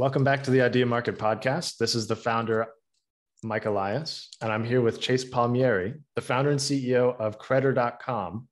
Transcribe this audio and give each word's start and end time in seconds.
Welcome 0.00 0.24
back 0.24 0.42
to 0.44 0.50
the 0.50 0.62
Idea 0.62 0.86
Market 0.86 1.18
podcast. 1.18 1.76
This 1.76 1.94
is 1.94 2.06
the 2.06 2.16
founder, 2.16 2.68
Mike 3.42 3.66
Elias, 3.66 4.30
and 4.40 4.50
I'm 4.50 4.64
here 4.64 4.80
with 4.80 4.98
Chase 4.98 5.26
Palmieri, 5.26 5.92
the 6.14 6.22
founder 6.22 6.48
and 6.48 6.58
CEO 6.58 7.14
of 7.20 7.38
Credder.com, 7.38 8.48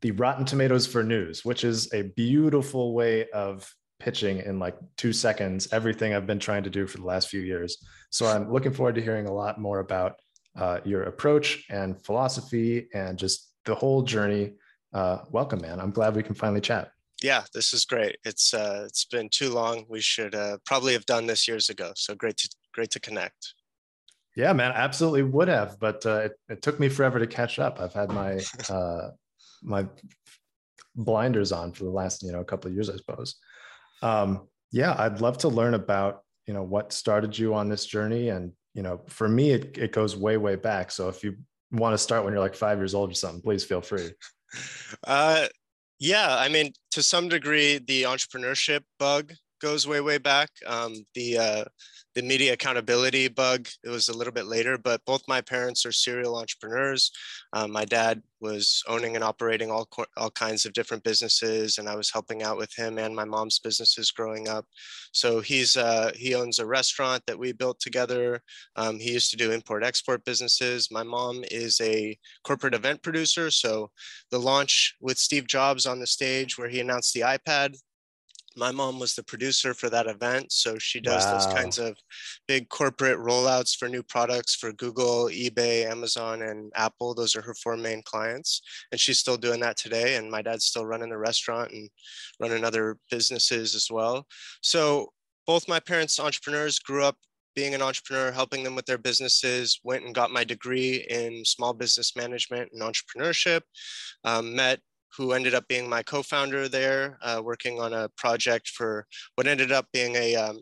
the 0.00 0.10
Rotten 0.10 0.44
Tomatoes 0.44 0.88
for 0.88 1.04
News, 1.04 1.44
which 1.44 1.62
is 1.62 1.94
a 1.94 2.02
beautiful 2.16 2.94
way 2.94 3.30
of 3.30 3.72
pitching 4.00 4.38
in 4.38 4.58
like 4.58 4.76
two 4.96 5.12
seconds 5.12 5.68
everything 5.70 6.14
I've 6.14 6.26
been 6.26 6.40
trying 6.40 6.64
to 6.64 6.70
do 6.70 6.84
for 6.88 6.98
the 6.98 7.06
last 7.06 7.28
few 7.28 7.42
years. 7.42 7.78
So 8.10 8.26
I'm 8.26 8.52
looking 8.52 8.72
forward 8.72 8.96
to 8.96 9.00
hearing 9.00 9.28
a 9.28 9.32
lot 9.32 9.60
more 9.60 9.78
about 9.78 10.16
uh, 10.56 10.80
your 10.84 11.04
approach 11.04 11.64
and 11.70 12.04
philosophy 12.04 12.88
and 12.92 13.16
just 13.16 13.52
the 13.66 13.74
whole 13.76 14.02
journey. 14.02 14.54
Uh, 14.92 15.18
welcome, 15.30 15.60
man. 15.60 15.78
I'm 15.78 15.92
glad 15.92 16.16
we 16.16 16.24
can 16.24 16.34
finally 16.34 16.60
chat 16.60 16.90
yeah, 17.22 17.44
this 17.52 17.72
is 17.72 17.84
great. 17.84 18.16
It's 18.24 18.54
uh, 18.54 18.84
it's 18.86 19.04
been 19.04 19.28
too 19.28 19.50
long. 19.50 19.84
We 19.88 20.00
should 20.00 20.34
uh, 20.34 20.58
probably 20.64 20.92
have 20.92 21.06
done 21.06 21.26
this 21.26 21.48
years 21.48 21.68
ago. 21.68 21.92
So 21.96 22.14
great 22.14 22.36
to 22.38 22.48
great 22.72 22.90
to 22.90 23.00
connect. 23.00 23.54
Yeah, 24.36 24.52
man, 24.52 24.72
absolutely 24.72 25.22
would 25.22 25.48
have, 25.48 25.80
but 25.80 26.06
uh, 26.06 26.20
it, 26.26 26.32
it 26.48 26.62
took 26.62 26.78
me 26.78 26.88
forever 26.88 27.18
to 27.18 27.26
catch 27.26 27.58
up. 27.58 27.80
I've 27.80 27.92
had 27.92 28.10
my 28.10 28.40
uh, 28.68 29.10
my 29.62 29.86
blinders 30.94 31.52
on 31.52 31.72
for 31.72 31.84
the 31.84 31.90
last 31.90 32.22
you 32.22 32.32
know 32.32 32.40
a 32.40 32.44
couple 32.44 32.68
of 32.68 32.74
years, 32.74 32.88
I 32.88 32.96
suppose. 32.96 33.36
Um, 34.02 34.46
yeah, 34.70 34.94
I'd 34.96 35.20
love 35.20 35.38
to 35.38 35.48
learn 35.48 35.74
about 35.74 36.22
you 36.46 36.54
know 36.54 36.62
what 36.62 36.92
started 36.92 37.36
you 37.36 37.54
on 37.54 37.68
this 37.68 37.84
journey, 37.84 38.28
and 38.28 38.52
you 38.74 38.82
know, 38.82 39.00
for 39.08 39.28
me, 39.28 39.50
it 39.50 39.76
it 39.76 39.92
goes 39.92 40.16
way 40.16 40.36
way 40.36 40.54
back. 40.54 40.92
So 40.92 41.08
if 41.08 41.24
you 41.24 41.36
want 41.72 41.94
to 41.94 41.98
start 41.98 42.24
when 42.24 42.32
you're 42.32 42.42
like 42.42 42.54
five 42.54 42.78
years 42.78 42.94
old 42.94 43.10
or 43.10 43.14
something, 43.14 43.42
please 43.42 43.64
feel 43.64 43.80
free. 43.80 44.10
Uh, 45.06 45.46
yeah, 45.98 46.36
I 46.36 46.48
mean, 46.48 46.72
to 46.92 47.02
some 47.02 47.28
degree, 47.28 47.78
the 47.78 48.02
entrepreneurship 48.04 48.80
bug 48.98 49.32
goes 49.60 49.86
way, 49.86 50.00
way 50.00 50.18
back. 50.18 50.50
Um, 50.66 50.94
the 51.14 51.38
uh, 51.38 51.64
the 52.14 52.22
media 52.22 52.54
accountability 52.54 53.28
bug, 53.28 53.68
it 53.84 53.90
was 53.90 54.08
a 54.08 54.16
little 54.16 54.32
bit 54.32 54.46
later, 54.46 54.78
but 54.78 55.04
both 55.04 55.22
my 55.28 55.40
parents 55.40 55.84
are 55.86 55.92
serial 55.92 56.36
entrepreneurs. 56.36 57.10
Um, 57.52 57.70
my 57.70 57.84
dad 57.84 58.22
was 58.40 58.82
owning 58.88 59.14
and 59.14 59.24
operating 59.24 59.70
all, 59.70 59.88
all 60.16 60.30
kinds 60.30 60.64
of 60.64 60.72
different 60.72 61.02
businesses 61.02 61.78
and 61.78 61.88
I 61.88 61.96
was 61.96 62.10
helping 62.10 62.42
out 62.42 62.56
with 62.56 62.72
him 62.74 62.98
and 62.98 63.14
my 63.14 63.24
mom's 63.24 63.58
businesses 63.58 64.10
growing 64.10 64.48
up. 64.48 64.64
So 65.12 65.40
he's, 65.40 65.76
uh, 65.76 66.12
he 66.14 66.34
owns 66.34 66.58
a 66.58 66.66
restaurant 66.66 67.22
that 67.26 67.38
we 67.38 67.52
built 67.52 67.80
together. 67.80 68.42
Um, 68.76 68.98
he 68.98 69.12
used 69.12 69.30
to 69.32 69.36
do 69.36 69.50
import 69.50 69.84
export 69.84 70.24
businesses. 70.24 70.90
My 70.90 71.02
mom 71.02 71.44
is 71.50 71.80
a 71.80 72.16
corporate 72.44 72.74
event 72.74 73.02
producer. 73.02 73.50
So 73.50 73.90
the 74.30 74.38
launch 74.38 74.94
with 75.00 75.18
Steve 75.18 75.46
Jobs 75.46 75.86
on 75.86 75.98
the 75.98 76.06
stage 76.06 76.56
where 76.56 76.68
he 76.68 76.80
announced 76.80 77.14
the 77.14 77.20
iPad, 77.20 77.76
my 78.58 78.72
mom 78.72 78.98
was 78.98 79.14
the 79.14 79.22
producer 79.22 79.72
for 79.72 79.88
that 79.88 80.06
event 80.06 80.50
so 80.52 80.76
she 80.78 81.00
does 81.00 81.24
wow. 81.24 81.32
those 81.34 81.46
kinds 81.46 81.78
of 81.78 81.96
big 82.46 82.68
corporate 82.68 83.18
rollouts 83.18 83.76
for 83.76 83.88
new 83.88 84.02
products 84.02 84.54
for 84.54 84.72
google 84.72 85.26
ebay 85.26 85.88
amazon 85.88 86.42
and 86.42 86.72
apple 86.74 87.14
those 87.14 87.36
are 87.36 87.42
her 87.42 87.54
four 87.54 87.76
main 87.76 88.02
clients 88.02 88.60
and 88.90 89.00
she's 89.00 89.18
still 89.18 89.36
doing 89.36 89.60
that 89.60 89.76
today 89.76 90.16
and 90.16 90.30
my 90.30 90.42
dad's 90.42 90.64
still 90.64 90.84
running 90.84 91.08
the 91.08 91.16
restaurant 91.16 91.70
and 91.70 91.88
running 92.40 92.64
other 92.64 92.98
businesses 93.10 93.74
as 93.74 93.88
well 93.90 94.26
so 94.60 95.12
both 95.46 95.68
my 95.68 95.80
parents 95.80 96.18
entrepreneurs 96.18 96.78
grew 96.78 97.04
up 97.04 97.16
being 97.54 97.74
an 97.74 97.82
entrepreneur 97.82 98.30
helping 98.30 98.62
them 98.62 98.76
with 98.76 98.86
their 98.86 98.98
businesses 98.98 99.80
went 99.82 100.04
and 100.04 100.14
got 100.14 100.30
my 100.30 100.44
degree 100.44 101.04
in 101.10 101.44
small 101.44 101.72
business 101.72 102.14
management 102.14 102.70
and 102.72 102.82
entrepreneurship 102.82 103.62
um, 104.24 104.54
met 104.54 104.80
who 105.16 105.32
ended 105.32 105.54
up 105.54 105.66
being 105.68 105.88
my 105.88 106.02
co-founder 106.02 106.68
there, 106.68 107.18
uh, 107.22 107.40
working 107.42 107.80
on 107.80 107.92
a 107.92 108.08
project 108.10 108.68
for 108.68 109.06
what 109.34 109.46
ended 109.46 109.72
up 109.72 109.86
being 109.92 110.14
a, 110.16 110.36
um, 110.36 110.60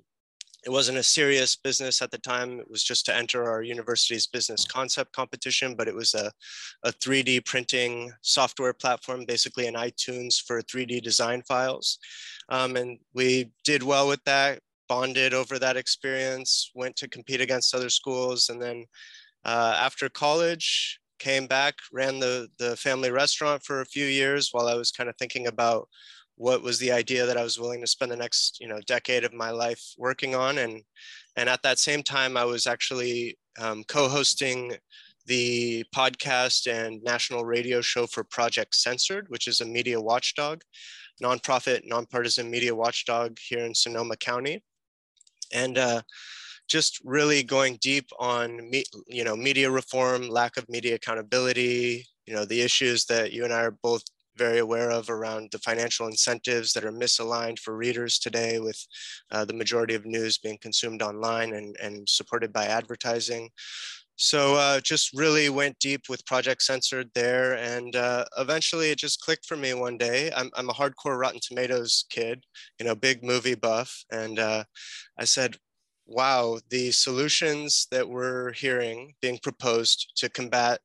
it 0.64 0.70
wasn't 0.70 0.98
a 0.98 1.02
serious 1.02 1.54
business 1.54 2.02
at 2.02 2.10
the 2.10 2.18
time. 2.18 2.58
It 2.58 2.68
was 2.68 2.82
just 2.82 3.06
to 3.06 3.14
enter 3.14 3.48
our 3.48 3.62
university's 3.62 4.26
business 4.26 4.64
concept 4.64 5.12
competition, 5.12 5.76
but 5.76 5.86
it 5.86 5.94
was 5.94 6.14
a, 6.14 6.32
a 6.82 6.90
3D 6.92 7.44
printing 7.44 8.12
software 8.22 8.72
platform, 8.72 9.24
basically 9.26 9.68
an 9.68 9.74
iTunes 9.74 10.42
for 10.44 10.60
3D 10.62 11.02
design 11.02 11.42
files. 11.46 11.98
Um, 12.48 12.74
and 12.74 12.98
we 13.14 13.52
did 13.64 13.84
well 13.84 14.08
with 14.08 14.22
that, 14.24 14.58
bonded 14.88 15.34
over 15.34 15.58
that 15.58 15.76
experience, 15.76 16.72
went 16.74 16.96
to 16.96 17.08
compete 17.08 17.40
against 17.40 17.74
other 17.74 17.90
schools. 17.90 18.48
And 18.48 18.60
then 18.60 18.86
uh, 19.44 19.76
after 19.78 20.08
college, 20.08 20.98
came 21.18 21.46
back, 21.46 21.74
ran 21.92 22.18
the, 22.18 22.48
the 22.58 22.76
family 22.76 23.10
restaurant 23.10 23.62
for 23.62 23.80
a 23.80 23.86
few 23.86 24.06
years 24.06 24.50
while 24.52 24.68
I 24.68 24.74
was 24.74 24.90
kind 24.90 25.08
of 25.08 25.16
thinking 25.16 25.46
about 25.46 25.88
what 26.36 26.62
was 26.62 26.78
the 26.78 26.92
idea 26.92 27.24
that 27.26 27.38
I 27.38 27.42
was 27.42 27.58
willing 27.58 27.80
to 27.80 27.86
spend 27.86 28.12
the 28.12 28.16
next, 28.16 28.58
you 28.60 28.68
know, 28.68 28.78
decade 28.86 29.24
of 29.24 29.32
my 29.32 29.50
life 29.50 29.82
working 29.96 30.34
on. 30.34 30.58
And, 30.58 30.82
and 31.36 31.48
at 31.48 31.62
that 31.62 31.78
same 31.78 32.02
time, 32.02 32.36
I 32.36 32.44
was 32.44 32.66
actually 32.66 33.38
um, 33.58 33.84
co-hosting 33.84 34.76
the 35.26 35.84
podcast 35.94 36.70
and 36.70 37.02
national 37.02 37.44
radio 37.44 37.80
show 37.80 38.06
for 38.06 38.22
Project 38.22 38.74
Censored, 38.74 39.28
which 39.28 39.48
is 39.48 39.60
a 39.60 39.66
media 39.66 40.00
watchdog, 40.00 40.60
nonprofit, 41.22 41.80
nonpartisan 41.84 42.50
media 42.50 42.74
watchdog 42.74 43.38
here 43.38 43.64
in 43.64 43.74
Sonoma 43.74 44.16
County. 44.16 44.62
And 45.52 45.78
uh, 45.78 46.02
just 46.68 47.00
really 47.04 47.42
going 47.42 47.78
deep 47.80 48.08
on 48.18 48.70
me, 48.70 48.84
you 49.06 49.24
know 49.24 49.36
media 49.36 49.70
reform, 49.70 50.28
lack 50.28 50.56
of 50.56 50.68
media 50.68 50.94
accountability, 50.96 52.06
you 52.26 52.34
know 52.34 52.44
the 52.44 52.60
issues 52.60 53.04
that 53.06 53.32
you 53.32 53.44
and 53.44 53.52
I 53.52 53.62
are 53.62 53.78
both 53.82 54.02
very 54.36 54.58
aware 54.58 54.90
of 54.90 55.08
around 55.10 55.48
the 55.50 55.58
financial 55.58 56.06
incentives 56.06 56.72
that 56.72 56.84
are 56.84 56.92
misaligned 56.92 57.58
for 57.58 57.76
readers 57.76 58.18
today 58.18 58.58
with 58.60 58.78
uh, 59.32 59.44
the 59.44 59.54
majority 59.54 59.94
of 59.94 60.04
news 60.04 60.38
being 60.38 60.58
consumed 60.60 61.02
online 61.02 61.54
and, 61.54 61.76
and 61.82 62.08
supported 62.08 62.52
by 62.52 62.66
advertising. 62.66 63.50
So 64.18 64.54
uh, 64.54 64.80
just 64.80 65.10
really 65.12 65.50
went 65.50 65.78
deep 65.78 66.08
with 66.08 66.24
Project 66.24 66.62
Censored 66.62 67.10
there. 67.14 67.58
And 67.58 67.94
uh, 67.94 68.24
eventually 68.38 68.90
it 68.90 68.98
just 68.98 69.20
clicked 69.20 69.44
for 69.44 69.56
me 69.56 69.74
one 69.74 69.98
day. 69.98 70.32
I'm, 70.34 70.50
I'm 70.54 70.70
a 70.70 70.74
hardcore 70.74 71.18
Rotten 71.18 71.40
Tomatoes 71.42 72.06
kid, 72.08 72.42
you 72.78 72.86
know, 72.86 72.94
big 72.94 73.22
movie 73.22 73.54
buff. 73.54 74.04
And 74.10 74.38
uh, 74.38 74.64
I 75.18 75.24
said, 75.26 75.56
wow, 76.06 76.58
the 76.70 76.90
solutions 76.92 77.86
that 77.90 78.08
we're 78.08 78.52
hearing 78.52 79.14
being 79.20 79.38
proposed 79.42 80.12
to 80.16 80.28
combat 80.28 80.80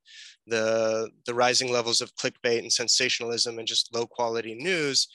the, 0.47 1.09
the 1.25 1.33
rising 1.33 1.71
levels 1.71 2.01
of 2.01 2.15
clickbait 2.15 2.59
and 2.59 2.73
sensationalism 2.73 3.59
and 3.59 3.67
just 3.67 3.93
low 3.93 4.05
quality 4.05 4.55
news 4.55 5.07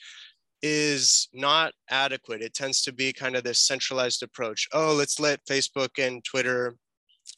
is 0.61 1.27
not 1.33 1.73
adequate. 1.89 2.41
It 2.41 2.53
tends 2.53 2.81
to 2.83 2.93
be 2.93 3.13
kind 3.13 3.35
of 3.35 3.43
this 3.43 3.59
centralized 3.59 4.23
approach. 4.23 4.67
Oh, 4.73 4.93
let's 4.97 5.19
let 5.19 5.45
Facebook 5.45 6.03
and 6.03 6.23
Twitter 6.23 6.75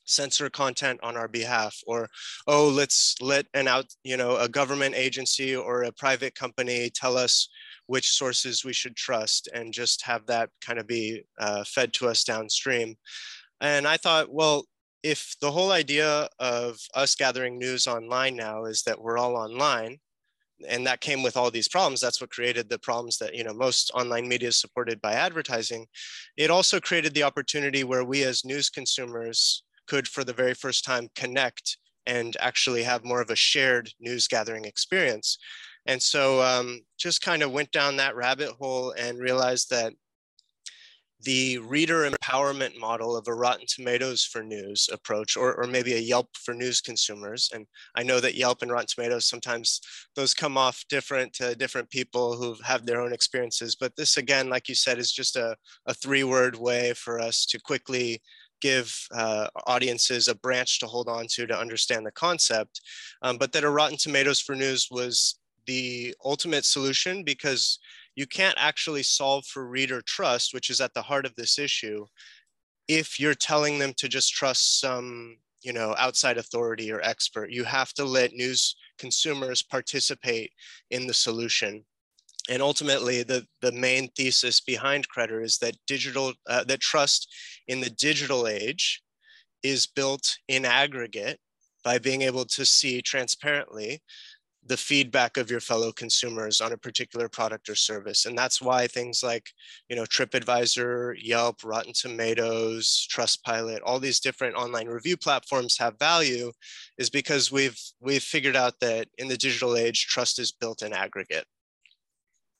censor 0.06 0.50
content 0.50 1.00
on 1.04 1.18
our 1.18 1.28
behalf 1.28 1.76
or 1.88 2.08
oh 2.48 2.68
let's 2.68 3.16
let 3.22 3.46
an 3.54 3.68
out 3.68 3.86
you 4.04 4.18
know 4.18 4.38
a 4.38 4.48
government 4.48 4.94
agency 4.96 5.56
or 5.56 5.84
a 5.84 5.92
private 5.92 6.36
company 6.36 6.92
tell 6.94 7.18
us 7.18 7.50
which 7.90 8.12
sources 8.12 8.64
we 8.64 8.72
should 8.72 8.96
trust 8.96 9.50
and 9.52 9.74
just 9.74 10.04
have 10.04 10.24
that 10.28 10.48
kind 10.62 10.78
of 10.78 10.86
be 10.86 11.24
uh, 11.40 11.64
fed 11.64 11.92
to 11.92 12.08
us 12.08 12.24
downstream. 12.24 12.96
And 13.62 13.88
I 13.88 13.98
thought, 13.98 14.32
well, 14.32 14.66
if 15.02 15.36
the 15.42 15.50
whole 15.50 15.72
idea 15.72 16.30
of 16.38 16.78
us 16.94 17.16
gathering 17.16 17.58
news 17.58 17.88
online 17.88 18.36
now 18.36 18.66
is 18.66 18.84
that 18.84 19.02
we're 19.02 19.18
all 19.18 19.36
online, 19.36 19.98
and 20.68 20.86
that 20.86 21.02
came 21.02 21.24
with 21.24 21.38
all 21.38 21.50
these 21.50 21.70
problems 21.70 22.02
that's 22.02 22.20
what 22.20 22.30
created 22.30 22.70
the 22.70 22.78
problems 22.78 23.18
that 23.18 23.34
you 23.34 23.46
know 23.46 23.54
most 23.54 23.92
online 23.94 24.28
media 24.28 24.50
is 24.50 24.58
supported 24.58 25.00
by 25.00 25.14
advertising 25.14 25.86
it 26.36 26.52
also 26.52 26.82
created 26.82 27.14
the 27.14 27.24
opportunity 27.24 27.86
where 27.86 28.04
we 28.04 28.24
as 28.24 28.44
news 28.44 28.70
consumers 28.70 29.64
could 29.88 30.06
for 30.06 30.26
the 30.26 30.34
very 30.34 30.54
first 30.54 30.84
time 30.84 31.08
connect 31.16 31.78
and 32.08 32.36
actually 32.42 32.84
have 32.84 33.06
more 33.06 33.22
of 33.22 33.30
a 33.30 33.38
shared 33.38 33.90
news 34.02 34.28
gathering 34.28 34.66
experience 34.66 35.38
and 35.90 36.00
so 36.00 36.40
um, 36.44 36.82
just 37.00 37.24
kind 37.24 37.42
of 37.42 37.52
went 37.52 37.72
down 37.72 37.98
that 37.98 38.16
rabbit 38.16 38.52
hole 38.52 38.92
and 38.92 39.18
realized 39.18 39.72
that 39.72 39.92
the 41.24 41.58
reader 41.58 42.08
empowerment 42.08 42.78
model 42.80 43.18
of 43.18 43.28
a 43.28 43.34
Rotten 43.34 43.66
Tomatoes 43.68 44.24
for 44.24 44.44
news 44.44 44.88
approach, 44.94 45.36
or, 45.36 45.56
or 45.56 45.66
maybe 45.66 45.94
a 45.94 45.98
Yelp 46.00 46.28
for 46.38 46.54
news 46.54 46.80
consumers. 46.80 47.50
And 47.56 47.66
I 47.96 48.04
know 48.04 48.20
that 48.20 48.36
Yelp 48.36 48.62
and 48.62 48.70
Rotten 48.70 48.86
Tomatoes, 48.88 49.26
sometimes 49.26 49.82
those 50.16 50.36
come 50.36 50.60
off 50.60 50.86
different 50.90 51.34
to 51.34 51.56
different 51.56 51.90
people 51.90 52.38
who 52.38 52.56
have 52.64 52.86
their 52.86 53.02
own 53.02 53.12
experiences. 53.12 53.76
But 53.76 53.96
this, 53.96 54.16
again, 54.16 54.48
like 54.48 54.70
you 54.70 54.76
said, 54.76 55.00
is 55.00 55.12
just 55.12 55.38
a, 55.38 55.56
a 55.88 55.94
three 55.96 56.24
word 56.24 56.56
way 56.56 56.94
for 56.94 57.20
us 57.20 57.48
to 57.48 57.60
quickly 57.60 58.22
give 58.62 58.96
uh, 59.12 59.48
audiences 59.66 60.28
a 60.28 60.36
branch 60.36 60.80
to 60.80 60.86
hold 60.86 61.10
on 61.10 61.26
to 61.32 61.48
to 61.48 61.60
understand 61.60 62.06
the 62.06 62.12
concept. 62.12 62.80
Um, 63.24 63.38
but 63.38 63.52
that 63.54 63.64
a 63.64 63.70
Rotten 63.70 63.98
Tomatoes 63.98 64.40
for 64.40 64.54
news 64.54 64.88
was 64.92 65.40
the 65.66 66.16
ultimate 66.24 66.66
solution 66.66 67.24
because 67.24 67.80
you 68.16 68.28
can't 68.28 68.58
actually 68.58 69.04
solve 69.04 69.46
for 69.46 69.68
reader 69.68 70.02
trust, 70.02 70.54
which 70.54 70.70
is 70.70 70.82
at 70.82 70.94
the 70.94 71.02
heart 71.02 71.26
of 71.26 71.36
this 71.36 71.58
issue, 71.60 72.06
if 72.88 73.20
you're 73.20 73.36
telling 73.36 73.80
them 73.80 73.94
to 73.98 74.08
just 74.08 74.34
trust 74.34 74.80
some 74.80 75.38
you 75.62 75.74
know 75.74 75.96
outside 75.98 76.38
authority 76.38 76.92
or 76.92 77.02
expert. 77.02 77.52
You 77.52 77.64
have 77.66 77.94
to 77.94 78.06
let 78.06 78.34
news 78.34 78.76
consumers 78.98 79.62
participate 79.62 80.52
in 80.92 81.08
the 81.08 81.14
solution. 81.14 81.86
and 82.50 82.62
ultimately, 82.62 83.22
the, 83.24 83.46
the 83.62 83.72
main 83.72 84.10
thesis 84.16 84.60
behind 84.62 85.08
Credder 85.08 85.44
is 85.44 85.58
that 85.60 85.76
digital, 85.86 86.34
uh, 86.48 86.64
that 86.64 86.80
trust 86.80 87.32
in 87.68 87.80
the 87.80 87.92
digital 87.92 88.48
age 88.48 89.04
is 89.62 89.86
built 89.86 90.38
in 90.48 90.66
aggregate 90.66 91.40
by 91.84 92.00
being 92.00 92.24
able 92.24 92.46
to 92.46 92.66
see 92.66 93.02
transparently 93.02 94.02
the 94.70 94.78
feedback 94.78 95.38
of 95.38 95.50
your 95.50 95.60
fellow 95.60 95.92
consumers 95.92 96.62
on 96.62 96.72
a 96.72 96.78
particular 96.78 97.28
product 97.28 97.68
or 97.70 97.76
service. 97.76 98.28
And 98.28 98.38
that's 98.38 98.62
why 98.62 98.86
things 98.86 99.24
like, 99.24 99.50
you 99.90 99.96
know, 99.96 100.04
TripAdvisor, 100.04 101.16
Yelp, 101.20 101.64
Rotten 101.64 101.92
Tomatoes, 101.92 103.08
Trustpilot, 103.12 103.80
all 103.84 104.00
these 104.00 104.20
different 104.20 104.56
online 104.56 104.88
review 104.88 105.18
platforms 105.18 105.76
have 105.80 105.98
value 105.98 106.52
is 107.00 107.10
because 107.10 107.52
we've 107.52 107.80
we've 108.00 108.22
figured 108.22 108.56
out 108.56 108.76
that 108.80 109.08
in 109.18 109.28
the 109.28 109.38
digital 109.38 109.76
age, 109.76 110.06
trust 110.06 110.38
is 110.38 110.52
built 110.52 110.84
in 110.84 110.94
aggregate. 110.94 111.46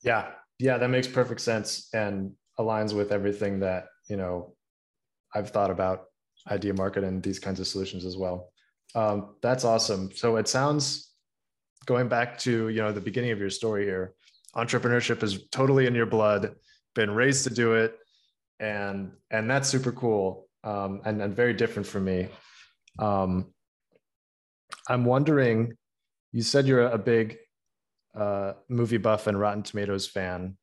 Yeah. 0.02 0.32
Yeah, 0.58 0.78
that 0.78 0.90
makes 0.90 1.06
perfect 1.06 1.40
sense 1.40 1.88
and 1.94 2.32
aligns 2.58 2.92
with 2.92 3.12
everything 3.12 3.60
that, 3.60 3.86
you 4.08 4.16
know, 4.16 4.56
I've 5.34 5.50
thought 5.50 5.70
about 5.70 6.06
idea 6.50 6.74
market 6.74 7.04
and 7.04 7.22
these 7.22 7.38
kinds 7.38 7.60
of 7.60 7.68
solutions 7.68 8.04
as 8.04 8.16
well. 8.16 8.50
Um, 8.96 9.36
that's 9.42 9.64
awesome. 9.64 10.10
So 10.12 10.36
it 10.36 10.48
sounds 10.48 11.09
going 11.86 12.08
back 12.08 12.38
to 12.38 12.68
you 12.68 12.82
know 12.82 12.92
the 12.92 13.00
beginning 13.00 13.30
of 13.30 13.38
your 13.38 13.50
story 13.50 13.84
here. 13.84 14.14
Entrepreneurship 14.56 15.22
is 15.22 15.46
totally 15.50 15.86
in 15.86 15.94
your 15.94 16.06
blood. 16.06 16.54
Been 16.94 17.10
raised 17.10 17.44
to 17.44 17.54
do 17.54 17.74
it, 17.74 17.96
and 18.58 19.12
and 19.30 19.50
that's 19.50 19.68
super 19.68 19.92
cool 19.92 20.48
um, 20.64 21.00
and 21.04 21.22
and 21.22 21.34
very 21.34 21.54
different 21.54 21.86
for 21.86 22.00
me. 22.00 22.28
Um, 22.98 23.52
I'm 24.88 25.04
wondering. 25.04 25.74
You 26.32 26.42
said 26.42 26.66
you're 26.66 26.86
a 26.86 26.98
big 26.98 27.38
uh, 28.14 28.52
movie 28.68 28.98
buff 28.98 29.26
and 29.26 29.38
Rotten 29.38 29.64
Tomatoes 29.64 30.06
fan. 30.06 30.56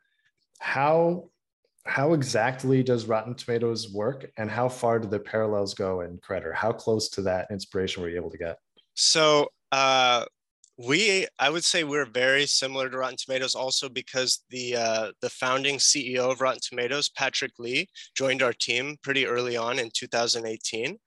How 0.60 1.30
how 1.86 2.14
exactly 2.14 2.84
does 2.84 3.06
Rotten 3.06 3.36
Tomatoes 3.36 3.92
work, 3.92 4.30
and 4.38 4.50
how 4.50 4.70
far 4.70 5.00
do 5.00 5.08
the 5.08 5.20
parallels 5.20 5.74
go 5.74 6.02
in 6.02 6.20
Credder? 6.20 6.54
How 6.54 6.72
close 6.72 7.10
to 7.10 7.22
that 7.24 7.48
inspiration 7.52 8.02
were 8.02 8.10
you 8.10 8.18
able 8.18 8.32
to 8.32 8.38
get? 8.38 8.58
So 8.96 9.50
uh, 9.72 10.26
we 10.78 11.26
i 11.40 11.50
would 11.50 11.64
say 11.64 11.84
we're 11.84 12.06
very 12.06 12.46
similar 12.46 12.90
to 12.90 12.98
rotten 12.98 13.18
tomatoes 13.18 13.56
also 13.56 13.90
because 13.90 14.44
the 14.50 14.76
uh, 14.76 15.12
the 15.22 15.30
founding 15.30 15.78
ceo 15.78 16.32
of 16.32 16.42
rotten 16.42 16.60
tomatoes 16.62 17.10
patrick 17.10 17.54
lee 17.58 17.88
joined 18.16 18.44
our 18.44 18.54
team 18.54 18.96
pretty 19.02 19.26
early 19.26 19.58
on 19.58 19.80
in 19.80 19.90
2018 19.94 20.98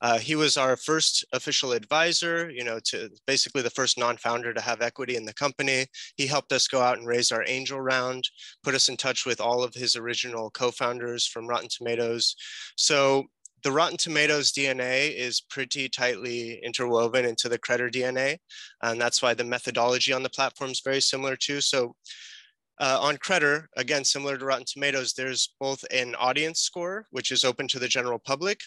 uh, 0.00 0.18
he 0.18 0.36
was 0.36 0.56
our 0.56 0.76
first 0.76 1.24
official 1.32 1.72
advisor 1.72 2.50
you 2.50 2.64
know 2.64 2.78
to 2.84 3.10
basically 3.26 3.62
the 3.62 3.70
first 3.70 3.98
non-founder 3.98 4.54
to 4.54 4.60
have 4.60 4.80
equity 4.80 5.16
in 5.16 5.24
the 5.24 5.34
company. 5.34 5.86
He 6.16 6.26
helped 6.26 6.52
us 6.52 6.68
go 6.68 6.80
out 6.80 6.98
and 6.98 7.06
raise 7.06 7.32
our 7.32 7.44
angel 7.46 7.80
round 7.80 8.28
put 8.62 8.74
us 8.74 8.88
in 8.88 8.96
touch 8.96 9.26
with 9.26 9.40
all 9.40 9.62
of 9.62 9.74
his 9.74 9.96
original 9.96 10.50
co-founders 10.50 11.26
from 11.26 11.46
rotten 11.46 11.68
tomatoes. 11.68 12.34
So 12.76 13.26
the 13.62 13.72
Rotten 13.72 13.96
Tomatoes 13.96 14.52
DNA 14.52 15.14
is 15.14 15.40
pretty 15.40 15.88
tightly 15.88 16.60
interwoven 16.64 17.24
into 17.24 17.48
the 17.48 17.58
Credder 17.58 17.90
DNA. 17.90 18.38
And 18.82 19.00
that's 19.00 19.22
why 19.22 19.34
the 19.34 19.44
methodology 19.44 20.12
on 20.12 20.22
the 20.22 20.30
platform 20.30 20.70
is 20.70 20.82
very 20.84 21.00
similar 21.00 21.36
too. 21.36 21.60
So 21.60 21.94
uh, 22.80 22.98
on 23.00 23.16
Credder, 23.16 23.66
again, 23.76 24.04
similar 24.04 24.36
to 24.38 24.44
Rotten 24.44 24.66
Tomatoes, 24.66 25.12
there's 25.12 25.54
both 25.58 25.84
an 25.90 26.14
audience 26.14 26.60
score, 26.60 27.06
which 27.10 27.32
is 27.32 27.44
open 27.44 27.66
to 27.68 27.78
the 27.78 27.88
general 27.88 28.18
public, 28.18 28.60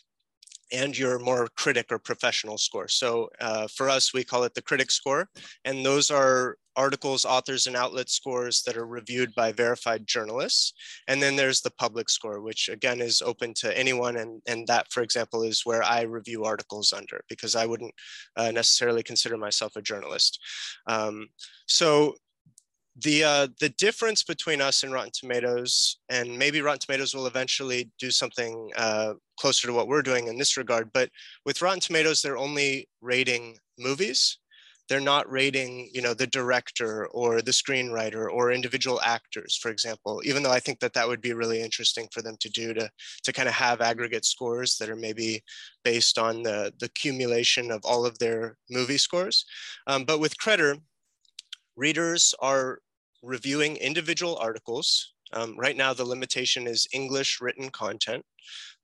and 0.74 0.98
your 0.98 1.20
more 1.20 1.48
critic 1.56 1.88
or 1.92 2.00
professional 2.00 2.58
score. 2.58 2.88
So 2.88 3.30
uh, 3.40 3.68
for 3.68 3.90
us, 3.90 4.14
we 4.14 4.24
call 4.24 4.44
it 4.44 4.54
the 4.54 4.62
critic 4.62 4.92
score. 4.92 5.30
And 5.66 5.86
those 5.86 6.12
are 6.12 6.58
articles, 6.76 7.26
authors, 7.26 7.68
and 7.68 7.76
outlet 7.76 8.10
scores 8.10 8.62
that 8.64 8.78
are 8.78 8.86
reviewed 8.86 9.34
by 9.36 9.52
verified 9.52 10.08
journalists. 10.08 10.74
And 11.08 11.22
then 11.22 11.36
there's 11.36 11.62
the 11.62 11.72
public 11.72 12.10
score, 12.10 12.42
which 12.42 12.70
again 12.70 13.02
is 13.02 13.22
open 13.22 13.54
to 13.56 13.78
anyone. 13.78 14.18
And, 14.18 14.42
and 14.48 14.68
that, 14.68 14.92
for 14.92 15.04
example, 15.04 15.44
is 15.44 15.66
where 15.66 15.84
I 15.84 16.02
review 16.02 16.44
articles 16.44 16.94
under 16.94 17.22
because 17.30 17.56
I 17.56 17.66
wouldn't 17.66 17.94
uh, 18.38 18.52
necessarily 18.52 19.04
consider 19.04 19.38
myself 19.38 19.76
a 19.76 19.82
journalist. 19.82 20.40
Um, 20.88 21.30
so 21.68 22.16
the 22.98 23.24
uh, 23.24 23.48
the 23.60 23.70
difference 23.70 24.24
between 24.24 24.62
us 24.62 24.84
and 24.84 24.92
Rotten 24.92 25.12
Tomatoes, 25.14 26.00
and 26.10 26.38
maybe 26.38 26.62
Rotten 26.62 26.80
Tomatoes 26.80 27.16
will 27.16 27.28
eventually 27.28 27.90
do 28.00 28.12
something 28.12 28.70
uh, 28.76 29.14
closer 29.40 29.68
to 29.68 29.74
what 29.74 29.88
we're 29.88 30.02
doing 30.02 30.28
in 30.28 30.38
this 30.38 30.58
regard. 30.58 30.92
But 30.94 31.10
with 31.46 31.62
Rotten 31.62 31.80
Tomatoes, 31.80 32.22
they're 32.22 32.38
only 32.38 32.90
rating 33.02 33.58
movies. 33.80 34.38
They're 34.92 35.00
not 35.00 35.32
rating, 35.32 35.90
you 35.94 36.02
know, 36.02 36.14
the 36.14 36.28
director 36.28 37.08
or 37.08 37.42
the 37.42 37.52
screenwriter 37.52 38.30
or 38.30 38.52
individual 38.52 39.00
actors, 39.00 39.56
for 39.56 39.72
example. 39.72 40.22
Even 40.26 40.44
though 40.44 40.52
I 40.52 40.60
think 40.60 40.82
that 40.82 40.92
that 40.96 41.08
would 41.08 41.22
be 41.22 41.32
really 41.32 41.62
interesting 41.62 42.10
for 42.12 42.22
them 42.22 42.36
to 42.42 42.50
do 42.50 42.74
to 42.74 42.92
to 43.24 43.32
kind 43.32 43.48
of 43.48 43.56
have 43.56 43.80
aggregate 43.80 44.26
scores 44.26 44.78
that 44.80 44.90
are 44.90 44.98
maybe 44.98 45.46
based 45.86 46.20
on 46.20 46.44
the 46.44 46.74
the 46.78 46.88
accumulation 46.88 47.72
of 47.72 47.80
all 47.86 48.06
of 48.06 48.20
their 48.20 48.58
movie 48.70 48.98
scores. 48.98 49.46
Um, 49.88 50.04
but 50.04 50.20
with 50.20 50.38
Credder, 50.38 50.82
readers 51.78 52.36
are 52.42 52.80
reviewing 53.24 53.78
individual 53.78 54.36
articles. 54.42 55.14
Um, 55.32 55.58
right 55.58 55.78
now, 55.78 55.94
the 55.94 56.04
limitation 56.04 56.68
is 56.68 56.86
English 56.92 57.40
written 57.40 57.70
content. 57.70 58.26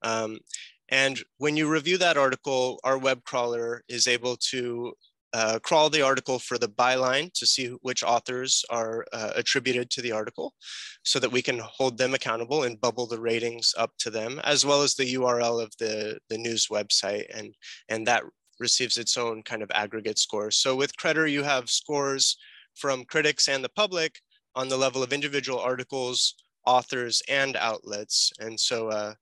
Um, 0.03 0.39
and 0.87 1.21
when 1.37 1.57
you 1.57 1.67
review 1.67 1.97
that 1.97 2.15
article, 2.15 2.79
our 2.85 2.97
web 2.97 3.25
crawler 3.25 3.83
is 3.89 4.07
able 4.07 4.37
to 4.51 4.93
uh, 5.37 5.59
crawl 5.59 5.87
the 5.87 6.01
article 6.01 6.39
for 6.39 6.57
the 6.57 6.67
byline 6.67 7.31
to 7.33 7.45
see 7.45 7.67
which 7.83 8.03
authors 8.03 8.65
are 8.71 9.05
uh, 9.13 9.29
attributed 9.35 9.87
to 9.91 10.01
the 10.01 10.11
article 10.11 10.55
so 11.03 11.19
that 11.19 11.31
we 11.31 11.43
can 11.43 11.59
hold 11.59 11.95
them 11.95 12.15
accountable 12.15 12.63
and 12.63 12.81
bubble 12.81 13.05
the 13.05 13.19
ratings 13.19 13.75
up 13.77 13.91
to 13.99 14.09
them, 14.09 14.41
as 14.43 14.65
well 14.65 14.81
as 14.81 14.95
the 14.95 15.13
URL 15.13 15.61
of 15.61 15.71
the, 15.77 16.17
the 16.29 16.39
news 16.39 16.69
website. 16.71 17.25
And, 17.37 17.53
and 17.87 18.07
that 18.07 18.23
receives 18.59 18.97
its 18.97 19.15
own 19.15 19.43
kind 19.43 19.61
of 19.61 19.69
aggregate 19.75 20.17
score. 20.17 20.49
So 20.49 20.75
with 20.75 20.97
Credder, 20.97 21.31
you 21.31 21.43
have 21.43 21.69
scores 21.69 22.35
from 22.73 23.05
critics 23.05 23.47
and 23.47 23.63
the 23.63 23.69
public 23.69 24.19
on 24.55 24.69
the 24.69 24.77
level 24.77 25.03
of 25.03 25.13
individual 25.13 25.59
articles, 25.59 26.33
authors, 26.65 27.21
and 27.29 27.55
outlets. 27.57 28.31
And 28.39 28.59
so 28.59 28.87
uh, 28.87 29.13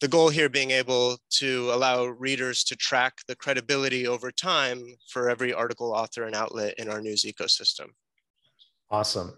the 0.00 0.08
goal 0.08 0.28
here 0.28 0.48
being 0.48 0.70
able 0.70 1.18
to 1.30 1.70
allow 1.72 2.04
readers 2.04 2.62
to 2.64 2.76
track 2.76 3.14
the 3.26 3.34
credibility 3.34 4.06
over 4.06 4.30
time 4.30 4.84
for 5.08 5.28
every 5.28 5.52
article, 5.52 5.92
author, 5.92 6.24
and 6.24 6.36
outlet 6.36 6.74
in 6.78 6.88
our 6.88 7.00
news 7.00 7.24
ecosystem. 7.24 7.88
Awesome. 8.90 9.36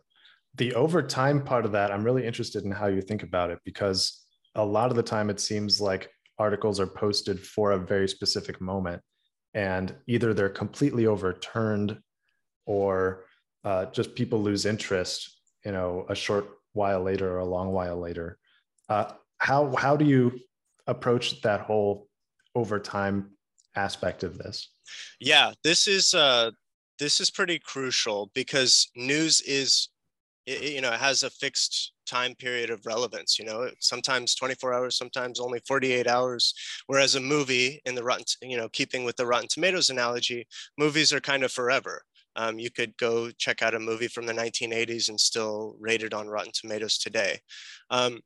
The 0.56 0.74
over 0.74 1.02
time 1.02 1.42
part 1.42 1.64
of 1.64 1.72
that, 1.72 1.90
I'm 1.90 2.04
really 2.04 2.26
interested 2.26 2.64
in 2.64 2.70
how 2.70 2.86
you 2.86 3.00
think 3.00 3.22
about 3.22 3.50
it 3.50 3.58
because 3.64 4.24
a 4.54 4.64
lot 4.64 4.90
of 4.90 4.96
the 4.96 5.02
time 5.02 5.30
it 5.30 5.40
seems 5.40 5.80
like 5.80 6.10
articles 6.38 6.80
are 6.80 6.86
posted 6.86 7.40
for 7.40 7.72
a 7.72 7.78
very 7.78 8.08
specific 8.08 8.60
moment 8.60 9.00
and 9.54 9.94
either 10.06 10.34
they're 10.34 10.48
completely 10.48 11.06
overturned 11.06 11.98
or 12.66 13.24
uh, 13.64 13.86
just 13.86 14.14
people 14.14 14.42
lose 14.42 14.66
interest, 14.66 15.38
you 15.64 15.72
know, 15.72 16.06
a 16.08 16.14
short 16.14 16.46
while 16.72 17.02
later 17.02 17.32
or 17.32 17.38
a 17.38 17.44
long 17.44 17.72
while 17.72 17.96
later. 17.98 18.38
Uh, 18.88 19.12
how 19.38 19.74
how 19.76 19.96
do 19.96 20.04
you 20.04 20.32
approach 20.86 21.40
that 21.42 21.62
whole 21.62 22.08
over 22.54 22.78
time 22.78 23.30
aspect 23.76 24.22
of 24.22 24.38
this? 24.38 24.72
Yeah, 25.20 25.52
this 25.62 25.86
is 25.86 26.14
uh, 26.14 26.50
this 26.98 27.20
is 27.20 27.30
pretty 27.30 27.58
crucial 27.58 28.30
because 28.34 28.88
news 28.96 29.40
is 29.40 29.88
it, 30.46 30.72
you 30.72 30.80
know 30.80 30.92
it 30.92 31.00
has 31.00 31.22
a 31.22 31.30
fixed 31.30 31.92
time 32.06 32.34
period 32.34 32.70
of 32.70 32.84
relevance 32.86 33.38
you 33.38 33.44
know 33.44 33.70
sometimes 33.78 34.34
24 34.34 34.74
hours 34.74 34.96
sometimes 34.96 35.38
only 35.38 35.60
48 35.66 36.08
hours 36.08 36.54
whereas 36.88 37.14
a 37.14 37.20
movie 37.20 37.80
in 37.84 37.94
the 37.94 38.02
rotten 38.02 38.24
you 38.42 38.56
know 38.56 38.68
keeping 38.70 39.04
with 39.04 39.16
the 39.16 39.26
rotten 39.26 39.46
tomatoes 39.48 39.90
analogy 39.90 40.46
movies 40.76 41.12
are 41.12 41.20
kind 41.20 41.44
of 41.44 41.52
forever 41.52 42.02
um, 42.36 42.58
you 42.58 42.70
could 42.70 42.96
go 42.96 43.30
check 43.32 43.62
out 43.62 43.74
a 43.74 43.80
movie 43.80 44.08
from 44.08 44.26
the 44.26 44.32
1980s 44.32 45.08
and 45.08 45.20
still 45.20 45.76
rate 45.80 46.02
it 46.02 46.14
on 46.14 46.28
Rotten 46.28 46.52
Tomatoes 46.54 46.96
today. 46.96 47.40
Um, 47.90 48.20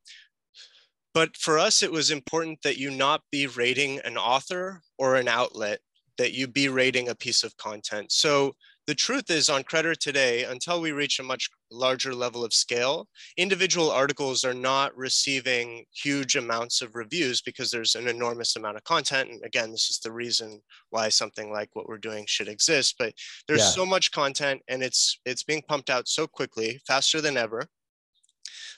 but 1.15 1.37
for 1.37 1.57
us, 1.57 1.81
it 1.81 1.93
was 1.93 2.11
important 2.11 2.61
that 2.63 2.77
you 2.77 2.91
not 2.91 3.21
be 3.31 3.47
rating 3.47 4.01
an 4.03 4.17
author 4.17 4.81
or 4.97 5.15
an 5.15 5.29
outlet, 5.29 5.79
that 6.17 6.33
you 6.33 6.45
be 6.45 6.67
rating 6.67 7.07
a 7.07 7.15
piece 7.15 7.41
of 7.41 7.55
content. 7.55 8.11
So 8.11 8.53
the 8.85 8.95
truth 8.95 9.29
is 9.29 9.49
on 9.49 9.63
Credder 9.63 9.95
today, 9.95 10.43
until 10.43 10.81
we 10.81 10.91
reach 10.91 11.17
a 11.19 11.23
much 11.23 11.49
larger 11.71 12.13
level 12.13 12.43
of 12.43 12.53
scale, 12.53 13.07
individual 13.37 13.89
articles 13.89 14.43
are 14.43 14.53
not 14.53 14.95
receiving 14.95 15.85
huge 15.93 16.35
amounts 16.35 16.81
of 16.81 16.95
reviews 16.95 17.41
because 17.41 17.71
there's 17.71 17.95
an 17.95 18.09
enormous 18.09 18.57
amount 18.57 18.75
of 18.75 18.83
content. 18.83 19.29
And 19.29 19.41
again, 19.45 19.71
this 19.71 19.89
is 19.89 19.99
the 20.03 20.11
reason 20.11 20.59
why 20.89 21.07
something 21.07 21.49
like 21.49 21.69
what 21.73 21.87
we're 21.87 21.97
doing 21.97 22.25
should 22.27 22.49
exist. 22.49 22.95
But 22.99 23.13
there's 23.47 23.61
yeah. 23.61 23.69
so 23.69 23.85
much 23.85 24.11
content 24.11 24.61
and 24.67 24.83
it's 24.83 25.17
it's 25.25 25.43
being 25.43 25.63
pumped 25.67 25.89
out 25.89 26.09
so 26.09 26.27
quickly, 26.27 26.81
faster 26.85 27.21
than 27.21 27.37
ever, 27.37 27.69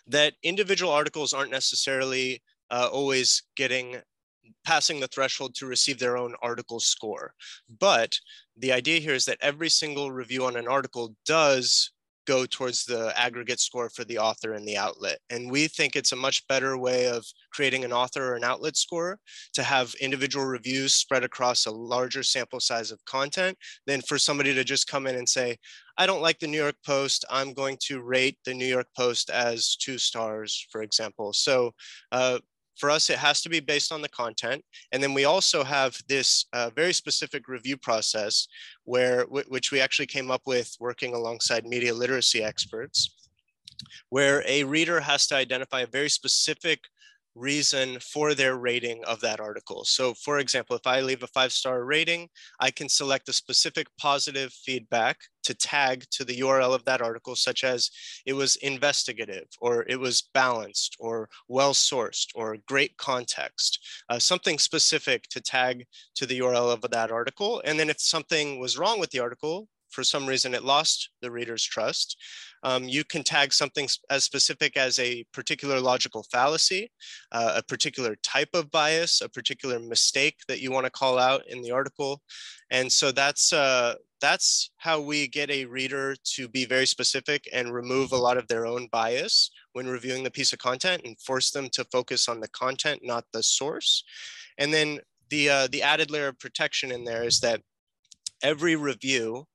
that 0.08 0.34
individual 0.44 0.92
articles 0.92 1.34
aren't 1.34 1.52
necessarily 1.52 2.42
uh, 2.72 2.90
always 2.92 3.44
getting 3.56 3.98
passing 4.66 5.00
the 5.00 5.08
threshold 5.08 5.56
to 5.56 5.66
receive 5.66 6.00
their 6.00 6.18
own 6.18 6.34
article 6.42 6.80
score. 6.80 7.34
But 7.80 8.18
the 8.58 8.72
idea 8.72 9.00
here 9.00 9.14
is 9.14 9.26
that 9.26 9.38
every 9.42 9.70
single 9.70 10.12
review 10.12 10.46
on 10.46 10.56
an 10.56 10.68
article 10.68 11.16
does 11.26 11.92
go 12.28 12.46
towards 12.46 12.86
the 12.86 13.12
aggregate 13.18 13.60
score 13.60 13.90
for 13.90 14.04
the 14.04 14.20
author 14.20 14.54
and 14.54 14.68
the 14.68 14.78
outlet. 14.78 15.18
And 15.30 15.50
we 15.50 15.68
think 15.68 15.96
it's 15.96 16.12
a 16.12 16.18
much 16.18 16.46
better 16.48 16.78
way 16.78 17.08
of 17.08 17.26
creating 17.52 17.86
an 17.86 17.94
author 17.94 18.34
or 18.34 18.36
an 18.36 18.44
outlet 18.44 18.76
score 18.76 19.18
to 19.54 19.64
have 19.64 19.96
individual 19.96 20.46
reviews 20.46 20.94
spread 20.94 21.24
across 21.24 21.66
a 21.66 21.72
larger 21.72 22.22
sample 22.24 22.60
size 22.60 22.92
of 22.92 23.04
content 23.06 23.58
than 23.88 24.02
for 24.02 24.20
somebody 24.20 24.54
to 24.54 24.64
just 24.64 24.88
come 24.88 25.08
in 25.08 25.16
and 25.16 25.28
say, 25.28 25.58
I 25.98 26.06
don't 26.06 26.22
like 26.22 26.38
the 26.38 26.48
New 26.48 26.62
York 26.62 26.76
Post. 26.86 27.26
I'm 27.30 27.54
going 27.54 27.78
to 27.88 28.02
rate 28.02 28.38
the 28.46 28.54
New 28.54 28.68
York 28.68 28.88
Post 28.96 29.30
as 29.30 29.76
two 29.76 29.98
stars, 29.98 30.68
for 30.70 30.84
example. 30.84 31.34
So 31.34 31.74
uh, 32.12 32.40
for 32.78 32.90
us, 32.90 33.10
it 33.10 33.18
has 33.18 33.42
to 33.42 33.50
be 33.50 33.60
based 33.60 33.92
on 33.92 34.02
the 34.02 34.10
content. 34.10 34.64
And 34.92 35.02
then 35.02 35.14
we 35.14 35.26
also 35.26 35.64
have 35.64 35.98
this 36.08 36.46
uh, 36.54 36.70
very 36.76 36.94
specific 36.94 37.48
review 37.48 37.78
process 37.78 38.48
where, 38.86 39.24
which 39.26 39.72
we 39.72 39.80
actually 39.80 40.08
came 40.08 40.32
up 40.32 40.42
with 40.46 40.76
working 40.80 41.14
alongside 41.14 41.66
media 41.66 41.94
literacy 41.94 42.44
experts, 42.44 43.30
where 44.10 44.44
a 44.48 44.64
reader 44.64 45.00
has 45.00 45.28
to 45.28 45.36
identify 45.36 45.82
a 45.82 45.88
very 45.88 46.10
specific 46.10 46.80
reason 47.38 48.00
for 48.00 48.34
their 48.34 48.58
rating 48.58 49.04
of 49.06 49.20
that 49.22 49.40
article. 49.40 49.86
So 49.86 50.14
for 50.14 50.40
example, 50.40 50.76
if 50.76 50.88
I 50.88 51.02
leave 51.02 51.24
a 51.24 51.28
five-star 51.28 51.86
rating, 51.86 52.30
I 52.60 52.72
can 52.72 52.90
select 52.90 53.30
a 53.30 53.34
specific 53.34 53.88
positive 53.98 54.52
feedback 54.54 55.18
to 55.44 55.54
tag 55.54 56.04
to 56.12 56.26
the 56.26 56.40
URL 56.42 56.74
of 56.74 56.84
that 56.86 57.02
article, 57.02 57.36
such 57.36 57.64
as 57.64 57.90
it 58.26 58.34
was 58.34 58.58
investigative, 58.58 59.48
or 59.62 59.86
it 59.88 60.00
was 60.00 60.28
balanced, 60.34 60.98
or 61.00 61.30
well-sourced, 61.48 62.28
or 62.36 62.58
great 62.68 62.98
context, 62.98 63.80
uh, 64.10 64.20
something 64.20 64.60
specific 64.60 65.24
to 65.30 65.40
tag 65.40 65.86
to 66.16 66.26
the 66.26 66.40
URL 66.40 66.74
of 66.74 66.82
that 66.92 67.12
article. 67.12 67.62
And 67.64 67.80
then 67.80 67.90
if 67.90 68.02
something 68.02 68.60
was 68.60 68.78
wrong 68.78 69.00
with 69.00 69.12
the 69.12 69.20
article, 69.20 69.70
for 69.90 70.04
some 70.04 70.26
reason 70.26 70.54
it 70.54 70.64
lost 70.64 71.10
the 71.22 71.32
reader's 71.32 71.64
trust, 71.64 72.18
um, 72.64 72.84
you 72.84 73.04
can 73.04 73.24
tag 73.24 73.54
something 73.54 73.88
as 74.10 74.24
specific 74.24 74.78
as 74.78 75.00
a 75.00 75.24
particular 75.34 75.80
logical 75.80 76.24
fallacy, 76.32 76.92
uh, 77.32 77.54
a 77.58 77.64
particular 77.64 78.16
type 78.24 78.50
of 78.54 78.72
bias, 78.72 79.22
a 79.22 79.30
particular 79.30 79.80
mistake 79.80 80.38
that 80.48 80.60
you 80.60 80.72
want 80.72 80.86
to 80.86 80.92
call 80.92 81.18
out 81.18 81.42
in 81.48 81.62
the 81.62 81.72
article. 81.72 82.22
And 82.72 82.92
so 82.92 83.12
that's, 83.12 83.54
uh, 83.54 83.96
that's 84.20 84.72
how 84.78 85.00
we 85.00 85.28
get 85.28 85.50
a 85.52 85.66
reader 85.66 86.16
to 86.36 86.48
be 86.48 86.66
very 86.66 86.88
specific 86.88 87.48
and 87.54 87.74
remove 87.74 88.12
a 88.12 88.18
lot 88.18 88.38
of 88.38 88.48
their 88.48 88.66
own 88.66 88.88
bias 88.92 89.52
when 89.74 89.88
reviewing 89.88 90.24
the 90.24 90.32
piece 90.32 90.54
of 90.54 90.60
content 90.60 91.04
and 91.06 91.20
force 91.20 91.52
them 91.52 91.70
to 91.70 91.86
focus 91.92 92.28
on 92.28 92.40
the 92.40 92.48
content, 92.50 93.02
not 93.04 93.26
the 93.32 93.44
source. 93.44 94.04
And 94.58 94.74
then 94.74 95.00
the, 95.30 95.50
uh, 95.50 95.68
the 95.72 95.84
added 95.84 96.10
layer 96.10 96.30
of 96.30 96.40
protection 96.40 96.92
in 96.92 97.04
there 97.04 97.24
is 97.24 97.40
that 97.42 97.62
every 98.42 98.76
review 98.76 99.48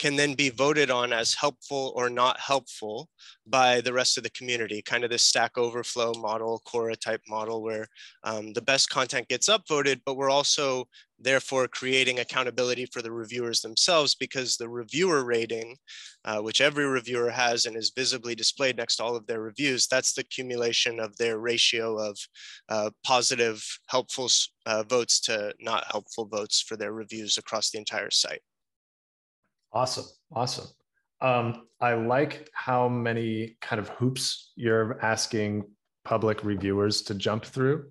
can 0.00 0.16
then 0.16 0.32
be 0.32 0.48
voted 0.48 0.90
on 0.90 1.12
as 1.12 1.34
helpful 1.34 1.92
or 1.94 2.08
not 2.08 2.40
helpful 2.40 3.10
by 3.46 3.82
the 3.82 3.92
rest 3.92 4.16
of 4.16 4.22
the 4.22 4.30
community, 4.30 4.80
kind 4.80 5.04
of 5.04 5.10
this 5.10 5.22
stack 5.22 5.58
overflow 5.58 6.14
model, 6.14 6.62
Quora 6.66 6.98
type 6.98 7.20
model 7.28 7.62
where 7.62 7.86
um, 8.24 8.54
the 8.54 8.62
best 8.62 8.88
content 8.88 9.28
gets 9.28 9.50
upvoted, 9.50 10.00
but 10.06 10.16
we're 10.16 10.30
also 10.30 10.86
therefore 11.18 11.68
creating 11.68 12.18
accountability 12.18 12.86
for 12.86 13.02
the 13.02 13.12
reviewers 13.12 13.60
themselves 13.60 14.14
because 14.14 14.56
the 14.56 14.70
reviewer 14.70 15.22
rating, 15.22 15.76
uh, 16.24 16.38
which 16.38 16.62
every 16.62 16.86
reviewer 16.86 17.28
has 17.28 17.66
and 17.66 17.76
is 17.76 17.92
visibly 17.94 18.34
displayed 18.34 18.78
next 18.78 18.96
to 18.96 19.04
all 19.04 19.16
of 19.16 19.26
their 19.26 19.42
reviews, 19.42 19.86
that's 19.86 20.14
the 20.14 20.22
accumulation 20.22 20.98
of 20.98 21.14
their 21.18 21.38
ratio 21.38 21.98
of 21.98 22.16
uh, 22.70 22.88
positive, 23.04 23.62
helpful 23.88 24.30
uh, 24.64 24.82
votes 24.84 25.20
to 25.20 25.52
not 25.60 25.84
helpful 25.90 26.24
votes 26.24 26.62
for 26.62 26.78
their 26.78 26.94
reviews 26.94 27.36
across 27.36 27.70
the 27.70 27.78
entire 27.78 28.10
site. 28.10 28.40
Awesome. 29.72 30.06
Awesome. 30.32 30.66
Um, 31.20 31.66
I 31.80 31.94
like 31.94 32.48
how 32.52 32.88
many 32.88 33.56
kind 33.60 33.78
of 33.78 33.88
hoops 33.90 34.52
you're 34.56 34.98
asking 35.04 35.64
public 36.04 36.44
reviewers 36.44 37.02
to 37.02 37.14
jump 37.14 37.44
through. 37.44 37.86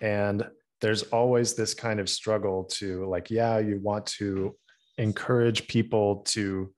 And 0.00 0.46
there's 0.80 1.04
always 1.04 1.54
this 1.54 1.74
kind 1.74 2.00
of 2.00 2.08
struggle 2.08 2.64
to 2.64 3.06
like, 3.06 3.30
yeah, 3.30 3.58
you 3.58 3.78
want 3.82 4.06
to 4.06 4.56
encourage 4.98 5.68
people 5.68 6.22
to 6.26 6.72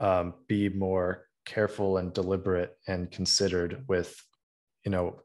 um, 0.00 0.34
be 0.48 0.68
more 0.68 1.26
careful 1.44 1.98
and 1.98 2.12
deliberate 2.12 2.76
and 2.88 3.10
considered 3.10 3.84
with, 3.88 4.14
you 4.84 4.90
know, 4.90 5.20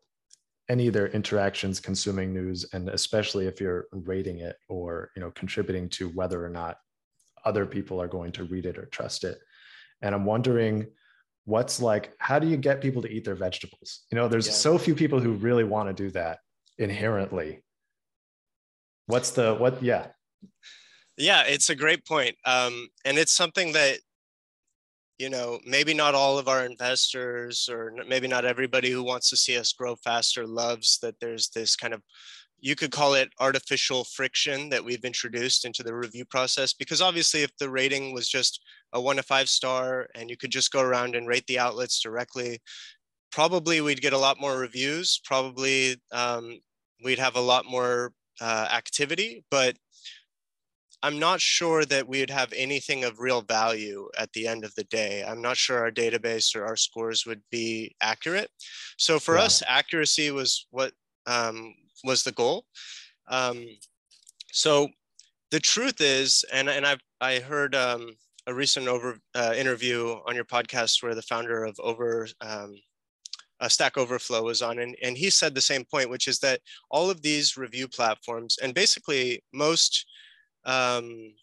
any 0.70 0.88
of 0.88 0.94
their 0.94 1.08
interactions 1.08 1.79
consuming 1.79 2.34
news 2.34 2.65
and 2.74 2.89
especially 2.89 3.48
if 3.48 3.62
you're 3.62 3.86
rating 3.91 4.39
it 4.39 4.58
or 4.67 5.12
you 5.15 5.22
know 5.22 5.32
contributing 5.32 5.88
to 5.88 6.10
whether 6.10 6.44
or 6.44 6.50
not 6.50 6.75
other 7.48 7.66
people 7.66 8.01
are 8.01 8.10
going 8.18 8.34
to 8.34 8.44
read 8.44 8.66
it 8.66 8.77
or 8.77 8.86
trust 8.88 9.24
it. 9.24 9.39
And 10.01 10.13
I'm 10.13 10.25
wondering 10.25 10.88
what's 11.46 11.82
like, 11.82 12.13
how 12.20 12.39
do 12.39 12.48
you 12.48 12.58
get 12.58 12.82
people 12.82 13.01
to 13.01 13.10
eat 13.10 13.24
their 13.24 13.36
vegetables? 13.48 14.01
You 14.12 14.18
know, 14.18 14.27
there's 14.27 14.48
yeah. 14.48 14.54
so 14.54 14.77
few 14.77 14.96
people 14.96 15.22
who 15.22 15.32
really 15.32 15.63
want 15.63 15.88
to 15.88 16.04
do 16.04 16.10
that 16.12 16.39
inherently. 16.77 17.63
What's 19.06 19.32
the, 19.32 19.56
what, 19.56 19.82
yeah. 19.82 20.08
Yeah, 21.16 21.44
it's 21.44 21.70
a 21.70 21.75
great 21.75 22.06
point. 22.06 22.36
Um, 22.46 22.89
and 23.06 23.18
it's 23.18 23.32
something 23.32 23.72
that, 23.72 24.00
you 25.18 25.30
know, 25.30 25.60
maybe 25.66 25.94
not 25.94 26.13
all 26.13 26.38
of 26.38 26.50
our 26.50 26.66
investors 26.66 27.70
or 27.72 27.94
maybe 28.08 28.27
not 28.27 28.46
everybody 28.46 28.92
who 28.92 29.01
wants 29.01 29.30
to 29.30 29.38
see 29.38 29.58
us 29.58 29.72
grow 29.72 29.96
faster 29.96 30.46
loves 30.46 31.00
that 31.01 31.16
there's 31.22 31.50
this 31.50 31.75
kind 31.75 31.94
of 31.94 32.04
you 32.59 32.75
could 32.75 32.91
call 32.91 33.13
it 33.13 33.29
artificial 33.39 34.03
friction 34.03 34.69
that 34.69 34.83
we've 34.83 35.05
introduced 35.05 35.65
into 35.65 35.83
the 35.83 35.93
review 35.93 36.25
process 36.25 36.73
because 36.73 37.01
obviously 37.01 37.43
if 37.43 37.55
the 37.57 37.69
rating 37.69 38.13
was 38.13 38.27
just 38.27 38.61
a 38.93 39.01
one 39.01 39.17
to 39.17 39.23
five 39.23 39.47
star 39.47 40.07
and 40.15 40.29
you 40.29 40.37
could 40.37 40.51
just 40.51 40.71
go 40.71 40.81
around 40.81 41.15
and 41.15 41.27
rate 41.27 41.45
the 41.47 41.59
outlets 41.59 41.99
directly 41.99 42.59
probably 43.31 43.81
we'd 43.81 44.01
get 44.01 44.13
a 44.13 44.17
lot 44.17 44.39
more 44.39 44.57
reviews 44.57 45.21
probably 45.23 46.01
um, 46.11 46.57
we'd 47.03 47.19
have 47.19 47.35
a 47.35 47.41
lot 47.41 47.65
more 47.65 48.11
uh, 48.41 48.67
activity 48.71 49.43
but 49.51 49.75
i'm 51.03 51.19
not 51.19 51.39
sure 51.39 51.85
that 51.85 52.07
we 52.07 52.19
would 52.19 52.29
have 52.29 52.51
anything 52.55 53.03
of 53.03 53.19
real 53.19 53.41
value 53.41 54.07
at 54.17 54.31
the 54.33 54.47
end 54.47 54.63
of 54.63 54.73
the 54.75 54.83
day 54.85 55.23
i'm 55.23 55.41
not 55.41 55.57
sure 55.57 55.79
our 55.79 55.91
database 55.91 56.55
or 56.55 56.65
our 56.65 56.75
scores 56.75 57.25
would 57.25 57.41
be 57.51 57.95
accurate 58.01 58.49
so 58.97 59.19
for 59.19 59.35
yeah. 59.35 59.43
us 59.43 59.61
accuracy 59.67 60.31
was 60.31 60.65
what 60.71 60.91
um, 61.27 61.73
was 62.04 62.24
the 62.24 62.32
goal. 62.32 62.66
Um, 63.30 63.66
so 64.51 64.88
the 65.51 65.60
truth 65.60 66.01
is, 66.01 66.46
and, 66.51 66.70
and 66.70 66.86
I've, 66.86 67.01
I 67.22 67.39
heard 67.39 67.75
um, 67.75 68.16
a 68.48 68.54
recent 68.54 68.88
over, 68.88 69.18
uh, 69.36 69.54
interview 69.56 70.16
on 70.27 70.36
your 70.36 70.46
podcast 70.46 71.04
where 71.04 71.16
the 71.16 71.22
founder 71.22 71.63
of 71.66 71.75
Over 71.80 72.27
um, 72.42 72.75
uh, 73.60 73.68
Stack 73.68 73.98
Overflow 73.98 74.44
was 74.44 74.62
on, 74.62 74.80
and, 74.80 74.96
and 75.01 75.18
he 75.18 75.30
said 75.30 75.56
the 75.56 75.62
same 75.62 75.84
point, 75.84 76.10
which 76.10 76.27
is 76.27 76.39
that 76.39 76.62
all 76.92 77.10
of 77.10 77.22
these 77.22 77.58
review 77.58 77.88
platforms 77.88 78.58
and 78.62 78.74
basically 78.74 79.42
most, 79.54 80.06
um, 80.66 81.34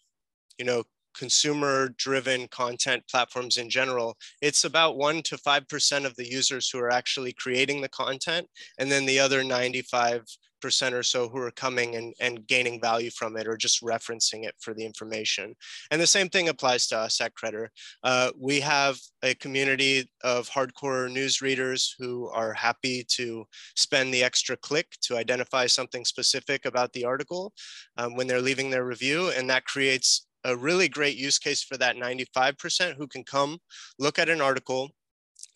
you 0.57 0.65
know, 0.65 0.83
consumer-driven 1.17 2.47
content 2.49 3.01
platforms 3.09 3.57
in 3.57 3.69
general, 3.69 4.17
it's 4.41 4.65
about 4.65 4.97
one 4.97 5.21
to 5.21 5.37
five 5.37 5.65
percent 5.67 6.05
of 6.05 6.15
the 6.15 6.27
users 6.27 6.69
who 6.69 6.77
are 6.79 6.91
actually 6.91 7.33
creating 7.33 7.81
the 7.81 7.89
content, 7.89 8.47
and 8.79 8.91
then 8.91 9.05
the 9.05 9.19
other 9.19 9.43
ninety-five 9.43 10.23
Percent 10.65 10.95
or 10.95 11.03
so 11.03 11.29
who 11.29 11.37
are 11.37 11.51
coming 11.51 11.95
and, 11.95 12.15
and 12.19 12.47
gaining 12.47 12.81
value 12.81 13.11
from 13.11 13.37
it 13.37 13.47
or 13.47 13.55
just 13.55 13.83
referencing 13.83 14.45
it 14.45 14.55
for 14.59 14.73
the 14.73 14.83
information. 14.83 15.53
And 15.91 16.01
the 16.01 16.07
same 16.07 16.27
thing 16.27 16.49
applies 16.49 16.87
to 16.87 16.97
us 16.97 17.21
at 17.21 17.35
Credder. 17.35 17.67
Uh, 18.01 18.31
we 18.35 18.59
have 18.61 18.97
a 19.21 19.35
community 19.35 20.09
of 20.23 20.49
hardcore 20.49 21.07
news 21.11 21.39
readers 21.39 21.93
who 21.99 22.29
are 22.29 22.51
happy 22.51 23.05
to 23.09 23.45
spend 23.75 24.11
the 24.11 24.23
extra 24.23 24.57
click 24.57 24.87
to 25.01 25.17
identify 25.17 25.67
something 25.67 26.03
specific 26.03 26.65
about 26.65 26.91
the 26.93 27.05
article 27.05 27.53
um, 27.97 28.15
when 28.15 28.25
they're 28.25 28.41
leaving 28.41 28.71
their 28.71 28.85
review. 28.85 29.29
And 29.37 29.47
that 29.51 29.65
creates 29.65 30.25
a 30.45 30.57
really 30.57 30.89
great 30.89 31.15
use 31.15 31.37
case 31.37 31.61
for 31.61 31.77
that 31.77 31.95
95% 31.95 32.95
who 32.95 33.05
can 33.05 33.23
come 33.23 33.59
look 33.99 34.17
at 34.17 34.29
an 34.29 34.41
article 34.41 34.89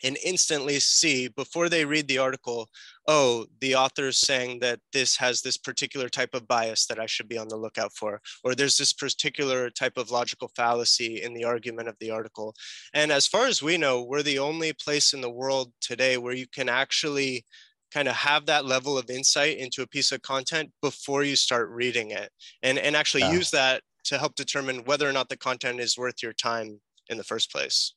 and 0.04 0.18
instantly 0.24 0.80
see 0.80 1.28
before 1.28 1.70
they 1.70 1.86
read 1.86 2.08
the 2.08 2.18
article, 2.18 2.70
oh, 3.08 3.46
the 3.62 3.76
author 3.76 4.08
is 4.08 4.20
saying 4.20 4.60
that 4.60 4.80
this 4.94 5.18
has 5.18 5.42
this 5.42 5.58
particular 5.58 6.10
type 6.10 6.34
of 6.34 6.48
bias 6.48 6.86
that 6.88 7.00
I 7.00 7.06
should 7.06 7.28
be 7.28 7.38
on 7.38 7.48
the 7.48 7.58
lookout 7.58 7.94
for, 7.94 8.22
or 8.44 8.56
there's 8.56 8.78
this 8.78 8.94
particular 8.94 9.70
type 9.70 9.98
of 9.98 10.12
logical 10.12 10.52
fallacy 10.56 11.22
in 11.22 11.34
the 11.34 11.44
argument 11.44 11.88
of 11.88 11.98
the 12.00 12.12
article. 12.12 12.56
And 12.94 13.12
as 13.12 13.28
far 13.28 13.48
as 13.48 13.64
we 13.64 13.78
know, 13.78 14.04
we're 14.04 14.24
the 14.24 14.40
only 14.40 14.74
place 14.74 15.14
in 15.14 15.22
the 15.22 15.30
world 15.30 15.72
today 15.82 16.18
where 16.18 16.34
you 16.34 16.48
can 16.48 16.70
actually 16.70 17.46
kind 17.94 18.08
of 18.08 18.16
have 18.16 18.46
that 18.46 18.66
level 18.66 18.98
of 18.98 19.10
insight 19.10 19.58
into 19.58 19.82
a 19.82 19.88
piece 19.88 20.12
of 20.12 20.22
content 20.22 20.72
before 20.82 21.24
you 21.24 21.36
start 21.36 21.70
reading 21.70 22.12
it 22.12 22.30
and, 22.62 22.78
and 22.78 22.96
actually 22.96 23.22
yeah. 23.22 23.32
use 23.32 23.50
that 23.52 23.82
to 24.06 24.18
help 24.18 24.36
determine 24.36 24.84
whether 24.86 25.10
or 25.10 25.12
not 25.12 25.30
the 25.30 25.38
content 25.38 25.80
is 25.80 25.98
worth 25.98 26.22
your 26.22 26.34
time 26.34 26.80
in 27.10 27.18
the 27.18 27.24
first 27.24 27.52
place. 27.52 27.94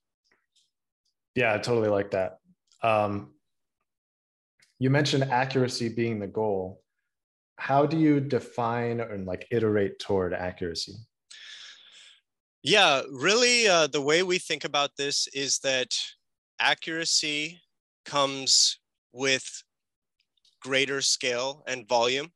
Yeah, 1.34 1.54
I 1.54 1.58
totally 1.58 1.88
like 1.88 2.10
that. 2.10 2.38
Um, 2.82 3.32
you 4.78 4.90
mentioned 4.90 5.24
accuracy 5.24 5.88
being 5.88 6.18
the 6.18 6.26
goal. 6.26 6.82
How 7.56 7.86
do 7.86 7.96
you 7.96 8.20
define 8.20 9.00
and 9.00 9.26
like 9.26 9.46
iterate 9.50 9.98
toward 9.98 10.34
accuracy? 10.34 10.94
Yeah, 12.62 13.02
really, 13.10 13.66
uh, 13.66 13.86
the 13.86 14.00
way 14.00 14.22
we 14.22 14.38
think 14.38 14.64
about 14.64 14.90
this 14.96 15.28
is 15.28 15.58
that 15.60 15.96
accuracy 16.60 17.60
comes 18.04 18.78
with 19.12 19.62
greater 20.60 21.00
scale 21.00 21.64
and 21.66 21.88
volume. 21.88 22.32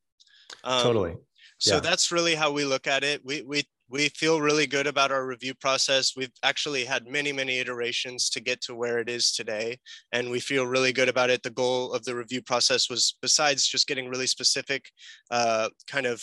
Um, 0.65 0.83
totally. 0.83 1.12
Yeah. 1.12 1.17
So 1.59 1.81
that's 1.81 2.12
really 2.12 2.35
how 2.35 2.53
we 2.53 2.65
look 2.65 2.87
at 2.87 3.05
it. 3.05 3.25
We 3.25 3.43
we 3.43 3.65
we 3.88 4.09
feel 4.11 4.40
really 4.40 4.66
good 4.66 4.87
about 4.87 5.12
our 5.12 5.26
review 5.26 5.55
process. 5.55 6.14
We've 6.16 6.33
actually 6.43 6.85
had 6.85 7.07
many, 7.07 7.33
many 7.33 7.59
iterations 7.59 8.28
to 8.31 8.40
get 8.40 8.61
to 8.62 8.75
where 8.75 8.99
it 8.99 9.09
is 9.09 9.33
today, 9.33 9.78
and 10.12 10.31
we 10.31 10.40
feel 10.40 10.66
really 10.66 10.93
good 10.93 11.09
about 11.09 11.31
it. 11.31 11.43
The 11.43 11.50
goal 11.50 11.93
of 11.93 12.05
the 12.05 12.14
review 12.14 12.43
process 12.43 12.90
was, 12.90 13.16
besides 13.23 13.66
just 13.66 13.87
getting 13.87 14.09
really 14.09 14.26
specific, 14.26 14.90
uh, 15.31 15.69
kind 15.87 16.07
of 16.07 16.23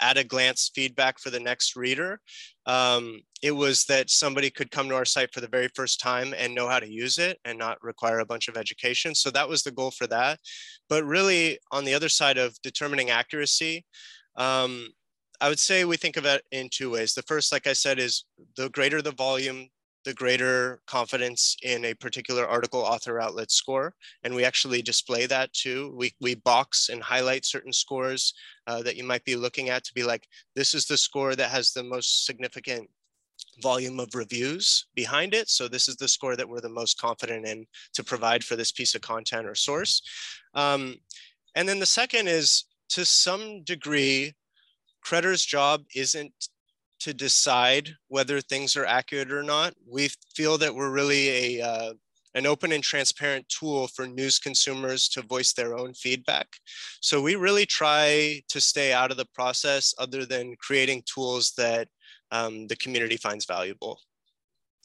at 0.00 0.18
a 0.18 0.24
glance 0.24 0.70
feedback 0.74 1.18
for 1.18 1.30
the 1.30 1.40
next 1.40 1.76
reader. 1.76 2.20
Um, 2.66 3.20
it 3.42 3.52
was 3.52 3.84
that 3.84 4.10
somebody 4.10 4.50
could 4.50 4.70
come 4.70 4.88
to 4.88 4.94
our 4.94 5.04
site 5.04 5.32
for 5.32 5.40
the 5.40 5.48
very 5.48 5.68
first 5.74 6.00
time 6.00 6.34
and 6.36 6.54
know 6.54 6.68
how 6.68 6.80
to 6.80 6.90
use 6.90 7.18
it 7.18 7.38
and 7.44 7.58
not 7.58 7.82
require 7.82 8.18
a 8.18 8.26
bunch 8.26 8.48
of 8.48 8.56
education. 8.56 9.14
So 9.14 9.30
that 9.30 9.48
was 9.48 9.62
the 9.62 9.70
goal 9.70 9.90
for 9.90 10.06
that. 10.08 10.38
But 10.88 11.04
really, 11.04 11.58
on 11.72 11.84
the 11.84 11.94
other 11.94 12.08
side 12.08 12.38
of 12.38 12.60
determining 12.62 13.10
accuracy, 13.10 13.84
um, 14.36 14.88
I 15.40 15.48
would 15.48 15.58
say 15.58 15.84
we 15.84 15.96
think 15.96 16.16
of 16.16 16.24
it 16.24 16.42
in 16.52 16.68
two 16.70 16.90
ways. 16.90 17.14
The 17.14 17.22
first, 17.22 17.52
like 17.52 17.66
I 17.66 17.72
said, 17.72 17.98
is 17.98 18.24
the 18.56 18.68
greater 18.70 19.02
the 19.02 19.12
volume, 19.12 19.68
the 20.04 20.14
greater 20.14 20.80
confidence 20.86 21.56
in 21.62 21.84
a 21.84 21.94
particular 21.94 22.46
article 22.46 22.80
author 22.80 23.20
outlet 23.20 23.50
score. 23.50 23.94
And 24.22 24.34
we 24.34 24.44
actually 24.44 24.80
display 24.82 25.26
that 25.26 25.52
too. 25.52 25.92
We, 25.96 26.14
we 26.20 26.36
box 26.36 26.88
and 26.88 27.02
highlight 27.02 27.44
certain 27.44 27.72
scores 27.72 28.32
uh, 28.66 28.82
that 28.82 28.96
you 28.96 29.04
might 29.04 29.24
be 29.24 29.36
looking 29.36 29.68
at 29.68 29.84
to 29.84 29.94
be 29.94 30.04
like, 30.04 30.26
this 30.54 30.74
is 30.74 30.86
the 30.86 30.96
score 30.96 31.34
that 31.34 31.50
has 31.50 31.72
the 31.72 31.82
most 31.82 32.24
significant 32.24 32.88
volume 33.62 33.98
of 34.00 34.14
reviews 34.14 34.86
behind 34.94 35.34
it. 35.34 35.48
So 35.48 35.66
this 35.66 35.88
is 35.88 35.96
the 35.96 36.08
score 36.08 36.36
that 36.36 36.48
we're 36.48 36.60
the 36.60 36.68
most 36.68 37.00
confident 37.00 37.46
in 37.46 37.66
to 37.94 38.04
provide 38.04 38.44
for 38.44 38.56
this 38.56 38.72
piece 38.72 38.94
of 38.94 39.00
content 39.00 39.46
or 39.46 39.54
source. 39.54 40.02
Um, 40.54 40.96
and 41.54 41.68
then 41.68 41.78
the 41.78 41.86
second 41.86 42.28
is 42.28 42.64
to 42.90 43.04
some 43.04 43.62
degree, 43.64 44.34
Credder's 45.06 45.44
job 45.44 45.84
isn't 45.94 46.32
to 47.00 47.14
decide 47.14 47.90
whether 48.08 48.40
things 48.40 48.76
are 48.76 48.86
accurate 48.86 49.30
or 49.30 49.42
not. 49.42 49.74
We 49.88 50.10
feel 50.34 50.58
that 50.58 50.74
we're 50.74 50.90
really 50.90 51.60
a 51.60 51.62
uh, 51.62 51.92
an 52.34 52.46
open 52.46 52.72
and 52.72 52.82
transparent 52.82 53.48
tool 53.48 53.86
for 53.88 54.06
news 54.06 54.38
consumers 54.38 55.08
to 55.08 55.22
voice 55.22 55.54
their 55.54 55.74
own 55.74 55.94
feedback. 55.94 56.48
So 57.00 57.22
we 57.22 57.34
really 57.34 57.64
try 57.64 58.42
to 58.48 58.60
stay 58.60 58.92
out 58.92 59.10
of 59.10 59.16
the 59.16 59.28
process 59.34 59.94
other 59.98 60.26
than 60.26 60.54
creating 60.60 61.04
tools 61.06 61.52
that 61.56 61.88
um, 62.30 62.66
the 62.66 62.76
community 62.76 63.16
finds 63.16 63.46
valuable. 63.46 63.98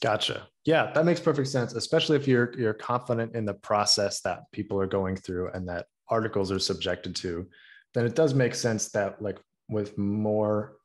Gotcha. 0.00 0.48
Yeah, 0.64 0.92
that 0.94 1.04
makes 1.04 1.20
perfect 1.20 1.48
sense, 1.48 1.74
especially 1.74 2.16
if 2.16 2.26
you're 2.26 2.52
you're 2.58 2.74
confident 2.74 3.34
in 3.34 3.44
the 3.44 3.54
process 3.54 4.20
that 4.22 4.44
people 4.52 4.80
are 4.80 4.86
going 4.86 5.16
through 5.16 5.50
and 5.52 5.68
that 5.68 5.86
articles 6.08 6.50
are 6.50 6.58
subjected 6.58 7.14
to, 7.16 7.46
then 7.94 8.06
it 8.06 8.14
does 8.14 8.34
make 8.34 8.54
sense 8.54 8.88
that 8.90 9.20
like 9.20 9.38
with 9.72 9.98
more 9.98 10.76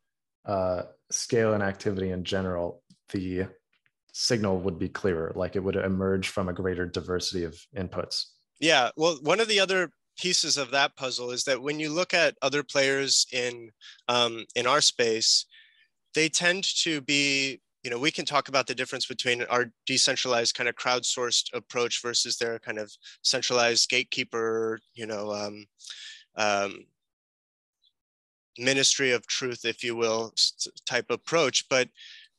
uh, 0.46 0.84
scale 1.12 1.54
and 1.54 1.64
activity 1.64 2.12
in 2.12 2.24
general, 2.24 2.82
the 3.12 3.48
signal 4.14 4.60
would 4.60 4.80
be 4.80 4.90
clearer, 4.90 5.32
like 5.36 5.56
it 5.56 5.64
would 5.64 5.76
emerge 5.76 6.30
from 6.30 6.50
a 6.50 6.54
greater 6.54 6.86
diversity 6.86 7.44
of 7.44 7.60
inputs. 7.76 8.26
Yeah, 8.60 8.90
well, 8.98 9.20
one 9.22 9.40
of 9.40 9.48
the 9.48 9.60
other 9.60 9.92
pieces 10.18 10.58
of 10.58 10.72
that 10.72 10.96
puzzle 10.96 11.30
is 11.30 11.44
that 11.44 11.62
when 11.62 11.80
you 11.80 11.90
look 11.90 12.14
at 12.14 12.36
other 12.42 12.64
players 12.64 13.28
in 13.32 13.70
um, 14.08 14.46
in 14.56 14.66
our 14.66 14.82
space, 14.82 15.46
they 16.16 16.30
tend 16.30 16.64
to 16.82 17.02
be 17.02 17.62
you 17.84 17.92
know 17.92 18.00
we 18.00 18.12
can 18.12 18.26
talk 18.26 18.50
about 18.50 18.68
the 18.68 18.76
difference 18.76 19.06
between 19.06 19.44
our 19.44 19.72
decentralized 19.86 20.56
kind 20.56 20.68
of 20.68 20.76
crowdsourced 20.76 21.54
approach 21.54 22.02
versus 22.02 22.38
their 22.38 22.60
kind 22.60 22.80
of 22.80 22.92
centralized 23.22 23.90
gatekeeper 23.90 24.80
you 24.96 25.06
know 25.06 25.32
um, 25.32 25.66
um, 26.36 26.86
ministry 28.60 29.12
of 29.12 29.26
truth, 29.28 29.66
if 29.66 29.84
you 29.84 29.96
will, 29.96 30.34
type 30.86 31.10
approach. 31.10 31.66
But 31.70 31.90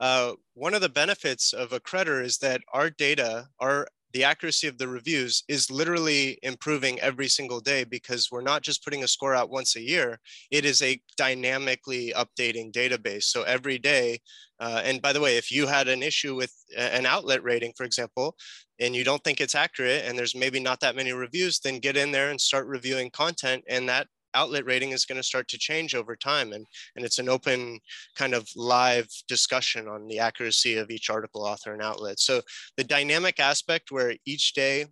uh, 0.01 0.35
one 0.55 0.75
of 0.75 0.81
the 0.81 0.89
benefits 0.89 1.53
of 1.53 1.71
Accredder 1.71 2.23
is 2.23 2.39
that 2.39 2.61
our 2.73 2.91
data, 2.91 3.49
our 3.61 3.89
the 4.15 4.25
accuracy 4.25 4.67
of 4.67 4.79
the 4.79 4.89
reviews 4.89 5.45
is 5.49 5.71
literally 5.71 6.39
improving 6.43 6.99
every 7.01 7.29
single 7.29 7.61
day 7.61 7.85
because 7.85 8.31
we're 8.31 8.41
not 8.41 8.63
just 8.63 8.83
putting 8.83 9.05
a 9.05 9.09
score 9.09 9.35
out 9.35 9.51
once 9.51 9.77
a 9.77 9.83
year. 9.83 10.19
It 10.51 10.65
is 10.65 10.81
a 10.81 11.01
dynamically 11.17 12.15
updating 12.17 12.73
database. 12.73 13.25
So 13.25 13.43
every 13.43 13.79
day, 13.79 14.21
uh, 14.61 14.81
and 14.83 15.03
by 15.03 15.13
the 15.13 15.21
way, 15.21 15.37
if 15.37 15.53
you 15.53 15.67
had 15.67 15.89
an 15.89 16.03
issue 16.03 16.35
with 16.35 16.55
an 16.77 17.05
outlet 17.05 17.43
rating, 17.43 17.75
for 17.77 17.85
example, 17.85 18.35
and 18.81 18.95
you 18.95 19.05
don't 19.05 19.23
think 19.23 19.41
it's 19.41 19.55
accurate 19.55 20.05
and 20.07 20.19
there's 20.19 20.35
maybe 20.35 20.59
not 20.59 20.81
that 20.81 20.97
many 20.97 21.13
reviews, 21.13 21.61
then 21.61 21.79
get 21.79 21.97
in 21.97 22.11
there 22.11 22.31
and 22.31 22.41
start 22.41 22.67
reviewing 22.67 23.11
content 23.11 23.63
and 23.69 23.89
that 23.89 24.07
outlet 24.35 24.65
rating 24.67 24.91
is 24.91 25.05
going 25.05 25.17
to 25.17 25.23
start 25.23 25.49
to 25.49 25.59
change 25.59 25.95
over 25.95 26.17
time. 26.17 26.53
And, 26.53 26.67
and 26.97 27.05
it's 27.05 27.19
an 27.19 27.29
open 27.29 27.81
kind 28.17 28.35
of 28.35 28.49
live 28.57 29.07
discussion 29.27 29.89
on 29.89 30.07
the 30.07 30.19
accuracy 30.19 30.77
of 30.77 30.91
each 30.91 31.11
article, 31.11 31.43
author, 31.43 31.73
and 31.73 31.83
outlet. 31.83 32.21
So 32.21 32.43
the 32.77 32.85
dynamic 32.85 33.41
aspect 33.41 33.91
where 33.91 34.15
each 34.27 34.55
day, 34.55 34.87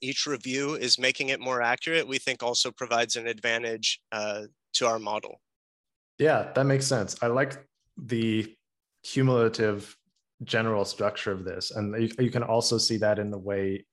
each 0.00 0.26
review 0.26 0.74
is 0.74 0.98
making 0.98 1.30
it 1.30 1.40
more 1.40 1.60
accurate, 1.62 2.06
we 2.06 2.18
think 2.18 2.42
also 2.42 2.70
provides 2.70 3.16
an 3.16 3.26
advantage 3.26 4.00
uh, 4.12 4.42
to 4.74 4.86
our 4.86 4.98
model. 4.98 5.40
Yeah, 6.18 6.50
that 6.54 6.64
makes 6.64 6.86
sense. 6.86 7.16
I 7.22 7.28
like 7.28 7.64
the 7.96 8.54
cumulative 9.04 9.96
general 10.44 10.84
structure 10.84 11.32
of 11.32 11.44
this. 11.44 11.70
And 11.72 12.00
you, 12.00 12.10
you 12.18 12.30
can 12.30 12.42
also 12.42 12.78
see 12.78 12.96
that 12.98 13.18
in 13.18 13.30
the 13.30 13.38
way 13.38 13.84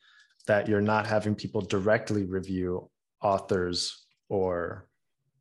that 0.48 0.68
you're 0.68 0.82
not 0.82 1.08
having 1.08 1.34
people 1.36 1.62
directly 1.62 2.24
review 2.24 2.90
authors 3.22 4.05
or 4.30 4.88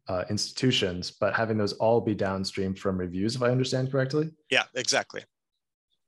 uh, 0.09 0.25
institutions, 0.29 1.11
but 1.11 1.35
having 1.35 1.57
those 1.57 1.73
all 1.75 2.01
be 2.01 2.15
downstream 2.15 2.75
from 2.75 2.99
reviews, 2.99 3.37
if 3.37 3.43
I 3.43 3.51
understand 3.51 3.91
correctly. 3.91 4.31
Yeah, 4.51 4.65
exactly. 4.75 5.23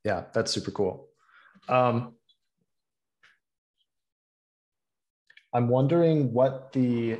Yeah, 0.04 0.24
that's 0.32 0.52
super 0.52 0.70
cool. 0.70 1.08
Um, 1.68 2.14
I'm 5.52 5.68
wondering 5.68 6.32
what 6.32 6.72
the 6.72 7.18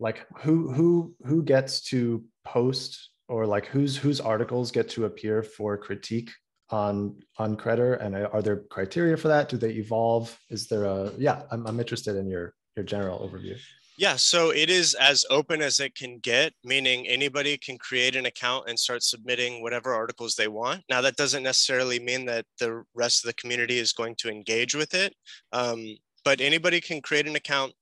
like 0.00 0.26
who 0.38 0.72
who 0.72 1.14
who 1.24 1.42
gets 1.42 1.80
to 1.90 2.24
post 2.44 3.10
or 3.28 3.46
like 3.46 3.66
whose 3.66 3.96
whose 3.96 4.20
articles 4.20 4.70
get 4.70 4.88
to 4.90 5.04
appear 5.04 5.42
for 5.42 5.76
critique 5.76 6.30
on 6.70 7.16
on 7.38 7.56
Credder 7.56 8.02
and 8.02 8.16
are 8.16 8.42
there 8.42 8.58
criteria 8.70 9.16
for 9.16 9.28
that? 9.28 9.48
Do 9.48 9.56
they 9.56 9.70
evolve? 9.72 10.36
Is 10.50 10.66
there 10.66 10.84
a 10.84 11.12
yeah? 11.16 11.42
I'm 11.50 11.66
I'm 11.66 11.80
interested 11.80 12.16
in 12.16 12.28
your 12.28 12.54
your 12.76 12.84
general 12.84 13.18
overview. 13.20 13.56
Yeah, 13.98 14.14
so 14.14 14.50
it 14.50 14.70
is 14.70 14.94
as 14.94 15.24
open 15.28 15.60
as 15.60 15.80
it 15.80 15.96
can 15.96 16.20
get, 16.20 16.52
meaning 16.62 17.08
anybody 17.08 17.58
can 17.58 17.76
create 17.78 18.14
an 18.14 18.26
account 18.26 18.68
and 18.68 18.78
start 18.78 19.02
submitting 19.02 19.60
whatever 19.60 19.92
articles 19.92 20.36
they 20.36 20.46
want. 20.46 20.84
Now, 20.88 21.00
that 21.00 21.16
doesn't 21.16 21.42
necessarily 21.42 21.98
mean 21.98 22.24
that 22.26 22.46
the 22.60 22.84
rest 22.94 23.24
of 23.24 23.26
the 23.26 23.34
community 23.34 23.78
is 23.80 23.92
going 23.92 24.14
to 24.20 24.30
engage 24.30 24.76
with 24.76 24.94
it, 24.94 25.16
um, 25.52 25.96
but 26.24 26.40
anybody 26.40 26.80
can 26.80 27.02
create 27.02 27.26
an 27.26 27.34
account, 27.34 27.72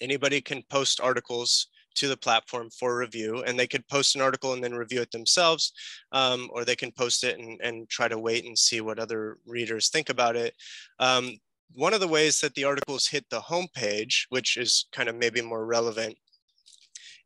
anybody 0.00 0.40
can 0.40 0.64
post 0.68 1.00
articles 1.00 1.68
to 1.94 2.08
the 2.08 2.16
platform 2.16 2.68
for 2.70 2.98
review 2.98 3.42
and 3.44 3.58
they 3.58 3.68
could 3.68 3.86
post 3.88 4.16
an 4.16 4.20
article 4.20 4.52
and 4.52 4.62
then 4.62 4.74
review 4.74 5.00
it 5.00 5.10
themselves 5.12 5.72
um, 6.12 6.50
or 6.52 6.64
they 6.64 6.76
can 6.76 6.92
post 6.92 7.24
it 7.24 7.38
and, 7.38 7.58
and 7.62 7.88
try 7.88 8.06
to 8.06 8.18
wait 8.18 8.44
and 8.44 8.58
see 8.58 8.82
what 8.82 8.98
other 8.98 9.38
readers 9.46 9.88
think 9.88 10.10
about 10.10 10.36
it 10.36 10.54
um, 10.98 11.30
one 11.74 11.94
of 11.94 12.00
the 12.00 12.08
ways 12.08 12.40
that 12.40 12.54
the 12.54 12.64
articles 12.64 13.06
hit 13.06 13.26
the 13.30 13.40
homepage, 13.40 14.26
which 14.30 14.56
is 14.56 14.86
kind 14.92 15.08
of 15.08 15.16
maybe 15.16 15.40
more 15.40 15.66
relevant, 15.66 16.16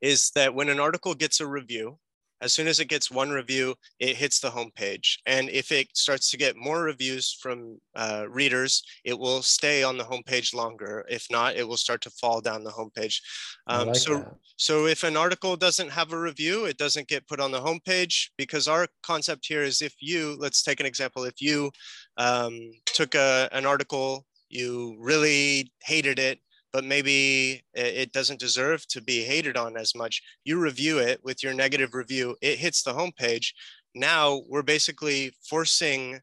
is 0.01 0.31
that 0.35 0.55
when 0.55 0.69
an 0.69 0.81
article 0.81 1.15
gets 1.15 1.41
a 1.41 1.47
review, 1.47 1.99
as 2.43 2.55
soon 2.55 2.67
as 2.69 2.81
it 2.81 2.87
gets 2.87 3.11
one 3.11 3.31
review, 3.31 3.75
it 3.99 4.17
hits 4.17 4.41
the 4.41 4.49
homepage. 4.49 5.19
And 5.27 5.51
if 5.51 5.71
it 5.71 5.89
starts 5.95 6.31
to 6.31 6.39
get 6.39 6.57
more 6.57 6.83
reviews 6.83 7.37
from 7.41 7.79
uh, 7.95 8.25
readers, 8.29 8.83
it 9.05 9.19
will 9.19 9.43
stay 9.43 9.83
on 9.83 9.99
the 9.99 10.05
homepage 10.05 10.55
longer. 10.55 11.05
If 11.09 11.27
not, 11.31 11.57
it 11.57 11.69
will 11.69 11.77
start 11.77 12.01
to 12.03 12.11
fall 12.11 12.41
down 12.41 12.65
the 12.65 12.71
homepage. 12.71 13.21
Um, 13.67 13.89
like 13.89 13.97
so, 13.97 14.19
that. 14.19 14.35
so 14.57 14.87
if 14.87 15.05
an 15.05 15.19
article 15.19 15.55
doesn't 15.57 15.91
have 15.91 16.13
a 16.13 16.19
review, 16.19 16.65
it 16.65 16.79
doesn't 16.79 17.09
get 17.09 17.29
put 17.29 17.41
on 17.41 17.51
the 17.51 17.61
homepage 17.61 18.31
because 18.39 18.69
our 18.69 18.87
concept 19.03 19.47
here 19.47 19.63
is 19.63 19.83
if 19.83 19.95
you, 20.01 20.37
let's 20.39 20.63
take 20.63 20.81
an 20.81 20.87
example, 20.87 21.25
if 21.25 21.43
you 21.43 21.71
um, 22.17 22.59
took 22.87 23.15
a, 23.15 23.51
an 23.53 23.67
article 23.67 24.25
you 24.51 24.97
really 24.99 25.73
hated 25.83 26.19
it, 26.19 26.41
but 26.73 26.85
maybe 26.85 27.63
it 27.75 28.13
doesn't 28.13 28.41
deserve 28.41 28.87
to 28.89 29.01
be 29.01 29.23
hated 29.23 29.57
on 29.57 29.77
as 29.77 29.95
much. 29.95 30.23
You 30.45 30.61
review 30.61 30.99
it 30.99 31.21
with 31.25 31.43
your 31.43 31.55
negative 31.55 31.95
review, 31.95 32.37
it 32.43 32.59
hits 32.59 32.83
the 32.83 32.93
homepage. 32.93 33.53
Now 33.95 34.43
we're 34.49 34.63
basically 34.63 35.33
forcing 35.49 36.21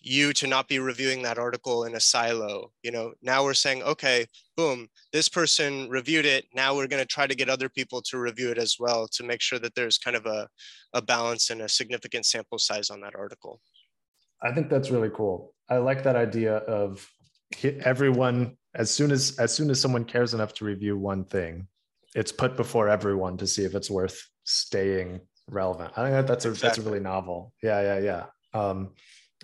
you 0.00 0.32
to 0.32 0.46
not 0.46 0.68
be 0.68 0.78
reviewing 0.78 1.22
that 1.22 1.38
article 1.38 1.84
in 1.84 1.96
a 1.96 2.00
silo. 2.00 2.70
You 2.82 2.92
know, 2.92 3.12
now 3.20 3.42
we're 3.42 3.54
saying, 3.54 3.82
okay, 3.82 4.26
boom, 4.56 4.88
this 5.12 5.28
person 5.28 5.88
reviewed 5.88 6.24
it. 6.24 6.44
Now 6.54 6.76
we're 6.76 6.86
going 6.86 7.02
to 7.02 7.06
try 7.06 7.26
to 7.26 7.34
get 7.34 7.48
other 7.48 7.68
people 7.68 8.00
to 8.02 8.18
review 8.18 8.50
it 8.50 8.58
as 8.58 8.76
well 8.78 9.08
to 9.08 9.24
make 9.24 9.40
sure 9.40 9.58
that 9.58 9.74
there's 9.74 9.98
kind 9.98 10.16
of 10.16 10.26
a, 10.26 10.48
a 10.92 11.02
balance 11.02 11.50
and 11.50 11.62
a 11.62 11.68
significant 11.68 12.26
sample 12.26 12.58
size 12.58 12.90
on 12.90 13.00
that 13.00 13.16
article. 13.16 13.60
I 14.40 14.52
think 14.52 14.70
that's 14.70 14.90
really 14.90 15.10
cool. 15.12 15.52
I 15.68 15.78
like 15.78 16.04
that 16.04 16.14
idea 16.14 16.58
of 16.58 17.10
everyone 17.62 18.56
as 18.74 18.90
soon 18.90 19.10
as 19.10 19.38
as 19.38 19.52
soon 19.52 19.70
as 19.70 19.80
someone 19.80 20.04
cares 20.04 20.34
enough 20.34 20.54
to 20.54 20.64
review 20.64 20.96
one 20.96 21.24
thing, 21.24 21.66
it's 22.14 22.32
put 22.32 22.56
before 22.56 22.88
everyone 22.88 23.36
to 23.38 23.46
see 23.46 23.64
if 23.64 23.74
it's 23.74 23.90
worth 23.90 24.20
staying 24.44 25.20
relevant. 25.50 25.92
I 25.96 26.10
think 26.10 26.26
that's 26.26 26.44
a 26.44 26.50
exactly. 26.50 26.68
that's 26.68 26.78
a 26.78 26.82
really 26.82 27.00
novel. 27.00 27.52
Yeah, 27.62 27.80
yeah, 27.80 27.98
yeah. 27.98 28.60
Um, 28.60 28.90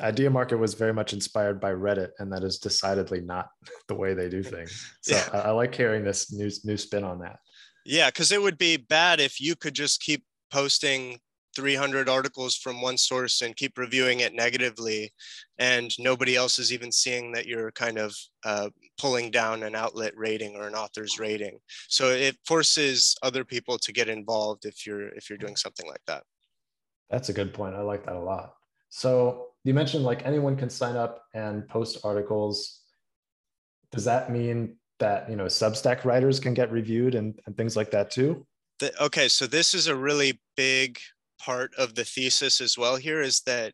Idea 0.01 0.29
Market 0.29 0.57
was 0.57 0.75
very 0.75 0.93
much 0.93 1.13
inspired 1.13 1.61
by 1.61 1.73
Reddit, 1.73 2.11
and 2.19 2.33
that 2.33 2.43
is 2.43 2.59
decidedly 2.59 3.21
not 3.21 3.49
the 3.89 3.95
way 3.95 4.15
they 4.15 4.29
do 4.29 4.43
things. 4.43 4.91
So 5.03 5.17
yeah. 5.17 5.29
I, 5.33 5.39
I, 5.49 5.51
like 5.51 5.75
hearing 5.75 6.05
this 6.05 6.33
new 6.33 6.51
new 6.65 6.77
spin 6.77 7.05
on 7.05 7.21
that. 7.21 7.39
Yeah, 7.85 8.09
because 8.09 8.33
it 8.33 8.41
would 8.41 8.57
be 8.57 8.77
bad 8.77 9.21
if 9.21 9.41
you 9.41 9.57
could 9.57 9.75
just 9.75 10.01
keep 10.01 10.25
posting 10.51 11.19
300 11.55 12.09
articles 12.09 12.57
from 12.57 12.81
one 12.81 12.97
source 12.97 13.43
and 13.43 13.57
keep 13.57 13.79
reviewing 13.79 14.21
it 14.21 14.35
negatively, 14.35 15.13
and 15.59 15.91
nobody 15.99 16.37
else 16.37 16.59
is 16.59 16.73
even 16.73 16.91
seeing 16.93 17.33
that 17.33 17.47
you're 17.47 17.71
kind 17.73 17.99
of 17.99 18.15
uh, 18.45 18.69
pulling 19.01 19.31
down 19.31 19.63
an 19.63 19.75
outlet 19.75 20.13
rating 20.17 20.57
or 20.57 20.67
an 20.67 20.75
author's 20.75 21.19
rating. 21.19 21.59
So 21.89 22.11
it 22.11 22.37
forces 22.47 23.17
other 23.23 23.45
people 23.45 23.79
to 23.79 23.93
get 23.93 24.09
involved 24.09 24.65
if 24.65 24.87
you're 24.87 25.09
if 25.09 25.29
you're 25.29 25.39
doing 25.39 25.57
something 25.57 25.89
like 25.89 26.03
that. 26.07 26.23
That's 27.11 27.29
a 27.29 27.33
good 27.33 27.55
point. 27.55 27.75
I 27.75 27.83
like 27.83 28.05
that 28.07 28.17
a 28.17 28.21
lot. 28.21 28.55
So 28.89 29.49
you 29.65 29.75
mentioned 29.75 30.05
like 30.05 30.25
anyone 30.25 30.57
can 30.57 30.71
sign 30.71 30.97
up 30.97 31.25
and 31.35 31.67
post 31.69 31.99
articles. 32.05 32.81
Does 33.93 34.05
that 34.05 34.31
mean 34.31 34.77
that 34.99 35.29
you 35.29 35.37
know 35.37 35.47
Substack 35.47 36.05
writers 36.05 36.41
can 36.41 36.55
get 36.55 36.71
reviewed 36.71 37.15
and, 37.15 37.39
and 37.47 37.57
things 37.57 37.77
like 37.77 37.91
that 37.91 38.11
too? 38.11 38.47
The, 38.81 38.93
okay, 39.03 39.29
so 39.29 39.47
this 39.47 39.75
is 39.75 39.87
a 39.87 39.95
really 39.95 40.41
big 40.57 40.99
part 41.45 41.75
of 41.77 41.95
the 41.95 42.05
thesis 42.05 42.61
as 42.61 42.79
well. 42.79 42.97
Here 42.97 43.21
is 43.21 43.41
that 43.47 43.73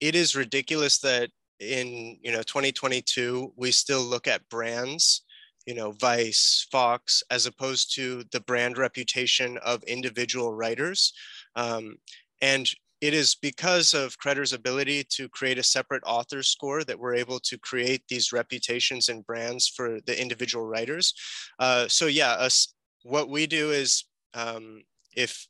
it 0.00 0.14
is 0.14 0.36
ridiculous 0.36 0.98
that 1.00 1.30
in 1.60 2.18
you 2.22 2.32
know 2.32 2.42
2022 2.42 3.52
we 3.56 3.70
still 3.70 4.02
look 4.02 4.26
at 4.26 4.48
brands 4.48 5.22
you 5.64 5.74
know 5.74 5.92
vice 5.92 6.66
fox 6.72 7.22
as 7.30 7.46
opposed 7.46 7.94
to 7.94 8.24
the 8.32 8.40
brand 8.40 8.78
reputation 8.78 9.58
of 9.58 9.80
individual 9.84 10.52
writers 10.52 11.12
um, 11.54 11.94
and 12.40 12.74
it 13.00 13.14
is 13.14 13.34
because 13.34 13.94
of 13.94 14.16
Credder's 14.18 14.52
ability 14.52 15.04
to 15.10 15.28
create 15.28 15.58
a 15.58 15.62
separate 15.62 16.04
author 16.06 16.40
score 16.40 16.84
that 16.84 16.98
we're 16.98 17.16
able 17.16 17.40
to 17.40 17.58
create 17.58 18.02
these 18.08 18.32
reputations 18.32 19.08
and 19.08 19.26
brands 19.26 19.66
for 19.66 19.98
the 20.06 20.20
individual 20.22 20.64
writers. 20.64 21.12
Uh, 21.58 21.88
so 21.88 22.06
yeah, 22.06 22.30
us, 22.30 22.74
what 23.02 23.28
we 23.28 23.48
do 23.48 23.72
is 23.72 24.04
um, 24.34 24.82
if 25.16 25.48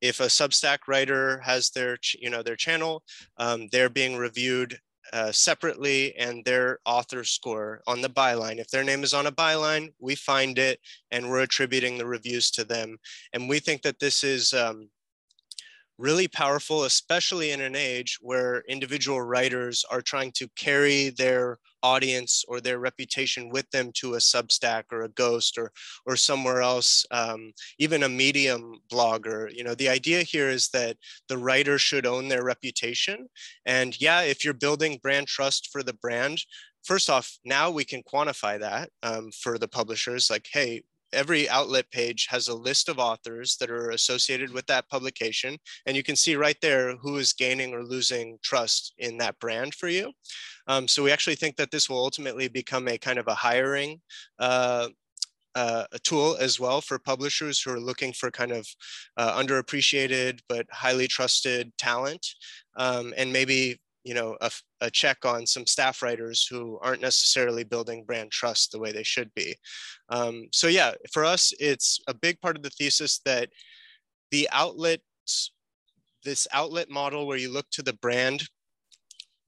if 0.00 0.20
a 0.20 0.26
Substack 0.26 0.78
writer 0.88 1.40
has 1.40 1.70
their 1.70 1.98
you 2.18 2.30
know 2.30 2.42
their 2.42 2.56
channel, 2.56 3.02
um, 3.38 3.68
they're 3.72 3.88
being 3.90 4.16
reviewed 4.16 4.78
uh, 5.12 5.32
separately 5.32 6.14
and 6.16 6.44
their 6.44 6.78
author 6.84 7.24
score 7.24 7.82
on 7.86 8.00
the 8.00 8.08
byline. 8.08 8.58
If 8.58 8.68
their 8.68 8.84
name 8.84 9.02
is 9.02 9.14
on 9.14 9.26
a 9.26 9.32
byline, 9.32 9.88
we 9.98 10.14
find 10.14 10.58
it 10.58 10.78
and 11.10 11.28
we're 11.28 11.40
attributing 11.40 11.98
the 11.98 12.06
reviews 12.06 12.50
to 12.52 12.64
them. 12.64 12.96
And 13.32 13.48
we 13.48 13.58
think 13.58 13.82
that 13.82 13.98
this 13.98 14.22
is 14.22 14.52
um, 14.52 14.88
really 16.00 16.26
powerful, 16.26 16.84
especially 16.84 17.50
in 17.50 17.60
an 17.60 17.76
age 17.76 18.18
where 18.20 18.64
individual 18.68 19.20
writers 19.20 19.84
are 19.90 20.00
trying 20.00 20.32
to 20.32 20.48
carry 20.56 21.10
their 21.10 21.58
audience 21.82 22.44
or 22.48 22.60
their 22.60 22.78
reputation 22.78 23.50
with 23.50 23.70
them 23.70 23.90
to 23.94 24.14
a 24.14 24.18
Substack 24.18 24.84
or 24.90 25.02
a 25.02 25.08
Ghost 25.08 25.58
or 25.58 25.72
or 26.06 26.16
somewhere 26.16 26.62
else, 26.62 27.04
um, 27.10 27.52
even 27.78 28.02
a 28.02 28.08
Medium 28.08 28.80
blogger. 28.90 29.54
You 29.54 29.64
know, 29.64 29.74
the 29.74 29.88
idea 29.88 30.22
here 30.22 30.48
is 30.48 30.68
that 30.68 30.96
the 31.28 31.38
writer 31.38 31.78
should 31.78 32.06
own 32.06 32.28
their 32.28 32.44
reputation. 32.44 33.28
And 33.66 34.00
yeah, 34.00 34.22
if 34.22 34.44
you're 34.44 34.54
building 34.54 35.00
brand 35.02 35.26
trust 35.26 35.68
for 35.70 35.82
the 35.82 35.94
brand, 35.94 36.38
first 36.82 37.10
off, 37.10 37.38
now 37.44 37.70
we 37.70 37.84
can 37.84 38.02
quantify 38.02 38.58
that 38.60 38.90
um, 39.02 39.30
for 39.32 39.58
the 39.58 39.68
publishers. 39.68 40.30
Like, 40.30 40.48
hey, 40.52 40.82
every 41.12 41.48
outlet 41.48 41.90
page 41.90 42.26
has 42.30 42.48
a 42.48 42.54
list 42.54 42.88
of 42.88 42.98
authors 42.98 43.56
that 43.58 43.70
are 43.70 43.90
associated 43.90 44.52
with 44.52 44.66
that 44.66 44.88
publication. 44.88 45.56
And 45.86 45.96
you 45.96 46.02
can 46.02 46.16
see 46.16 46.36
right 46.36 46.56
there 46.62 46.96
who 46.96 47.16
is 47.16 47.32
gaining 47.32 47.74
or 47.74 47.84
losing 47.84 48.38
trust 48.42 48.94
in 48.98 49.18
that 49.18 49.38
brand 49.38 49.74
for 49.74 49.88
you. 49.88 50.12
Um, 50.66 50.86
so 50.86 51.02
we 51.02 51.12
actually 51.12 51.36
think 51.36 51.56
that 51.56 51.70
this 51.70 51.88
will 51.88 51.98
ultimately 51.98 52.48
become 52.48 52.88
a 52.88 52.98
kind 52.98 53.18
of 53.18 53.28
a 53.28 53.34
hiring 53.34 54.00
uh, 54.38 54.88
uh, 55.54 55.84
a 55.92 55.98
tool 55.98 56.36
as 56.38 56.60
well 56.60 56.80
for 56.80 56.98
publishers 56.98 57.60
who 57.60 57.72
are 57.72 57.80
looking 57.80 58.12
for 58.12 58.30
kind 58.30 58.52
of 58.52 58.66
uh, 59.16 59.36
underappreciated 59.36 60.38
but 60.48 60.66
highly 60.70 61.08
trusted 61.08 61.72
talent 61.76 62.24
um, 62.76 63.12
and 63.16 63.32
maybe 63.32 63.80
you 64.04 64.14
know 64.14 64.36
a, 64.40 64.50
a, 64.80 64.90
check 64.90 65.24
on 65.24 65.46
some 65.46 65.66
staff 65.66 66.02
writers 66.02 66.46
who 66.46 66.78
aren't 66.82 67.02
necessarily 67.02 67.64
building 67.64 68.04
brand 68.04 68.30
trust 68.30 68.72
the 68.72 68.78
way 68.78 68.92
they 68.92 69.02
should 69.02 69.32
be. 69.34 69.54
Um, 70.08 70.48
so 70.52 70.66
yeah 70.66 70.92
for 71.12 71.24
us 71.24 71.52
it's 71.58 72.00
a 72.06 72.14
big 72.14 72.40
part 72.40 72.56
of 72.56 72.62
the 72.62 72.70
thesis 72.70 73.20
that 73.24 73.50
the 74.30 74.48
outlets 74.52 75.52
this 76.24 76.46
outlet 76.52 76.90
model 76.90 77.26
where 77.26 77.38
you 77.38 77.50
look 77.50 77.68
to 77.70 77.82
the 77.82 77.94
brand 77.94 78.42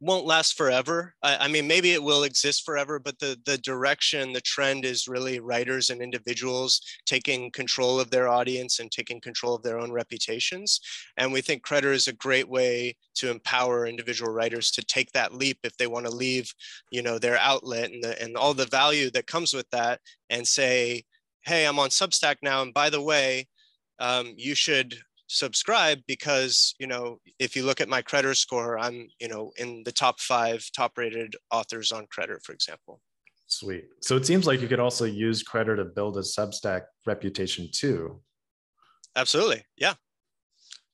won't 0.02 0.26
last 0.26 0.56
forever. 0.56 1.14
I, 1.22 1.44
I, 1.44 1.48
mean, 1.48 1.68
maybe 1.68 1.92
it 1.92 2.02
will 2.02 2.24
exist 2.24 2.64
forever, 2.64 2.98
but 2.98 3.20
the 3.20 3.38
the 3.46 3.56
direction, 3.58 4.32
the 4.32 4.40
trend 4.40 4.84
is 4.84 5.06
really 5.06 5.38
writers 5.38 5.90
and 5.90 6.02
individuals 6.02 6.80
taking 7.06 7.52
control 7.52 8.00
of 8.00 8.10
their 8.10 8.28
audience 8.28 8.80
and 8.80 8.90
taking 8.90 9.20
control 9.20 9.54
of 9.54 9.62
their 9.62 9.78
own 9.78 9.92
reputations. 9.92 10.80
And 11.16 11.32
we 11.32 11.40
think 11.40 11.64
Credder 11.64 11.92
is 11.92 12.08
a 12.08 12.14
great 12.14 12.48
way 12.48 12.96
to 13.14 13.30
empower 13.30 13.86
individual 13.86 14.32
writers 14.32 14.72
to 14.72 14.84
take 14.84 15.12
that 15.12 15.34
leap 15.34 15.60
if 15.62 15.76
they 15.76 15.86
want 15.86 16.06
to 16.06 16.12
leave, 16.12 16.52
you 16.90 17.02
know, 17.02 17.20
their 17.20 17.38
outlet 17.38 17.92
and 17.92 18.02
the, 18.02 18.20
and 18.20 18.36
all 18.36 18.54
the 18.54 18.66
value 18.66 19.08
that 19.12 19.28
comes 19.28 19.54
with 19.54 19.70
that, 19.70 20.00
and 20.30 20.46
say, 20.46 21.04
hey, 21.44 21.64
I'm 21.64 21.78
on 21.78 21.90
Substack 21.90 22.36
now, 22.42 22.62
and 22.62 22.74
by 22.74 22.90
the 22.90 23.00
way, 23.00 23.46
um, 24.00 24.34
you 24.36 24.56
should 24.56 24.98
subscribe 25.32 26.00
because 26.06 26.74
you 26.78 26.86
know 26.86 27.18
if 27.38 27.56
you 27.56 27.64
look 27.64 27.80
at 27.80 27.88
my 27.88 28.02
Credder 28.02 28.36
score 28.36 28.78
i'm 28.78 29.08
you 29.18 29.28
know 29.28 29.50
in 29.56 29.82
the 29.84 29.92
top 29.92 30.20
five 30.20 30.64
top 30.76 30.98
rated 30.98 31.34
authors 31.50 31.90
on 31.90 32.06
Credder 32.06 32.38
for 32.42 32.52
example. 32.52 33.00
Sweet. 33.46 33.84
So 34.00 34.16
it 34.16 34.24
seems 34.24 34.46
like 34.46 34.62
you 34.62 34.68
could 34.68 34.80
also 34.80 35.04
use 35.04 35.44
Credder 35.44 35.76
to 35.76 35.84
build 35.84 36.16
a 36.16 36.20
substack 36.20 36.82
reputation 37.06 37.68
too. 37.70 38.20
Absolutely. 39.14 39.62
Yeah. 39.76 39.94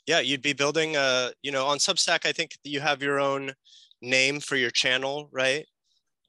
Yeah 0.07 0.21
you'd 0.21 0.43
be 0.43 0.53
building 0.53 0.97
a 0.97 1.33
you 1.43 1.53
know 1.53 1.67
on 1.67 1.79
substack 1.79 2.27
i 2.27 2.33
think 2.33 2.53
you 2.65 2.81
have 2.81 3.03
your 3.03 3.21
own 3.21 3.53
name 4.01 4.41
for 4.41 4.57
your 4.57 4.71
channel 4.71 5.29
right? 5.33 5.67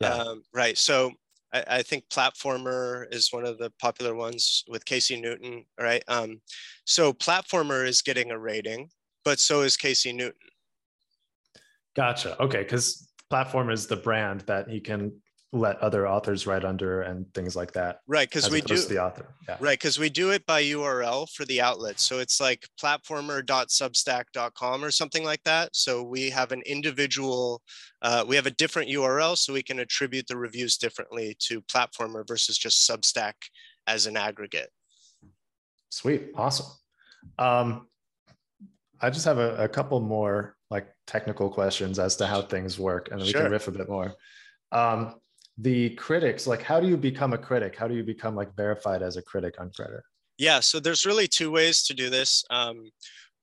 Yeah. 0.02 0.14
Um, 0.14 0.44
right. 0.54 0.78
So 0.78 1.12
I, 1.54 1.64
I, 1.68 1.82
think 1.82 2.06
platformer 2.10 3.06
is 3.12 3.32
one 3.32 3.46
of 3.46 3.58
the 3.58 3.72
popular 3.80 4.16
ones 4.16 4.64
with 4.68 4.86
Casey 4.86 5.20
Newton, 5.20 5.66
right? 5.80 6.04
Um, 6.08 6.42
so 6.86 7.14
platformer 7.14 7.88
is 7.88 8.02
getting 8.02 8.32
a 8.32 8.38
rating, 8.38 8.90
but 9.26 9.40
so 9.40 9.62
is 9.62 9.78
Casey 9.78 10.14
Newton. 10.14 10.40
Gotcha. 11.96 12.42
Okay, 12.42 12.64
because 12.64 13.10
platform 13.30 13.70
is 13.70 13.88
the 13.88 13.96
brand 13.96 14.42
that 14.42 14.70
he 14.70 14.80
can 14.80 15.12
let 15.52 15.80
other 15.80 16.08
authors 16.08 16.46
write 16.46 16.64
under 16.64 17.02
and 17.02 17.26
things 17.34 17.56
like 17.56 17.72
that. 17.72 18.02
Right, 18.08 18.30
because 18.30 18.52
we 18.52 18.62
do 18.62 18.78
the 18.78 19.04
author. 19.04 19.26
Yeah. 19.48 19.58
Right, 19.60 19.80
because 19.80 19.98
we 19.98 20.10
do 20.10 20.30
it 20.30 20.46
by 20.46 20.64
URL 20.64 21.28
for 21.32 21.44
the 21.46 21.60
outlet. 21.60 22.00
So 22.00 22.20
it's 22.20 22.40
like 22.40 22.68
platformer.substack.com 22.80 24.84
or 24.84 24.92
something 24.92 25.24
like 25.24 25.44
that. 25.46 25.76
So 25.76 26.04
we 26.04 26.30
have 26.30 26.52
an 26.52 26.62
individual, 26.68 27.64
uh, 28.04 28.24
we 28.28 28.36
have 28.36 28.46
a 28.46 28.52
different 28.52 28.90
URL, 28.90 29.36
so 29.36 29.52
we 29.52 29.64
can 29.64 29.80
attribute 29.80 30.28
the 30.28 30.38
reviews 30.38 30.78
differently 30.78 31.36
to 31.40 31.64
platformer 31.64 32.28
versus 32.28 32.56
just 32.56 32.88
Substack 32.88 33.34
as 33.88 34.06
an 34.06 34.18
aggregate. 34.18 34.70
Sweet, 35.90 36.28
awesome. 36.36 36.68
Um, 37.40 37.88
I 39.02 39.10
just 39.10 39.26
have 39.26 39.40
a, 39.40 39.64
a 39.64 39.68
couple 39.68 40.00
more 40.00 40.56
like 40.70 40.90
technical 41.08 41.50
questions 41.50 41.98
as 41.98 42.16
to 42.18 42.28
how 42.28 42.44
things 42.44 42.78
work, 42.78 43.10
and 43.12 43.20
we 43.20 43.32
sure. 43.32 43.42
can 43.42 43.52
riff 43.52 43.68
a 43.68 43.72
bit 43.72 43.90
more. 43.90 44.14
Um, 44.72 45.16
the 45.62 45.90
critics 45.92 46.48
like 46.48 46.62
how 46.62 46.80
do 46.80 46.88
you 46.88 46.98
become 46.98 47.34
a 47.34 47.38
critic? 47.38 47.76
How 47.76 47.88
do 47.88 47.96
you 47.96 48.04
become 48.04 48.36
like 48.36 48.56
verified 48.56 49.02
as 49.02 49.18
a 49.18 49.22
critic 49.22 49.56
on 49.60 49.70
Credder 49.70 50.02
yeah 50.38 50.60
so 50.60 50.80
there's 50.80 51.06
really 51.06 51.28
two 51.28 51.52
ways 51.52 51.84
to 51.84 51.94
do 51.94 52.10
this. 52.10 52.44
Um, 52.50 52.90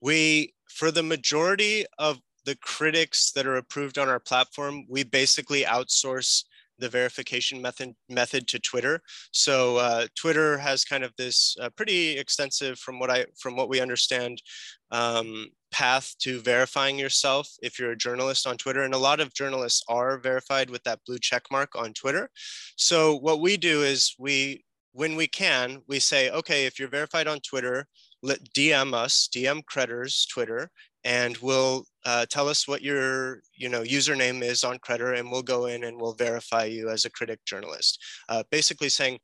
we 0.00 0.54
for 0.68 0.90
the 0.90 1.02
majority 1.02 1.84
of 1.98 2.18
the 2.44 2.56
critics 2.56 3.32
that 3.32 3.46
are 3.46 3.56
approved 3.56 3.98
on 3.98 4.08
our 4.08 4.20
platform 4.20 4.84
we 4.88 5.02
basically 5.04 5.62
outsource 5.62 6.44
the 6.78 6.88
verification 6.88 7.60
method 7.60 7.94
method 8.08 8.46
to 8.48 8.58
Twitter. 8.58 9.00
So 9.32 9.76
uh, 9.76 10.06
Twitter 10.14 10.58
has 10.58 10.84
kind 10.84 11.04
of 11.04 11.12
this 11.16 11.56
uh, 11.60 11.70
pretty 11.70 12.18
extensive, 12.18 12.78
from 12.78 12.98
what 12.98 13.10
I 13.10 13.26
from 13.38 13.56
what 13.56 13.68
we 13.68 13.80
understand, 13.80 14.42
um, 14.90 15.46
path 15.70 16.14
to 16.20 16.40
verifying 16.40 16.98
yourself 16.98 17.48
if 17.62 17.78
you're 17.78 17.92
a 17.92 17.96
journalist 17.96 18.46
on 18.46 18.56
Twitter. 18.56 18.82
And 18.82 18.94
a 18.94 18.98
lot 18.98 19.20
of 19.20 19.34
journalists 19.34 19.82
are 19.88 20.18
verified 20.18 20.70
with 20.70 20.82
that 20.84 21.00
blue 21.06 21.18
check 21.18 21.44
mark 21.50 21.76
on 21.76 21.92
Twitter. 21.92 22.30
So 22.76 23.16
what 23.16 23.40
we 23.40 23.56
do 23.56 23.82
is 23.82 24.14
we, 24.18 24.64
when 24.92 25.16
we 25.16 25.26
can, 25.26 25.82
we 25.86 25.98
say, 25.98 26.30
okay, 26.30 26.66
if 26.66 26.78
you're 26.78 26.88
verified 26.88 27.28
on 27.28 27.40
Twitter, 27.40 27.86
let 28.22 28.42
DM 28.52 28.94
us, 28.94 29.28
DM 29.32 29.62
Credder's 29.64 30.26
Twitter, 30.26 30.70
and 31.04 31.36
we'll 31.38 31.84
uh, 32.04 32.26
tell 32.28 32.48
us 32.48 32.66
what 32.66 32.82
your 32.82 33.40
you 33.54 33.68
know 33.68 33.82
username 33.82 34.42
is 34.42 34.64
on 34.64 34.78
Credder, 34.78 35.16
and 35.16 35.30
we'll 35.30 35.42
go 35.42 35.66
in 35.66 35.84
and 35.84 36.00
we'll 36.00 36.14
verify 36.14 36.64
you 36.64 36.88
as 36.90 37.04
a 37.04 37.10
critic 37.10 37.38
journalist. 37.44 38.02
Uh, 38.28 38.42
basically 38.50 38.88
saying, 38.88 39.18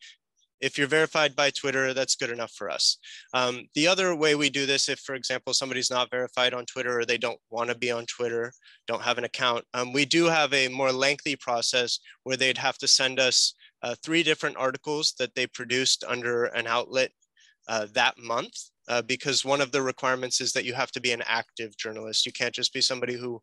if 0.63 0.79
you're 0.79 0.87
verified 0.87 1.37
by 1.37 1.51
Twitter, 1.51 1.93
that's 1.93 2.15
good 2.15 2.31
enough 2.31 2.53
for 2.53 2.71
us. 2.71 2.97
Um, 3.35 3.67
the 3.75 3.89
other 3.89 4.15
way 4.15 4.35
we 4.35 4.49
do 4.49 4.65
this, 4.65 4.89
if 4.89 5.01
for 5.01 5.15
example, 5.15 5.53
somebody's 5.53 5.91
not 5.91 6.11
verified 6.11 6.55
on 6.55 6.65
Twitter 6.65 7.01
or 7.01 7.05
they 7.05 7.19
don't 7.19 7.41
want 7.51 7.69
to 7.69 7.77
be 7.77 7.91
on 7.91 8.07
Twitter, 8.07 8.53
don't 8.87 9.03
have 9.03 9.19
an 9.19 9.25
account, 9.25 9.65
um, 9.75 9.93
we 9.93 10.05
do 10.05 10.27
have 10.27 10.55
a 10.55 10.69
more 10.69 10.93
lengthy 10.93 11.37
process 11.37 11.99
where 12.23 12.37
they'd 12.37 12.59
have 12.59 12.79
to 12.79 12.89
send 12.89 13.19
us 13.19 13.55
uh, 13.83 13.95
three 14.05 14.23
different 14.23 14.57
articles 14.57 15.15
that 15.19 15.35
they 15.35 15.47
produced 15.47 16.05
under 16.07 16.45
an 16.45 16.67
outlet 16.67 17.11
uh, 17.69 17.87
that 17.93 18.17
month. 18.19 18.72
Uh, 18.93 19.01
because 19.01 19.43
one 19.43 19.63
of 19.63 19.73
the 19.73 19.81
requirements 19.81 20.39
is 20.39 20.53
that 20.53 20.67
you 20.67 20.75
have 20.75 20.91
to 20.91 21.01
be 21.01 21.13
an 21.13 21.23
active 21.25 21.75
journalist. 21.79 22.27
You 22.27 22.33
can't 22.33 22.55
just 22.55 22.75
be 22.75 22.83
somebody 22.83 23.15
who 23.15 23.41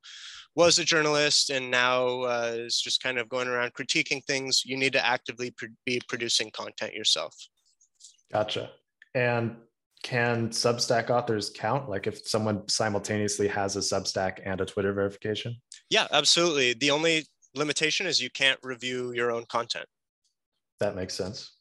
was 0.56 0.78
a 0.78 0.86
journalist 0.86 1.50
and 1.50 1.72
now 1.72 2.22
uh, 2.22 2.54
is 2.56 2.80
just 2.80 3.02
kind 3.02 3.18
of 3.18 3.28
going 3.30 3.48
around 3.48 3.74
critiquing 3.74 4.24
things. 4.26 4.62
You 4.64 4.78
need 4.78 4.94
to 4.94 5.04
actively 5.04 5.52
be 5.88 6.00
producing 6.08 6.52
content 6.52 6.94
yourself. 6.94 7.36
Gotcha. 8.32 8.70
And 9.16 9.56
can 10.04 10.50
Substack 10.50 11.10
authors 11.10 11.50
count? 11.50 11.90
Like 11.90 12.06
if 12.06 12.28
someone 12.28 12.68
simultaneously 12.68 13.48
has 13.48 13.76
a 13.76 13.80
Substack 13.80 14.42
and 14.46 14.62
a 14.62 14.68
Twitter 14.68 14.94
verification? 14.94 15.56
Yeah, 15.90 16.06
absolutely. 16.12 16.74
The 16.74 16.92
only 16.92 17.26
limitation 17.56 18.06
is 18.06 18.22
you 18.22 18.30
can't 18.30 18.60
review 18.62 19.14
your 19.14 19.32
own 19.32 19.46
content. 19.50 19.88
That 20.80 20.96
makes 20.96 21.16
sense. 21.16 21.54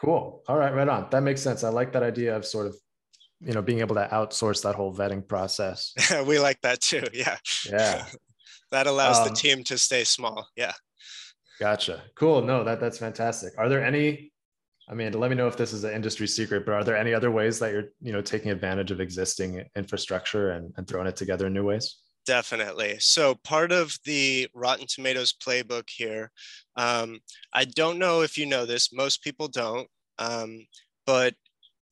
Cool. 0.00 0.42
All 0.48 0.56
right, 0.56 0.74
right 0.74 0.88
on. 0.88 1.08
That 1.10 1.22
makes 1.22 1.42
sense. 1.42 1.62
I 1.62 1.68
like 1.68 1.92
that 1.92 2.02
idea 2.02 2.34
of 2.34 2.46
sort 2.46 2.66
of, 2.66 2.76
you 3.40 3.52
know, 3.52 3.60
being 3.62 3.80
able 3.80 3.96
to 3.96 4.08
outsource 4.10 4.62
that 4.62 4.74
whole 4.74 4.94
vetting 4.94 5.26
process. 5.26 5.92
we 6.26 6.38
like 6.38 6.60
that 6.62 6.80
too. 6.80 7.04
Yeah. 7.12 7.36
Yeah. 7.68 8.06
that 8.70 8.86
allows 8.86 9.18
Um, 9.18 9.28
the 9.28 9.34
team 9.34 9.62
to 9.64 9.76
stay 9.76 10.04
small. 10.04 10.46
Yeah. 10.56 10.72
Gotcha. 11.58 12.02
Cool. 12.14 12.40
No, 12.42 12.64
that 12.64 12.80
that's 12.80 12.98
fantastic. 12.98 13.52
Are 13.58 13.68
there 13.68 13.84
any? 13.84 14.32
I 14.88 14.94
mean, 14.94 15.12
let 15.12 15.30
me 15.30 15.36
know 15.36 15.46
if 15.46 15.56
this 15.56 15.72
is 15.72 15.84
an 15.84 15.92
industry 15.92 16.26
secret, 16.26 16.64
but 16.66 16.72
are 16.72 16.82
there 16.82 16.96
any 16.96 17.14
other 17.14 17.30
ways 17.30 17.58
that 17.60 17.70
you're, 17.72 17.90
you 18.00 18.12
know, 18.12 18.22
taking 18.22 18.50
advantage 18.50 18.90
of 18.90 19.00
existing 19.00 19.64
infrastructure 19.76 20.50
and, 20.52 20.72
and 20.76 20.88
throwing 20.88 21.06
it 21.06 21.14
together 21.14 21.46
in 21.46 21.52
new 21.52 21.64
ways? 21.64 21.98
Definitely. 22.30 23.00
So 23.00 23.34
part 23.34 23.72
of 23.72 23.98
the 24.04 24.46
Rotten 24.54 24.86
Tomatoes 24.86 25.32
playbook 25.32 25.90
here, 25.90 26.30
um, 26.76 27.18
I 27.52 27.64
don't 27.64 27.98
know 27.98 28.20
if 28.20 28.38
you 28.38 28.46
know 28.46 28.64
this, 28.64 28.92
most 28.92 29.24
people 29.24 29.48
don't, 29.48 29.88
um, 30.20 30.64
but 31.06 31.34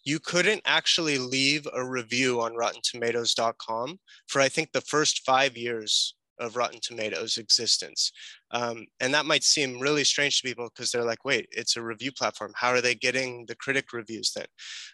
you 0.05 0.21
couldn't 0.21 0.63
actually 0.65 1.19
leave 1.19 1.67
a 1.75 1.85
review 1.85 2.41
on 2.41 2.55
RottenTomatoes.com 2.55 3.99
for 4.29 4.41
I 4.41 4.49
think 4.49 4.71
the 4.71 4.81
first 4.81 5.25
five 5.27 5.57
years 5.57 6.15
of 6.39 6.57
Rotten 6.57 6.81
Tomatoes 6.81 7.37
existence. 7.37 8.13
Um, 8.51 8.87
and 9.01 9.13
that 9.15 9.27
might 9.27 9.45
seem 9.45 9.81
really 9.81 10.05
strange 10.05 10.41
to 10.41 10.49
people 10.49 10.69
because 10.69 10.91
they're 10.91 11.05
like, 11.05 11.25
wait, 11.25 11.49
it's 11.51 11.77
a 11.77 11.83
review 11.83 12.13
platform. 12.13 12.53
How 12.55 12.71
are 12.71 12.81
they 12.81 12.95
getting 12.95 13.45
the 13.47 13.57
critic 13.57 13.93
reviews 13.93 14.33
then? 14.33 14.47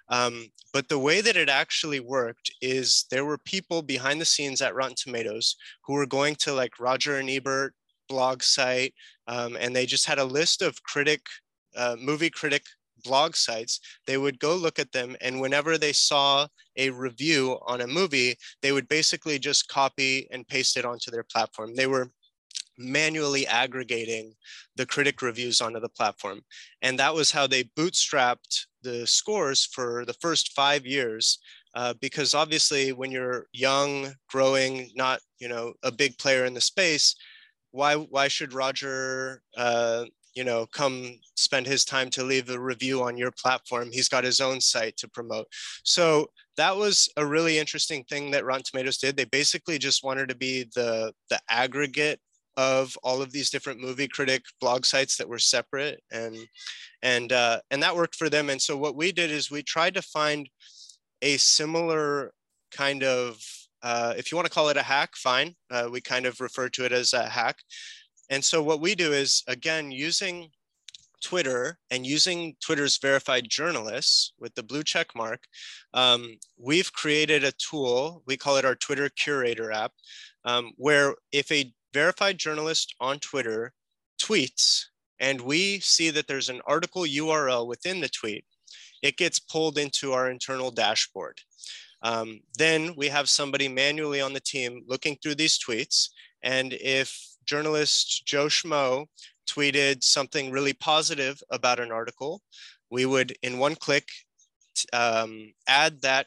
Um, 0.09 0.47
but 0.73 0.89
the 0.89 0.99
way 0.99 1.21
that 1.21 1.37
it 1.37 1.49
actually 1.49 2.01
worked 2.01 2.51
is 2.61 3.07
there 3.11 3.25
were 3.25 3.39
people 3.39 3.83
behind 3.83 4.21
the 4.21 4.25
scenes 4.27 4.61
at 4.61 4.75
Rotten 4.75 4.97
Tomatoes 4.97 5.57
who 5.85 5.95
were 5.95 6.07
going 6.07 6.35
to 6.37 6.53
like 6.53 6.81
Roger 6.81 7.19
and 7.19 7.31
Ebert 7.31 7.75
blog 8.09 8.43
site, 8.43 8.95
um, 9.27 9.57
and 9.59 9.75
they 9.75 9.87
just 9.87 10.07
had 10.07 10.19
a 10.19 10.25
list 10.25 10.63
of 10.63 10.83
critic, 10.83 11.23
uh, 11.77 11.97
movie 11.99 12.31
critic 12.31 12.63
blog 13.05 13.37
sites. 13.37 13.81
They 14.07 14.19
would 14.19 14.39
go 14.39 14.57
look 14.57 14.79
at 14.79 14.93
them, 14.93 15.17
and 15.21 15.41
whenever 15.41 15.79
they 15.79 15.93
saw 15.93 16.47
a 16.77 16.91
review 16.91 17.59
on 17.67 17.81
a 17.81 17.87
movie, 17.87 18.37
they 18.63 18.73
would 18.73 18.89
basically 18.89 19.39
just 19.39 19.69
copy 19.69 20.27
and 20.31 20.49
paste 20.49 20.77
it 20.77 20.85
onto 20.85 21.11
their 21.11 21.25
platform. 21.25 21.75
They 21.75 21.87
were 21.87 22.11
manually 22.79 23.47
aggregating 23.47 24.35
the 24.77 24.87
critic 24.87 25.23
reviews 25.23 25.61
onto 25.61 25.81
the 25.81 25.89
platform. 25.89 26.41
And 26.83 26.99
that 26.99 27.15
was 27.15 27.31
how 27.31 27.47
they 27.47 27.65
bootstrapped 27.65 28.67
the 28.83 29.07
scores 29.07 29.65
for 29.65 30.05
the 30.05 30.15
first 30.15 30.53
five 30.53 30.85
years. 30.85 31.39
Uh, 31.75 31.95
because 32.01 32.35
obviously 32.35 32.93
when 32.93 33.11
you're 33.11 33.47
young, 33.53 34.13
growing, 34.29 34.91
not 34.95 35.21
you 35.39 35.49
know 35.49 35.75
a 35.83 35.91
big 35.91 36.17
player 36.19 36.45
in 36.45 36.55
the 36.55 36.61
space, 36.61 37.17
why 37.73 37.97
why 37.97 38.29
should 38.29 38.53
Roger 38.53 39.43
uh, 39.57 40.05
you 40.35 40.45
know 40.45 40.67
come 40.73 41.19
spend 41.37 41.67
his 41.67 41.85
time 41.85 42.11
to 42.11 42.25
leave 42.25 42.51
a 42.51 42.59
review 42.59 43.03
on 43.03 43.17
your 43.17 43.33
platform? 43.33 43.91
He's 43.93 44.09
got 44.09 44.25
his 44.25 44.41
own 44.41 44.61
site 44.61 44.97
to 44.99 45.09
promote. 45.09 45.47
So 45.85 46.29
that 46.57 46.77
was 46.77 47.09
a 47.17 47.27
really 47.27 47.59
interesting 47.59 48.05
thing 48.05 48.31
that 48.31 48.45
Rotten 48.45 48.63
Tomatoes 48.65 48.99
did. 48.99 49.17
They 49.17 49.25
basically 49.25 49.79
just 49.79 50.05
wanted 50.05 50.29
to 50.29 50.37
be 50.37 50.65
the 50.75 51.13
the 51.31 51.41
aggregate 51.51 52.21
of 52.57 52.97
all 53.03 53.21
of 53.21 53.33
these 53.33 53.51
different 53.51 53.81
movie 53.81 54.09
critic 54.09 54.45
blog 54.61 54.85
sites 54.85 55.17
that 55.17 55.29
were 55.29 55.39
separate 55.39 56.03
and 56.13 56.37
and 57.03 57.33
uh, 57.33 57.61
and 57.71 57.83
that 57.83 57.97
worked 57.97 58.15
for 58.15 58.29
them 58.29 58.51
and 58.51 58.61
so 58.61 58.77
what 58.77 58.97
we 58.97 59.13
did 59.13 59.31
is 59.31 59.51
we 59.51 59.63
tried 59.63 59.95
to 59.95 60.03
find 60.03 60.49
a 61.23 61.37
similar 61.37 62.33
kind 62.71 63.03
of 63.03 63.39
uh, 63.83 64.15
if 64.17 64.31
you 64.31 64.37
want 64.37 64.47
to 64.47 64.53
call 64.53 64.69
it 64.69 64.77
a 64.77 64.83
hack 64.83 65.11
fine 65.17 65.55
uh, 65.71 65.89
we 65.91 66.01
kind 66.01 66.27
of 66.27 66.41
refer 66.41 66.69
to 66.69 66.85
it 66.85 66.93
as 66.93 67.13
a 67.13 67.29
hack 67.29 67.57
and 68.31 68.45
so 68.45 68.63
what 68.63 68.81
we 68.81 68.95
do 68.95 69.13
is 69.13 69.43
again 69.49 69.91
using 69.91 70.51
Twitter 71.23 71.79
and 71.91 72.07
using 72.07 72.55
Twitter's 72.61 72.99
verified 72.99 73.49
journalists 73.49 74.35
with 74.39 74.55
the 74.55 74.63
blue 74.63 74.83
check 74.83 75.09
mark, 75.17 75.41
um, 75.95 76.37
we've 76.59 76.93
created 76.93 77.45
a 77.45 77.53
tool, 77.53 78.23
we 78.27 78.37
call 78.37 78.59
it 78.59 78.65
our 78.65 78.75
Twitter 78.75 79.09
Curator 79.09 79.73
app, 79.73 79.93
um, 80.45 80.73
where 80.77 81.15
if 81.33 81.51
a 81.51 81.73
verified 81.95 82.37
journalist 82.37 82.95
on 83.01 83.19
Twitter 83.21 83.73
tweets 84.21 84.85
and 85.19 85.41
we 85.41 85.81
see 85.81 86.11
that 86.11 86.27
there's 86.27 86.51
an 86.51 86.61
article 86.67 87.03
URL 87.03 87.67
within 87.67 88.01
the 88.01 88.09
tweet, 88.09 88.45
it 89.03 89.17
gets 89.17 89.39
pulled 89.39 89.79
into 89.79 90.13
our 90.13 90.31
internal 90.31 90.71
dashboard. 90.71 91.41
Um, 92.03 92.41
then 92.59 92.95
we 92.97 93.09
have 93.09 93.31
somebody 93.31 93.67
manually 93.69 94.21
on 94.21 94.35
the 94.35 94.41
team 94.41 94.83
looking 94.87 95.17
through 95.17 95.37
these 95.37 95.59
tweets. 95.59 96.11
And 96.43 96.75
if 96.75 97.19
journalist 97.47 98.23
Joe 98.27 98.47
Schmo 98.47 99.07
tweeted 99.49 100.03
something 100.03 100.51
really 100.51 100.73
positive 100.73 101.43
about 101.51 101.81
an 101.81 101.93
article, 101.93 102.43
we 102.91 103.07
would, 103.07 103.35
in 103.43 103.59
one 103.59 103.75
click, 103.75 104.09
um, 104.93 105.53
add 105.67 106.01
that 106.03 106.27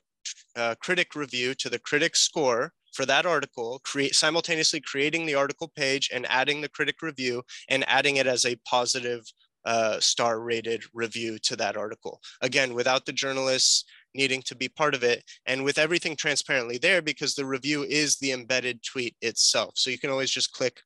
uh, 0.56 0.76
critic 0.82 1.16
review 1.16 1.54
to 1.56 1.70
the 1.70 1.80
critic 1.80 2.16
score 2.16 2.74
for 2.94 3.06
that 3.06 3.26
article, 3.26 3.80
create 3.84 4.16
simultaneously 4.16 4.82
creating 4.82 5.26
the 5.26 5.36
article 5.36 5.72
page 5.76 6.10
and 6.14 6.26
adding 6.30 6.62
the 6.62 6.70
critic 6.70 7.02
review 7.02 7.44
and 7.70 7.88
adding 7.88 8.18
it 8.18 8.28
as 8.28 8.46
a 8.46 8.56
positive 8.66 9.24
uh, 9.66 10.00
star 10.00 10.40
rated 10.40 10.84
review 10.94 11.38
to 11.40 11.56
that 11.56 11.78
article. 11.78 12.22
Again, 12.42 12.74
without 12.74 13.06
the 13.06 13.12
journalists 13.14 13.84
needing 14.16 14.42
to 14.42 14.56
be 14.56 14.70
part 14.70 14.96
of 14.96 15.04
it 15.04 15.24
and 15.46 15.64
with 15.64 15.78
everything 15.78 16.16
transparently 16.16 16.78
there 16.78 17.02
because 17.02 17.36
the 17.36 17.46
review 17.46 17.84
is 17.84 18.18
the 18.18 18.32
embedded 18.32 18.82
tweet 18.82 19.16
itself. 19.22 19.74
So 19.76 19.90
you 19.90 20.00
can 20.00 20.10
always 20.10 20.32
just 20.32 20.54
click 20.54 20.82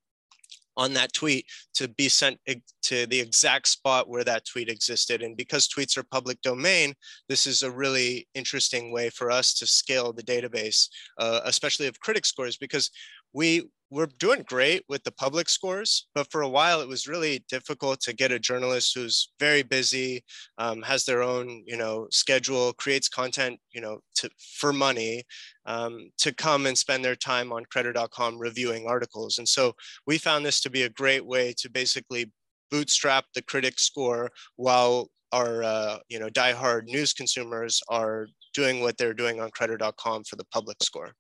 on 0.78 0.94
that 0.94 1.14
tweet 1.14 1.46
to 1.74 1.88
be 1.88 2.10
sent 2.10 2.40
to 2.84 3.06
the 3.08 3.20
exact 3.20 3.68
spot 3.68 4.10
where 4.10 4.24
that 4.24 4.46
tweet 4.46 4.70
existed. 4.70 5.22
And 5.22 5.36
because 5.36 5.68
tweets 5.68 5.98
are 5.98 6.04
public 6.04 6.42
domain, 6.42 6.94
this 7.28 7.46
is 7.46 7.64
a 7.64 7.72
really 7.72 8.28
interesting 8.34 8.92
way 8.92 9.10
for 9.10 9.32
us 9.32 9.54
to 9.56 9.68
scale 9.68 10.14
the 10.14 10.24
database, 10.24 10.88
uh, 11.18 11.42
especially 11.46 11.88
of 11.88 12.00
critic 12.00 12.26
scores, 12.26 12.58
because 12.58 12.90
we 13.34 13.64
we're 13.92 14.08
doing 14.20 14.44
great 14.48 14.84
with 14.88 15.04
the 15.04 15.12
public 15.12 15.50
scores, 15.50 16.08
but 16.16 16.32
for 16.32 16.42
a 16.42 16.50
while 16.50 16.80
it 16.80 16.88
was 16.88 17.08
really 17.08 17.44
difficult 17.50 18.00
to 18.00 18.14
get 18.14 18.32
a 18.32 18.40
journalist 18.40 18.94
who's 18.96 19.34
very 19.38 19.64
busy, 19.64 20.24
um, 20.58 20.82
has 20.82 21.04
their 21.04 21.22
own 21.22 21.64
you 21.68 21.76
know 21.76 22.08
schedule, 22.10 22.72
creates 22.74 23.10
content 23.10 23.60
you 23.74 23.82
know 23.82 24.00
to, 24.16 24.30
for 24.58 24.72
money, 24.72 25.24
um, 25.66 26.10
to 26.18 26.34
come 26.34 26.66
and 26.66 26.78
spend 26.78 27.04
their 27.04 27.18
time 27.18 27.52
on 27.52 27.66
Credder.com 27.66 28.40
reviewing 28.40 28.88
articles. 28.88 29.38
And 29.38 29.48
so 29.48 29.74
we 30.08 30.18
found 30.18 30.46
this 30.46 30.62
to 30.62 30.70
be 30.70 30.84
a 30.84 30.90
great 30.90 31.26
way 31.26 31.54
to 31.58 31.70
basically 31.70 32.32
bootstrap 32.72 33.26
the 33.36 33.42
critic 33.42 33.78
score 33.78 34.32
while 34.56 35.10
our 35.34 35.64
uh, 35.64 35.98
you 36.08 36.18
know 36.18 36.30
diehard 36.30 36.86
news 36.86 37.12
consumers 37.12 37.82
are 37.90 38.28
doing 38.54 38.80
what 38.80 38.98
they're 38.98 39.14
doing 39.14 39.42
on 39.42 39.52
Credder.com 39.52 40.24
for 40.24 40.38
the 40.38 40.46
public 40.46 40.78
score. 40.82 41.12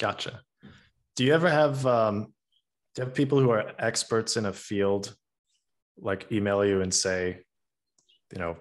Gotcha 0.00 0.42
do 1.16 1.24
you 1.24 1.32
ever 1.32 1.48
have 1.48 1.84
um, 1.86 2.24
do 2.94 3.02
you 3.02 3.04
have 3.04 3.14
people 3.14 3.40
who 3.40 3.50
are 3.50 3.72
experts 3.78 4.36
in 4.36 4.46
a 4.46 4.52
field 4.52 5.14
like 5.98 6.30
email 6.32 6.64
you 6.64 6.80
and 6.80 6.92
say 6.92 7.38
you 8.32 8.38
know 8.38 8.56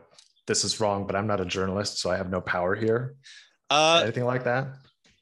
this 0.45 0.63
is 0.63 0.79
wrong 0.79 1.07
but 1.07 1.15
i'm 1.15 1.25
not 1.25 1.41
a 1.41 1.45
journalist 1.45 1.99
so 1.99 2.11
i 2.11 2.17
have 2.17 2.29
no 2.29 2.41
power 2.41 2.75
here 2.75 3.15
uh, 3.69 4.01
anything 4.03 4.25
like 4.25 4.43
that 4.43 4.67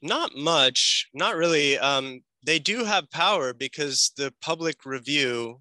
Not 0.02 0.36
much, 0.36 1.08
not 1.14 1.36
really. 1.36 1.78
Um, 1.78 2.22
they 2.44 2.58
do 2.58 2.84
have 2.84 3.08
power 3.10 3.54
because 3.54 4.10
the 4.16 4.34
public 4.42 4.84
review 4.84 5.60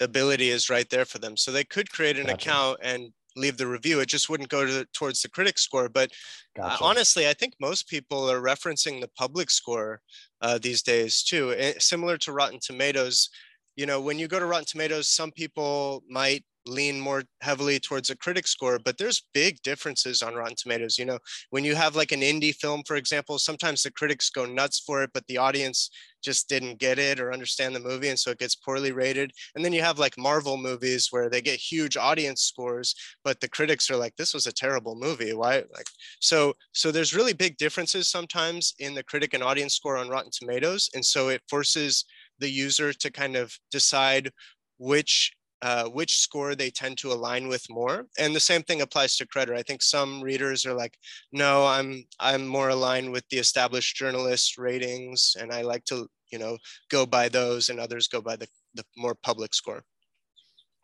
ability 0.00 0.48
is 0.48 0.70
right 0.70 0.88
there 0.88 1.04
for 1.04 1.18
them. 1.18 1.36
So 1.36 1.52
they 1.52 1.64
could 1.64 1.90
create 1.90 2.16
an 2.16 2.26
gotcha. 2.26 2.34
account 2.34 2.78
and 2.82 3.12
leave 3.36 3.56
the 3.56 3.66
review. 3.66 4.00
It 4.00 4.08
just 4.08 4.28
wouldn't 4.28 4.48
go 4.48 4.66
to, 4.66 4.86
towards 4.92 5.22
the 5.22 5.28
critic 5.28 5.58
score. 5.58 5.88
But 5.88 6.10
uh, 6.58 6.62
gotcha. 6.62 6.82
uh, 6.82 6.86
honestly, 6.86 7.28
I 7.28 7.34
think 7.34 7.54
most 7.60 7.88
people 7.88 8.30
are 8.30 8.40
referencing 8.40 9.00
the 9.00 9.10
public 9.16 9.50
score 9.50 10.00
uh, 10.40 10.58
these 10.58 10.82
days 10.82 11.22
too. 11.22 11.50
It, 11.50 11.76
eh, 11.76 11.78
similar 11.78 12.16
to 12.18 12.32
Rotten 12.32 12.58
Tomatoes, 12.60 13.28
you 13.76 13.86
know, 13.86 14.00
when 14.00 14.18
you 14.18 14.26
go 14.26 14.38
to 14.38 14.46
Rotten 14.46 14.64
Tomatoes, 14.64 15.08
some 15.08 15.30
people 15.30 16.02
might 16.08 16.44
lean 16.66 17.00
more 17.00 17.24
heavily 17.40 17.78
towards 17.78 18.10
a 18.10 18.16
critic 18.16 18.46
score, 18.46 18.78
but 18.78 18.98
there's 18.98 19.24
big 19.32 19.60
differences 19.62 20.22
on 20.22 20.34
Rotten 20.34 20.56
Tomatoes. 20.56 20.98
You 20.98 21.04
know, 21.04 21.18
when 21.50 21.64
you 21.64 21.74
have 21.74 21.96
like 21.96 22.12
an 22.12 22.20
indie 22.20 22.54
film, 22.54 22.82
for 22.86 22.96
example, 22.96 23.38
sometimes 23.38 23.82
the 23.82 23.90
critics 23.90 24.30
go 24.30 24.44
nuts 24.44 24.80
for 24.80 25.02
it, 25.02 25.10
but 25.14 25.26
the 25.26 25.38
audience 25.38 25.90
just 26.22 26.48
didn't 26.48 26.78
get 26.78 26.98
it 26.98 27.20
or 27.20 27.32
understand 27.32 27.74
the 27.74 27.80
movie. 27.80 28.08
And 28.08 28.18
so 28.18 28.30
it 28.30 28.38
gets 28.38 28.56
poorly 28.56 28.90
rated. 28.90 29.30
And 29.54 29.64
then 29.64 29.72
you 29.72 29.82
have 29.82 29.98
like 29.98 30.18
Marvel 30.18 30.56
movies 30.56 31.08
where 31.10 31.30
they 31.30 31.40
get 31.40 31.60
huge 31.60 31.96
audience 31.96 32.42
scores, 32.42 32.94
but 33.22 33.40
the 33.40 33.48
critics 33.48 33.90
are 33.90 33.96
like, 33.96 34.16
this 34.16 34.34
was 34.34 34.46
a 34.46 34.52
terrible 34.52 34.96
movie. 34.96 35.32
Why? 35.32 35.62
Like, 35.74 35.86
so, 36.20 36.54
so 36.72 36.90
there's 36.90 37.14
really 37.14 37.32
big 37.32 37.56
differences 37.58 38.08
sometimes 38.08 38.74
in 38.78 38.94
the 38.94 39.04
critic 39.04 39.34
and 39.34 39.42
audience 39.42 39.74
score 39.74 39.96
on 39.96 40.08
Rotten 40.08 40.32
Tomatoes. 40.32 40.90
And 40.94 41.04
so 41.04 41.28
it 41.28 41.42
forces 41.48 42.04
the 42.38 42.50
user 42.50 42.92
to 42.92 43.10
kind 43.10 43.36
of 43.36 43.56
decide 43.70 44.30
which 44.78 45.32
uh, 45.62 45.84
which 45.84 46.18
score 46.18 46.54
they 46.54 46.70
tend 46.70 46.98
to 46.98 47.12
align 47.12 47.48
with 47.48 47.64
more. 47.70 48.06
And 48.18 48.34
the 48.34 48.40
same 48.40 48.62
thing 48.62 48.82
applies 48.82 49.16
to 49.16 49.26
Credder. 49.26 49.56
I 49.56 49.62
think 49.62 49.82
some 49.82 50.20
readers 50.20 50.66
are 50.66 50.74
like, 50.74 50.96
no, 51.32 51.66
I'm 51.66 52.04
I'm 52.20 52.46
more 52.46 52.70
aligned 52.70 53.12
with 53.12 53.26
the 53.30 53.38
established 53.38 53.96
journalist 53.96 54.58
ratings, 54.58 55.36
and 55.38 55.52
I 55.52 55.62
like 55.62 55.84
to 55.86 56.08
you 56.30 56.38
know 56.38 56.58
go 56.90 57.06
by 57.06 57.28
those, 57.28 57.68
and 57.68 57.80
others 57.80 58.08
go 58.08 58.20
by 58.20 58.36
the 58.36 58.48
the 58.74 58.84
more 58.96 59.14
public 59.14 59.54
score. 59.54 59.82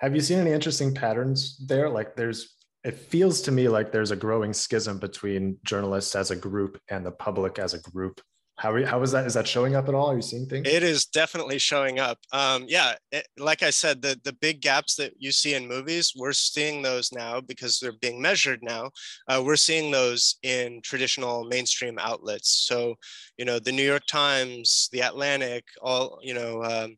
Have 0.01 0.15
you 0.15 0.21
seen 0.21 0.39
any 0.39 0.53
interesting 0.53 0.95
patterns 0.95 1.59
there? 1.67 1.89
Like 1.89 2.17
there's 2.17 2.57
it 2.85 2.99
feels 2.99 3.41
to 3.43 3.53
me 3.53 3.69
like 3.69 3.93
there's 3.93 4.11
a 4.11 4.17
growing 4.17 4.53
schism 4.53 4.99
between 4.99 5.59
journalists 5.65 6.17
as 6.17 6.31
a 6.31 6.37
group 6.37 6.81
and 6.89 7.07
the 7.07 7.13
public 7.13 7.59
as 7.59 7.75
a 7.75 7.81
group 7.81 8.21
how 8.63 8.85
how 8.85 9.03
is 9.03 9.11
that? 9.11 9.27
Is 9.27 9.35
that 9.35 9.49
showing 9.49 9.75
up 9.75 9.89
at 9.89 9.95
all? 9.95 10.13
Are 10.13 10.15
you 10.15 10.23
seeing 10.23 10.47
things? 10.47 10.69
It 10.69 10.85
is 10.85 11.07
definitely 11.07 11.59
showing 11.59 11.99
up. 11.99 12.19
Um, 12.33 12.65
yeah, 12.69 12.95
it, 13.11 13.27
like 13.37 13.65
I 13.65 13.71
said, 13.71 14.01
the 14.01 14.21
the 14.23 14.35
big 14.35 14.61
gaps 14.61 14.95
that 14.97 15.15
you 15.19 15.33
see 15.33 15.55
in 15.55 15.67
movies, 15.67 16.13
we're 16.17 16.33
seeing 16.33 16.81
those 16.81 17.11
now 17.11 17.41
because 17.41 17.81
they're 17.81 17.99
being 18.01 18.23
measured 18.23 18.61
now. 18.63 18.93
Uh, 19.27 19.43
we're 19.45 19.57
seeing 19.57 19.91
those 19.91 20.37
in 20.45 20.81
traditional 20.85 21.45
mainstream 21.45 21.99
outlets. 21.99 22.51
So, 22.69 22.95
you 23.37 23.45
know, 23.45 23.59
the 23.59 23.73
New 23.73 23.83
York 23.83 24.07
Times, 24.09 24.89
the 24.93 25.01
Atlantic, 25.01 25.65
all 25.83 26.21
you 26.23 26.35
know. 26.35 26.63
Um, 26.63 26.97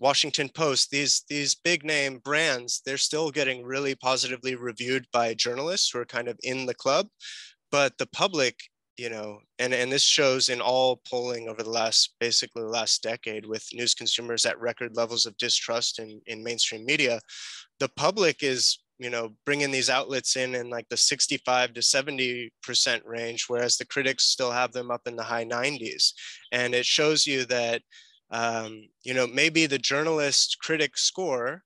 Washington 0.00 0.48
Post, 0.48 0.92
these 0.92 1.24
these 1.28 1.56
big 1.56 1.84
name 1.84 2.18
brands, 2.18 2.80
they're 2.86 2.96
still 2.96 3.32
getting 3.32 3.64
really 3.64 3.96
positively 3.96 4.54
reviewed 4.54 5.04
by 5.12 5.34
journalists 5.34 5.90
who 5.90 5.98
are 5.98 6.06
kind 6.06 6.28
of 6.28 6.38
in 6.44 6.66
the 6.66 6.74
club, 6.74 7.08
but 7.72 7.98
the 7.98 8.06
public 8.06 8.54
you 8.98 9.08
know, 9.08 9.40
and, 9.58 9.72
and 9.72 9.90
this 9.90 10.02
shows 10.02 10.48
in 10.48 10.60
all 10.60 11.00
polling 11.08 11.48
over 11.48 11.62
the 11.62 11.70
last, 11.70 12.14
basically 12.18 12.62
the 12.62 12.68
last 12.68 13.02
decade 13.02 13.46
with 13.46 13.66
news 13.72 13.94
consumers 13.94 14.44
at 14.44 14.60
record 14.60 14.96
levels 14.96 15.24
of 15.24 15.36
distrust 15.36 16.00
in, 16.00 16.20
in 16.26 16.42
mainstream 16.42 16.84
media, 16.84 17.20
the 17.78 17.88
public 17.96 18.42
is, 18.42 18.80
you 18.98 19.08
know, 19.08 19.34
bringing 19.46 19.70
these 19.70 19.88
outlets 19.88 20.36
in 20.36 20.56
in 20.56 20.68
like 20.68 20.88
the 20.88 20.96
65 20.96 21.74
to 21.74 21.80
70% 21.80 22.50
range, 23.04 23.44
whereas 23.46 23.76
the 23.76 23.86
critics 23.86 24.24
still 24.24 24.50
have 24.50 24.72
them 24.72 24.90
up 24.90 25.02
in 25.06 25.14
the 25.14 25.22
high 25.22 25.44
90s. 25.44 26.12
And 26.50 26.74
it 26.74 26.84
shows 26.84 27.24
you 27.24 27.44
that, 27.44 27.82
um, 28.32 28.88
you 29.04 29.14
know, 29.14 29.28
maybe 29.28 29.66
the 29.66 29.78
journalist 29.78 30.58
critic 30.60 30.98
score 30.98 31.62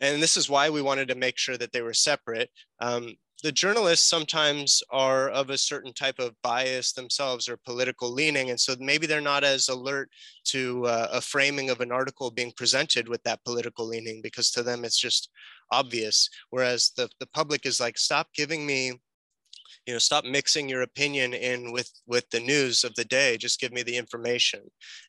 and 0.00 0.22
this 0.22 0.36
is 0.36 0.50
why 0.50 0.70
we 0.70 0.82
wanted 0.82 1.08
to 1.08 1.14
make 1.14 1.38
sure 1.38 1.56
that 1.56 1.72
they 1.72 1.82
were 1.82 1.94
separate. 1.94 2.50
Um, 2.80 3.14
the 3.42 3.52
journalists 3.52 4.08
sometimes 4.08 4.82
are 4.90 5.28
of 5.28 5.50
a 5.50 5.58
certain 5.58 5.92
type 5.92 6.18
of 6.18 6.40
bias 6.42 6.92
themselves 6.92 7.48
or 7.48 7.58
political 7.58 8.10
leaning. 8.10 8.50
And 8.50 8.58
so 8.58 8.74
maybe 8.78 9.06
they're 9.06 9.20
not 9.20 9.44
as 9.44 9.68
alert 9.68 10.10
to 10.46 10.86
uh, 10.86 11.08
a 11.12 11.20
framing 11.20 11.70
of 11.70 11.80
an 11.80 11.92
article 11.92 12.30
being 12.30 12.52
presented 12.56 13.08
with 13.08 13.22
that 13.24 13.44
political 13.44 13.86
leaning 13.86 14.20
because 14.22 14.50
to 14.52 14.62
them 14.62 14.84
it's 14.84 14.98
just 14.98 15.30
obvious. 15.70 16.28
Whereas 16.50 16.92
the, 16.96 17.08
the 17.20 17.26
public 17.26 17.66
is 17.66 17.80
like, 17.80 17.98
stop 17.98 18.28
giving 18.34 18.66
me 18.66 18.94
you 19.86 19.92
know 19.92 19.98
stop 19.98 20.24
mixing 20.24 20.68
your 20.68 20.82
opinion 20.82 21.32
in 21.32 21.72
with 21.72 21.90
with 22.06 22.28
the 22.30 22.40
news 22.40 22.84
of 22.84 22.94
the 22.94 23.04
day 23.04 23.36
just 23.36 23.60
give 23.60 23.72
me 23.72 23.82
the 23.82 23.96
information 23.96 24.60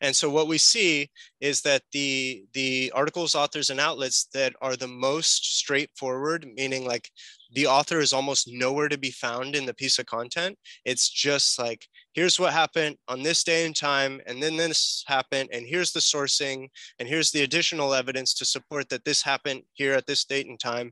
and 0.01 0.15
so 0.15 0.29
what 0.29 0.47
we 0.47 0.57
see 0.57 1.09
is 1.41 1.61
that 1.61 1.81
the 1.91 2.45
the 2.53 2.91
articles 2.95 3.35
authors 3.35 3.69
and 3.69 3.79
outlets 3.79 4.27
that 4.33 4.53
are 4.61 4.75
the 4.75 4.87
most 4.87 5.57
straightforward 5.57 6.47
meaning 6.55 6.85
like 6.85 7.09
the 7.53 7.67
author 7.67 7.99
is 7.99 8.13
almost 8.13 8.47
nowhere 8.47 8.89
to 8.89 8.97
be 8.97 9.11
found 9.11 9.55
in 9.55 9.65
the 9.65 9.73
piece 9.73 9.99
of 9.99 10.05
content. 10.05 10.57
It's 10.85 11.09
just 11.09 11.59
like 11.59 11.87
here's 12.13 12.39
what 12.39 12.53
happened 12.53 12.97
on 13.07 13.23
this 13.23 13.43
day 13.43 13.65
and 13.65 13.75
time 13.75 14.21
and 14.25 14.41
then 14.41 14.57
this 14.57 15.03
happened 15.07 15.49
and 15.51 15.65
here's 15.65 15.91
the 15.91 15.99
sourcing 15.99 16.67
and 16.99 17.07
here's 17.07 17.31
the 17.31 17.43
additional 17.43 17.93
evidence 17.93 18.33
to 18.35 18.45
support 18.45 18.89
that 18.89 19.05
this 19.05 19.21
happened 19.21 19.61
here 19.73 19.93
at 19.93 20.07
this 20.07 20.25
date 20.25 20.47
and 20.47 20.59
time. 20.59 20.91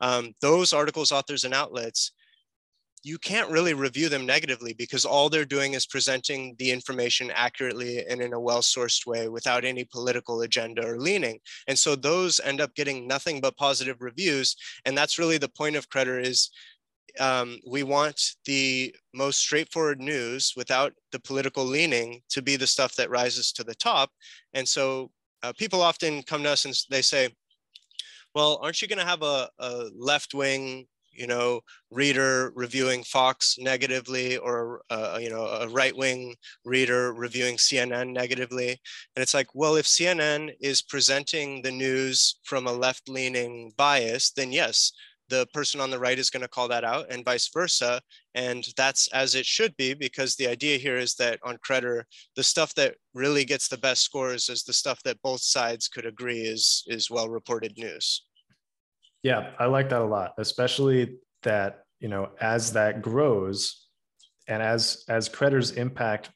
Um, 0.00 0.34
those 0.40 0.72
articles 0.72 1.12
authors 1.12 1.44
and 1.44 1.54
outlets 1.54 2.12
you 3.06 3.18
can't 3.18 3.48
really 3.52 3.72
review 3.72 4.08
them 4.08 4.26
negatively 4.26 4.72
because 4.72 5.04
all 5.04 5.30
they're 5.30 5.44
doing 5.44 5.74
is 5.74 5.86
presenting 5.86 6.56
the 6.58 6.72
information 6.72 7.30
accurately 7.32 8.04
and 8.04 8.20
in 8.20 8.32
a 8.32 8.40
well-sourced 8.40 9.06
way 9.06 9.28
without 9.28 9.64
any 9.64 9.84
political 9.84 10.40
agenda 10.40 10.84
or 10.84 10.98
leaning. 10.98 11.38
And 11.68 11.78
so 11.78 11.94
those 11.94 12.40
end 12.40 12.60
up 12.60 12.74
getting 12.74 13.06
nothing 13.06 13.40
but 13.40 13.56
positive 13.56 13.98
reviews. 14.00 14.56
And 14.84 14.98
that's 14.98 15.20
really 15.20 15.38
the 15.38 15.48
point 15.48 15.76
of 15.76 15.88
Credder 15.88 16.20
is 16.20 16.50
um, 17.20 17.60
we 17.64 17.84
want 17.84 18.20
the 18.44 18.92
most 19.14 19.38
straightforward 19.38 20.00
news 20.00 20.54
without 20.56 20.92
the 21.12 21.20
political 21.20 21.64
leaning 21.64 22.22
to 22.30 22.42
be 22.42 22.56
the 22.56 22.66
stuff 22.66 22.96
that 22.96 23.08
rises 23.08 23.52
to 23.52 23.62
the 23.62 23.76
top. 23.76 24.10
And 24.52 24.66
so 24.66 25.12
uh, 25.44 25.52
people 25.56 25.80
often 25.80 26.24
come 26.24 26.42
to 26.42 26.50
us 26.50 26.64
and 26.64 26.74
they 26.90 27.02
say, 27.02 27.28
well, 28.34 28.58
aren't 28.60 28.82
you 28.82 28.88
going 28.88 28.98
to 28.98 29.06
have 29.06 29.22
a, 29.22 29.48
a 29.60 29.90
left 29.94 30.34
wing 30.34 30.88
you 31.16 31.26
know, 31.26 31.60
reader 31.90 32.52
reviewing 32.54 33.02
Fox 33.04 33.56
negatively 33.58 34.36
or, 34.36 34.82
uh, 34.90 35.18
you 35.20 35.30
know, 35.30 35.46
a 35.46 35.68
right 35.68 35.96
wing 35.96 36.34
reader 36.64 37.12
reviewing 37.14 37.56
CNN 37.56 38.12
negatively. 38.12 38.70
And 38.70 39.22
it's 39.22 39.34
like, 39.34 39.48
well, 39.54 39.76
if 39.76 39.86
CNN 39.86 40.52
is 40.60 40.82
presenting 40.82 41.62
the 41.62 41.70
news 41.70 42.38
from 42.44 42.66
a 42.66 42.72
left 42.72 43.08
leaning 43.08 43.72
bias, 43.76 44.32
then 44.32 44.52
yes, 44.52 44.92
the 45.28 45.46
person 45.52 45.80
on 45.80 45.90
the 45.90 45.98
right 45.98 46.18
is 46.18 46.30
going 46.30 46.42
to 46.42 46.48
call 46.48 46.68
that 46.68 46.84
out 46.84 47.06
and 47.10 47.24
vice 47.24 47.48
versa. 47.52 48.00
And 48.34 48.66
that's 48.76 49.08
as 49.08 49.34
it 49.34 49.46
should 49.46 49.76
be, 49.76 49.94
because 49.94 50.36
the 50.36 50.46
idea 50.46 50.78
here 50.78 50.96
is 50.96 51.14
that 51.14 51.40
on 51.42 51.58
Credder, 51.58 52.04
the 52.36 52.42
stuff 52.42 52.74
that 52.74 52.96
really 53.14 53.44
gets 53.44 53.68
the 53.68 53.78
best 53.78 54.02
scores 54.02 54.48
is 54.48 54.62
the 54.62 54.72
stuff 54.72 55.02
that 55.04 55.22
both 55.22 55.40
sides 55.40 55.88
could 55.88 56.06
agree 56.06 56.40
is, 56.40 56.84
is 56.86 57.10
well 57.10 57.28
reported 57.28 57.76
news. 57.76 58.25
Yeah, 59.22 59.50
I 59.58 59.66
like 59.66 59.88
that 59.90 60.02
a 60.02 60.04
lot, 60.04 60.34
especially 60.38 61.18
that, 61.42 61.84
you 62.00 62.08
know, 62.08 62.30
as 62.40 62.72
that 62.72 63.02
grows 63.02 63.86
and 64.48 64.62
as 64.62 65.04
as 65.08 65.28
Credder's 65.28 65.72
impact 65.72 66.30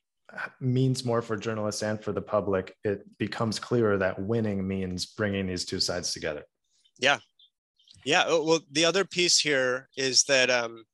means 0.60 1.04
more 1.04 1.22
for 1.22 1.36
journalists 1.36 1.82
and 1.82 2.02
for 2.02 2.12
the 2.12 2.22
public, 2.22 2.74
it 2.84 3.04
becomes 3.18 3.58
clearer 3.58 3.98
that 3.98 4.20
winning 4.20 4.66
means 4.66 5.06
bringing 5.06 5.46
these 5.46 5.64
two 5.64 5.80
sides 5.80 6.12
together. 6.12 6.44
Yeah. 6.98 7.18
Yeah. 8.04 8.24
Oh, 8.26 8.44
well, 8.44 8.60
the 8.70 8.84
other 8.84 9.04
piece 9.04 9.38
here 9.38 9.88
is 9.96 10.24
that, 10.24 10.50
um, 10.50 10.84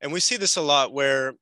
and 0.00 0.12
we 0.12 0.20
see 0.20 0.36
this 0.36 0.56
a 0.56 0.62
lot 0.62 0.92
where 0.92 1.34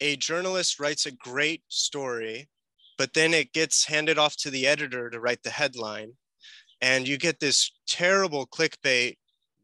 a 0.00 0.16
journalist 0.16 0.78
writes 0.78 1.06
a 1.06 1.12
great 1.12 1.62
story, 1.68 2.48
but 2.96 3.14
then 3.14 3.34
it 3.34 3.52
gets 3.52 3.86
handed 3.86 4.18
off 4.18 4.36
to 4.36 4.50
the 4.50 4.66
editor 4.66 5.10
to 5.10 5.20
write 5.20 5.42
the 5.42 5.50
headline 5.50 6.12
and 6.84 7.08
you 7.08 7.16
get 7.16 7.40
this 7.40 7.72
terrible 7.88 8.46
clickbait 8.46 9.16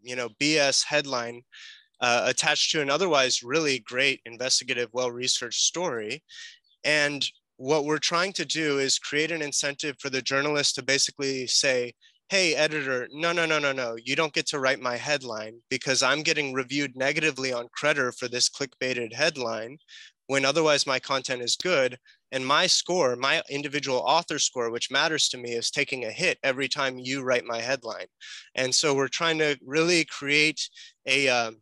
you 0.03 0.17
know 0.17 0.29
bs 0.41 0.85
headline 0.85 1.43
uh, 2.01 2.25
attached 2.27 2.71
to 2.71 2.81
an 2.81 2.91
otherwise 2.91 3.43
really 3.43 3.81
great 3.81 4.21
investigative 4.25 4.89
well-researched 4.93 5.61
story. 5.61 6.23
And 6.85 7.25
what 7.57 7.85
we're 7.85 7.99
trying 7.99 8.33
to 8.33 8.45
do 8.45 8.79
is 8.79 8.99
create 8.99 9.31
an 9.31 9.43
incentive 9.43 9.97
for 9.99 10.09
the 10.09 10.23
journalist 10.23 10.75
to 10.75 10.83
basically 10.83 11.47
say 11.47 11.93
hey 12.31 12.55
editor 12.55 13.07
no 13.13 13.33
no 13.33 13.45
no 13.45 13.59
no 13.59 13.73
no 13.73 13.97
you 14.03 14.17
don't 14.17 14.33
get 14.33 14.47
to 14.47 14.61
write 14.61 14.81
my 14.81 14.97
headline 14.97 15.61
because 15.69 16.03
i'm 16.03 16.23
getting 16.23 16.55
reviewed 16.55 16.97
negatively 16.97 17.53
on 17.53 17.69
Credder 17.77 18.17
for 18.17 18.29
this 18.29 18.49
clickbaited 18.49 19.13
headline 19.13 19.77
when 20.29 20.45
otherwise 20.45 20.87
my 20.87 20.99
content 20.99 21.43
is 21.43 21.57
good 21.57 21.99
and 22.33 22.47
my 22.47 22.67
score, 22.67 23.17
my 23.17 23.43
individual 23.51 23.99
author 23.99 24.39
score, 24.39 24.71
which 24.71 24.91
matters 24.91 25.29
to 25.29 25.39
me, 25.39 25.53
is 25.53 25.71
taking 25.71 26.05
a 26.05 26.11
hit 26.11 26.39
every 26.43 26.69
time 26.69 26.99
you 26.99 27.23
write 27.23 27.45
my 27.45 27.61
headline. 27.61 28.07
And 28.55 28.75
so 28.75 28.95
we're 28.95 29.09
trying 29.09 29.39
to 29.39 29.59
really 29.65 30.05
create 30.05 30.69
a, 31.07 31.29
uh, 31.29 31.53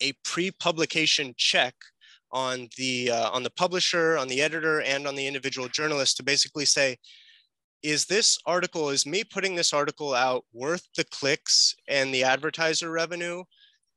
a 0.00 0.12
pre-publication 0.24 1.34
check 1.36 1.74
on 2.32 2.68
the 2.76 3.10
uh, 3.10 3.30
on 3.30 3.42
the 3.42 3.50
publisher, 3.50 4.16
on 4.16 4.28
the 4.28 4.40
editor, 4.40 4.82
and 4.82 5.06
on 5.06 5.16
the 5.16 5.26
individual 5.26 5.68
journalist 5.68 6.16
to 6.16 6.22
basically 6.22 6.64
say, 6.64 6.96
is 7.82 8.06
this 8.06 8.38
article, 8.46 8.90
is 8.90 9.06
me 9.06 9.24
putting 9.24 9.54
this 9.54 9.72
article 9.72 10.14
out 10.14 10.44
worth 10.52 10.86
the 10.96 11.04
clicks 11.04 11.74
and 11.88 12.14
the 12.14 12.22
advertiser 12.22 12.90
revenue 12.90 13.42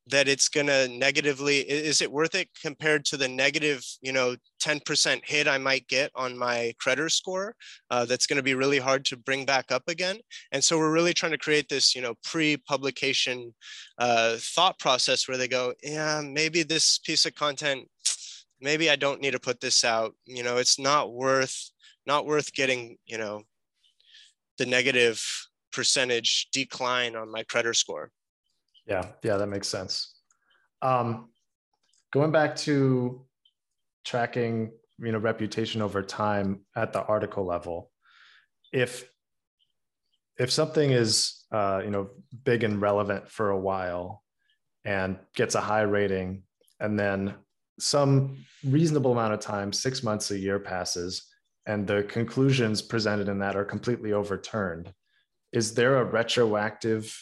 that 0.07 0.27
it's 0.27 0.49
going 0.49 0.67
to 0.67 0.87
negatively 0.89 1.59
is 1.59 2.01
it 2.01 2.11
worth 2.11 2.35
it 2.35 2.49
compared 2.61 3.05
to 3.05 3.15
the 3.15 3.27
negative 3.27 3.83
you 4.01 4.11
know 4.11 4.35
10% 4.61 5.21
hit 5.23 5.47
i 5.47 5.57
might 5.57 5.87
get 5.87 6.11
on 6.15 6.37
my 6.37 6.73
Credder 6.83 7.09
score 7.09 7.55
uh, 7.89 8.05
that's 8.05 8.27
going 8.27 8.37
to 8.37 8.43
be 8.43 8.55
really 8.55 8.79
hard 8.79 9.05
to 9.05 9.17
bring 9.17 9.45
back 9.45 9.71
up 9.71 9.83
again? 9.87 10.17
And 10.51 10.63
so 10.63 10.77
we're 10.77 10.91
really 10.91 11.13
trying 11.13 11.31
to 11.31 11.37
create 11.37 11.69
this 11.69 11.95
you 11.95 12.01
know 12.01 12.15
pre-publication 12.23 13.53
uh, 13.97 14.35
thought 14.39 14.77
process 14.79 15.27
where 15.27 15.37
they 15.37 15.47
go 15.47 15.73
yeah 15.83 16.21
maybe 16.21 16.63
this 16.63 16.97
piece 16.97 17.25
of 17.25 17.35
content 17.35 17.87
maybe 18.59 18.89
i 18.89 18.95
don't 18.95 19.21
need 19.21 19.31
to 19.31 19.39
put 19.39 19.61
this 19.61 19.83
out. 19.83 20.13
You 20.25 20.43
know 20.43 20.57
it's 20.57 20.79
not 20.79 21.13
worth 21.13 21.71
not 22.05 22.25
worth 22.25 22.53
getting 22.53 22.97
you 23.05 23.17
know 23.17 23.43
the 24.57 24.65
negative 24.65 25.21
percentage 25.71 26.49
decline 26.51 27.15
on 27.15 27.31
my 27.31 27.43
Credder 27.43 27.75
score 27.75 28.11
yeah, 28.85 29.05
yeah, 29.23 29.37
that 29.37 29.47
makes 29.47 29.67
sense. 29.67 30.15
Um, 30.81 31.29
going 32.11 32.31
back 32.31 32.55
to 32.57 33.25
tracking, 34.03 34.71
you 34.99 35.11
know, 35.11 35.17
reputation 35.17 35.81
over 35.81 36.01
time 36.01 36.61
at 36.75 36.93
the 36.93 37.03
article 37.03 37.45
level, 37.45 37.91
if 38.71 39.09
if 40.39 40.51
something 40.51 40.91
is 40.91 41.45
uh, 41.51 41.81
you 41.83 41.91
know 41.91 42.09
big 42.43 42.63
and 42.63 42.81
relevant 42.81 43.29
for 43.29 43.51
a 43.51 43.59
while 43.59 44.23
and 44.83 45.17
gets 45.35 45.55
a 45.55 45.61
high 45.61 45.81
rating, 45.81 46.43
and 46.79 46.99
then 46.99 47.35
some 47.79 48.37
reasonable 48.65 49.13
amount 49.13 49.33
of 49.33 49.39
time, 49.39 49.71
six 49.71 50.03
months, 50.03 50.31
a 50.31 50.37
year 50.37 50.59
passes, 50.59 51.29
and 51.65 51.87
the 51.87 52.03
conclusions 52.03 52.81
presented 52.81 53.29
in 53.29 53.39
that 53.39 53.55
are 53.55 53.63
completely 53.63 54.11
overturned, 54.11 54.93
is 55.53 55.73
there 55.73 55.97
a 55.97 56.03
retroactive 56.03 57.17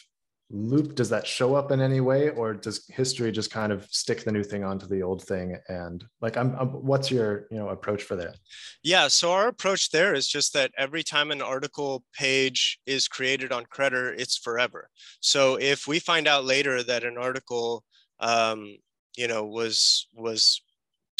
loop 0.52 0.96
does 0.96 1.10
that 1.10 1.26
show 1.26 1.56
up 1.56 1.72
in 1.72 1.82
any 1.82 2.02
way 2.02 2.30
or 2.30 2.54
does 2.54 2.86
history 2.90 3.32
just 3.32 3.52
kind 3.52 3.72
of 3.72 3.86
stick 3.90 4.24
the 4.24 4.32
new 4.32 4.44
thing 4.44 4.64
onto 4.64 4.86
the 4.86 5.02
old 5.02 5.24
thing? 5.24 5.58
And 5.70 6.04
like 6.22 6.38
I'm, 6.38 6.56
I'm, 6.60 6.70
what's 6.70 7.10
your 7.10 7.48
you 7.50 7.58
know 7.58 7.70
approach 7.70 8.04
for 8.04 8.16
that? 8.18 8.38
Yeah 8.84 9.08
so 9.08 9.32
our 9.32 9.48
approach 9.48 9.92
there 9.92 10.14
is 10.14 10.28
just 10.28 10.54
that 10.54 10.72
every 10.78 11.04
time 11.04 11.32
an 11.32 11.42
article 11.42 12.04
page 12.14 12.80
is 12.86 13.08
created 13.08 13.52
on 13.52 13.66
Credder 13.66 14.14
it's 14.18 14.38
forever. 14.38 14.90
So 15.20 15.58
if 15.60 15.88
we 15.88 16.00
find 16.00 16.28
out 16.28 16.46
later 16.46 16.84
that 16.84 17.04
an 17.04 17.18
article 17.18 17.84
um, 18.20 18.78
you 19.18 19.28
know 19.28 19.46
was 19.46 20.08
was 20.16 20.62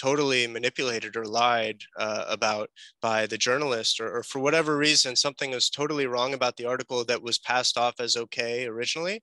totally 0.02 0.48
manipulated 0.48 1.16
or 1.16 1.26
lied 1.26 1.80
uh, 2.00 2.26
about 2.28 2.70
by 3.04 3.28
the 3.28 3.38
journalist 3.38 4.00
or, 4.00 4.18
or, 4.18 4.24
for 4.24 4.40
whatever 4.40 4.76
reason 4.78 5.16
something 5.16 5.54
is 5.54 5.70
totally 5.70 6.08
wrong 6.08 6.34
about 6.34 6.58
the 6.58 6.66
article 6.66 7.06
that 7.06 7.22
was 7.22 7.38
passed 7.38 7.78
off 7.78 7.94
as 8.00 8.18
okay 8.18 8.66
originally 8.66 9.22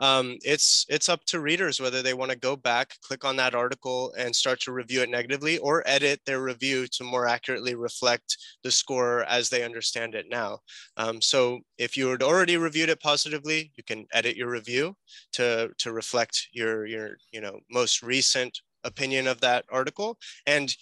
um, 0.00 0.36
it's 0.42 0.84
it's 0.90 1.08
up 1.08 1.24
to 1.24 1.40
readers 1.40 1.80
whether 1.80 2.02
they 2.02 2.12
want 2.12 2.30
to 2.30 2.36
go 2.36 2.54
back 2.56 2.94
click 3.02 3.24
on 3.24 3.36
that 3.36 3.54
article 3.54 4.12
and 4.18 4.36
start 4.36 4.60
to 4.60 4.72
review 4.72 5.00
it 5.00 5.08
negatively 5.08 5.56
or 5.58 5.82
edit 5.86 6.20
their 6.26 6.42
review 6.42 6.86
to 6.86 7.04
more 7.04 7.26
accurately 7.26 7.74
reflect 7.74 8.36
the 8.62 8.70
score 8.70 9.24
as 9.24 9.48
they 9.48 9.64
understand 9.64 10.14
it 10.14 10.26
now. 10.30 10.58
Um, 10.98 11.22
so 11.22 11.60
if 11.78 11.96
you 11.96 12.08
had 12.08 12.22
already 12.22 12.58
reviewed 12.58 12.90
it 12.90 13.00
positively 13.00 13.72
you 13.76 13.84
can 13.84 14.06
edit 14.12 14.36
your 14.36 14.50
review 14.50 14.94
to 15.32 15.70
to 15.78 15.92
reflect 15.92 16.48
your 16.52 16.84
your 16.86 17.16
you 17.32 17.40
know 17.40 17.58
most 17.70 18.02
recent 18.02 18.60
opinion 18.88 19.26
of 19.28 19.40
that 19.40 19.64
article. 19.70 20.18
And 20.46 20.74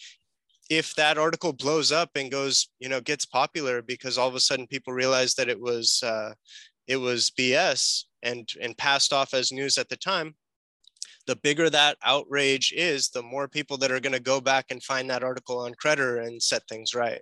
if 0.70 0.94
that 0.94 1.18
article 1.18 1.52
blows 1.52 1.92
up 1.92 2.10
and 2.16 2.30
goes 2.30 2.68
you 2.80 2.88
know 2.88 3.00
gets 3.00 3.24
popular 3.24 3.82
because 3.82 4.18
all 4.18 4.28
of 4.28 4.34
a 4.34 4.40
sudden 4.40 4.66
people 4.66 4.92
realize 4.92 5.34
that 5.34 5.48
it 5.48 5.60
was 5.60 6.02
uh, 6.02 6.32
it 6.88 6.96
was 6.96 7.30
bs 7.38 8.04
and 8.22 8.48
and 8.60 8.76
passed 8.76 9.12
off 9.12 9.32
as 9.32 9.52
news 9.52 9.78
at 9.78 9.88
the 9.88 9.96
time 9.96 10.34
the 11.26 11.36
bigger 11.36 11.68
that 11.68 11.98
outrage 12.04 12.72
is 12.76 13.10
the 13.10 13.22
more 13.22 13.48
people 13.48 13.76
that 13.78 13.90
are 13.90 14.00
going 14.00 14.12
to 14.12 14.20
go 14.20 14.40
back 14.40 14.66
and 14.70 14.82
find 14.82 15.10
that 15.10 15.24
article 15.24 15.58
on 15.58 15.74
Credder 15.74 16.24
and 16.24 16.40
set 16.40 16.62
things 16.68 16.94
right. 16.94 17.20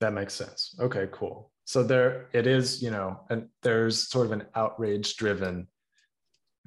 That 0.00 0.14
makes 0.14 0.32
sense. 0.32 0.74
Okay 0.80 1.06
cool. 1.12 1.52
So 1.66 1.82
there 1.82 2.28
it 2.32 2.46
is 2.46 2.82
you 2.82 2.90
know 2.90 3.20
and 3.28 3.48
there's 3.62 4.08
sort 4.08 4.26
of 4.26 4.32
an 4.32 4.44
outrage 4.54 5.16
driven 5.16 5.68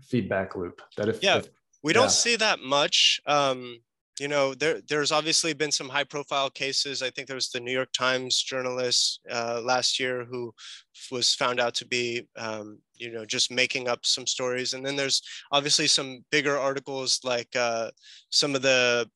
feedback 0.01 0.55
loop 0.55 0.81
that 0.97 1.09
if, 1.09 1.23
yeah. 1.23 1.37
if 1.37 1.47
we 1.83 1.93
don't 1.93 2.11
see 2.11 2.35
that 2.37 2.59
much. 2.61 3.19
Um, 3.25 3.79
you 4.19 4.27
know, 4.27 4.53
there 4.53 4.79
there's 4.87 5.11
obviously 5.11 5.53
been 5.53 5.71
some 5.71 5.89
high 5.89 6.03
profile 6.03 6.49
cases. 6.49 7.01
I 7.01 7.09
think 7.09 7.27
there 7.27 7.35
was 7.35 7.49
the 7.49 7.59
New 7.59 7.71
York 7.71 7.91
Times 7.97 8.41
journalist 8.41 9.19
uh, 9.29 9.61
last 9.63 9.99
year 9.99 10.23
who 10.23 10.53
was 11.11 11.33
found 11.33 11.59
out 11.59 11.73
to 11.75 11.87
be, 11.87 12.27
um, 12.37 12.79
you 12.95 13.11
know, 13.11 13.25
just 13.25 13.51
making 13.51 13.87
up 13.87 14.05
some 14.05 14.27
stories. 14.27 14.73
And 14.73 14.85
then 14.85 14.95
there's 14.95 15.21
obviously 15.51 15.87
some 15.87 16.23
bigger 16.31 16.57
articles 16.57 17.19
like 17.23 17.55
uh, 17.55 17.89
some 18.29 18.55
of 18.55 18.61
the 18.61 19.09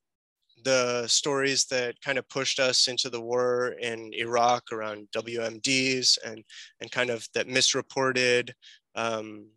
the 0.63 1.07
stories 1.07 1.65
that 1.65 2.01
kind 2.01 2.17
of 2.17 2.27
pushed 2.29 2.59
us 2.59 2.87
into 2.87 3.09
the 3.09 3.21
war 3.21 3.75
in 3.79 4.11
Iraq 4.13 4.71
around 4.71 5.07
WMDs 5.15 6.17
and 6.25 6.43
and 6.81 6.91
kind 6.91 7.11
of 7.11 7.27
that 7.35 7.47
misreported 7.47 8.53
um, 8.95 9.47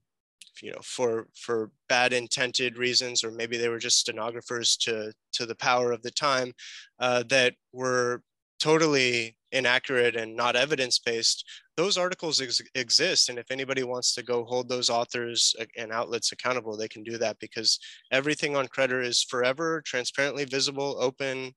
you 0.63 0.71
know 0.71 0.81
for 0.83 1.27
for 1.35 1.71
bad 1.89 2.13
intended 2.13 2.77
reasons 2.77 3.25
or 3.25 3.31
maybe 3.31 3.57
they 3.57 3.69
were 3.69 3.79
just 3.79 3.99
stenographers 3.99 4.77
to 4.77 5.13
to 5.33 5.47
the 5.47 5.55
power 5.55 5.93
of 5.93 6.03
the 6.03 6.11
time 6.11 6.53
uh, 6.99 7.23
that 7.29 7.55
were 7.73 8.23
totally 8.61 9.37
inaccurate 9.53 10.15
and 10.15 10.37
not 10.37 10.55
evidence 10.55 10.99
based 10.99 11.45
those 11.81 11.97
articles 11.97 12.43
ex- 12.43 12.61
exist. 12.75 13.31
And 13.31 13.39
if 13.39 13.51
anybody 13.51 13.85
wants 13.85 14.15
to 14.15 14.23
go 14.23 14.45
hold 14.45 14.69
those 14.69 14.91
authors 14.91 15.57
and 15.79 15.91
outlets 15.91 16.31
accountable 16.31 16.77
they 16.77 16.89
can 16.89 17.03
do 17.03 17.17
that 17.17 17.39
because 17.39 17.79
everything 18.13 18.55
on 18.55 18.69
Credder 18.69 19.03
is 19.03 19.23
forever 19.23 19.81
transparently 19.87 20.45
visible 20.45 20.97
open 21.01 21.55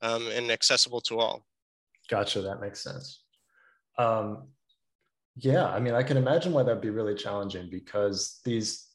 um, 0.00 0.28
and 0.28 0.50
accessible 0.50 1.02
to 1.02 1.18
all. 1.18 1.44
Gotcha. 2.08 2.40
That 2.40 2.60
makes 2.60 2.82
sense. 2.82 3.22
Um, 3.98 4.48
yeah, 5.36 5.66
I 5.66 5.80
mean, 5.80 5.94
I 5.94 6.02
can 6.02 6.16
imagine 6.16 6.52
why 6.52 6.62
that'd 6.62 6.80
be 6.80 6.90
really 6.90 7.14
challenging 7.14 7.68
because 7.70 8.40
these 8.44 8.86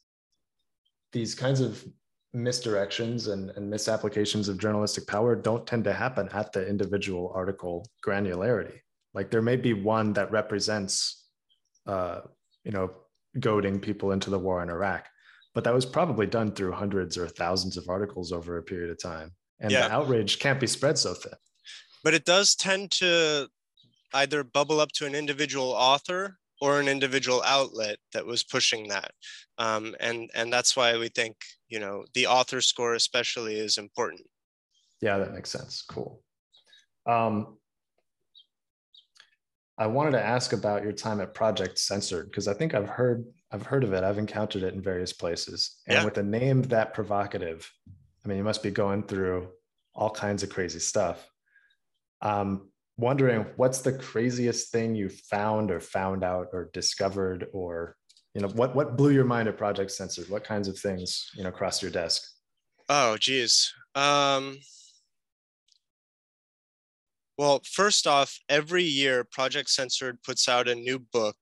these 1.12 1.34
kinds 1.34 1.60
of 1.60 1.84
misdirections 2.34 3.30
and, 3.30 3.50
and 3.50 3.68
misapplications 3.68 4.48
of 4.48 4.58
journalistic 4.58 5.06
power 5.06 5.36
don't 5.36 5.66
tend 5.66 5.84
to 5.84 5.92
happen 5.92 6.28
at 6.32 6.50
the 6.52 6.66
individual 6.66 7.30
article 7.34 7.86
granularity. 8.04 8.78
Like 9.14 9.30
there 9.30 9.42
may 9.42 9.56
be 9.56 9.74
one 9.74 10.14
that 10.14 10.32
represents, 10.32 11.26
uh, 11.86 12.20
you 12.64 12.72
know, 12.72 12.90
goading 13.38 13.78
people 13.78 14.12
into 14.12 14.30
the 14.30 14.38
war 14.38 14.62
in 14.62 14.70
Iraq, 14.70 15.06
but 15.54 15.64
that 15.64 15.74
was 15.74 15.86
probably 15.86 16.26
done 16.26 16.52
through 16.52 16.72
hundreds 16.72 17.18
or 17.18 17.28
thousands 17.28 17.76
of 17.76 17.88
articles 17.88 18.32
over 18.32 18.56
a 18.56 18.62
period 18.62 18.90
of 18.90 19.00
time, 19.00 19.30
and 19.60 19.70
yeah. 19.70 19.86
the 19.86 19.94
outrage 19.94 20.38
can't 20.38 20.58
be 20.58 20.66
spread 20.66 20.98
so 20.98 21.14
thin. 21.14 21.34
But 22.02 22.14
it 22.14 22.24
does 22.24 22.56
tend 22.56 22.90
to 22.92 23.48
either 24.14 24.44
bubble 24.44 24.80
up 24.80 24.92
to 24.92 25.06
an 25.06 25.14
individual 25.14 25.70
author 25.70 26.38
or 26.60 26.78
an 26.80 26.88
individual 26.88 27.42
outlet 27.44 27.96
that 28.12 28.24
was 28.24 28.44
pushing 28.44 28.88
that. 28.88 29.10
Um, 29.58 29.96
and, 30.00 30.30
and 30.34 30.52
that's 30.52 30.76
why 30.76 30.96
we 30.96 31.08
think, 31.08 31.36
you 31.68 31.80
know, 31.80 32.04
the 32.14 32.26
author 32.26 32.60
score 32.60 32.94
especially 32.94 33.58
is 33.58 33.78
important. 33.78 34.22
Yeah, 35.00 35.18
that 35.18 35.34
makes 35.34 35.50
sense. 35.50 35.82
Cool. 35.88 36.22
Um, 37.06 37.58
I 39.78 39.86
wanted 39.86 40.12
to 40.12 40.24
ask 40.24 40.52
about 40.52 40.82
your 40.84 40.92
time 40.92 41.20
at 41.20 41.34
Project 41.34 41.78
Censored 41.78 42.26
because 42.30 42.46
I 42.46 42.54
think 42.54 42.74
I've 42.74 42.88
heard 42.88 43.24
I've 43.50 43.66
heard 43.66 43.84
of 43.84 43.92
it. 43.92 44.04
I've 44.04 44.18
encountered 44.18 44.62
it 44.62 44.74
in 44.74 44.80
various 44.80 45.12
places, 45.12 45.80
and 45.86 45.98
yeah. 45.98 46.04
with 46.04 46.16
a 46.18 46.22
name 46.22 46.62
that 46.62 46.94
provocative, 46.94 47.70
I 48.24 48.28
mean, 48.28 48.38
you 48.38 48.44
must 48.44 48.62
be 48.62 48.70
going 48.70 49.02
through 49.02 49.48
all 49.94 50.10
kinds 50.10 50.42
of 50.42 50.50
crazy 50.50 50.78
stuff. 50.78 51.28
Um, 52.22 52.70
wondering 52.96 53.46
what's 53.56 53.80
the 53.80 53.92
craziest 53.92 54.70
thing 54.70 54.94
you 54.94 55.08
found 55.08 55.70
or 55.70 55.80
found 55.80 56.22
out 56.22 56.48
or 56.52 56.70
discovered 56.72 57.46
or 57.52 57.96
you 58.34 58.40
know 58.40 58.48
what 58.48 58.74
what 58.74 58.96
blew 58.96 59.10
your 59.10 59.24
mind 59.24 59.48
at 59.48 59.56
project 59.56 59.90
censored 59.90 60.28
what 60.28 60.44
kinds 60.44 60.68
of 60.68 60.78
things 60.78 61.30
you 61.34 61.42
know 61.42 61.50
crossed 61.50 61.82
your 61.82 61.90
desk? 61.90 62.22
Oh 62.88 63.16
geez. 63.18 63.72
Um 63.94 64.58
well 67.38 67.60
first 67.70 68.06
off 68.06 68.38
every 68.48 68.84
year 68.84 69.24
project 69.24 69.70
censored 69.70 70.22
puts 70.22 70.48
out 70.48 70.68
a 70.68 70.74
new 70.74 70.98
book 70.98 71.36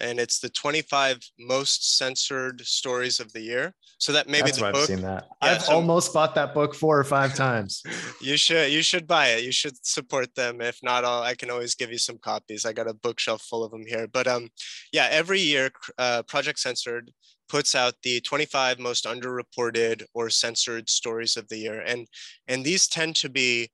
and 0.00 0.18
it's 0.20 0.38
the 0.38 0.48
25 0.48 1.18
most 1.38 1.96
censored 1.96 2.60
stories 2.66 3.20
of 3.20 3.32
the 3.32 3.40
year. 3.40 3.74
So 3.98 4.12
that 4.12 4.28
maybe 4.28 4.46
That's 4.46 4.58
the 4.58 4.64
book. 4.64 4.76
I've 4.76 4.84
seen 4.84 5.02
that. 5.02 5.26
Yeah, 5.42 5.50
I've 5.50 5.62
so 5.62 5.72
almost 5.72 6.14
bought 6.14 6.34
that 6.36 6.54
book 6.54 6.74
four 6.74 6.98
or 6.98 7.04
five 7.04 7.34
times. 7.34 7.82
you 8.20 8.36
should 8.36 8.70
you 8.70 8.82
should 8.82 9.06
buy 9.06 9.28
it. 9.28 9.44
You 9.44 9.52
should 9.52 9.84
support 9.84 10.34
them. 10.34 10.60
If 10.60 10.78
not, 10.82 11.04
I'll, 11.04 11.22
I 11.22 11.34
can 11.34 11.50
always 11.50 11.74
give 11.74 11.90
you 11.90 11.98
some 11.98 12.18
copies. 12.18 12.64
I 12.64 12.72
got 12.72 12.88
a 12.88 12.94
bookshelf 12.94 13.42
full 13.42 13.64
of 13.64 13.72
them 13.72 13.84
here. 13.86 14.06
But 14.06 14.26
um, 14.26 14.50
yeah, 14.92 15.08
every 15.10 15.40
year, 15.40 15.70
uh, 15.98 16.22
Project 16.22 16.60
Censored 16.60 17.12
puts 17.48 17.74
out 17.74 17.94
the 18.02 18.20
25 18.20 18.78
most 18.78 19.04
underreported 19.04 20.04
or 20.14 20.30
censored 20.30 20.88
stories 20.88 21.36
of 21.36 21.48
the 21.48 21.56
year. 21.56 21.80
And, 21.80 22.06
and 22.46 22.64
these 22.64 22.86
tend 22.86 23.16
to 23.16 23.28
be 23.28 23.70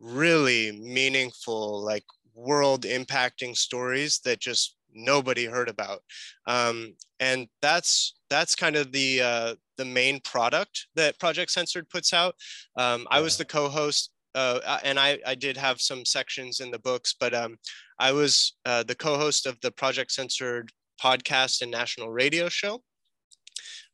really 0.00 0.72
meaningful, 0.72 1.84
like 1.84 2.04
world 2.34 2.82
impacting 2.82 3.56
stories 3.56 4.20
that 4.24 4.40
just 4.40 4.76
nobody 4.92 5.44
heard 5.44 5.68
about. 5.68 6.00
Um, 6.46 6.94
and 7.20 7.48
that's 7.62 8.14
that's 8.30 8.54
kind 8.54 8.76
of 8.76 8.92
the 8.92 9.20
uh, 9.20 9.54
the 9.76 9.84
main 9.84 10.20
product 10.20 10.86
that 10.94 11.18
Project 11.18 11.50
Censored 11.50 11.88
puts 11.88 12.12
out. 12.12 12.34
Um, 12.76 13.06
I 13.10 13.20
was 13.20 13.36
the 13.36 13.44
co-host, 13.44 14.10
uh, 14.34 14.78
and 14.84 14.98
I, 14.98 15.18
I 15.26 15.34
did 15.34 15.56
have 15.56 15.80
some 15.80 16.04
sections 16.04 16.60
in 16.60 16.70
the 16.70 16.78
books, 16.78 17.14
but 17.18 17.34
um, 17.34 17.56
I 17.98 18.12
was 18.12 18.56
uh, 18.64 18.82
the 18.82 18.94
co-host 18.94 19.46
of 19.46 19.58
the 19.60 19.70
Project 19.72 20.12
Censored 20.12 20.70
podcast 21.02 21.62
and 21.62 21.70
national 21.70 22.10
radio 22.10 22.48
show. 22.48 22.82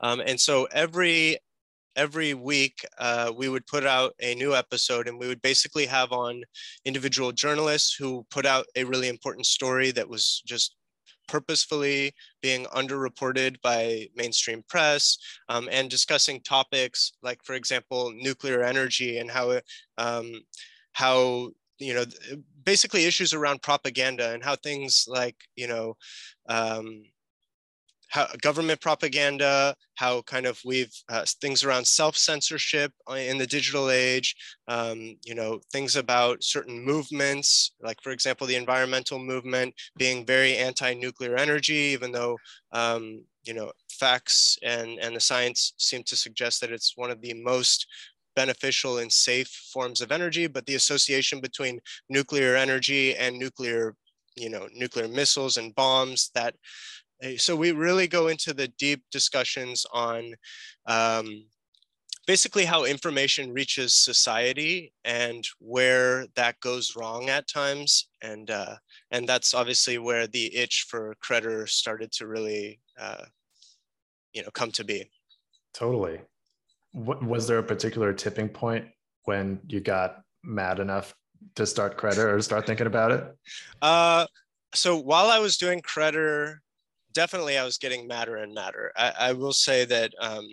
Um, 0.01 0.21
and 0.21 0.41
so 0.41 0.67
every 0.73 1.39
every 1.97 2.35
week 2.35 2.85
uh, 2.99 3.33
we 3.37 3.49
would 3.49 3.67
put 3.67 3.87
out 3.87 4.15
a 4.21 4.35
new 4.35 4.53
episode 4.55 5.07
and 5.07 5.19
we 5.19 5.29
would 5.29 5.41
basically 5.43 5.87
have 5.87 6.11
on 6.11 6.43
individual 6.85 7.31
journalists 7.31 7.95
who 7.95 8.27
put 8.31 8.45
out 8.45 8.67
a 8.75 8.85
really 8.85 9.09
important 9.09 9.47
story 9.47 9.93
that 9.93 10.09
was 10.09 10.43
just 10.45 10.75
purposefully 11.29 12.13
being 12.43 12.65
underreported 12.67 13.61
by 13.63 14.07
mainstream 14.17 14.63
press 14.69 15.19
um, 15.49 15.69
and 15.71 15.91
discussing 15.91 16.41
topics 16.41 17.13
like 17.23 17.43
for 17.45 17.55
example 17.55 18.13
nuclear 18.17 18.63
energy 18.63 19.19
and 19.19 19.31
how 19.31 19.61
um, 19.99 20.33
how 20.93 21.51
you 21.79 21.95
know 21.95 22.05
basically 22.65 23.05
issues 23.05 23.35
around 23.35 23.63
propaganda 23.63 24.33
and 24.33 24.43
how 24.45 24.57
things 24.57 25.07
like 25.09 25.37
you 25.57 25.67
know 25.67 25.97
um, 26.49 27.03
how 28.15 28.29
government 28.41 28.81
propaganda, 28.81 29.75
how 29.97 30.23
kind 30.23 30.47
of 30.47 30.61
we've 30.65 30.95
uh, 31.09 31.25
things 31.41 31.65
around 31.65 31.85
self-censorship 31.85 32.93
uh, 33.11 33.15
in 33.15 33.39
the 33.39 33.47
digital 33.47 33.91
age, 33.91 34.37
um, 34.69 35.17
you 35.25 35.35
know, 35.35 35.59
things 35.73 35.97
about 35.97 36.41
certain 36.41 36.81
movements, 36.85 37.73
like 37.83 38.01
for 38.05 38.13
example, 38.13 38.47
the 38.47 38.55
environmental 38.55 39.19
movement 39.19 39.75
being 39.97 40.25
very 40.25 40.57
anti-nuclear 40.57 41.37
energy, 41.37 41.75
even 41.75 42.13
though, 42.13 42.39
um, 42.71 43.21
you 43.43 43.53
know, 43.53 43.73
facts 43.91 44.57
and, 44.63 45.01
and 45.01 45.17
the 45.17 45.21
science 45.21 45.75
seem 45.79 46.05
to 46.05 46.15
suggest 46.15 46.61
that 46.61 46.71
it's 46.71 46.93
one 46.97 47.11
of 47.11 47.21
the 47.21 47.35
most 47.35 47.85
beneficial 48.37 48.99
and 48.99 49.13
safe 49.13 49.49
forms 49.73 50.01
of 50.01 50.13
energy, 50.13 50.47
but 50.47 50.65
the 50.67 50.77
association 50.77 51.41
between 51.41 51.81
nuclear 52.09 52.55
energy 52.55 53.17
and 53.17 53.37
nuclear 53.37 53.97
you 54.37 54.51
know 54.51 54.69
nuclear 54.75 55.07
missiles 55.07 55.57
and 55.57 55.75
bombs 55.77 56.31
that 56.35 56.55
so 57.37 57.57
we 57.57 57.73
really 57.73 58.07
go 58.07 58.29
into 58.29 58.53
the 58.53 58.69
deep 58.69 59.03
discussions 59.11 59.87
on 59.93 60.35
um, 60.87 61.45
basically 62.27 62.65
how 62.65 62.85
information 62.85 63.53
reaches 63.53 63.95
society 63.95 64.93
and 65.05 65.47
where 65.59 66.27
that 66.37 66.59
goes 66.61 66.97
wrong 66.97 67.29
at 67.29 67.49
times. 67.49 68.09
And 68.23 68.51
uh, 68.51 68.77
and 69.11 69.29
that's 69.29 69.55
obviously 69.55 69.99
where 69.99 70.27
the 70.27 70.55
itch 70.55 70.87
for 70.89 71.15
Credder 71.23 71.69
started 71.69 72.13
to 72.13 72.27
really 72.27 72.81
uh, 72.99 73.25
you 74.33 74.43
know 74.43 74.51
come 74.53 74.71
to 74.73 74.85
be. 74.85 75.11
Totally. 75.73 76.21
Was 76.93 77.49
there 77.49 77.59
a 77.59 77.63
particular 77.63 78.13
tipping 78.13 78.49
point 78.49 78.87
when 79.25 79.61
you 79.67 79.81
got 79.81 80.23
mad 80.45 80.79
enough 80.79 81.13
to 81.57 81.67
start 81.67 81.99
Credder 81.99 82.33
or 82.33 82.41
start 82.41 82.67
thinking 82.67 82.87
about 82.87 83.11
it? 83.11 83.25
Uh, 83.83 84.27
so 84.75 84.99
while 84.99 85.29
i 85.31 85.39
was 85.39 85.57
doing 85.57 85.81
Credder 85.81 86.57
definitely 87.15 87.57
I 87.57 87.65
was 87.65 87.79
getting 87.79 88.07
madder 88.07 88.37
and 88.37 88.55
madder. 88.55 88.93
I, 88.97 89.13
I 89.19 89.33
will 89.33 89.53
say 89.53 89.85
that, 89.87 90.13
um, 90.21 90.47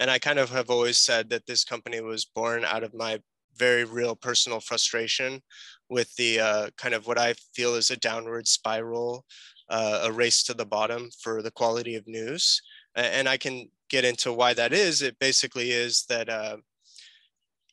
and 0.00 0.10
I 0.10 0.18
kind 0.18 0.38
of 0.38 0.50
have 0.50 0.70
always 0.70 0.98
said 0.98 1.30
that 1.30 1.46
this 1.46 1.64
company 1.64 2.00
was 2.00 2.24
born 2.24 2.64
out 2.64 2.82
of 2.82 2.94
my 2.94 3.20
very 3.56 3.84
real 3.84 4.16
personal 4.16 4.60
frustration 4.60 5.40
with 5.88 6.14
the 6.16 6.40
uh, 6.40 6.70
kind 6.76 6.94
of 6.94 7.06
what 7.06 7.18
I 7.18 7.34
feel 7.54 7.74
is 7.74 7.90
a 7.90 7.96
downward 7.96 8.48
spiral, 8.48 9.24
uh, 9.68 10.00
a 10.04 10.12
race 10.12 10.42
to 10.44 10.54
the 10.54 10.66
bottom 10.66 11.10
for 11.20 11.42
the 11.42 11.50
quality 11.50 11.94
of 11.96 12.06
news. 12.06 12.60
And 12.94 13.28
I 13.28 13.36
can 13.36 13.68
get 13.88 14.04
into 14.04 14.32
why 14.32 14.54
that 14.54 14.72
is. 14.72 15.02
It 15.02 15.18
basically 15.18 15.70
is 15.70 16.04
that 16.08 16.28
uh, 16.28 16.56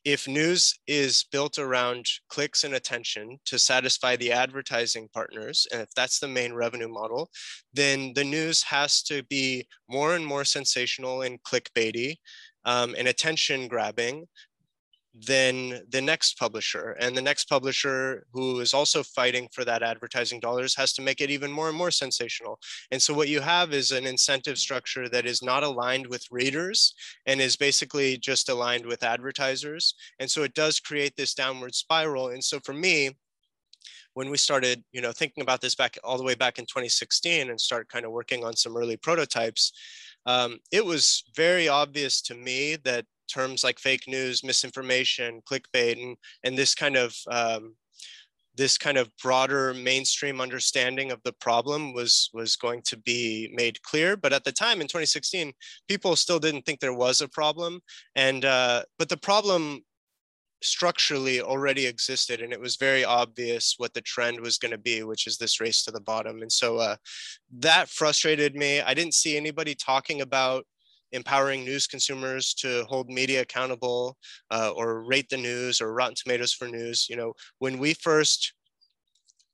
if 0.06 0.28
news 0.28 0.80
is 0.88 1.26
built 1.32 1.60
around 1.60 2.06
clicks 2.30 2.64
and 2.64 2.74
attention 2.74 3.38
to 3.46 3.60
satisfy 3.60 4.16
the 4.16 4.32
advertising 4.32 5.10
partners, 5.14 5.68
and 5.72 5.82
if 5.82 5.90
that's 5.96 6.20
the 6.20 6.28
main 6.28 6.54
revenue 6.54 6.88
model, 6.88 7.30
then 7.74 8.14
the 8.14 8.24
news 8.24 8.64
has 8.64 9.04
to 9.04 9.24
be 9.24 9.68
more 9.90 10.16
and 10.16 10.26
more 10.26 10.46
sensational 10.46 11.22
and 11.24 11.42
clickbaity 11.44 12.16
um, 12.66 12.96
and 12.98 13.08
attention 13.08 13.68
grabbing 13.68 14.26
than 15.26 15.82
the 15.90 16.02
next 16.02 16.38
publisher. 16.38 16.96
And 17.00 17.16
the 17.16 17.22
next 17.22 17.50
publisher 17.50 18.26
who 18.32 18.60
is 18.60 18.74
also 18.74 19.04
fighting 19.04 19.48
for 19.52 19.66
that 19.66 19.84
advertising 19.84 20.40
dollars 20.40 20.76
has 20.76 20.94
to 20.94 21.02
make 21.02 21.22
it 21.22 21.30
even 21.30 21.52
more 21.52 21.70
and 21.70 21.78
more 21.78 21.92
sensational. 21.92 22.60
And 22.92 23.02
so 23.02 23.14
what 23.14 23.28
you 23.28 23.42
have 23.42 23.74
is 23.74 23.92
an 23.92 24.06
incentive 24.06 24.58
structure 24.58 25.10
that 25.10 25.26
is 25.26 25.42
not 25.42 25.64
aligned 25.64 26.08
with 26.08 26.26
readers 26.32 26.94
and 27.26 27.42
is 27.42 27.56
basically 27.56 28.18
just 28.18 28.50
aligned 28.50 28.86
with 28.86 29.04
advertisers. 29.04 29.96
And 30.20 30.30
so 30.30 30.44
it 30.44 30.54
does 30.54 30.80
create 30.80 31.16
this 31.16 31.34
downward 31.34 31.76
spiral. 31.76 32.30
And 32.30 32.44
so 32.44 32.60
for 32.60 32.74
me, 32.74 33.18
when 34.14 34.30
we 34.30 34.38
started, 34.38 34.84
you 34.92 35.02
know, 35.02 35.12
thinking 35.12 35.42
about 35.42 35.62
this 35.62 35.76
back 35.76 35.98
all 36.04 36.18
the 36.18 36.24
way 36.24 36.36
back 36.36 36.60
in 36.60 36.66
2016 36.66 37.50
and 37.50 37.62
start 37.62 37.90
kind 37.90 38.06
of 38.06 38.12
working 38.12 38.44
on 38.44 38.56
some 38.56 38.76
early 38.76 38.98
prototypes, 38.98 39.72
um, 40.26 40.60
it 40.72 40.84
was 40.84 41.24
very 41.36 41.68
obvious 41.68 42.22
to 42.24 42.36
me 42.36 42.76
that 42.84 43.06
terms 43.30 43.64
like 43.64 43.80
fake 43.80 44.04
news, 44.08 44.44
misinformation, 44.44 45.42
clickbait, 45.50 46.02
and, 46.02 46.18
and 46.44 46.58
this 46.58 46.76
kind 46.76 46.96
of 46.96 47.16
um, 47.30 47.76
this 48.56 48.78
kind 48.78 48.98
of 48.98 49.10
broader 49.24 49.74
mainstream 49.74 50.42
understanding 50.42 51.12
of 51.12 51.22
the 51.24 51.34
problem 51.34 51.94
was 51.94 52.30
was 52.34 52.56
going 52.56 52.82
to 52.84 52.98
be 52.98 53.50
made 53.54 53.82
clear. 53.84 54.18
But 54.18 54.34
at 54.34 54.44
the 54.44 54.52
time 54.52 54.82
in 54.82 54.88
2016, 54.88 55.54
people 55.88 56.16
still 56.16 56.40
didn't 56.40 56.64
think 56.64 56.80
there 56.80 56.94
was 56.94 57.22
a 57.22 57.30
problem, 57.30 57.80
and 58.16 58.44
uh, 58.44 58.84
but 58.98 59.10
the 59.10 59.18
problem 59.18 59.82
structurally 60.62 61.42
already 61.42 61.86
existed 61.86 62.42
and 62.42 62.52
it 62.52 62.60
was 62.60 62.76
very 62.76 63.06
obvious 63.06 63.76
what 63.78 63.94
the 63.94 64.02
trend 64.02 64.40
was 64.42 64.58
going 64.58 64.72
to 64.72 64.78
be 64.78 65.04
which 65.04 65.26
is 65.26 65.38
this 65.38 65.62
race 65.62 65.84
to 65.84 65.92
the 65.92 66.02
bottom. 66.02 66.42
And 66.42 66.52
so 66.52 66.78
uh, 66.78 66.98
that 67.60 67.88
frustrated 67.88 68.56
me. 68.56 68.82
I 68.82 68.94
didn't 68.94 69.14
see 69.14 69.38
anybody 69.38 69.74
talking 69.74 70.22
about 70.22 70.66
empowering 71.12 71.64
news 71.64 71.88
consumers 71.88 72.54
to 72.56 72.84
hold 72.88 73.10
media 73.10 73.42
accountable 73.42 74.18
uh, 74.52 74.72
or 74.76 75.04
rate 75.04 75.30
the 75.30 75.38
news 75.38 75.82
or 75.82 75.94
Rotten 75.94 76.16
Tomatoes 76.16 76.54
for 76.54 76.68
news. 76.68 77.08
You 77.10 77.16
know, 77.16 77.34
when 77.60 77.80
we 77.80 77.94
first 77.94 78.54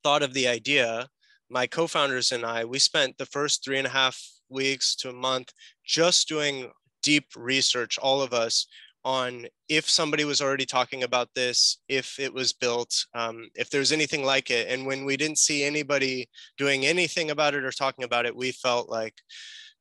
thought 0.04 0.24
of 0.24 0.34
the 0.34 0.48
idea, 0.48 1.08
my 1.50 1.68
co-founders 1.68 2.32
and 2.32 2.46
I, 2.46 2.66
we 2.66 2.80
spent 2.80 3.18
the 3.18 3.26
first 3.26 3.64
three 3.64 3.78
and 3.78 3.88
a 3.88 3.92
half 3.92 4.22
weeks 4.50 4.96
to 4.98 5.10
a 5.10 5.14
month 5.14 5.52
just 5.86 6.28
doing 6.28 6.72
deep 7.04 7.26
research, 7.36 7.98
all 8.00 8.22
of 8.22 8.34
us, 8.34 8.68
on 9.04 9.46
if 9.70 9.88
somebody 9.88 10.26
was 10.26 10.42
already 10.42 10.66
talking 10.66 11.04
about 11.04 11.30
this, 11.36 11.78
if 11.88 12.20
it 12.20 12.34
was 12.34 12.54
built, 12.54 13.06
um, 13.14 13.48
if 13.54 13.70
there's 13.70 13.92
anything 13.92 14.26
like 14.26 14.50
it. 14.50 14.68
And 14.68 14.88
when 14.88 15.06
we 15.06 15.16
didn't 15.16 15.38
see 15.38 15.64
anybody 15.64 16.28
doing 16.58 16.88
anything 16.88 17.30
about 17.30 17.54
it 17.54 17.64
or 17.64 17.72
talking 17.72 18.04
about 18.04 18.26
it, 18.26 18.36
we 18.36 18.52
felt 18.52 18.90
like, 18.90 19.14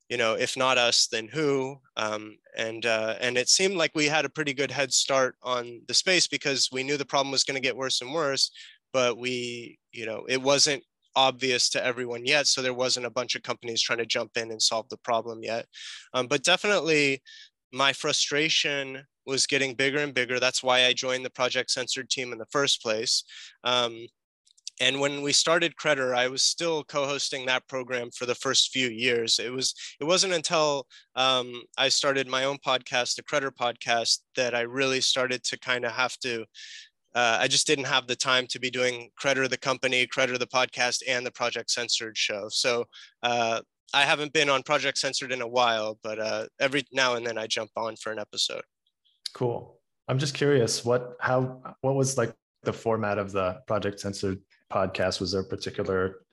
you 0.09 0.17
know, 0.17 0.35
if 0.35 0.57
not 0.57 0.79
us, 0.79 1.07
then 1.07 1.29
who? 1.29 1.77
Um, 1.97 2.37
and 2.57 2.85
uh, 2.87 3.15
and 3.21 3.39
it 3.39 3.49
seemed 3.49 3.77
like 3.77 3.93
we 3.95 4.07
had 4.07 4.25
a 4.25 4.31
pretty 4.31 4.55
good 4.55 4.71
head 4.71 4.93
start 4.93 5.37
on 5.43 5.81
the 5.89 5.95
space 5.95 6.27
because 6.27 6.69
we 6.73 6.83
knew 6.83 6.97
the 6.97 7.05
problem 7.05 7.33
was 7.33 7.45
going 7.45 7.57
to 7.57 7.61
get 7.61 7.77
worse 7.77 8.01
and 8.01 8.13
worse, 8.13 8.51
but 8.93 9.19
we, 9.19 9.79
you 9.93 10.07
know, 10.07 10.25
it 10.29 10.41
wasn't 10.41 10.83
obvious 11.17 11.69
to 11.71 11.85
everyone 11.85 12.27
yet. 12.27 12.47
So 12.47 12.61
there 12.61 12.75
wasn't 12.75 13.07
a 13.07 13.11
bunch 13.11 13.35
of 13.35 13.43
companies 13.43 13.81
trying 13.81 13.99
to 13.99 14.07
jump 14.07 14.37
in 14.37 14.51
and 14.51 14.61
solve 14.61 14.89
the 14.89 14.99
problem 14.99 15.43
yet. 15.43 15.67
Um, 16.13 16.27
but 16.27 16.43
definitely, 16.43 17.23
my 17.73 17.93
frustration 17.93 19.05
was 19.27 19.47
getting 19.47 19.75
bigger 19.75 19.99
and 19.99 20.13
bigger. 20.13 20.39
That's 20.39 20.63
why 20.63 20.85
I 20.85 20.93
joined 20.93 21.25
the 21.25 21.31
Project 21.31 21.71
Censored 21.71 22.11
team 22.11 22.33
in 22.33 22.39
the 22.39 22.47
first 22.51 22.83
place. 22.83 23.25
Um, 23.63 24.07
and 24.81 24.99
when 24.99 25.23
we 25.23 25.33
started 25.33 25.77
Credder, 25.77 26.17
I 26.17 26.29
was 26.29 26.43
still 26.43 26.83
co-hosting 26.85 27.47
that 27.47 27.67
program 27.69 28.11
for 28.11 28.27
the 28.27 28.35
first 28.35 28.71
few 28.71 28.89
years. 28.89 29.39
It 29.39 29.53
was 29.53 29.75
it 30.01 30.05
wasn't 30.05 30.33
until 30.33 30.87
um, 31.15 31.63
I 31.79 31.89
started 31.89 32.27
my 32.27 32.45
own 32.45 32.59
podcast, 32.59 33.15
the 33.15 33.23
Credder 33.23 33.53
podcast, 33.53 34.21
that 34.37 34.55
I 34.55 34.63
really 34.63 35.01
started 35.01 35.45
to 35.45 35.59
kind 35.59 35.85
of 35.85 35.93
have 35.93 36.17
to. 36.19 36.45
Uh, 37.15 37.39
I 37.41 37.47
just 37.47 37.69
didn't 37.69 37.85
have 37.85 38.09
the 38.09 38.17
time 38.17 38.47
to 38.49 38.59
be 38.59 38.71
doing 38.71 39.11
Credder 39.23 39.49
the 39.49 39.57
company, 39.57 40.07
Credder 40.07 40.39
the 40.39 40.49
podcast, 40.49 41.03
and 41.07 41.25
the 41.25 41.31
Project 41.31 41.71
Censored 41.71 42.19
show. 42.19 42.49
So 42.49 42.87
uh, 43.23 43.61
I 43.93 44.03
haven't 44.03 44.33
been 44.33 44.49
on 44.49 44.65
Project 44.65 44.99
Censored 44.99 45.31
in 45.31 45.41
a 45.41 45.47
while, 45.47 46.01
but 46.03 46.19
uh, 46.19 46.47
every 46.59 46.83
now 46.93 47.15
and 47.15 47.25
then 47.25 47.39
I 47.39 47.47
jump 47.47 47.71
on 47.77 47.95
for 47.95 48.11
an 48.11 48.19
episode. 48.19 48.63
Cool. 49.33 49.79
I'm 50.09 50.19
just 50.19 50.35
curious 50.35 50.85
what 50.85 51.17
how 51.21 51.63
what 51.81 51.95
was 51.95 52.19
like 52.19 52.35
the 52.65 52.73
format 52.73 53.19
of 53.19 53.31
the 53.31 53.61
Project 53.67 54.01
Censored 54.01 54.41
podcast? 54.75 55.21
Was 55.21 55.33
there 55.33 55.43
a 55.43 55.45
particular 55.45 56.25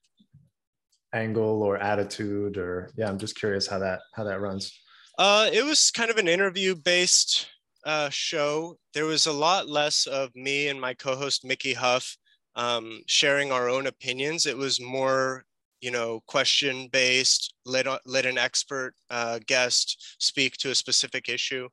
angle 1.14 1.62
or 1.62 1.78
attitude 1.78 2.58
or 2.58 2.90
yeah 2.96 3.10
i'm 3.10 3.18
just 3.18 3.36
curious 3.36 3.68
how 3.68 3.80
that 3.80 4.00
how 4.14 4.24
that 4.24 4.40
runs. 4.40 4.80
Uh 5.18 5.50
it 5.52 5.64
was 5.64 5.92
kind 5.92 6.10
of 6.10 6.18
an 6.18 6.28
interview 6.28 6.74
based 6.76 7.48
uh 7.86 8.10
show. 8.10 8.78
There 8.94 9.06
was 9.06 9.26
a 9.26 9.34
lot 9.34 9.68
less 9.68 10.08
of 10.08 10.34
me 10.36 10.70
and 10.70 10.80
my 10.80 10.94
co-host 10.94 11.44
mickey 11.44 11.74
huff 11.74 12.18
um, 12.56 13.02
sharing 13.08 13.52
our 13.52 13.70
own 13.70 13.88
opinions. 13.88 14.46
It 14.46 14.58
was 14.58 14.80
more 14.82 15.46
you 15.82 15.92
know 15.92 16.22
question 16.28 16.88
based 16.92 17.56
let, 17.66 17.88
let 18.06 18.26
an 18.26 18.38
expert 18.38 18.94
uh, 19.10 19.40
guest 19.48 20.16
speak 20.20 20.58
to 20.58 20.72
a 20.72 20.76
specific 20.76 21.28
issue. 21.30 21.68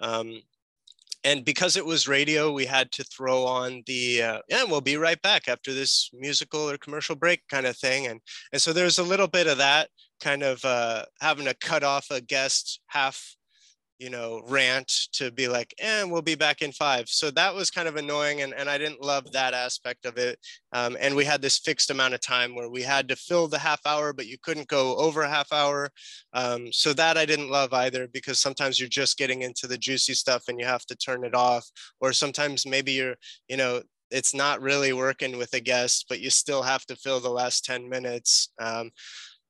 Um, 0.00 0.40
and 1.28 1.44
because 1.44 1.76
it 1.76 1.84
was 1.84 2.08
radio, 2.08 2.50
we 2.50 2.64
had 2.64 2.90
to 2.92 3.04
throw 3.04 3.44
on 3.44 3.82
the 3.86 4.22
uh, 4.22 4.38
yeah, 4.48 4.64
we'll 4.64 4.80
be 4.80 4.96
right 4.96 5.20
back 5.20 5.46
after 5.46 5.74
this 5.74 6.10
musical 6.14 6.70
or 6.70 6.78
commercial 6.78 7.16
break 7.16 7.40
kind 7.48 7.66
of 7.66 7.76
thing, 7.76 8.06
and 8.06 8.20
and 8.52 8.62
so 8.62 8.72
there's 8.72 8.98
a 8.98 9.02
little 9.02 9.28
bit 9.28 9.46
of 9.46 9.58
that 9.58 9.90
kind 10.20 10.42
of 10.42 10.64
uh, 10.64 11.04
having 11.20 11.44
to 11.44 11.54
cut 11.54 11.84
off 11.84 12.06
a 12.10 12.20
guest 12.20 12.80
half 12.86 13.36
you 13.98 14.10
know, 14.10 14.40
rant 14.46 14.88
to 15.12 15.30
be 15.30 15.48
like, 15.48 15.74
and 15.80 16.08
eh, 16.08 16.12
we'll 16.12 16.22
be 16.22 16.34
back 16.34 16.62
in 16.62 16.72
five. 16.72 17.08
So 17.08 17.30
that 17.32 17.54
was 17.54 17.70
kind 17.70 17.88
of 17.88 17.96
annoying. 17.96 18.42
And, 18.42 18.54
and 18.54 18.68
I 18.68 18.78
didn't 18.78 19.02
love 19.02 19.32
that 19.32 19.54
aspect 19.54 20.06
of 20.06 20.16
it. 20.16 20.38
Um, 20.72 20.96
and 21.00 21.16
we 21.16 21.24
had 21.24 21.42
this 21.42 21.58
fixed 21.58 21.90
amount 21.90 22.14
of 22.14 22.20
time 22.20 22.54
where 22.54 22.68
we 22.68 22.82
had 22.82 23.08
to 23.08 23.16
fill 23.16 23.48
the 23.48 23.58
half 23.58 23.80
hour, 23.84 24.12
but 24.12 24.26
you 24.26 24.38
couldn't 24.40 24.68
go 24.68 24.96
over 24.96 25.22
a 25.22 25.28
half 25.28 25.52
hour. 25.52 25.90
Um, 26.32 26.72
so 26.72 26.92
that 26.92 27.18
I 27.18 27.26
didn't 27.26 27.50
love 27.50 27.72
either 27.72 28.06
because 28.08 28.40
sometimes 28.40 28.78
you're 28.78 28.88
just 28.88 29.18
getting 29.18 29.42
into 29.42 29.66
the 29.66 29.78
juicy 29.78 30.14
stuff 30.14 30.44
and 30.48 30.60
you 30.60 30.66
have 30.66 30.86
to 30.86 30.96
turn 30.96 31.24
it 31.24 31.34
off. 31.34 31.68
Or 32.00 32.12
sometimes 32.12 32.66
maybe 32.66 32.92
you're, 32.92 33.16
you 33.48 33.56
know, 33.56 33.82
it's 34.10 34.34
not 34.34 34.62
really 34.62 34.92
working 34.92 35.36
with 35.36 35.52
a 35.54 35.60
guest, 35.60 36.06
but 36.08 36.20
you 36.20 36.30
still 36.30 36.62
have 36.62 36.86
to 36.86 36.96
fill 36.96 37.20
the 37.20 37.28
last 37.28 37.64
10 37.64 37.88
minutes. 37.88 38.50
Um, 38.58 38.90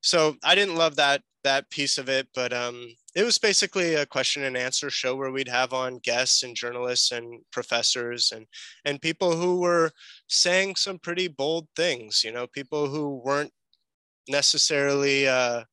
so 0.00 0.36
I 0.42 0.54
didn't 0.54 0.76
love 0.76 0.96
that 0.96 1.22
that 1.44 1.70
piece 1.70 1.98
of 1.98 2.08
it, 2.08 2.28
but 2.34 2.52
um, 2.52 2.88
it 3.18 3.24
was 3.24 3.36
basically 3.36 3.96
a 3.96 4.06
question 4.06 4.44
and 4.44 4.56
answer 4.56 4.90
show 4.90 5.16
where 5.16 5.32
we'd 5.32 5.48
have 5.48 5.72
on 5.72 5.98
guests 6.04 6.44
and 6.44 6.54
journalists 6.54 7.10
and 7.10 7.40
professors 7.50 8.30
and 8.32 8.46
and 8.84 9.02
people 9.02 9.34
who 9.34 9.58
were 9.58 9.90
saying 10.28 10.76
some 10.76 11.00
pretty 11.00 11.26
bold 11.26 11.66
things. 11.74 12.22
You 12.22 12.30
know, 12.30 12.46
people 12.46 12.86
who 12.86 13.20
weren't 13.24 13.50
necessarily 14.28 15.26
uh, 15.26 15.64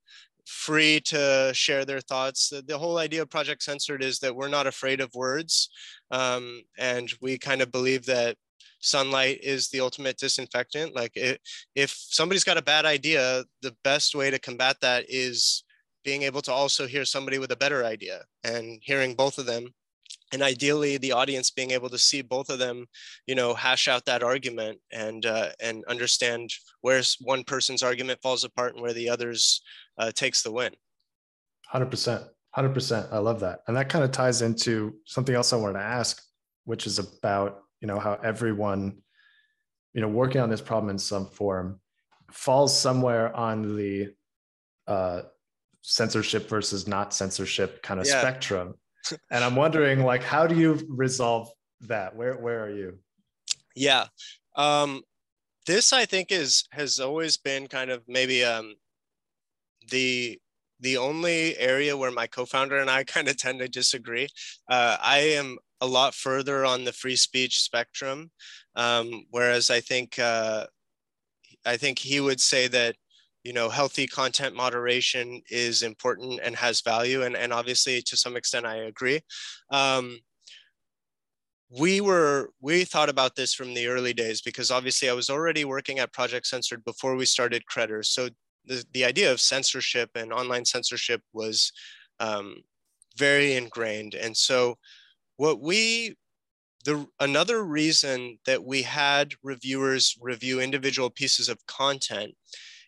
free 0.48 1.00
to 1.02 1.52
share 1.54 1.86
their 1.86 2.02
thoughts. 2.02 2.52
The, 2.66 2.80
whole 2.80 2.98
idea 2.98 3.22
of 3.22 3.30
Project 3.30 3.62
Censored 3.62 4.04
is 4.04 4.18
that 4.20 4.36
we're 4.36 4.48
not 4.48 4.66
afraid 4.66 5.00
of 5.00 5.14
words, 5.14 5.70
um, 6.10 6.64
and 6.80 7.14
we 7.22 7.38
kind 7.38 7.62
of 7.62 7.72
believe 7.72 8.08
that 8.08 8.38
sunlight 8.80 9.38
is 9.44 9.70
the 9.70 9.82
ultimate 9.82 10.18
disinfectant. 10.18 10.96
Like 10.96 11.16
it, 11.16 11.42
if 11.76 11.92
somebody's 11.92 12.44
got 12.44 12.58
a 12.58 12.64
bad 12.64 12.86
idea, 12.86 13.44
the 13.62 13.76
best 13.84 14.16
way 14.16 14.32
to 14.32 14.40
combat 14.40 14.78
that 14.82 15.06
is 15.10 15.64
being 16.06 16.24
able 16.24 16.42
to 16.44 16.52
also 16.52 16.88
hear 16.88 17.04
somebody 17.04 17.40
with 17.40 17.52
a 17.52 17.58
better 17.58 17.84
idea 17.84 18.22
and 18.44 18.80
hearing 18.84 19.16
both 19.16 19.38
of 19.38 19.46
them. 19.46 19.68
And 20.32 20.42
ideally 20.42 20.98
the 20.98 21.12
audience 21.12 21.52
being 21.52 21.72
able 21.72 21.90
to 21.90 21.98
see 21.98 22.22
both 22.22 22.50
of 22.50 22.60
them 22.60 22.86
you 23.28 23.36
know 23.36 23.54
hash 23.54 23.88
out 23.88 24.06
that 24.06 24.24
argument 24.24 24.80
and 24.92 25.26
uh, 25.26 25.50
and 25.60 25.84
understand 25.88 26.52
where 26.82 27.02
one 27.22 27.44
person's 27.44 27.84
argument 27.84 28.22
falls 28.22 28.44
apart 28.44 28.74
and 28.74 28.82
where 28.82 28.94
the 28.94 29.10
others 29.10 29.62
uh, 29.98 30.12
takes 30.12 30.42
the 30.42 30.52
win. 30.52 30.74
100% 31.74 32.28
100% 32.56 33.12
i 33.12 33.18
love 33.18 33.40
that. 33.42 33.60
And 33.68 33.76
that 33.76 33.90
kind 33.90 34.06
of 34.06 34.12
ties 34.12 34.42
into 34.42 34.96
something 35.06 35.36
else 35.36 35.52
i 35.52 35.58
wanted 35.58 35.80
to 35.80 35.86
ask 35.86 36.22
which 36.66 36.86
is 36.88 37.00
about 37.00 37.62
you 37.82 37.88
know 37.88 38.00
how 38.00 38.20
everyone 38.24 38.98
you 39.94 40.02
know 40.02 40.08
working 40.08 40.42
on 40.42 40.50
this 40.50 40.62
problem 40.62 40.90
in 40.90 40.98
some 40.98 41.28
form 41.28 41.80
falls 42.32 42.78
somewhere 42.78 43.34
on 43.36 43.76
the 43.76 44.14
uh, 44.88 45.22
censorship 45.86 46.50
versus 46.50 46.88
not 46.88 47.14
censorship 47.14 47.82
kind 47.84 48.00
of 48.00 48.08
yeah. 48.08 48.20
spectrum. 48.20 48.76
And 49.30 49.44
i'm 49.44 49.56
wondering 49.56 50.04
like 50.04 50.24
how 50.24 50.48
do 50.48 50.56
you 50.56 50.80
resolve 50.90 51.50
that? 51.82 52.16
Where 52.16 52.34
where 52.38 52.66
are 52.66 52.72
you? 52.72 52.98
Yeah. 53.76 54.08
Um 54.56 55.04
this 55.68 55.94
i 55.94 56.06
think 56.06 56.32
is 56.32 56.64
has 56.72 57.00
always 57.00 57.38
been 57.38 57.68
kind 57.68 57.92
of 57.92 58.02
maybe 58.08 58.44
um 58.44 58.74
the 59.92 60.40
the 60.80 60.98
only 60.98 61.56
area 61.58 61.96
where 61.96 62.12
my 62.12 62.26
co-founder 62.26 62.78
and 62.78 62.90
i 62.90 63.04
kind 63.16 63.28
of 63.28 63.38
tend 63.38 63.60
to 63.60 63.68
disagree. 63.68 64.28
Uh, 64.68 64.98
i 65.00 65.20
am 65.20 65.58
a 65.82 65.86
lot 65.86 66.16
further 66.16 66.66
on 66.66 66.84
the 66.84 66.94
free 66.94 67.16
speech 67.18 67.62
spectrum. 67.62 68.32
Um, 68.76 69.26
whereas 69.30 69.70
i 69.70 69.82
think 69.82 70.18
uh, 70.18 70.66
i 71.64 71.78
think 71.78 72.00
he 72.00 72.20
would 72.20 72.42
say 72.42 72.68
that 72.70 72.96
you 73.46 73.54
know 73.54 73.70
healthy 73.70 74.08
content 74.08 74.56
moderation 74.56 75.40
is 75.52 75.84
important 75.84 76.40
and 76.44 76.56
has 76.56 76.82
value 76.82 77.22
and, 77.22 77.38
and 77.38 77.54
obviously 77.54 78.02
to 78.02 78.18
some 78.18 78.36
extent 78.36 78.66
i 78.66 78.76
agree. 78.76 79.22
Um, 79.70 80.20
we 81.80 82.02
were 82.02 82.50
we 82.60 82.84
thought 82.84 83.10
about 83.10 83.36
this 83.36 83.54
from 83.54 83.74
the 83.74 83.88
early 83.88 84.14
days 84.14 84.42
because 84.42 84.72
obviously 84.72 85.10
i 85.10 85.14
was 85.14 85.30
already 85.30 85.64
working 85.66 86.00
at 86.00 86.14
project 86.14 86.48
censored 86.48 86.84
before 86.84 87.16
we 87.16 87.26
started 87.26 87.64
Credder 87.72 88.04
so 88.04 88.30
the, 88.66 88.84
the 88.94 89.06
idea 89.06 89.32
of 89.32 89.40
censorship 89.40 90.10
and 90.16 90.32
online 90.32 90.66
censorship 90.66 91.22
was 91.34 91.72
um, 92.20 92.64
very 93.18 93.56
ingrained 93.56 94.14
and 94.14 94.36
so 94.36 94.76
what 95.38 95.60
we 95.60 96.16
the 96.86 97.08
another 97.20 97.64
reason 97.64 98.38
that 98.46 98.64
we 98.64 98.84
had 98.84 99.34
reviewers 99.44 100.16
review 100.22 100.62
individual 100.62 101.10
pieces 101.10 101.50
of 101.50 101.66
content 101.66 102.36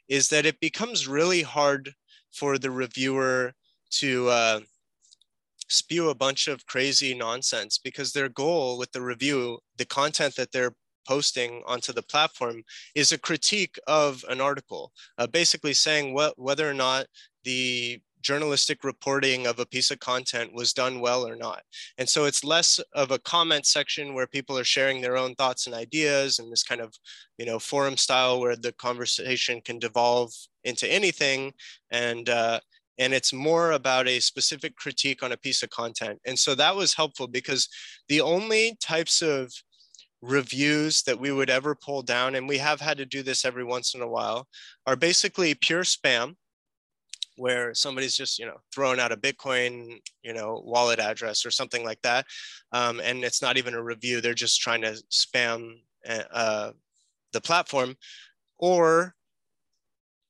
is 0.07 0.29
that 0.29 0.45
it 0.45 0.59
becomes 0.59 1.07
really 1.07 1.41
hard 1.41 1.93
for 2.31 2.57
the 2.57 2.71
reviewer 2.71 3.53
to 3.89 4.27
uh, 4.29 4.59
spew 5.67 6.09
a 6.09 6.15
bunch 6.15 6.47
of 6.47 6.65
crazy 6.65 7.13
nonsense 7.13 7.77
because 7.77 8.11
their 8.11 8.29
goal 8.29 8.77
with 8.77 8.91
the 8.91 9.01
review, 9.01 9.59
the 9.77 9.85
content 9.85 10.35
that 10.35 10.51
they're 10.51 10.73
posting 11.07 11.63
onto 11.65 11.93
the 11.93 12.03
platform 12.03 12.63
is 12.93 13.11
a 13.11 13.17
critique 13.17 13.77
of 13.87 14.23
an 14.29 14.41
article, 14.41 14.91
uh, 15.17 15.27
basically 15.27 15.73
saying 15.73 16.13
what, 16.13 16.37
whether 16.37 16.69
or 16.69 16.73
not 16.73 17.05
the 17.43 17.99
journalistic 18.27 18.83
reporting 18.83 19.47
of 19.47 19.57
a 19.57 19.65
piece 19.65 19.89
of 19.89 20.01
content 20.01 20.53
was 20.53 20.73
done 20.73 20.99
well 20.99 21.25
or 21.25 21.37
not. 21.37 21.61
And 21.97 22.09
so 22.09 22.25
it's 22.25 22.43
less 22.43 22.77
of 22.93 23.11
a 23.11 23.19
comment 23.19 23.65
section 23.65 24.13
where 24.13 24.27
people 24.27 24.57
are 24.57 24.65
sharing 24.65 24.99
their 24.99 25.15
own 25.15 25.33
thoughts 25.35 25.65
and 25.65 25.73
ideas 25.73 26.37
and 26.37 26.51
this 26.51 26.63
kind 26.63 26.81
of, 26.81 26.93
you 27.37 27.45
know, 27.45 27.57
forum 27.57 27.95
style 27.95 28.41
where 28.41 28.57
the 28.57 28.73
conversation 28.73 29.61
can 29.61 29.79
devolve 29.79 30.33
into 30.65 30.91
anything. 30.91 31.53
And, 31.89 32.27
uh, 32.27 32.59
and 32.97 33.13
it's 33.13 33.31
more 33.31 33.71
about 33.71 34.09
a 34.09 34.19
specific 34.19 34.75
critique 34.75 35.23
on 35.23 35.31
a 35.31 35.37
piece 35.45 35.63
of 35.63 35.69
content. 35.69 36.19
And 36.25 36.37
so 36.37 36.53
that 36.55 36.75
was 36.75 36.93
helpful 36.93 37.27
because 37.27 37.69
the 38.09 38.19
only 38.19 38.75
types 38.81 39.21
of 39.21 39.53
reviews 40.21 41.03
that 41.03 41.19
we 41.19 41.31
would 41.31 41.49
ever 41.49 41.75
pull 41.75 42.01
down, 42.01 42.35
and 42.35 42.49
we 42.49 42.57
have 42.57 42.81
had 42.81 42.97
to 42.97 43.05
do 43.05 43.23
this 43.23 43.45
every 43.45 43.63
once 43.63 43.93
in 43.95 44.01
a 44.01 44.13
while, 44.17 44.47
are 44.85 44.97
basically 44.97 45.53
pure 45.53 45.83
spam 45.83 46.35
where 47.37 47.73
somebody's 47.73 48.15
just 48.15 48.39
you 48.39 48.45
know 48.45 48.57
throwing 48.73 48.99
out 48.99 49.11
a 49.11 49.17
bitcoin 49.17 49.99
you 50.21 50.33
know 50.33 50.61
wallet 50.65 50.99
address 50.99 51.45
or 51.45 51.51
something 51.51 51.85
like 51.85 52.01
that 52.01 52.25
um, 52.71 52.99
and 52.99 53.23
it's 53.23 53.41
not 53.41 53.57
even 53.57 53.73
a 53.73 53.81
review 53.81 54.19
they're 54.19 54.33
just 54.33 54.59
trying 54.59 54.81
to 54.81 55.01
spam 55.11 55.75
uh, 56.07 56.23
uh, 56.31 56.71
the 57.33 57.41
platform. 57.41 57.95
Or 58.59 59.13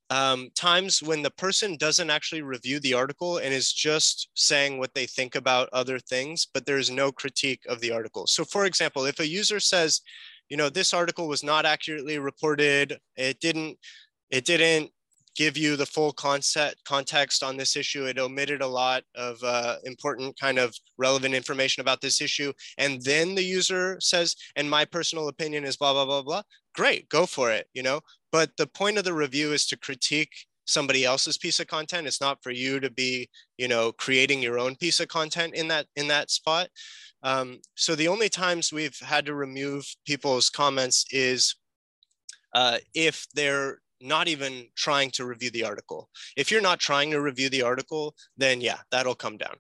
um, 0.10 0.50
times 0.56 1.04
when 1.04 1.22
the 1.22 1.32
person 1.32 1.78
doesn't 1.78 2.10
actually 2.10 2.42
review 2.42 2.80
the 2.80 2.94
article 2.94 3.38
and 3.38 3.54
is 3.54 3.72
just 3.72 4.30
saying 4.36 4.78
what 4.78 4.94
they 4.94 5.06
think 5.06 5.36
about 5.36 5.70
other 5.74 6.00
things 6.00 6.48
but 6.54 6.66
there's 6.66 6.90
no 6.90 7.12
critique 7.12 7.62
of 7.68 7.82
the 7.82 7.92
article. 7.92 8.26
So 8.28 8.44
for 8.46 8.66
example 8.66 9.06
if 9.06 9.20
a 9.20 9.28
user 9.28 9.60
says 9.60 10.02
you 10.50 10.56
know 10.56 10.70
this 10.70 10.94
article 10.94 11.28
was 11.28 11.44
not 11.44 11.66
accurately 11.66 12.20
reported. 12.20 12.98
It 13.18 13.40
didn't 13.42 13.78
it 14.30 14.46
didn't 14.46 14.92
give 15.38 15.56
you 15.56 15.76
the 15.78 15.86
full 15.86 16.12
concept 16.12 16.84
context 16.84 17.44
on 17.44 17.56
this 17.56 17.76
issue. 17.78 18.06
It 18.06 18.18
omitted 18.18 18.62
a 18.62 18.68
lot 18.68 19.04
of 19.16 19.42
uh, 19.44 19.76
important 19.86 20.38
kind 20.38 20.58
of 20.58 20.76
relevant 20.98 21.36
information 21.36 21.82
about 21.82 22.02
this 22.02 22.20
issue. 22.20 22.52
And 22.78 23.02
then 23.04 23.36
the 23.36 23.44
user 23.44 23.98
says, 24.02 24.36
and 24.56 24.70
my 24.70 24.84
personal 24.84 25.30
opinion 25.30 25.64
is 25.64 25.78
blah, 25.78 25.94
blah, 25.94 26.06
blah, 26.06 26.24
blah. 26.24 26.42
Great, 26.76 27.08
go 27.08 27.26
for 27.26 27.52
it, 27.52 27.68
you 27.74 27.84
know? 27.84 28.02
But 28.32 28.52
the 28.58 28.68
point 28.68 28.98
of 28.98 29.04
the 29.04 29.14
review 29.14 29.54
is 29.54 29.66
to 29.68 29.78
critique 29.78 30.34
somebody 30.66 31.06
else's 31.06 31.38
piece 31.38 31.60
of 31.60 31.68
content. 31.68 32.08
It's 32.08 32.20
not 32.20 32.44
for 32.44 32.52
you 32.52 32.80
to 32.80 32.90
be, 32.90 33.30
you 33.58 33.68
know, 33.68 33.92
creating 33.92 34.42
your 34.42 34.60
own 34.60 34.76
piece 34.76 35.00
of 35.00 35.08
content 35.08 35.54
in 35.54 35.70
that 35.70 35.86
in 35.96 36.08
that 36.10 36.30
spot. 36.30 36.68
Um, 37.24 37.62
so 37.76 37.96
the 37.96 38.10
only 38.10 38.30
times 38.30 38.74
we've 38.74 39.00
had 39.00 39.26
to 39.28 39.34
remove 39.34 39.86
people's 40.06 40.50
comments 40.50 41.06
is 41.10 41.56
uh, 42.54 42.78
if 42.94 43.28
they're 43.34 43.80
not 44.02 44.28
even 44.28 44.68
trying 44.76 45.12
to 45.12 45.26
review 45.26 45.50
the 45.52 45.64
article. 45.64 46.10
If 46.36 46.52
you're 46.52 46.62
not 46.62 46.80
trying 46.80 47.12
to 47.12 47.22
review 47.22 47.50
the 47.50 47.64
article, 47.64 48.16
then 48.38 48.62
yeah, 48.62 48.78
that'll 48.92 49.16
come 49.16 49.38
down. 49.38 49.56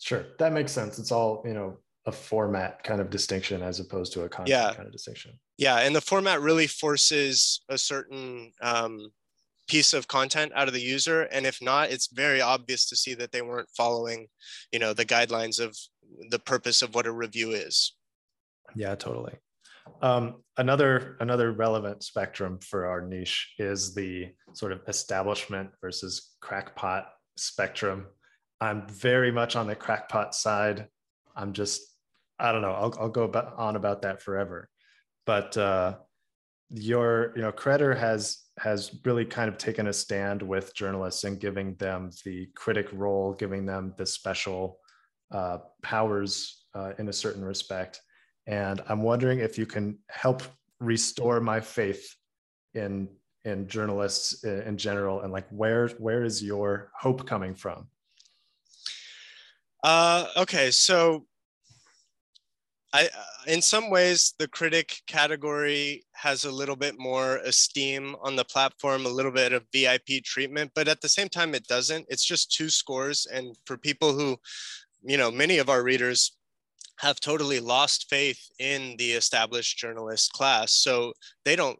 Sure, 0.00 0.26
that 0.38 0.52
makes 0.52 0.72
sense. 0.72 0.98
It's 0.98 1.12
all 1.12 1.42
you 1.44 1.54
know 1.54 1.78
a 2.06 2.12
format 2.12 2.82
kind 2.84 3.00
of 3.00 3.10
distinction 3.10 3.62
as 3.62 3.80
opposed 3.80 4.12
to 4.12 4.22
a 4.22 4.28
content 4.28 4.48
yeah. 4.48 4.72
kind 4.72 4.86
of 4.86 4.92
distinction. 4.92 5.38
Yeah, 5.58 5.78
and 5.78 5.94
the 5.94 6.00
format 6.00 6.40
really 6.40 6.66
forces 6.66 7.60
a 7.68 7.78
certain 7.78 8.52
um, 8.62 9.10
piece 9.66 9.92
of 9.92 10.06
content 10.06 10.52
out 10.54 10.68
of 10.68 10.74
the 10.74 10.80
user 10.80 11.22
and 11.22 11.44
if 11.44 11.60
not 11.60 11.90
it's 11.90 12.08
very 12.12 12.40
obvious 12.40 12.88
to 12.88 12.96
see 12.96 13.14
that 13.14 13.32
they 13.32 13.42
weren't 13.42 13.68
following 13.76 14.26
you 14.72 14.78
know 14.78 14.92
the 14.92 15.04
guidelines 15.04 15.60
of 15.60 15.76
the 16.30 16.38
purpose 16.38 16.82
of 16.82 16.94
what 16.94 17.06
a 17.06 17.12
review 17.12 17.50
is 17.50 17.94
yeah 18.74 18.94
totally 18.94 19.34
um, 20.02 20.42
another 20.56 21.16
another 21.20 21.52
relevant 21.52 22.02
spectrum 22.02 22.58
for 22.60 22.86
our 22.86 23.00
niche 23.00 23.54
is 23.58 23.94
the 23.94 24.28
sort 24.54 24.72
of 24.72 24.80
establishment 24.88 25.70
versus 25.80 26.34
crackpot 26.40 27.08
spectrum. 27.36 28.06
I'm 28.60 28.88
very 28.88 29.30
much 29.30 29.56
on 29.56 29.66
the 29.66 29.74
crackpot 29.74 30.34
side. 30.34 30.88
I'm 31.34 31.52
just 31.52 31.82
i 32.38 32.52
don't 32.52 32.60
know 32.60 32.72
i'll, 32.72 32.94
I'll 33.00 33.08
go 33.08 33.22
about, 33.22 33.54
on 33.56 33.76
about 33.76 34.02
that 34.02 34.22
forever. 34.22 34.68
But 35.24 35.56
uh, 35.56 35.96
your 36.70 37.32
you 37.36 37.42
know 37.42 37.52
Credder 37.52 37.96
has 37.96 38.38
has 38.58 38.98
really 39.04 39.24
kind 39.24 39.48
of 39.48 39.58
taken 39.58 39.86
a 39.86 39.92
stand 39.92 40.42
with 40.42 40.74
journalists 40.74 41.24
and 41.24 41.38
giving 41.38 41.74
them 41.76 42.10
the 42.24 42.48
critic 42.54 42.88
role 42.92 43.34
giving 43.34 43.66
them 43.66 43.94
the 43.96 44.06
special 44.06 44.78
uh, 45.30 45.58
powers 45.82 46.64
uh, 46.74 46.92
in 46.98 47.08
a 47.08 47.12
certain 47.12 47.44
respect 47.44 48.00
and 48.46 48.82
i'm 48.88 49.02
wondering 49.02 49.38
if 49.40 49.58
you 49.58 49.66
can 49.66 49.98
help 50.08 50.42
restore 50.80 51.40
my 51.40 51.60
faith 51.60 52.14
in 52.74 53.08
in 53.44 53.66
journalists 53.68 54.44
in 54.44 54.76
general 54.76 55.22
and 55.22 55.32
like 55.32 55.46
where 55.50 55.88
where 55.98 56.24
is 56.24 56.42
your 56.42 56.90
hope 56.98 57.26
coming 57.26 57.54
from 57.54 57.88
uh, 59.84 60.26
okay 60.36 60.70
so 60.70 61.24
I, 62.96 63.10
in 63.46 63.60
some 63.60 63.90
ways, 63.90 64.32
the 64.38 64.48
critic 64.48 65.02
category 65.06 66.04
has 66.12 66.44
a 66.44 66.50
little 66.50 66.76
bit 66.76 66.98
more 66.98 67.36
esteem 67.38 68.16
on 68.22 68.36
the 68.36 68.44
platform, 68.44 69.04
a 69.04 69.10
little 69.10 69.32
bit 69.32 69.52
of 69.52 69.66
VIP 69.70 70.24
treatment, 70.24 70.72
but 70.74 70.88
at 70.88 71.02
the 71.02 71.08
same 71.08 71.28
time, 71.28 71.54
it 71.54 71.66
doesn't. 71.66 72.06
It's 72.08 72.24
just 72.24 72.52
two 72.52 72.70
scores. 72.70 73.26
And 73.26 73.54
for 73.66 73.76
people 73.76 74.14
who, 74.14 74.38
you 75.02 75.18
know, 75.18 75.30
many 75.30 75.58
of 75.58 75.68
our 75.68 75.82
readers 75.82 76.36
have 77.00 77.20
totally 77.20 77.60
lost 77.60 78.06
faith 78.08 78.40
in 78.58 78.96
the 78.98 79.12
established 79.12 79.78
journalist 79.78 80.32
class. 80.32 80.72
So 80.72 81.12
they 81.44 81.56
don't 81.56 81.78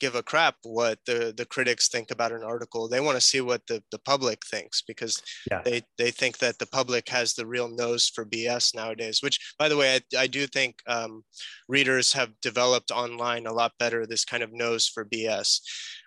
give 0.00 0.14
a 0.14 0.22
crap 0.22 0.56
what 0.64 0.98
the 1.06 1.32
the 1.36 1.46
critics 1.46 1.88
think 1.88 2.10
about 2.10 2.32
an 2.32 2.42
article 2.42 2.88
they 2.88 3.00
want 3.00 3.16
to 3.16 3.20
see 3.20 3.40
what 3.40 3.62
the, 3.68 3.82
the 3.90 3.98
public 4.00 4.44
thinks 4.44 4.82
because 4.82 5.22
yeah. 5.50 5.62
they 5.64 5.82
they 5.98 6.10
think 6.10 6.38
that 6.38 6.58
the 6.58 6.66
public 6.66 7.08
has 7.08 7.32
the 7.34 7.46
real 7.46 7.68
nose 7.68 8.08
for 8.08 8.26
bs 8.26 8.74
nowadays 8.74 9.20
which 9.22 9.38
by 9.58 9.68
the 9.68 9.76
way 9.76 9.94
i, 9.94 10.18
I 10.18 10.26
do 10.26 10.46
think 10.46 10.76
um, 10.86 11.22
readers 11.68 12.12
have 12.12 12.38
developed 12.42 12.90
online 12.90 13.46
a 13.46 13.52
lot 13.52 13.72
better 13.78 14.04
this 14.04 14.24
kind 14.24 14.42
of 14.42 14.52
nose 14.52 14.88
for 14.88 15.04
bs 15.04 15.60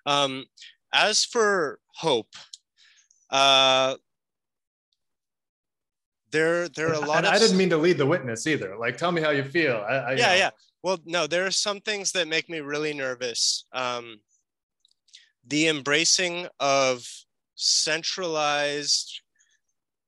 um, 0.06 0.46
as 0.94 1.24
for 1.24 1.80
hope 1.96 2.30
uh, 3.30 3.96
there 6.32 6.68
there 6.70 6.90
are 6.90 6.94
a 6.94 7.00
lot 7.00 7.20
and 7.20 7.28
of 7.28 7.34
i 7.34 7.40
didn't 7.40 7.58
mean 7.58 7.70
to 7.70 7.78
lead 7.78 7.98
the 7.98 8.06
witness 8.06 8.48
either 8.48 8.76
like 8.78 8.98
tell 8.98 9.12
me 9.12 9.22
how 9.22 9.30
you 9.30 9.44
feel 9.44 9.84
I, 9.88 9.94
I, 9.94 10.12
yeah 10.12 10.16
you 10.16 10.22
know. 10.22 10.36
yeah 10.36 10.50
well, 10.84 11.00
no, 11.06 11.28
there 11.28 11.46
are 11.46 11.52
some 11.52 11.82
things 11.82 12.12
that 12.14 12.28
make 12.28 12.50
me 12.50 12.60
really 12.60 12.94
nervous. 12.94 13.66
Um, 13.74 14.22
the 15.46 15.68
embracing 15.68 16.48
of 16.60 17.06
centralized 17.56 19.22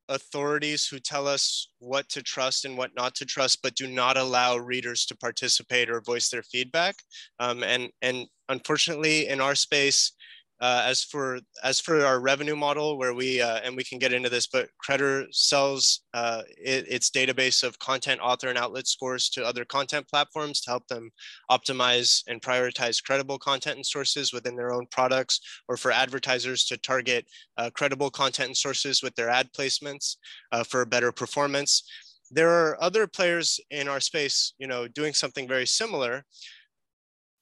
authorities 0.08 0.88
who 0.88 1.00
tell 1.00 1.28
us 1.28 1.70
what 1.80 2.10
to 2.10 2.24
trust 2.24 2.66
and 2.66 2.78
what 2.78 2.96
not 2.96 3.16
to 3.16 3.26
trust, 3.26 3.62
but 3.62 3.76
do 3.76 3.88
not 3.88 4.18
allow 4.18 4.58
readers 4.58 5.06
to 5.08 5.18
participate 5.18 5.90
or 5.90 6.02
voice 6.02 6.30
their 6.30 6.44
feedback. 6.44 6.96
Um, 7.40 7.64
and, 7.64 7.90
and 8.02 8.28
unfortunately, 8.48 9.28
in 9.28 9.42
our 9.42 9.56
space, 9.56 10.14
uh, 10.62 10.84
as 10.86 11.03
for 11.03 11.39
as 11.64 11.80
for 11.80 12.05
our 12.05 12.20
revenue 12.20 12.55
model, 12.55 12.97
where 12.97 13.14
we 13.14 13.41
uh, 13.41 13.60
and 13.64 13.76
we 13.76 13.84
can 13.84 13.99
get 13.99 14.14
into 14.14 14.30
this, 14.30 14.47
but 14.47 14.70
Credder 14.84 15.26
sells 15.32 16.01
uh, 16.14 16.41
it, 16.57 16.86
its 16.88 17.10
database 17.10 17.64
of 17.64 17.80
content 17.80 18.20
author 18.22 18.49
and 18.49 18.57
outlet 18.57 18.88
scores 18.88 19.30
to 19.30 19.45
other 19.45 19.66
content 19.66 20.07
platforms 20.07 20.62
to 20.62 20.70
help 20.72 20.88
them 20.88 21.12
optimize 21.49 22.24
and 22.28 22.41
prioritize 22.41 23.03
credible 23.03 23.39
content 23.39 23.78
and 23.78 23.86
sources 23.86 24.34
within 24.34 24.55
their 24.55 24.74
own 24.74 24.86
products, 24.91 25.39
or 25.68 25.78
for 25.78 25.91
advertisers 25.91 26.66
to 26.66 26.78
target 26.78 27.26
uh, 27.57 27.70
credible 27.74 28.10
content 28.10 28.47
and 28.47 28.57
sources 28.57 29.01
with 29.01 29.16
their 29.16 29.30
ad 29.30 29.49
placements 29.53 30.18
uh, 30.51 30.64
for 30.64 30.86
better 30.86 31.12
performance. 31.12 31.84
There 32.32 32.49
are 32.49 32.78
other 32.80 33.07
players 33.07 33.60
in 33.72 33.88
our 33.88 33.99
space, 33.99 34.53
you 34.60 34.68
know, 34.68 34.88
doing 34.88 35.14
something 35.14 35.47
very 35.47 35.66
similar. 35.66 36.26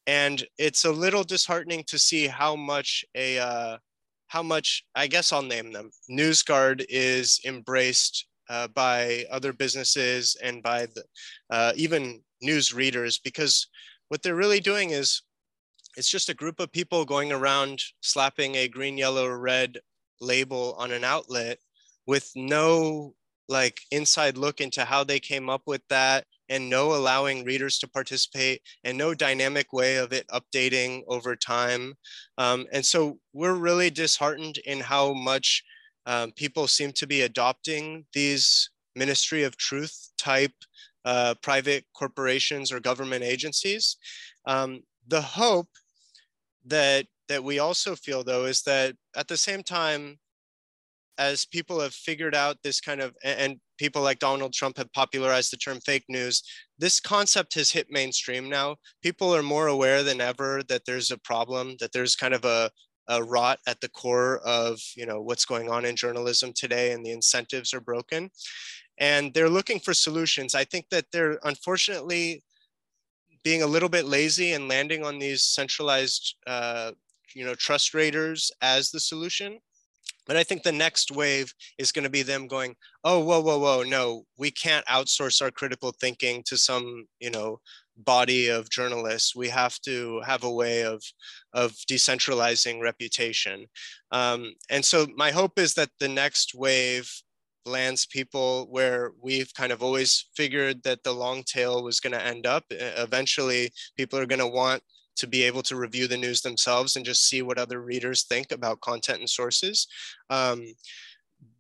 And 0.07 0.43
it's 0.57 0.85
a 0.85 0.91
little 0.91 1.23
disheartening 1.23 1.83
to 1.87 1.99
see 1.99 2.27
how 2.27 2.55
much 2.55 3.05
a, 3.13 3.37
uh, 3.39 3.77
how 4.27 4.41
much, 4.41 4.83
I 4.95 5.07
guess 5.07 5.31
I'll 5.31 5.41
name 5.41 5.71
them, 5.73 5.91
NewsGuard 6.09 6.85
is 6.89 7.39
embraced 7.45 8.25
uh, 8.49 8.69
by 8.69 9.25
other 9.29 9.51
businesses 9.51 10.37
and 10.41 10.63
by 10.63 10.85
the, 10.85 11.03
uh, 11.49 11.73
even 11.75 12.21
news 12.41 12.73
readers, 12.73 13.19
because 13.19 13.67
what 14.07 14.23
they're 14.23 14.35
really 14.35 14.61
doing 14.61 14.91
is 14.91 15.21
it's 15.97 16.09
just 16.09 16.29
a 16.29 16.33
group 16.33 16.59
of 16.59 16.71
people 16.71 17.03
going 17.03 17.31
around 17.31 17.81
slapping 18.01 18.55
a 18.55 18.67
green, 18.67 18.97
yellow, 18.97 19.27
red 19.27 19.77
label 20.21 20.75
on 20.77 20.91
an 20.91 21.03
outlet 21.03 21.57
with 22.05 22.31
no 22.35 23.13
like 23.49 23.79
inside 23.91 24.37
look 24.37 24.61
into 24.61 24.85
how 24.85 25.03
they 25.03 25.19
came 25.19 25.49
up 25.49 25.61
with 25.65 25.81
that 25.89 26.25
and 26.49 26.69
no 26.69 26.93
allowing 26.95 27.43
readers 27.43 27.79
to 27.79 27.87
participate 27.87 28.61
and 28.83 28.97
no 28.97 29.13
dynamic 29.13 29.73
way 29.73 29.97
of 29.97 30.13
it 30.13 30.25
updating 30.29 31.03
over 31.07 31.35
time. 31.35 31.93
Um, 32.37 32.65
and 32.71 32.85
so 32.85 33.19
we're 33.33 33.53
really 33.55 33.89
disheartened 33.89 34.57
in 34.65 34.79
how 34.79 35.13
much 35.13 35.63
um, 36.05 36.31
people 36.31 36.67
seem 36.67 36.91
to 36.93 37.07
be 37.07 37.21
adopting 37.21 38.05
these 38.13 38.69
Ministry 38.95 39.43
of 39.43 39.57
Truth 39.57 40.11
type 40.17 40.53
uh, 41.05 41.35
private 41.41 41.85
corporations 41.93 42.71
or 42.71 42.79
government 42.79 43.23
agencies. 43.23 43.97
Um, 44.45 44.81
the 45.07 45.21
hope 45.21 45.69
that 46.65 47.05
that 47.29 47.43
we 47.43 47.59
also 47.59 47.95
feel 47.95 48.23
though 48.23 48.45
is 48.45 48.61
that 48.63 48.95
at 49.15 49.27
the 49.27 49.37
same 49.37 49.63
time 49.63 50.17
as 51.17 51.45
people 51.45 51.79
have 51.79 51.93
figured 51.93 52.35
out 52.35 52.57
this 52.63 52.79
kind 52.79 53.01
of 53.01 53.15
and 53.23 53.59
people 53.77 54.01
like 54.01 54.19
Donald 54.19 54.53
Trump 54.53 54.77
have 54.77 54.91
popularized 54.93 55.51
the 55.51 55.57
term 55.57 55.79
fake 55.81 56.05
news. 56.09 56.43
This 56.77 56.99
concept 56.99 57.53
has 57.55 57.71
hit 57.71 57.87
mainstream 57.89 58.49
now. 58.49 58.77
People 59.01 59.33
are 59.35 59.43
more 59.43 59.67
aware 59.67 60.03
than 60.03 60.21
ever 60.21 60.61
that 60.69 60.85
there's 60.85 61.11
a 61.11 61.17
problem, 61.17 61.75
that 61.79 61.91
there's 61.91 62.15
kind 62.15 62.33
of 62.33 62.45
a, 62.45 62.71
rot 63.21 63.57
at 63.65 63.79
the 63.79 63.87
core 63.87 64.39
of 64.39 64.77
you 64.97 65.05
know 65.05 65.21
what's 65.21 65.45
going 65.45 65.69
on 65.69 65.85
in 65.85 65.95
journalism 65.95 66.51
today 66.53 66.91
and 66.91 67.05
the 67.05 67.11
incentives 67.11 67.73
are 67.73 67.79
broken. 67.79 68.29
And 68.99 69.33
they're 69.33 69.49
looking 69.49 69.79
for 69.79 69.93
solutions. 69.93 70.53
I 70.53 70.65
think 70.65 70.87
that 70.91 71.05
they're 71.13 71.39
unfortunately 71.45 72.43
being 73.45 73.61
a 73.61 73.67
little 73.67 73.87
bit 73.87 74.03
lazy 74.03 74.51
and 74.51 74.67
landing 74.67 75.05
on 75.05 75.19
these 75.19 75.43
centralized 75.43 76.35
uh, 76.47 76.91
you 77.33 77.45
know 77.45 77.55
trust 77.55 77.93
raters 77.93 78.51
as 78.61 78.91
the 78.91 78.99
solution 78.99 79.59
but 80.25 80.35
I 80.35 80.43
think 80.43 80.63
the 80.63 80.71
next 80.71 81.11
wave 81.11 81.53
is 81.77 81.91
going 81.91 82.03
to 82.03 82.09
be 82.09 82.21
them 82.21 82.47
going, 82.47 82.75
oh, 83.03 83.19
whoa, 83.19 83.41
whoa, 83.41 83.59
whoa, 83.59 83.83
no, 83.83 84.23
we 84.37 84.51
can't 84.51 84.85
outsource 84.87 85.41
our 85.41 85.51
critical 85.51 85.91
thinking 85.91 86.43
to 86.47 86.57
some, 86.57 87.05
you 87.19 87.31
know, 87.31 87.59
body 87.95 88.49
of 88.49 88.69
journalists. 88.69 89.35
We 89.35 89.49
have 89.49 89.79
to 89.81 90.21
have 90.25 90.43
a 90.43 90.51
way 90.51 90.83
of, 90.83 91.01
of 91.53 91.71
decentralizing 91.89 92.81
reputation. 92.81 93.65
Um, 94.11 94.53
and 94.69 94.83
so 94.83 95.07
my 95.15 95.31
hope 95.31 95.57
is 95.57 95.73
that 95.75 95.89
the 95.99 96.09
next 96.09 96.53
wave 96.53 97.09
lands 97.65 98.05
people 98.05 98.67
where 98.69 99.11
we've 99.21 99.53
kind 99.53 99.71
of 99.71 99.83
always 99.83 100.27
figured 100.35 100.83
that 100.83 101.03
the 101.03 101.13
long 101.13 101.43
tail 101.43 101.83
was 101.83 101.99
going 101.99 102.13
to 102.13 102.25
end 102.25 102.45
up. 102.45 102.63
Eventually, 102.69 103.71
people 103.95 104.19
are 104.19 104.25
going 104.25 104.39
to 104.39 104.47
want 104.47 104.83
to 105.17 105.27
be 105.27 105.43
able 105.43 105.63
to 105.63 105.75
review 105.75 106.07
the 106.07 106.17
news 106.17 106.41
themselves 106.41 106.95
and 106.95 107.05
just 107.05 107.27
see 107.27 107.41
what 107.41 107.57
other 107.57 107.81
readers 107.81 108.23
think 108.23 108.51
about 108.51 108.81
content 108.81 109.19
and 109.19 109.29
sources. 109.29 109.87
Um, 110.29 110.65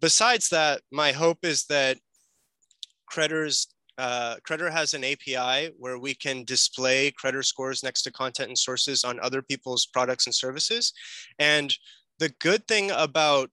besides 0.01 0.49
that, 0.49 0.81
my 0.91 1.11
hope 1.11 1.39
is 1.43 1.65
that 1.65 1.97
Credder's 3.11 3.67
uh, 3.97 4.35
Credder 4.47 4.71
has 4.71 4.93
an 4.93 5.03
API 5.03 5.71
where 5.77 5.97
we 5.97 6.13
can 6.13 6.43
display 6.43 7.11
Credder 7.11 7.43
scores 7.43 7.83
next 7.83 8.03
to 8.03 8.11
content 8.11 8.49
and 8.49 8.57
sources 8.57 9.03
on 9.03 9.19
other 9.19 9.41
people's 9.41 9.87
products 9.87 10.27
and 10.27 10.35
services. 10.35 10.93
And 11.39 11.73
the 12.19 12.29
good 12.39 12.67
thing 12.67 12.91
about 12.91 13.49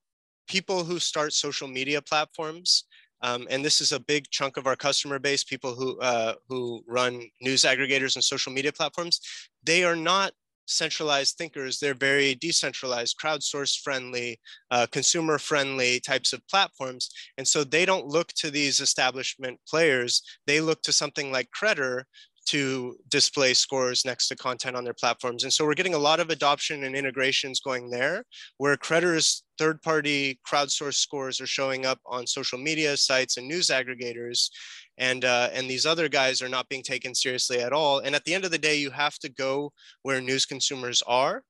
people 0.47 0.85
who 0.85 0.99
start 0.99 1.33
social 1.33 1.69
media 1.69 2.03
platforms 2.03 2.85
um, 3.25 3.47
and 3.49 3.65
this 3.65 3.81
is 3.81 3.93
a 3.93 3.99
big 3.99 4.29
chunk 4.31 4.59
of 4.59 4.67
our 4.67 4.77
customer 4.77 5.19
base, 5.19 5.43
people 5.43 5.75
who, 5.75 5.99
uh, 6.01 6.35
who 6.47 6.85
run 6.87 7.23
news 7.41 7.63
aggregators 7.63 8.17
and 8.17 8.23
social 8.23 8.53
media 8.53 8.71
platforms. 8.71 9.19
They 9.65 9.83
are 9.83 9.97
not 9.97 10.33
centralized 10.67 11.39
thinkers. 11.39 11.79
They're 11.79 11.95
very 11.95 12.35
decentralized, 12.35 13.17
crowdsource 13.19 13.81
friendly, 13.81 14.39
uh, 14.71 14.89
consumer 14.93 15.39
friendly 15.39 16.01
types 16.01 16.35
of 16.35 16.47
platforms. 16.49 17.11
And 17.39 17.49
so 17.49 17.65
they 17.65 17.87
don't 17.87 18.07
look 18.07 18.29
to 18.35 18.51
these 18.51 18.81
establishment 18.81 19.59
players. 19.67 20.23
They 20.47 20.61
look 20.61 20.83
to 20.83 20.93
something 20.93 21.33
like 21.33 21.49
Credder 21.59 22.03
to 22.47 22.97
display 23.09 23.55
scores 23.55 24.05
next 24.05 24.29
to 24.29 24.37
content 24.37 24.77
on 24.77 24.85
their 24.85 24.95
platforms. 24.95 25.45
And 25.45 25.53
so 25.53 25.65
we're 25.65 25.75
getting 25.75 25.95
a 25.95 25.99
lot 25.99 26.21
of 26.21 26.31
adoption 26.31 26.85
and 26.85 26.95
integrations 26.95 27.61
going 27.61 27.91
there 27.91 28.25
where 28.59 28.77
Credder's 28.77 29.45
third-party 29.59 30.41
crowdsourced 30.47 30.95
scores 30.95 31.41
are 31.41 31.47
showing 31.47 31.87
up 31.87 32.01
on 32.07 32.27
social 32.27 32.59
media 32.59 32.97
sites 32.97 33.37
and 33.37 33.47
news 33.47 33.69
aggregators. 33.69 34.51
And, 34.99 35.25
uh, 35.25 35.49
and 35.53 35.69
these 35.69 35.87
other 35.87 36.09
guys 36.09 36.43
are 36.43 36.49
not 36.49 36.69
being 36.69 36.83
taken 36.83 37.15
seriously 37.15 37.61
at 37.61 37.73
all. 37.73 38.01
And 38.01 38.15
at 38.15 38.25
the 38.25 38.35
end 38.35 38.45
of 38.45 38.51
the 38.51 38.59
day, 38.59 38.77
you 38.77 38.91
have 38.91 39.19
to 39.21 39.29
go 39.29 39.73
where 40.03 40.21
news 40.21 40.47
consumers 40.47 41.03
are 41.07 41.43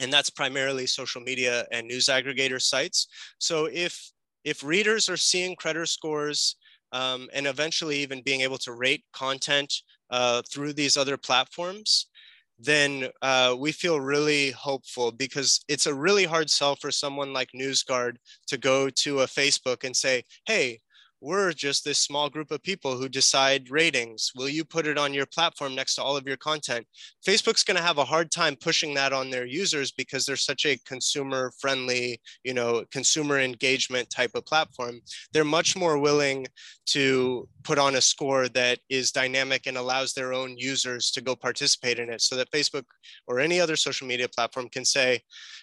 and 0.00 0.12
that's 0.12 0.30
primarily 0.30 0.86
social 0.86 1.20
media 1.20 1.66
and 1.70 1.86
news 1.86 2.06
aggregator 2.06 2.60
sites. 2.60 3.06
So 3.38 3.68
if 3.72 4.10
if 4.44 4.62
readers 4.62 5.08
are 5.08 5.16
seeing 5.16 5.56
Credder 5.56 5.88
scores 5.88 6.56
um, 6.92 7.28
and 7.32 7.46
eventually 7.46 7.98
even 7.98 8.22
being 8.22 8.42
able 8.42 8.58
to 8.58 8.72
rate 8.72 9.04
content 9.12 9.72
uh, 10.10 10.42
through 10.50 10.72
these 10.72 10.96
other 10.96 11.16
platforms, 11.16 12.06
then 12.58 13.08
uh, 13.22 13.54
we 13.58 13.72
feel 13.72 14.00
really 14.00 14.50
hopeful 14.52 15.10
because 15.10 15.60
it's 15.68 15.86
a 15.86 15.94
really 15.94 16.24
hard 16.24 16.48
sell 16.50 16.76
for 16.76 16.90
someone 16.90 17.32
like 17.32 17.50
NewsGuard 17.54 18.16
to 18.46 18.56
go 18.56 18.88
to 18.90 19.20
a 19.20 19.26
Facebook 19.26 19.84
and 19.84 19.94
say, 19.96 20.24
hey, 20.46 20.80
we're 21.24 21.54
just 21.54 21.84
this 21.84 21.98
small 21.98 22.28
group 22.28 22.50
of 22.50 22.62
people 22.62 22.98
who 22.98 23.08
decide 23.08 23.70
ratings. 23.70 24.30
Will 24.36 24.48
you 24.48 24.62
put 24.62 24.86
it 24.86 24.98
on 24.98 25.14
your 25.14 25.24
platform 25.24 25.74
next 25.74 25.94
to 25.94 26.02
all 26.02 26.18
of 26.18 26.26
your 26.26 26.36
content? 26.36 26.86
Facebook's 27.26 27.64
going 27.64 27.78
to 27.78 27.82
have 27.82 27.96
a 27.96 28.04
hard 28.04 28.30
time 28.30 28.56
pushing 28.56 28.92
that 28.92 29.14
on 29.14 29.30
their 29.30 29.46
users 29.46 29.90
because 29.90 30.26
they're 30.26 30.36
such 30.36 30.66
a 30.66 30.78
consumer 30.86 31.50
friendly, 31.58 32.20
you 32.44 32.52
know, 32.52 32.84
consumer 32.92 33.40
engagement 33.40 34.10
type 34.10 34.32
of 34.34 34.44
platform. 34.44 35.00
They're 35.32 35.44
much 35.44 35.76
more 35.76 35.96
willing 35.96 36.46
to 36.86 37.48
put 37.62 37.78
on 37.78 37.96
a 37.96 38.00
score 38.02 38.46
that 38.48 38.78
is 38.90 39.10
dynamic 39.10 39.66
and 39.66 39.78
allows 39.78 40.12
their 40.12 40.34
own 40.34 40.58
users 40.58 41.10
to 41.12 41.22
go 41.22 41.34
participate 41.34 41.98
in 41.98 42.10
it 42.10 42.20
so 42.20 42.36
that 42.36 42.50
Facebook 42.50 42.84
or 43.26 43.40
any 43.40 43.58
other 43.60 43.76
social 43.76 44.06
media 44.06 44.28
platform 44.28 44.68
can 44.68 44.84
say, 44.84 45.22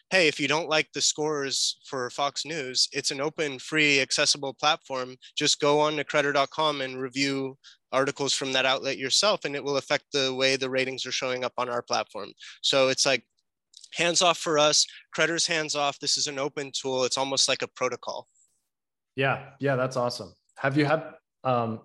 hey, 0.10 0.28
if 0.28 0.40
you 0.40 0.48
don't 0.48 0.68
like 0.68 0.90
the 0.94 1.00
scores 1.02 1.80
for 1.86 2.10
Fox 2.10 2.46
News, 2.46 2.90
it's 2.92 3.12
an 3.12 3.22
open, 3.22 3.60
free, 3.60 4.02
accessible 4.02 4.54
platform. 4.54 5.16
Just 5.38 5.51
go 5.56 5.80
on 5.80 5.96
to 5.98 6.04
credder.com 6.04 6.82
and 6.82 7.02
review 7.02 7.58
articles 7.92 8.34
from 8.34 8.54
that 8.54 8.66
outlet 8.66 8.98
yourself, 8.98 9.46
and 9.46 9.56
it 9.56 9.64
will 9.64 9.78
affect 9.78 10.06
the 10.14 10.34
way 10.34 10.56
the 10.56 10.70
ratings 10.70 11.06
are 11.06 11.12
showing 11.12 11.44
up 11.44 11.54
on 11.58 11.70
our 11.70 11.82
platform. 11.82 12.32
So 12.62 12.90
it's 12.90 13.06
like 13.06 13.26
hands 13.94 14.22
off 14.22 14.38
for 14.38 14.58
us, 14.58 14.86
Credder's 15.16 15.48
hands 15.48 15.76
off. 15.76 16.00
This 16.00 16.18
is 16.18 16.28
an 16.28 16.40
open 16.40 16.72
tool. 16.74 17.04
It's 17.04 17.18
almost 17.18 17.50
like 17.50 17.62
a 17.62 17.68
protocol. 17.68 18.28
Yeah, 19.16 19.50
yeah, 19.60 19.76
that's 19.76 19.98
awesome. 19.98 20.34
Have 20.58 20.78
you 20.78 20.86
had 20.86 21.04
um 21.44 21.82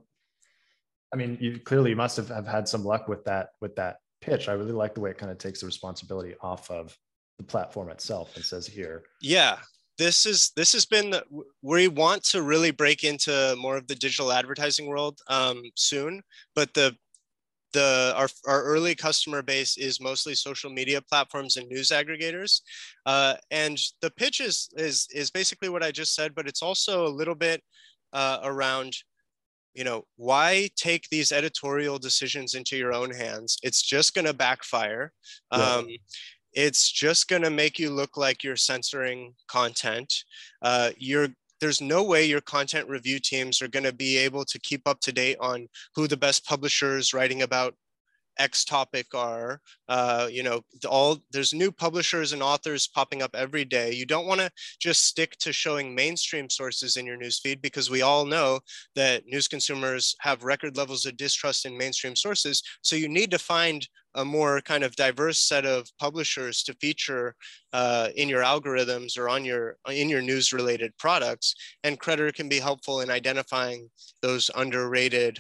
I 1.13 1.17
mean, 1.17 1.39
you 1.41 1.61
clearly 1.61 1.95
must 1.95 2.17
have, 2.17 2.29
have 2.29 2.47
had 2.47 2.69
some 2.69 2.85
luck 2.85 3.09
with 3.09 3.25
that 3.25 3.51
with 3.61 3.75
that 3.77 3.99
pitch. 4.21 4.49
I 4.49 4.53
really 4.53 4.73
like 4.73 4.95
the 4.95 5.01
way 5.01 5.11
it 5.11 5.19
kind 5.19 5.31
of 5.31 5.39
takes 5.39 5.61
the 5.61 5.67
responsibility 5.67 6.35
off 6.41 6.71
of 6.71 6.97
the 7.39 7.45
platform 7.45 7.91
itself. 7.91 8.35
and 8.37 8.45
says 8.45 8.67
here. 8.67 9.05
Yeah, 9.21 9.59
this 9.99 10.27
is 10.27 10.53
this 10.57 10.73
has 10.73 10.85
been 10.85 11.15
we 11.63 11.89
want 11.89 12.23
to 12.25 12.43
really 12.43 12.71
break 12.71 13.05
into 13.05 13.57
more 13.59 13.77
of 13.77 13.87
the 13.87 13.95
digital 13.95 14.33
advertising 14.33 14.87
world 14.87 15.19
um, 15.29 15.63
soon, 15.75 16.23
but 16.55 16.73
the 16.75 16.97
the 17.77 18.15
our, 18.17 18.29
our 18.47 18.63
early 18.65 18.95
customer 18.95 19.43
base 19.43 19.77
is 19.77 20.01
mostly 20.01 20.35
social 20.35 20.71
media 20.71 21.01
platforms 21.01 21.57
and 21.57 21.69
news 21.69 21.89
aggregators 21.91 22.63
uh, 23.05 23.35
and 23.51 23.79
the 24.01 24.11
pitch 24.11 24.41
is, 24.41 24.71
is 24.77 25.07
is 25.13 25.31
basically 25.31 25.69
what 25.69 25.83
i 25.83 25.91
just 25.91 26.15
said 26.15 26.35
but 26.35 26.49
it's 26.49 26.63
also 26.63 27.07
a 27.07 27.17
little 27.21 27.35
bit 27.35 27.63
uh, 28.15 28.39
around 28.45 28.95
you 29.75 29.85
know 29.85 30.05
why 30.17 30.69
take 30.77 31.07
these 31.11 31.33
editorial 31.33 31.99
decisions 31.99 32.55
into 32.55 32.77
your 32.79 32.95
own 32.95 33.11
hands 33.11 33.59
it's 33.63 33.83
just 33.83 34.15
going 34.15 34.25
to 34.25 34.33
backfire 34.33 35.13
yeah. 35.53 35.59
um, 35.59 35.87
it's 36.57 36.91
just 36.91 37.29
going 37.29 37.43
to 37.43 37.51
make 37.51 37.79
you 37.79 37.91
look 37.91 38.17
like 38.17 38.43
you're 38.43 38.57
censoring 38.57 39.35
content. 39.47 40.13
Uh, 40.63 40.91
you're 40.97 41.29
there's 41.61 41.81
no 41.81 42.03
way 42.03 42.25
your 42.25 42.43
content 42.43 42.89
review 42.89 43.19
teams 43.19 43.63
are 43.63 43.69
going 43.69 43.85
to 43.85 43.93
be 43.93 44.17
able 44.19 44.45
to 44.45 44.59
keep 44.59 44.87
up 44.87 45.01
to 45.01 45.13
date 45.13 45.39
on 45.41 45.69
who 45.95 46.07
the 46.07 46.17
best 46.17 46.45
publishers 46.45 47.15
writing 47.15 47.43
about 47.43 47.75
X 48.39 48.65
topic 48.65 49.07
are. 49.15 49.61
Uh, 49.89 50.29
you 50.31 50.43
know, 50.43 50.61
all 50.89 51.19
there's 51.33 51.55
new 51.55 51.71
publishers 51.73 52.33
and 52.33 52.43
authors 52.43 52.87
popping 52.87 53.23
up 53.23 53.35
every 53.35 53.65
day. 53.65 53.93
You 53.93 54.07
don't 54.07 54.27
want 54.27 54.41
to 54.41 54.51
just 54.81 55.07
stick 55.07 55.37
to 55.39 55.53
showing 55.53 55.95
mainstream 55.95 56.51
sources 56.51 56.97
in 56.97 57.07
your 57.07 57.19
newsfeed 57.19 57.63
because 57.63 57.91
we 57.91 58.03
all 58.03 58.25
know 58.25 58.61
that 58.95 59.27
news 59.27 59.49
consumers 59.49 60.15
have 60.21 60.45
record 60.45 60.77
levels 60.77 61.07
of 61.07 61.17
distrust 61.17 61.67
in 61.67 61.77
mainstream 61.77 62.17
sources. 62.17 62.63
So 62.83 62.97
you 62.97 63.09
need 63.09 63.31
to 63.31 63.39
find 63.39 63.87
a 64.17 64.25
more 64.25 64.61
kind 64.63 64.83
of 64.83 64.97
diverse 64.97 65.39
set 65.39 65.67
of 65.67 65.87
publishers 65.99 66.63
to 66.63 66.75
feature 66.75 67.37
uh, 67.73 68.09
in 68.17 68.29
your 68.29 68.43
algorithms 68.43 69.19
or 69.19 69.29
on 69.29 69.45
your 69.45 69.77
in 69.91 70.09
your 70.09 70.23
news 70.23 70.53
related 70.53 70.97
products 70.99 71.55
and 71.85 72.01
Credder 72.01 72.35
can 72.35 72.49
be 72.49 72.59
helpful 72.59 73.03
in 73.03 73.11
identifying 73.11 73.91
those 74.23 74.51
underrated 74.55 75.39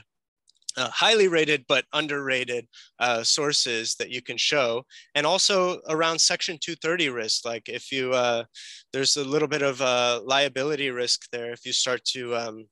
uh, 0.76 0.90
highly 0.90 1.28
rated 1.28 1.64
but 1.68 1.84
underrated 1.92 2.66
uh, 2.98 3.22
sources 3.22 3.94
that 3.96 4.10
you 4.10 4.22
can 4.22 4.36
show. 4.36 4.84
And 5.14 5.26
also 5.26 5.80
around 5.88 6.20
section 6.20 6.58
230 6.60 7.10
risk 7.10 7.44
like 7.44 7.68
if 7.68 7.90
you 7.92 8.12
uh, 8.12 8.44
there's 8.92 9.16
a 9.16 9.24
little 9.24 9.48
bit 9.48 9.62
of 9.62 9.80
uh, 9.80 10.20
liability 10.24 10.90
risk 10.90 11.28
there 11.30 11.52
if 11.52 11.64
you 11.64 11.72
start 11.72 12.04
to 12.04 12.36
um, 12.36 12.66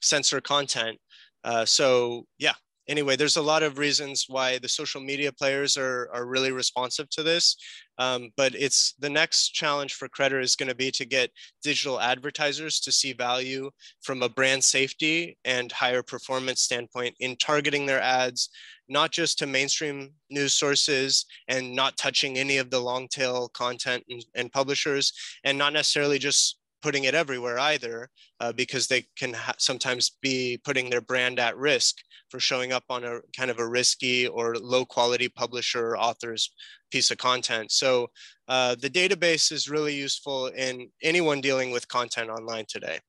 censor 0.00 0.40
content. 0.40 0.98
Uh, 1.44 1.64
so 1.64 2.26
yeah. 2.38 2.54
Anyway, 2.88 3.14
there's 3.14 3.36
a 3.36 3.42
lot 3.42 3.62
of 3.62 3.78
reasons 3.78 4.24
why 4.26 4.58
the 4.58 4.68
social 4.68 5.00
media 5.00 5.30
players 5.30 5.76
are, 5.76 6.10
are 6.12 6.26
really 6.26 6.50
responsive 6.50 7.08
to 7.10 7.22
this. 7.22 7.56
Um, 8.00 8.30
but 8.34 8.54
it's 8.54 8.94
the 8.98 9.10
next 9.10 9.50
challenge 9.50 9.92
for 9.92 10.08
Credder 10.08 10.42
is 10.42 10.56
going 10.56 10.70
to 10.70 10.74
be 10.74 10.90
to 10.92 11.04
get 11.04 11.30
digital 11.62 12.00
advertisers 12.00 12.80
to 12.80 12.90
see 12.90 13.12
value 13.12 13.70
from 14.00 14.22
a 14.22 14.28
brand 14.28 14.64
safety 14.64 15.36
and 15.44 15.70
higher 15.70 16.02
performance 16.02 16.62
standpoint 16.62 17.14
in 17.20 17.36
targeting 17.36 17.84
their 17.84 18.00
ads, 18.00 18.48
not 18.88 19.10
just 19.10 19.38
to 19.38 19.46
mainstream 19.46 20.12
news 20.30 20.54
sources 20.54 21.26
and 21.48 21.76
not 21.76 21.98
touching 21.98 22.38
any 22.38 22.56
of 22.56 22.70
the 22.70 22.80
long 22.80 23.06
tail 23.06 23.50
content 23.50 24.02
and, 24.08 24.24
and 24.34 24.50
publishers, 24.50 25.12
and 25.44 25.58
not 25.58 25.74
necessarily 25.74 26.18
just 26.18 26.59
putting 26.82 27.04
it 27.04 27.14
everywhere 27.14 27.58
either, 27.58 28.08
uh, 28.40 28.52
because 28.52 28.86
they 28.86 29.06
can 29.16 29.36
sometimes 29.58 30.16
be 30.22 30.58
putting 30.64 30.90
their 30.90 31.00
brand 31.00 31.38
at 31.38 31.56
risk 31.56 31.96
for 32.28 32.40
showing 32.40 32.72
up 32.72 32.84
on 32.88 33.04
a 33.04 33.20
kind 33.36 33.50
of 33.50 33.58
a 33.58 33.68
risky 33.68 34.26
or 34.26 34.54
low 34.56 34.84
quality 34.84 35.28
publisher 35.28 35.88
or 35.88 35.98
author's 35.98 36.52
piece 36.90 37.10
of 37.10 37.18
content. 37.18 37.72
So 37.72 38.08
uh, 38.48 38.76
the 38.80 38.90
database 38.90 39.52
is 39.52 39.68
really 39.68 39.94
useful 39.94 40.46
in 40.48 40.90
anyone 41.02 41.40
dealing 41.40 41.70
with 41.70 41.88
content 41.88 42.30
online 42.30 42.64
today. 42.68 43.00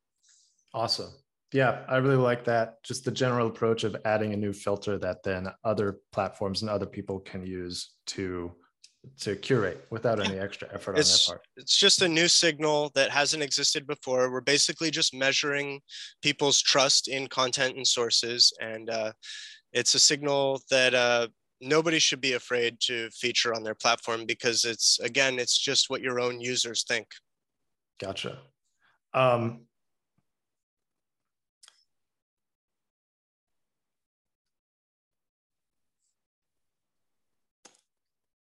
Awesome. 0.74 1.12
Yeah, 1.54 1.84
I 1.90 1.98
really 1.98 2.16
like 2.16 2.46
that. 2.46 2.82
Just 2.84 3.04
the 3.04 3.12
general 3.12 3.48
approach 3.48 3.84
of 3.84 3.96
adding 4.06 4.34
a 4.34 4.38
new 4.38 4.54
filter 4.54 4.98
that 5.00 5.22
then 5.24 5.50
other 5.64 6.00
platforms 6.14 6.62
and 6.62 6.70
other 6.72 6.86
people 6.86 7.20
can 7.20 7.46
use 7.46 7.92
to 8.08 8.54
to 9.20 9.36
curate 9.36 9.86
without 9.89 10.20
any 10.20 10.38
extra 10.38 10.68
effort 10.74 10.97
it's, 10.97 11.28
on 11.28 11.34
their 11.34 11.38
part. 11.38 11.47
It's 11.58 11.78
just 11.78 12.02
a 12.02 12.08
new 12.08 12.28
signal 12.28 12.91
that 12.95 13.12
hasn't 13.12 13.43
existed 13.43 13.88
before. 13.88 14.32
We're 14.32 14.41
basically 14.41 14.91
just 14.91 15.14
measuring 15.14 15.82
people's 16.22 16.62
trust 16.62 17.08
in 17.08 17.28
content 17.28 17.76
and 17.76 17.88
sources. 17.88 18.54
And 18.62 18.89
uh, 18.89 19.12
it's 19.74 19.95
a 19.95 19.99
signal 19.99 20.62
that 20.70 20.93
uh, 20.93 21.28
nobody 21.60 21.99
should 21.99 22.22
be 22.22 22.34
afraid 22.34 22.78
to 22.82 23.10
feature 23.12 23.54
on 23.54 23.64
their 23.64 23.76
platform 23.76 24.26
because 24.26 24.66
it's, 24.66 24.99
again, 24.99 25.39
it's 25.39 25.58
just 25.58 25.89
what 25.89 26.02
your 26.02 26.20
own 26.20 26.39
users 26.39 26.84
think. 26.84 27.08
Gotcha. 27.99 28.39
Um, 29.14 29.62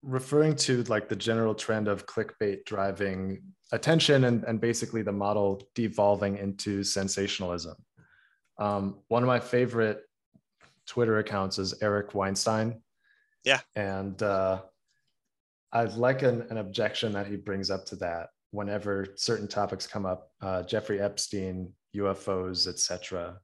referring 0.03 0.57
to 0.57 0.83
like 0.85 1.09
the 1.09 1.17
general 1.17 1.55
trend 1.55 1.89
of 1.89 2.07
clickbait 2.07 2.65
driving 2.65 3.41
attention 3.71 4.25
and, 4.25 4.45
and 4.45 4.61
basically 4.61 5.03
the 5.03 5.13
model 5.13 5.63
devolving 5.75 6.37
into 6.37 6.83
sensationalism. 6.83 7.77
Um, 8.59 8.99
one 9.09 9.23
of 9.23 9.27
my 9.27 9.41
favorite 9.41 10.03
Twitter 10.87 11.19
accounts 11.19 11.59
is 11.59 11.75
Eric 11.81 12.15
Weinstein. 12.15 12.83
Yeah. 13.45 13.61
And 13.75 14.21
uh, 14.23 14.63
I 15.73 15.85
like 15.85 16.23
an, 16.23 16.47
an 16.51 16.59
objection 16.59 17.13
that 17.13 17.27
he 17.27 17.37
brings 17.37 17.71
up 17.71 17.87
to 17.87 17.97
that 17.97 18.29
whenever 18.51 19.07
certain 19.17 19.49
topics 19.49 19.87
come 19.87 20.05
up, 20.05 20.31
uh, 20.43 20.63
Jeffrey 20.63 21.01
Epstein, 21.01 21.73
UFOs, 21.97 22.67
etc. 22.67 23.39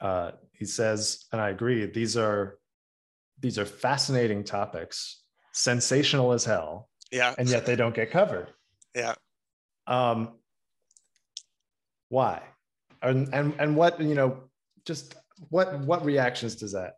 Uh, 0.00 0.32
he 0.52 0.64
says, 0.64 1.26
and 1.32 1.40
I 1.40 1.50
agree, 1.50 1.86
these 1.86 2.16
are 2.16 2.58
these 3.40 3.58
are 3.58 3.64
fascinating 3.64 4.42
topics 4.42 5.22
sensational 5.58 6.32
as 6.32 6.44
hell. 6.44 6.88
Yeah. 7.10 7.34
And 7.36 7.48
yet 7.48 7.66
they 7.66 7.76
don't 7.76 7.94
get 7.94 8.10
covered. 8.10 8.48
Yeah. 8.94 9.14
Um, 9.86 10.32
why? 12.08 12.42
And, 13.02 13.32
and 13.32 13.54
and 13.58 13.76
what 13.76 14.00
you 14.00 14.14
know, 14.14 14.38
just 14.84 15.14
what 15.50 15.78
what 15.80 16.04
reactions 16.04 16.56
does 16.56 16.72
that 16.72 16.94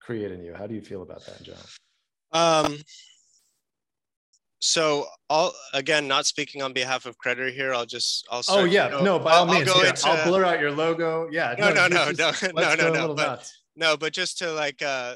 create 0.00 0.30
in 0.30 0.42
you? 0.42 0.54
How 0.54 0.66
do 0.66 0.74
you 0.74 0.82
feel 0.82 1.02
about 1.02 1.24
that 1.24 1.38
in 1.38 1.44
general? 1.46 1.64
Um, 2.32 2.78
so 4.58 5.06
I'll 5.30 5.54
again 5.72 6.06
not 6.06 6.26
speaking 6.26 6.60
on 6.62 6.72
behalf 6.72 7.06
of 7.06 7.16
Credder 7.18 7.50
here. 7.52 7.72
I'll 7.72 7.86
just 7.86 8.26
I'll. 8.30 8.42
Say, 8.42 8.52
Oh 8.52 8.64
yeah, 8.64 8.86
you 8.86 8.90
know, 8.92 9.02
no, 9.02 9.18
by 9.18 9.32
I'll, 9.32 9.48
all 9.48 9.54
means, 9.54 9.68
I'll, 9.70 9.82
into, 9.82 10.06
I'll 10.06 10.28
blur 10.28 10.44
out 10.44 10.60
your 10.60 10.72
logo. 10.72 11.28
Yeah, 11.30 11.54
no, 11.58 11.72
no, 11.72 11.88
no, 11.88 12.12
just, 12.12 12.42
no, 12.42 12.50
no, 12.54 12.74
no, 12.74 12.92
no, 12.92 13.08
but, 13.08 13.16
but, 13.16 13.52
no, 13.74 13.96
but 13.96 14.12
just 14.12 14.38
to 14.38 14.52
like 14.52 14.82
uh, 14.82 15.14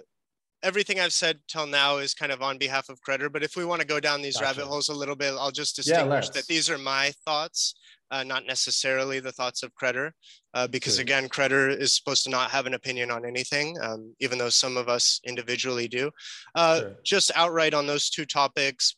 everything 0.65 0.99
I've 0.99 1.12
said 1.12 1.39
till 1.47 1.67
now 1.67 1.99
is 1.99 2.15
kind 2.15 2.33
of 2.33 2.43
on 2.43 2.59
behalf 2.59 2.89
of 2.89 3.01
Credder. 3.01 3.31
But 3.31 3.45
if 3.45 3.57
we 3.57 3.65
want 3.65 3.81
to 3.81 3.87
go 3.87 4.01
down 4.01 4.23
these 4.23 4.37
gotcha. 4.37 4.47
rabbit 4.47 4.65
holes 4.65 4.89
a 4.89 4.95
little 4.95 5.15
bit, 5.15 5.35
I'll 5.39 5.51
just 5.51 5.77
distinguish 5.77 6.27
yeah, 6.27 6.33
that 6.33 6.47
these 6.47 6.69
are 6.69 6.79
my 6.79 7.12
thoughts 7.25 7.75
uh, 8.11 8.23
not 8.23 8.47
necessarily 8.47 9.19
the 9.19 9.33
thoughts 9.33 9.62
of 9.62 9.75
Credder, 9.75 10.12
uh, 10.55 10.69
because 10.69 10.99
again, 10.99 11.29
Credder 11.29 11.77
is 11.77 11.95
supposed 11.95 12.23
to 12.25 12.31
not 12.31 12.51
have 12.51 12.67
an 12.67 12.75
opinion 12.75 13.11
on 13.11 13.25
anything, 13.25 13.77
um, 13.83 14.15
even 14.21 14.39
though 14.39 14.51
some 14.51 14.77
of 14.77 14.89
us 14.89 15.21
individually 15.25 15.89
do. 15.89 16.12
Uh, 16.55 16.81
sure. 16.81 16.93
Just 17.05 17.33
outright 17.35 17.75
on 17.75 17.89
those 17.89 18.11
two 18.11 18.25
topics, 18.25 18.95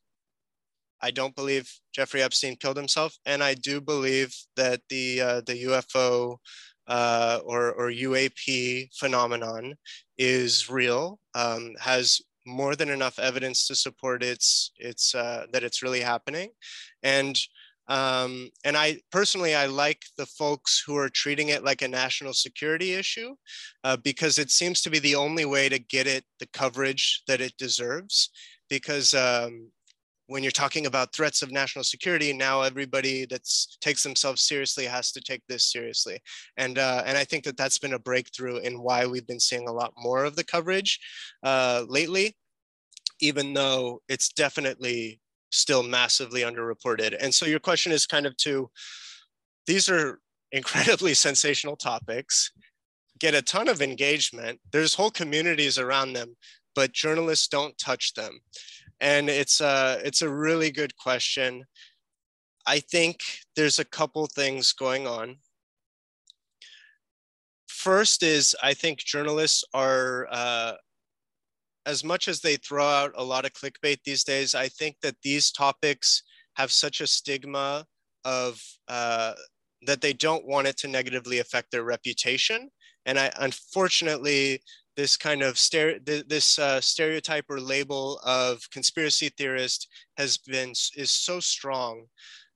I 1.01 1.11
don't 1.11 1.35
believe 1.35 1.71
Jeffrey 1.95 2.23
Epstein 2.23 2.57
killed 2.57 2.77
himself, 2.77 3.17
and 3.25 3.43
I 3.43 3.55
do 3.55 3.81
believe 3.81 4.35
that 4.57 4.81
the 4.91 5.21
uh, 5.21 5.41
the 5.47 5.65
UFO 5.65 6.37
uh, 6.87 7.41
or 7.45 7.73
or 7.73 7.91
UAP 7.91 8.89
phenomenon 8.99 9.75
is 10.19 10.69
real, 10.69 11.19
um, 11.37 11.75
has 11.79 12.21
more 12.47 12.77
than 12.77 12.89
enough 12.89 13.19
evidence 13.19 13.67
to 13.67 13.75
support 13.75 14.23
its 14.23 14.73
its 14.79 15.15
uh, 15.15 15.47
that 15.53 15.65
it's 15.65 15.83
really 15.83 16.01
happening, 16.01 16.51
and 17.03 17.39
um, 17.89 18.51
and 18.65 18.77
I 18.77 18.99
personally, 19.13 19.55
I 19.55 19.67
like 19.67 20.03
the 20.19 20.27
folks 20.27 20.83
who 20.85 20.97
are 20.97 21.09
treating 21.09 21.51
it 21.51 21.65
like 21.65 21.83
a 21.83 21.89
national 21.89 22.35
security 22.35 22.95
issue 22.95 23.37
uh, 23.85 23.97
because 23.97 24.39
it 24.39 24.51
seems 24.51 24.81
to 24.83 24.91
be 24.91 24.99
the 24.99 25.15
only 25.15 25.45
way 25.45 25.69
to 25.69 25.79
get 25.79 26.07
it 26.07 26.25
the 26.41 26.49
coverage 26.49 27.23
that 27.29 27.41
it 27.41 27.55
deserves. 27.59 28.31
Because 28.69 29.15
um, 29.15 29.71
when 30.29 30.43
you're 30.43 30.53
talking 30.53 30.87
about 30.87 31.15
threats 31.15 31.43
of 31.43 31.53
national 31.53 31.85
security, 31.85 32.33
now 32.33 32.63
everybody 32.63 33.27
that 33.27 33.49
takes 33.81 34.03
themselves 34.03 34.43
seriously 34.43 34.85
has 34.85 35.13
to 35.13 35.21
take 35.21 35.43
this 35.49 35.71
seriously. 35.71 36.21
And, 36.57 36.79
uh, 36.79 37.03
and 37.07 37.17
I 37.17 37.25
think 37.25 37.45
that 37.45 37.57
that's 37.57 37.79
been 37.79 37.95
a 37.95 37.99
breakthrough 37.99 38.59
in 38.59 38.83
why 38.83 39.07
we've 39.07 39.27
been 39.27 39.41
seeing 39.41 39.69
a 39.69 39.73
lot 39.73 39.93
more 39.97 40.25
of 40.25 40.35
the 40.35 40.45
coverage 40.45 40.99
uh, 41.45 41.85
lately, 41.89 42.37
even 43.21 43.55
though 43.55 44.03
it's 44.09 44.31
definitely 44.31 45.21
still 45.51 45.85
massively 45.85 46.41
underreported. 46.41 47.17
And 47.21 47.33
so 47.33 47.47
your 47.47 47.61
question 47.61 47.93
is 47.93 48.07
kind 48.07 48.27
of 48.27 48.37
to, 48.39 48.71
these 49.67 49.89
are 49.89 50.19
incredibly 50.53 51.15
sensational 51.15 51.77
topics, 51.77 52.51
get 53.19 53.35
a 53.35 53.43
ton 53.43 53.69
of 53.69 53.83
engagement. 53.83 54.61
There's 54.73 54.95
whole 54.95 55.11
communities 55.11 55.79
around 55.79 56.13
them, 56.13 56.37
but 56.75 56.93
journalists 56.93 57.49
don't 57.49 57.77
touch 57.79 58.15
them. 58.15 58.41
And 59.01 59.29
it's 59.29 59.61
a, 59.61 60.01
it's 60.05 60.23
a 60.23 60.29
really 60.29 60.71
good 60.71 60.97
question. 60.97 61.65
I 62.67 62.81
think 62.81 63.21
there's 63.55 63.79
a 63.79 63.85
couple 63.85 64.27
things 64.27 64.73
going 64.73 65.07
on. 65.07 65.37
First 67.69 68.23
is 68.23 68.57
I 68.63 68.75
think 68.75 68.99
journalists 68.99 69.63
are 69.73 70.27
uh, 70.31 70.73
as 71.87 72.03
much 72.03 72.27
as 72.27 72.41
they 72.41 72.57
throw 72.57 72.85
out 72.85 73.13
a 73.17 73.23
lot 73.23 73.45
of 73.45 73.53
clickbait 73.53 73.99
these 74.05 74.25
days, 74.25 74.55
I 74.55 74.69
think 74.69 74.97
that 75.03 75.15
these 75.23 75.53
topics 75.53 76.23
have 76.57 76.73
such 76.73 77.01
a 77.01 77.07
stigma 77.07 77.87
of 78.25 78.61
uh, 78.89 79.35
that 79.83 80.01
they 80.01 80.13
don't 80.13 80.47
want 80.47 80.67
it 80.67 80.77
to 80.79 80.89
negatively 80.89 81.39
affect 81.39 81.71
their 81.71 81.85
reputation. 81.85 82.69
And 83.07 83.19
I, 83.19 83.31
unfortunately, 83.39 84.61
this 84.97 85.17
kind 85.17 85.43
of 85.43 85.55
stere- 85.55 86.05
this 86.29 86.59
uh, 86.59 86.81
stereotype 86.81 87.45
or 87.49 87.61
label 87.61 88.19
of 88.25 88.69
conspiracy 88.71 89.29
theorist 89.29 89.89
has 90.17 90.39
been 90.39 90.71
is 90.71 91.11
so 91.11 91.41
strong 91.41 92.07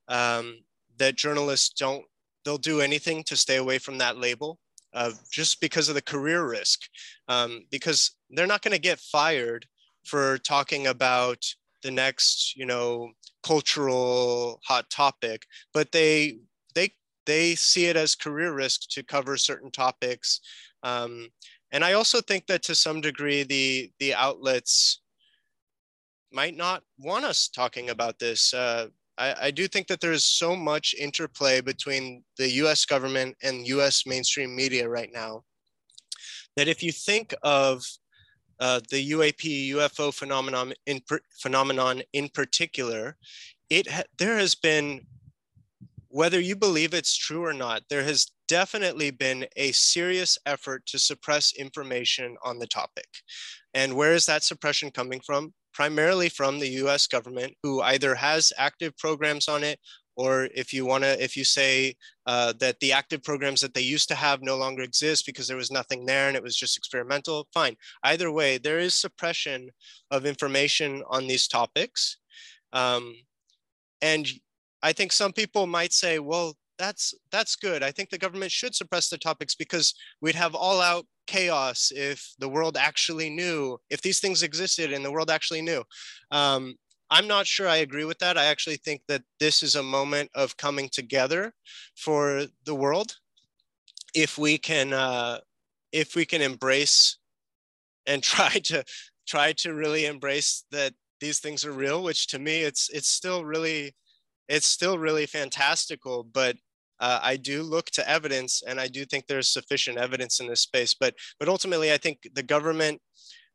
um, 0.07 0.59
that 0.97 1.15
journalists 1.15 1.69
don't 1.69 2.05
they'll 2.43 2.57
do 2.57 2.81
anything 2.81 3.23
to 3.23 3.35
stay 3.35 3.57
away 3.57 3.77
from 3.77 3.97
that 3.99 4.17
label 4.17 4.59
uh, 4.93 5.11
just 5.31 5.61
because 5.61 5.89
of 5.89 5.95
the 5.95 6.01
career 6.01 6.47
risk, 6.47 6.81
um, 7.27 7.65
because 7.71 8.11
they're 8.29 8.47
not 8.47 8.61
going 8.61 8.73
to 8.73 8.81
get 8.81 8.99
fired 8.99 9.65
for 10.03 10.37
talking 10.39 10.87
about 10.87 11.45
the 11.83 11.91
next, 11.91 12.55
you 12.55 12.65
know, 12.65 13.11
cultural 13.43 14.59
hot 14.65 14.89
topic, 14.89 15.45
but 15.73 15.91
they 15.91 16.39
they 16.75 16.89
they 17.25 17.55
see 17.55 17.85
it 17.85 17.95
as 17.95 18.15
career 18.15 18.53
risk 18.53 18.81
to 18.89 19.03
cover 19.03 19.37
certain 19.37 19.71
topics. 19.71 20.41
Um, 20.83 21.29
and 21.71 21.83
I 21.83 21.93
also 21.93 22.21
think 22.21 22.47
that 22.47 22.63
to 22.63 22.75
some 22.75 23.01
degree, 23.01 23.43
the 23.43 23.91
the 23.99 24.13
outlets 24.13 25.01
might 26.31 26.55
not 26.55 26.83
want 26.97 27.25
us 27.25 27.47
talking 27.47 27.89
about 27.89 28.19
this. 28.19 28.53
Uh, 28.53 28.87
I, 29.17 29.35
I 29.47 29.51
do 29.51 29.67
think 29.67 29.87
that 29.87 29.99
there's 29.99 30.25
so 30.25 30.55
much 30.55 30.95
interplay 30.97 31.61
between 31.61 32.23
the 32.37 32.49
US 32.63 32.85
government 32.85 33.35
and 33.43 33.67
US 33.67 34.05
mainstream 34.05 34.55
media 34.55 34.87
right 34.87 35.11
now 35.13 35.43
that 36.55 36.67
if 36.67 36.81
you 36.83 36.91
think 36.91 37.33
of 37.43 37.83
uh, 38.59 38.79
the 38.89 39.11
UAP 39.11 39.69
UFO 39.71 40.13
phenomenon 40.13 40.73
in, 40.85 41.01
phenomenon 41.39 42.01
in 42.13 42.29
particular, 42.29 43.17
it 43.69 43.89
ha 43.89 44.03
there 44.17 44.37
has 44.37 44.55
been, 44.55 45.01
whether 46.09 46.39
you 46.39 46.55
believe 46.55 46.93
it's 46.93 47.15
true 47.15 47.43
or 47.43 47.53
not, 47.53 47.83
there 47.89 48.03
has 48.03 48.27
definitely 48.59 49.11
been 49.11 49.45
a 49.55 49.71
serious 49.71 50.37
effort 50.45 50.85
to 50.87 50.99
suppress 50.99 51.53
information 51.53 52.35
on 52.43 52.59
the 52.59 52.67
topic. 52.67 53.07
And 53.73 53.95
where 53.95 54.13
is 54.13 54.25
that 54.25 54.43
suppression 54.43 54.91
coming 54.91 55.21
from? 55.25 55.53
primarily 55.73 56.29
from 56.29 56.59
the 56.59 56.69
US 56.83 57.07
government, 57.07 57.53
who 57.63 57.81
either 57.81 58.15
has 58.15 58.53
active 58.57 58.97
programs 58.97 59.47
on 59.47 59.63
it, 59.63 59.79
or 60.15 60.49
if 60.53 60.73
you 60.73 60.85
want 60.85 61.03
to, 61.03 61.23
if 61.23 61.37
you 61.37 61.43
say 61.43 61.95
uh, 62.25 62.53
that 62.59 62.79
the 62.79 62.91
active 62.91 63.23
programs 63.23 63.61
that 63.61 63.73
they 63.73 63.81
used 63.81 64.09
to 64.09 64.15
have 64.15 64.41
no 64.41 64.57
longer 64.57 64.83
exist 64.83 65.25
because 65.25 65.47
there 65.47 65.57
was 65.57 65.71
nothing 65.71 66.05
there 66.05 66.27
and 66.27 66.35
it 66.35 66.43
was 66.43 66.55
just 66.55 66.77
experimental, 66.77 67.47
fine. 67.53 67.75
Either 68.03 68.31
way, 68.31 68.57
there 68.57 68.79
is 68.79 68.93
suppression 68.93 69.69
of 70.11 70.25
information 70.25 71.03
on 71.09 71.27
these 71.27 71.47
topics. 71.47 72.17
Um, 72.73 73.15
and 74.01 74.27
I 74.83 74.93
think 74.93 75.11
some 75.11 75.31
people 75.31 75.65
might 75.67 75.93
say, 75.93 76.19
well, 76.19 76.55
that's 76.81 77.13
that's 77.31 77.55
good. 77.55 77.83
I 77.83 77.91
think 77.91 78.09
the 78.09 78.17
government 78.17 78.51
should 78.51 78.73
suppress 78.73 79.09
the 79.09 79.17
topics 79.17 79.53
because 79.53 79.93
we'd 80.19 80.35
have 80.35 80.55
all 80.55 80.81
out 80.81 81.05
chaos 81.27 81.91
if 81.95 82.33
the 82.39 82.49
world 82.49 82.75
actually 82.75 83.29
knew, 83.29 83.77
if 83.89 84.01
these 84.01 84.19
things 84.19 84.41
existed 84.41 84.91
and 84.91 85.05
the 85.05 85.11
world 85.11 85.29
actually 85.29 85.61
knew. 85.61 85.83
Um, 86.31 86.75
I'm 87.11 87.27
not 87.27 87.45
sure 87.45 87.67
I 87.67 87.77
agree 87.77 88.05
with 88.05 88.19
that. 88.19 88.37
I 88.37 88.45
actually 88.45 88.77
think 88.77 89.01
that 89.07 89.21
this 89.39 89.61
is 89.61 89.75
a 89.75 89.83
moment 89.83 90.31
of 90.33 90.57
coming 90.57 90.89
together 90.89 91.53
for 91.95 92.45
the 92.65 92.75
world. 92.75 93.17
If 94.15 94.37
we 94.37 94.57
can, 94.57 94.93
uh, 94.93 95.39
if 95.91 96.15
we 96.15 96.25
can 96.25 96.41
embrace 96.41 97.17
and 98.07 98.23
try 98.33 98.49
to 98.49 98.83
try 99.27 99.53
to 99.53 99.73
really 99.73 100.05
embrace 100.05 100.63
that 100.71 100.93
these 101.19 101.39
things 101.39 101.63
are 101.63 101.71
real, 101.73 102.01
which 102.01 102.27
to 102.27 102.39
me 102.39 102.61
it's 102.61 102.89
it's 102.89 103.09
still 103.09 103.45
really 103.45 103.93
it's 104.47 104.67
still 104.67 104.97
really 104.97 105.25
fantastical, 105.25 106.23
but 106.23 106.57
uh, 107.01 107.19
I 107.21 107.35
do 107.35 107.63
look 107.63 107.87
to 107.91 108.09
evidence, 108.09 108.61
and 108.65 108.79
I 108.79 108.87
do 108.87 109.05
think 109.05 109.25
there's 109.25 109.49
sufficient 109.49 109.97
evidence 109.97 110.39
in 110.39 110.47
this 110.47 110.61
space. 110.61 110.93
But 110.93 111.15
but 111.39 111.49
ultimately, 111.49 111.91
I 111.91 111.97
think 111.97 112.19
the 112.35 112.43
government, 112.43 113.01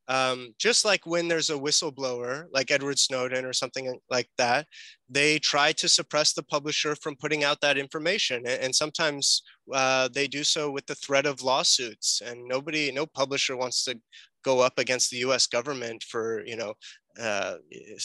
um, 0.09 0.53
just 0.59 0.85
like 0.85 1.07
when 1.07 1.29
there's 1.29 1.49
a 1.49 1.55
whistleblower 1.55 2.47
like 2.53 2.73
Edward 2.73 2.99
Snowden 2.99 3.45
or 3.45 3.53
something 3.53 3.99
like 4.11 4.29
that, 4.37 4.67
they 5.09 5.39
try 5.39 5.71
to 5.73 5.89
suppress 5.89 6.33
the 6.33 6.43
publisher 6.43 6.97
from 6.97 7.15
putting 7.15 7.45
out 7.45 7.61
that 7.61 7.79
information, 7.79 8.39
and, 8.47 8.61
and 8.61 8.75
sometimes 8.75 9.43
uh, 9.73 10.09
they 10.13 10.27
do 10.27 10.43
so 10.43 10.73
with 10.73 10.87
the 10.87 10.97
threat 10.97 11.25
of 11.25 11.43
lawsuits. 11.43 12.23
And 12.27 12.45
nobody, 12.49 12.91
no 12.91 13.07
publisher 13.07 13.57
wants 13.57 13.85
to 13.85 13.97
go 14.45 14.61
up 14.61 14.79
against 14.79 15.11
the 15.11 15.19
U.S. 15.19 15.47
government 15.47 16.03
for 16.03 16.45
you 16.45 16.57
know 16.57 16.75
uh, 17.21 17.55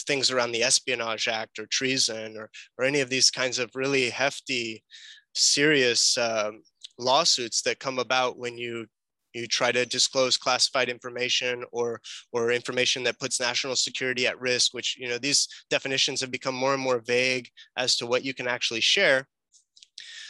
things 0.06 0.30
around 0.30 0.52
the 0.52 0.62
Espionage 0.62 1.28
Act 1.28 1.58
or 1.58 1.66
treason 1.66 2.36
or, 2.36 2.48
or 2.78 2.84
any 2.84 3.00
of 3.00 3.10
these 3.10 3.30
kinds 3.30 3.58
of 3.58 3.70
really 3.74 4.08
hefty 4.08 4.82
serious 5.34 6.16
um, 6.18 6.62
lawsuits 6.98 7.62
that 7.62 7.78
come 7.78 7.98
about 7.98 8.38
when 8.38 8.56
you 8.58 8.86
you 9.34 9.46
try 9.46 9.72
to 9.72 9.86
disclose 9.86 10.36
classified 10.36 10.88
information 10.88 11.64
or 11.72 12.00
or 12.32 12.52
information 12.52 13.02
that 13.02 13.18
puts 13.18 13.40
national 13.40 13.76
security 13.76 14.26
at 14.26 14.40
risk 14.40 14.74
which 14.74 14.96
you 14.98 15.08
know 15.08 15.18
these 15.18 15.48
definitions 15.70 16.20
have 16.20 16.30
become 16.30 16.54
more 16.54 16.74
and 16.74 16.82
more 16.82 17.00
vague 17.00 17.48
as 17.76 17.96
to 17.96 18.06
what 18.06 18.24
you 18.24 18.34
can 18.34 18.46
actually 18.46 18.80
share. 18.80 19.26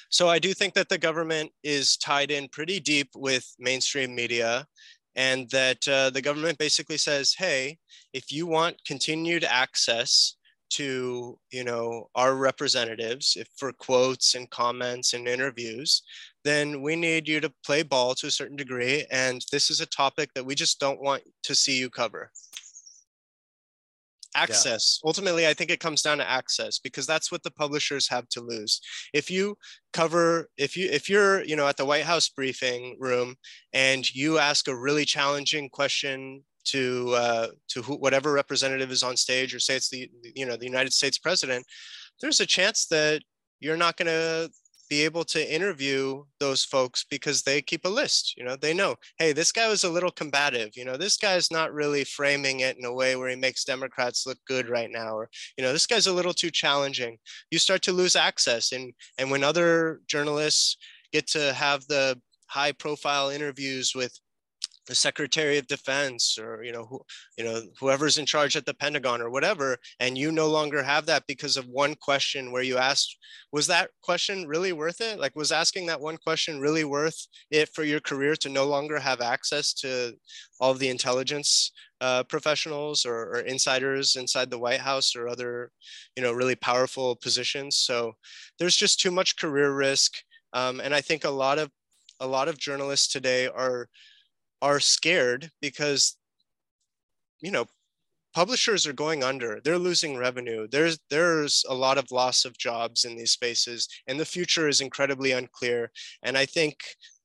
So 0.09 0.29
i 0.29 0.39
do 0.39 0.55
think 0.55 0.75
that 0.75 0.89
the 0.89 0.99
government 0.99 1.51
is 1.63 1.97
tied 1.97 2.31
in 2.31 2.49
pretty 2.49 2.81
deep 2.81 3.11
with 3.17 3.45
mainstream 3.59 4.15
media 4.15 4.67
and 5.15 5.49
that 5.51 5.87
uh, 5.89 6.11
the 6.11 6.23
government 6.23 6.59
basically 6.59 6.99
says 6.99 7.35
hey 7.37 7.79
if 8.13 8.31
you 8.31 8.47
want 8.47 8.77
continued 8.87 9.45
access 9.45 10.37
to 10.77 11.39
you 11.51 11.65
know 11.65 12.09
our 12.15 12.35
representatives 12.35 13.37
if 13.39 13.49
for 13.57 13.73
quotes 13.73 14.35
and 14.35 14.51
comments 14.51 15.13
and 15.15 15.29
interviews 15.29 16.03
then 16.45 16.83
we 16.83 16.97
need 16.97 17.29
you 17.29 17.41
to 17.41 17.53
play 17.65 17.83
ball 17.83 18.15
to 18.17 18.27
a 18.27 18.31
certain 18.31 18.57
degree. 18.57 19.07
And 19.11 19.45
this 19.53 19.71
is 19.71 19.81
a 19.81 19.87
topic 19.87 20.31
that 20.35 20.45
we 20.45 20.55
just 20.55 20.81
don't 20.81 21.01
want 21.01 21.23
to 21.45 21.55
see 21.55 21.79
you 21.79 21.89
cover. 21.89 22.31
Access. 24.35 24.99
Yeah. 25.03 25.09
Ultimately, 25.09 25.47
I 25.47 25.53
think 25.53 25.71
it 25.71 25.79
comes 25.79 26.01
down 26.01 26.19
to 26.19 26.29
access 26.29 26.79
because 26.79 27.07
that's 27.07 27.31
what 27.31 27.43
the 27.43 27.51
publishers 27.51 28.09
have 28.09 28.29
to 28.31 28.41
lose. 28.41 28.81
If 29.13 29.31
you 29.31 29.57
cover, 29.93 30.49
if 30.57 30.75
you 30.75 30.89
if 30.91 31.11
you're 31.11 31.45
you 31.45 31.55
know 31.55 31.69
at 31.69 31.77
the 31.77 31.85
White 31.85 32.05
House 32.05 32.31
briefing 32.31 32.97
room 32.99 33.37
and 33.75 34.09
you 34.15 34.39
ask 34.39 34.69
a 34.69 34.77
really 34.77 35.05
challenging 35.05 35.69
question 35.69 36.45
to 36.65 37.13
uh, 37.15 37.47
to 37.69 37.83
who, 37.83 37.97
whatever 37.97 38.33
representative 38.33 38.91
is 38.91 39.03
on 39.03 39.17
stage, 39.17 39.55
or 39.55 39.61
say 39.61 39.77
it's 39.77 39.91
the 39.91 40.11
you 40.35 40.47
know 40.47 40.57
the 40.57 40.67
United 40.67 40.93
States 40.93 41.19
president, 41.19 41.65
there's 42.21 42.41
a 42.41 42.47
chance 42.47 42.87
that 42.87 43.23
you're 43.61 43.77
not 43.77 43.97
going 43.97 44.07
to 44.07 44.51
be 44.91 45.05
able 45.05 45.25
to 45.25 45.55
interview 45.55 46.23
those 46.39 46.65
folks 46.65 47.07
because 47.09 47.43
they 47.43 47.63
keep 47.63 47.87
a 47.87 47.89
list 47.89 48.35
you 48.37 48.45
know 48.45 48.57
they 48.57 48.75
know 48.75 48.95
hey 49.17 49.33
this 49.33 49.51
guy 49.51 49.67
was 49.67 49.85
a 49.85 49.89
little 49.89 50.11
combative 50.11 50.69
you 50.77 50.85
know 50.85 50.99
this 50.99 51.17
guy's 51.17 51.51
not 51.51 51.73
really 51.73 52.05
framing 52.05 52.61
it 52.61 52.77
in 52.77 52.85
a 52.85 52.93
way 52.93 53.17
where 53.17 53.31
he 53.31 53.37
makes 53.37 53.65
democrats 53.65 54.27
look 54.27 54.37
good 54.47 54.69
right 54.69 54.91
now 54.91 55.17
or 55.17 55.31
you 55.57 55.65
know 55.65 55.73
this 55.73 55.87
guy's 55.87 56.09
a 56.09 56.13
little 56.13 56.35
too 56.35 56.51
challenging. 56.51 57.19
You 57.51 57.59
start 57.59 57.83
to 57.83 57.93
lose 57.93 58.17
access 58.17 58.73
and 58.73 58.93
and 59.19 59.31
when 59.31 59.45
other 59.45 60.01
journalists 60.07 60.77
get 61.13 61.27
to 61.29 61.53
have 61.53 61.87
the 61.87 62.21
high 62.49 62.73
profile 62.73 63.31
interviews 63.31 63.93
with 63.95 64.19
the 64.87 64.95
secretary 64.95 65.59
of 65.59 65.67
defense 65.67 66.39
or 66.39 66.63
you 66.65 66.73
know 66.73 66.85
who 66.85 67.01
you 67.39 67.45
know 67.45 67.63
whoever's 67.79 68.19
in 68.19 68.27
charge 68.27 68.57
at 68.57 68.67
the 68.67 68.75
pentagon 68.75 69.21
or 69.21 69.31
whatever 69.31 69.77
and 70.01 70.19
you 70.19 70.33
no 70.33 70.49
longer 70.49 70.83
have 70.83 71.07
that 71.07 71.25
because 71.27 71.57
of 71.57 71.67
one 71.69 71.95
question 71.95 72.51
where 72.51 72.63
you 72.63 72.77
asked 72.79 73.17
was 73.53 73.67
that 73.67 73.91
question 74.03 74.47
really 74.49 74.73
worth 74.73 75.03
it? 75.03 75.19
Like 75.19 75.37
was 75.37 75.53
asking 75.53 75.87
that 75.87 76.01
one 76.01 76.17
question 76.17 76.59
really 76.59 76.85
worth 76.85 77.27
it 77.51 77.69
for 77.75 77.85
your 77.85 78.01
career 78.01 78.35
to 78.37 78.49
no 78.49 78.65
longer 78.65 78.99
have 78.99 79.21
access 79.21 79.75
to 79.75 80.15
all 80.59 80.73
the 80.73 80.89
intelligence 80.89 81.71
uh, 82.01 82.23
professionals 82.25 83.05
or, 83.05 83.35
or 83.35 83.41
insiders 83.41 84.17
inside 84.17 84.51
the 84.51 84.59
white 84.59 84.81
house 84.81 85.15
or 85.15 85.29
other 85.29 85.71
you 86.17 86.23
know 86.23 86.33
really 86.33 86.57
powerful 86.57 87.15
positions? 87.17 87.77
So 87.77 88.15
there's 88.59 88.77
just 88.77 88.99
too 88.99 89.11
much 89.11 89.37
career 89.37 89.73
risk 89.73 90.15
um, 90.55 90.81
and 90.81 90.95
i 90.95 91.01
think 91.01 91.25
a 91.25 91.31
lot 91.31 91.59
of 91.59 91.71
a 92.21 92.27
lot 92.27 92.49
of 92.49 92.59
journalists 92.59 93.09
today 93.09 93.49
are 93.49 93.89
are 94.63 94.81
scared 94.81 95.51
because 95.61 96.17
you 97.43 97.51
know 97.51 97.67
publishers 98.35 98.87
are 98.87 98.95
going 98.95 99.23
under. 99.23 99.61
They're 99.63 99.79
losing 99.79 100.17
revenue. 100.17 100.67
There's 100.71 100.99
there's 101.11 101.65
a 101.69 101.75
lot 101.75 101.99
of 101.99 102.11
loss 102.11 102.45
of 102.47 102.57
jobs 102.59 103.05
in 103.05 103.17
these 103.17 103.33
spaces 103.33 103.89
and 104.07 104.19
the 104.19 104.25
future 104.25 104.69
is 104.69 104.81
incredibly 104.81 105.33
unclear. 105.33 105.91
And 106.23 106.39
i 106.39 106.47
think 106.47 106.77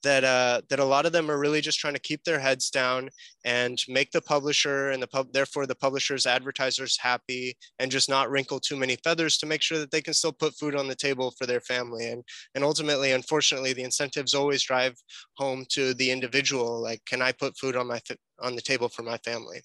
that 0.04 0.24
uh, 0.24 0.62
that 0.70 0.80
a 0.80 0.86
lot 0.86 1.06
of 1.06 1.12
them 1.12 1.30
are 1.30 1.40
really 1.40 1.62
just 1.62 1.80
trying 1.80 1.94
to 1.94 2.00
keep 2.00 2.24
their 2.24 2.40
heads 2.40 2.70
down 2.70 3.10
and 3.46 3.80
make 3.88 4.12
the 4.12 4.22
publisher 4.22 4.90
and 4.90 5.02
the 5.02 5.08
pub, 5.08 5.28
therefore 5.34 5.66
the 5.66 5.76
publisher's 5.76 6.26
advertisers 6.26 6.98
happy 6.98 7.58
and 7.80 7.92
just 7.92 8.10
not 8.10 8.30
wrinkle 8.30 8.60
too 8.60 8.76
many 8.76 8.98
feathers 9.04 9.38
to 9.38 9.46
make 9.46 9.62
sure 9.62 9.80
that 9.80 9.92
they 9.92 10.02
can 10.02 10.14
still 10.14 10.32
put 10.32 10.56
food 10.56 10.76
on 10.76 10.88
the 10.88 10.96
table 10.96 11.34
for 11.38 11.46
their 11.46 11.62
family. 11.62 12.08
And 12.10 12.24
and 12.56 12.64
ultimately 12.64 13.12
unfortunately 13.12 13.74
the 13.74 13.84
incentives 13.84 14.34
always 14.34 14.64
drive 14.64 14.96
home 15.36 15.66
to 15.70 15.94
the 15.94 16.12
individual 16.12 16.82
like 16.82 17.04
can 17.06 17.22
I 17.22 17.32
put 17.32 17.58
food 17.58 17.76
on 17.76 17.88
my 17.88 18.00
on 18.42 18.56
the 18.56 18.62
table 18.62 18.90
for 18.90 19.04
my 19.04 19.18
family? 19.20 19.62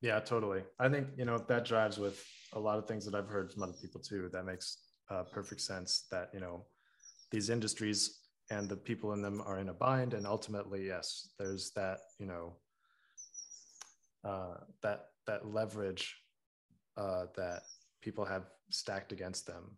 Yeah 0.00 0.20
totally. 0.20 0.62
I 0.78 0.88
think 0.88 1.08
you 1.16 1.24
know 1.24 1.38
that 1.38 1.64
drives 1.64 1.98
with 1.98 2.24
a 2.54 2.60
lot 2.60 2.78
of 2.78 2.86
things 2.86 3.04
that 3.04 3.14
I've 3.14 3.28
heard 3.28 3.52
from 3.52 3.64
other 3.64 3.74
people 3.80 4.00
too 4.00 4.30
that 4.32 4.44
makes 4.44 4.78
uh, 5.10 5.24
perfect 5.24 5.60
sense 5.60 6.06
that 6.10 6.30
you 6.32 6.40
know 6.40 6.64
these 7.30 7.50
industries 7.50 8.17
and 8.50 8.68
the 8.68 8.76
people 8.76 9.12
in 9.12 9.22
them 9.22 9.42
are 9.44 9.58
in 9.58 9.68
a 9.68 9.74
bind 9.74 10.14
and 10.14 10.26
ultimately 10.26 10.86
yes 10.86 11.30
there's 11.38 11.70
that 11.72 12.00
you 12.18 12.26
know 12.26 12.54
uh, 14.24 14.56
that 14.82 15.06
that 15.26 15.46
leverage 15.46 16.16
uh, 16.96 17.26
that 17.36 17.62
people 18.02 18.24
have 18.24 18.44
stacked 18.70 19.12
against 19.12 19.46
them 19.46 19.76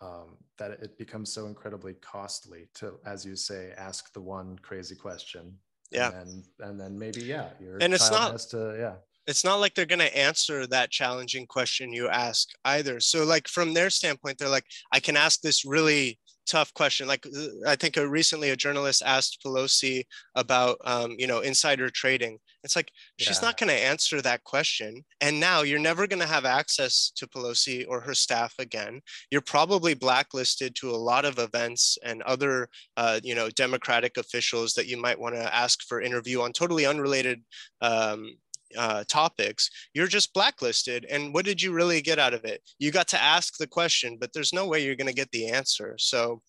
um, 0.00 0.36
that 0.58 0.70
it 0.70 0.96
becomes 0.98 1.32
so 1.32 1.46
incredibly 1.46 1.94
costly 1.94 2.68
to 2.74 2.94
as 3.04 3.24
you 3.24 3.36
say 3.36 3.72
ask 3.76 4.12
the 4.12 4.20
one 4.20 4.58
crazy 4.60 4.94
question. 4.94 5.54
Yeah. 5.90 6.12
And 6.14 6.44
and 6.60 6.80
then 6.80 6.98
maybe 6.98 7.20
yeah 7.22 7.50
your 7.60 7.78
and 7.80 7.92
it's 7.92 8.10
not 8.10 8.38
to 8.50 8.76
yeah 8.78 8.94
it's 9.26 9.44
not 9.44 9.60
like 9.60 9.74
they're 9.74 9.86
going 9.86 9.98
to 9.98 10.18
answer 10.18 10.66
that 10.66 10.90
challenging 10.90 11.46
question 11.46 11.92
you 11.92 12.08
ask 12.08 12.48
either 12.64 13.00
so 13.00 13.24
like 13.24 13.48
from 13.48 13.74
their 13.74 13.90
standpoint 13.90 14.38
they're 14.38 14.48
like 14.48 14.66
i 14.92 15.00
can 15.00 15.16
ask 15.16 15.40
this 15.40 15.64
really 15.64 16.18
tough 16.50 16.74
question. 16.74 17.06
Like 17.06 17.24
I 17.66 17.76
think 17.76 17.96
a, 17.96 18.06
recently 18.06 18.50
a 18.50 18.56
journalist 18.56 19.02
asked 19.06 19.38
Pelosi 19.44 20.04
about, 20.34 20.78
um, 20.84 21.14
you 21.16 21.26
know, 21.26 21.40
insider 21.40 21.88
trading. 21.88 22.38
It's 22.64 22.76
like 22.76 22.90
she's 23.18 23.40
yeah. 23.40 23.48
not 23.48 23.56
going 23.56 23.68
to 23.68 23.74
answer 23.74 24.20
that 24.20 24.44
question. 24.44 25.04
And 25.20 25.38
now 25.38 25.62
you're 25.62 25.78
never 25.78 26.06
going 26.06 26.20
to 26.20 26.26
have 26.26 26.44
access 26.44 27.12
to 27.16 27.26
Pelosi 27.26 27.86
or 27.88 28.00
her 28.00 28.14
staff 28.14 28.54
again. 28.58 29.00
You're 29.30 29.40
probably 29.40 29.94
blacklisted 29.94 30.74
to 30.76 30.90
a 30.90 30.96
lot 30.96 31.24
of 31.24 31.38
events 31.38 31.96
and 32.04 32.20
other, 32.22 32.68
uh, 32.96 33.20
you 33.22 33.34
know, 33.34 33.48
Democratic 33.50 34.16
officials 34.16 34.74
that 34.74 34.88
you 34.88 35.00
might 35.00 35.18
want 35.18 35.36
to 35.36 35.54
ask 35.54 35.82
for 35.86 36.00
interview 36.00 36.40
on 36.42 36.52
totally 36.52 36.84
unrelated 36.84 37.40
um, 37.80 38.34
uh, 38.76 39.04
topics, 39.08 39.70
you're 39.94 40.06
just 40.06 40.32
blacklisted. 40.32 41.06
And 41.10 41.32
what 41.34 41.44
did 41.44 41.60
you 41.60 41.72
really 41.72 42.00
get 42.00 42.18
out 42.18 42.34
of 42.34 42.44
it? 42.44 42.62
You 42.78 42.90
got 42.90 43.08
to 43.08 43.20
ask 43.20 43.56
the 43.56 43.66
question, 43.66 44.16
but 44.20 44.32
there's 44.32 44.52
no 44.52 44.66
way 44.66 44.84
you're 44.84 44.96
going 44.96 45.06
to 45.06 45.12
get 45.12 45.30
the 45.32 45.48
answer. 45.48 45.94
So 45.98 46.42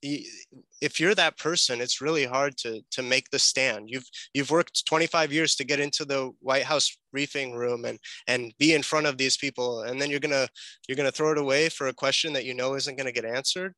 if 0.00 1.00
you're 1.00 1.14
that 1.14 1.38
person, 1.38 1.80
it's 1.80 2.00
really 2.00 2.24
hard 2.24 2.56
to 2.58 2.82
to 2.92 3.02
make 3.02 3.30
the 3.30 3.38
stand. 3.38 3.90
You've 3.90 4.08
you've 4.32 4.50
worked 4.50 4.86
25 4.86 5.32
years 5.32 5.56
to 5.56 5.64
get 5.64 5.80
into 5.80 6.04
the 6.04 6.30
White 6.40 6.64
House 6.64 6.96
briefing 7.12 7.54
room 7.54 7.84
and 7.84 7.98
and 8.28 8.54
be 8.58 8.74
in 8.74 8.82
front 8.82 9.06
of 9.06 9.18
these 9.18 9.36
people, 9.36 9.82
and 9.82 10.00
then 10.00 10.10
you're 10.10 10.20
gonna 10.20 10.46
you're 10.86 10.96
gonna 10.96 11.10
throw 11.10 11.32
it 11.32 11.38
away 11.38 11.68
for 11.68 11.88
a 11.88 11.92
question 11.92 12.32
that 12.34 12.44
you 12.44 12.54
know 12.54 12.74
isn't 12.74 12.96
gonna 12.96 13.12
get 13.12 13.24
answered. 13.24 13.74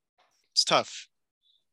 It's 0.52 0.64
tough. 0.64 1.08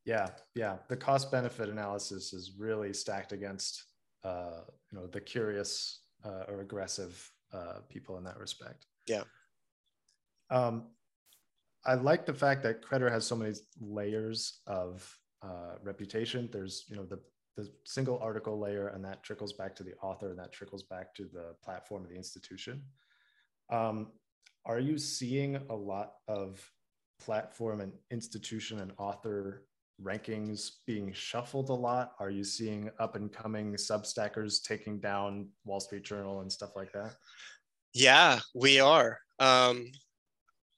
Yeah, 0.06 0.30
yeah. 0.56 0.78
The 0.88 0.96
cost 0.96 1.30
benefit 1.32 1.68
analysis 1.68 2.32
is 2.32 2.54
really 2.58 2.94
stacked 2.94 3.34
against 3.34 3.84
uh, 4.24 4.62
you 4.92 4.98
know 4.98 5.08
the 5.08 5.20
curious 5.20 6.00
uh, 6.28 6.52
or 6.52 6.62
aggressive 6.62 7.32
uh, 7.54 7.80
people 7.90 8.18
in 8.18 8.24
that 8.24 8.38
respect. 8.38 8.86
Yeah. 9.08 9.24
Um, 10.50 10.76
I 11.86 11.94
like 11.94 12.26
the 12.26 12.34
fact 12.34 12.64
that 12.64 12.84
Credder 12.84 13.10
has 13.12 13.26
so 13.26 13.36
many 13.36 13.54
layers 13.80 14.62
of 14.68 15.18
uh, 15.42 15.76
reputation. 15.84 16.50
There's, 16.52 16.86
you 16.90 16.96
know, 16.98 17.06
the 17.06 17.20
the 17.56 17.68
single 17.86 18.20
article 18.20 18.60
layer, 18.60 18.90
and 18.90 19.04
that 19.04 19.24
trickles 19.24 19.54
back 19.54 19.76
to 19.78 19.84
the 19.84 19.96
author, 20.04 20.30
and 20.30 20.38
that 20.38 20.52
trickles 20.52 20.84
back 20.84 21.16
to 21.16 21.24
the 21.24 21.56
platform 21.64 22.04
of 22.04 22.10
the 22.10 22.16
institution. 22.16 22.84
Um, 23.72 24.12
are 24.66 24.80
you 24.80 25.00
seeing 25.00 25.56
a 25.70 25.76
lot 25.76 26.14
of 26.28 26.72
platform 27.20 27.82
and 27.82 27.94
institution 28.12 28.80
and 28.80 28.92
author 29.00 29.66
rankings 30.02 30.72
being 30.86 31.12
shuffled 31.14 31.70
a 31.70 31.74
lot? 31.74 32.14
Are 32.20 32.30
you 32.30 32.44
seeing 32.44 32.90
up 33.00 33.16
and 33.16 33.32
coming 33.32 33.74
substackers 33.76 34.64
taking 34.64 35.00
down 35.00 35.50
Wall 35.66 35.80
Street 35.80 36.04
Journal 36.04 36.42
and 36.42 36.52
stuff 36.52 36.72
like 36.76 36.92
that? 36.94 37.16
Yeah, 37.94 38.40
we 38.54 38.80
are. 38.80 39.20
Um, 39.40 39.92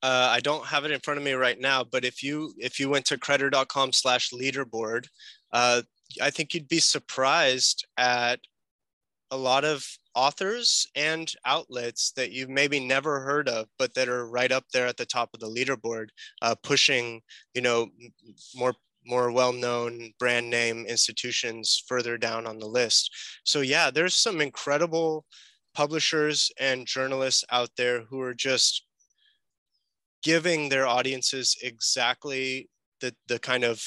uh, 0.02 0.30
I 0.32 0.40
don't 0.40 0.66
have 0.66 0.86
it 0.86 0.92
in 0.92 1.02
front 1.02 1.18
of 1.18 1.24
me 1.24 1.34
right 1.34 1.60
now, 1.60 1.84
but 1.84 2.06
if 2.06 2.24
you 2.24 2.54
if 2.58 2.80
you 2.80 2.90
went 2.90 3.06
to 3.08 3.18
credder.com 3.18 3.92
slash 3.92 4.30
leaderboard, 4.32 5.08
uh, 5.52 5.82
I 6.22 6.30
think 6.30 6.54
you'd 6.54 6.70
be 6.70 6.80
surprised 6.80 7.86
at 7.98 8.40
a 9.32 9.38
lot 9.38 9.66
of 9.66 9.86
authors 10.16 10.88
and 10.96 11.32
outlets 11.46 12.12
that 12.14 12.32
you've 12.32 12.50
maybe 12.50 12.80
never 12.80 13.20
heard 13.20 13.48
of, 13.48 13.68
but 13.78 13.94
that 13.94 14.10
are 14.10 14.28
right 14.28 14.52
up 14.52 14.66
there 14.74 14.88
at 14.88 14.98
the 14.98 15.06
top 15.06 15.30
of 15.34 15.40
the 15.40 15.48
leaderboard, 15.48 16.08
uh, 16.42 16.56
pushing, 16.64 17.22
you 17.54 17.62
know, 17.62 17.88
more 18.56 18.74
more 19.06 19.32
well-known 19.32 20.12
brand 20.20 20.50
name 20.50 20.86
institutions 20.86 21.84
further 21.88 22.18
down 22.18 22.46
on 22.46 22.60
the 22.60 22.68
list. 22.68 23.12
So 23.44 23.62
yeah, 23.62 23.90
there's 23.90 24.16
some 24.16 24.42
incredible 24.42 25.26
publishers 25.74 26.52
and 26.60 26.86
journalists 26.86 27.44
out 27.52 27.70
there 27.78 28.02
who 28.02 28.22
are 28.22 28.34
just 28.34 28.86
giving 30.24 30.70
their 30.70 30.86
audiences 30.86 31.56
exactly 31.64 32.70
the, 33.02 33.16
the 33.28 33.40
kind 33.40 33.64
of 33.64 33.82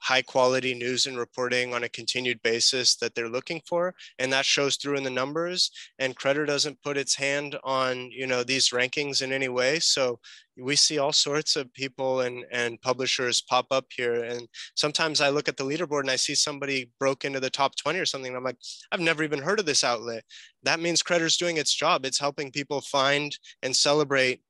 high 0.00 0.22
quality 0.22 0.74
news 0.74 1.06
and 1.06 1.18
reporting 1.18 1.74
on 1.74 1.84
a 1.84 1.88
continued 1.88 2.40
basis 2.42 2.96
that 2.96 3.14
they're 3.14 3.28
looking 3.28 3.60
for 3.66 3.94
and 4.18 4.32
that 4.32 4.44
shows 4.44 4.76
through 4.76 4.96
in 4.96 5.02
the 5.02 5.10
numbers 5.10 5.70
and 5.98 6.16
Credder 6.16 6.46
doesn't 6.46 6.82
put 6.82 6.96
its 6.96 7.14
hand 7.14 7.56
on 7.64 8.10
you 8.10 8.26
know 8.26 8.42
these 8.42 8.70
rankings 8.70 9.22
in 9.22 9.32
any 9.32 9.48
way. 9.48 9.78
So 9.78 10.18
we 10.56 10.76
see 10.76 10.98
all 10.98 11.12
sorts 11.12 11.56
of 11.56 11.72
people 11.72 12.20
and 12.20 12.44
and 12.50 12.80
publishers 12.82 13.40
pop 13.40 13.66
up 13.70 13.86
here 13.96 14.24
and 14.24 14.46
sometimes 14.74 15.22
i 15.22 15.30
look 15.30 15.48
at 15.48 15.56
the 15.56 15.64
leaderboard 15.64 16.00
and 16.00 16.10
i 16.10 16.16
see 16.16 16.34
somebody 16.34 16.90
broke 16.98 17.24
into 17.24 17.40
the 17.40 17.48
top 17.48 17.74
20 17.76 17.98
or 17.98 18.04
something 18.04 18.36
i'm 18.36 18.44
like 18.44 18.58
i've 18.92 19.00
never 19.00 19.22
even 19.22 19.40
heard 19.40 19.58
of 19.58 19.64
this 19.64 19.84
outlet. 19.84 20.24
That 20.62 20.80
means 20.80 21.02
Credder's 21.02 21.36
doing 21.36 21.56
its 21.56 21.74
job. 21.74 22.04
It's 22.04 22.18
helping 22.18 22.50
people 22.50 22.80
find 22.80 23.36
and 23.62 23.74
celebrate 23.74 24.42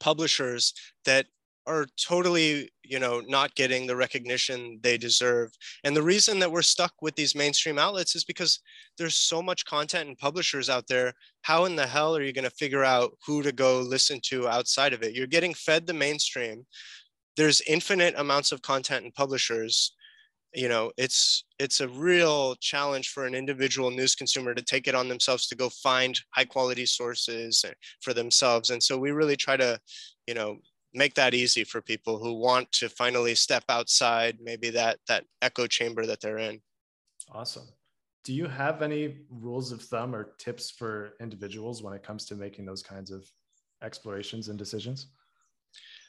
publishers 0.00 0.74
that 1.04 1.26
are 1.68 1.86
totally 2.02 2.70
you 2.82 2.98
know 2.98 3.20
not 3.28 3.54
getting 3.54 3.86
the 3.86 3.94
recognition 3.94 4.80
they 4.82 4.96
deserve. 4.96 5.50
And 5.84 5.94
the 5.94 6.02
reason 6.02 6.38
that 6.38 6.50
we're 6.50 6.62
stuck 6.62 6.94
with 7.02 7.14
these 7.14 7.34
mainstream 7.34 7.78
outlets 7.78 8.16
is 8.16 8.24
because 8.24 8.60
there's 8.96 9.14
so 9.14 9.42
much 9.42 9.66
content 9.66 10.08
and 10.08 10.18
publishers 10.18 10.70
out 10.70 10.88
there. 10.88 11.12
How 11.42 11.66
in 11.66 11.76
the 11.76 11.86
hell 11.86 12.16
are 12.16 12.22
you 12.22 12.32
going 12.32 12.50
to 12.50 12.62
figure 12.62 12.84
out 12.84 13.12
who 13.26 13.42
to 13.42 13.52
go 13.52 13.80
listen 13.80 14.20
to 14.24 14.48
outside 14.48 14.92
of 14.92 15.02
it? 15.02 15.14
You're 15.14 15.26
getting 15.26 15.54
fed 15.54 15.86
the 15.86 15.94
mainstream. 15.94 16.66
There's 17.36 17.60
infinite 17.68 18.14
amounts 18.16 18.50
of 18.50 18.62
content 18.62 19.04
and 19.04 19.14
publishers. 19.14 19.94
You 20.54 20.70
know 20.70 20.90
it's 20.96 21.44
it's 21.58 21.80
a 21.80 21.88
real 21.88 22.56
challenge 22.56 23.10
for 23.10 23.26
an 23.26 23.34
individual 23.34 23.90
news 23.90 24.14
consumer 24.14 24.54
to 24.54 24.62
take 24.62 24.88
it 24.88 24.94
on 24.94 25.08
themselves 25.08 25.46
to 25.48 25.56
go 25.56 25.68
find 25.68 26.18
high 26.30 26.46
quality 26.46 26.86
sources 26.86 27.62
eh, 27.68 27.74
for 28.00 28.14
themselves. 28.14 28.70
And 28.70 28.82
so 28.82 28.96
we 28.96 29.10
really 29.10 29.36
try 29.36 29.58
to 29.58 29.78
you 30.26 30.34
know 30.34 30.58
make 30.94 31.14
that 31.14 31.34
easy 31.34 31.64
for 31.64 31.80
people 31.80 32.18
who 32.18 32.34
want 32.34 32.70
to 32.72 32.88
finally 32.88 33.34
step 33.34 33.64
outside 33.68 34.38
maybe 34.40 34.70
that 34.70 34.98
that 35.06 35.24
echo 35.42 35.66
chamber 35.66 36.06
that 36.06 36.20
they're 36.20 36.38
in. 36.38 36.60
Awesome. 37.30 37.68
Do 38.24 38.34
you 38.34 38.46
have 38.46 38.82
any 38.82 39.18
rules 39.30 39.72
of 39.72 39.82
thumb 39.82 40.14
or 40.14 40.34
tips 40.38 40.70
for 40.70 41.14
individuals 41.20 41.82
when 41.82 41.94
it 41.94 42.02
comes 42.02 42.24
to 42.26 42.34
making 42.34 42.66
those 42.66 42.82
kinds 42.82 43.10
of 43.10 43.24
explorations 43.82 44.48
and 44.48 44.58
decisions? 44.58 45.08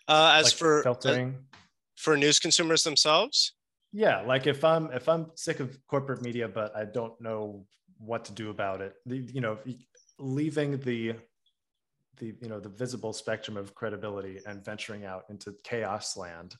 Uh, 0.07 0.33
as 0.35 0.45
like 0.45 0.53
for 0.53 0.83
filtering? 0.83 1.35
uh, 1.35 1.57
for 1.95 2.17
news 2.17 2.39
consumers 2.39 2.83
themselves? 2.83 3.53
Yeah 3.91 4.21
like 4.21 4.45
if 4.45 4.63
i'm 4.63 4.91
if 4.91 5.09
i'm 5.09 5.31
sick 5.35 5.59
of 5.59 5.77
corporate 5.87 6.21
media 6.21 6.47
but 6.47 6.75
i 6.75 6.85
don't 6.85 7.19
know 7.19 7.65
what 7.97 8.23
to 8.25 8.31
do 8.31 8.49
about 8.49 8.81
it 8.81 8.93
the, 9.05 9.17
you 9.17 9.41
know 9.41 9.57
leaving 10.19 10.79
the 10.81 11.15
the 12.19 12.33
you 12.41 12.49
know 12.49 12.59
the 12.59 12.69
visible 12.69 13.13
spectrum 13.13 13.57
of 13.57 13.73
credibility 13.75 14.39
and 14.45 14.63
venturing 14.63 15.05
out 15.05 15.23
into 15.29 15.55
chaos 15.63 16.17
land. 16.17 16.55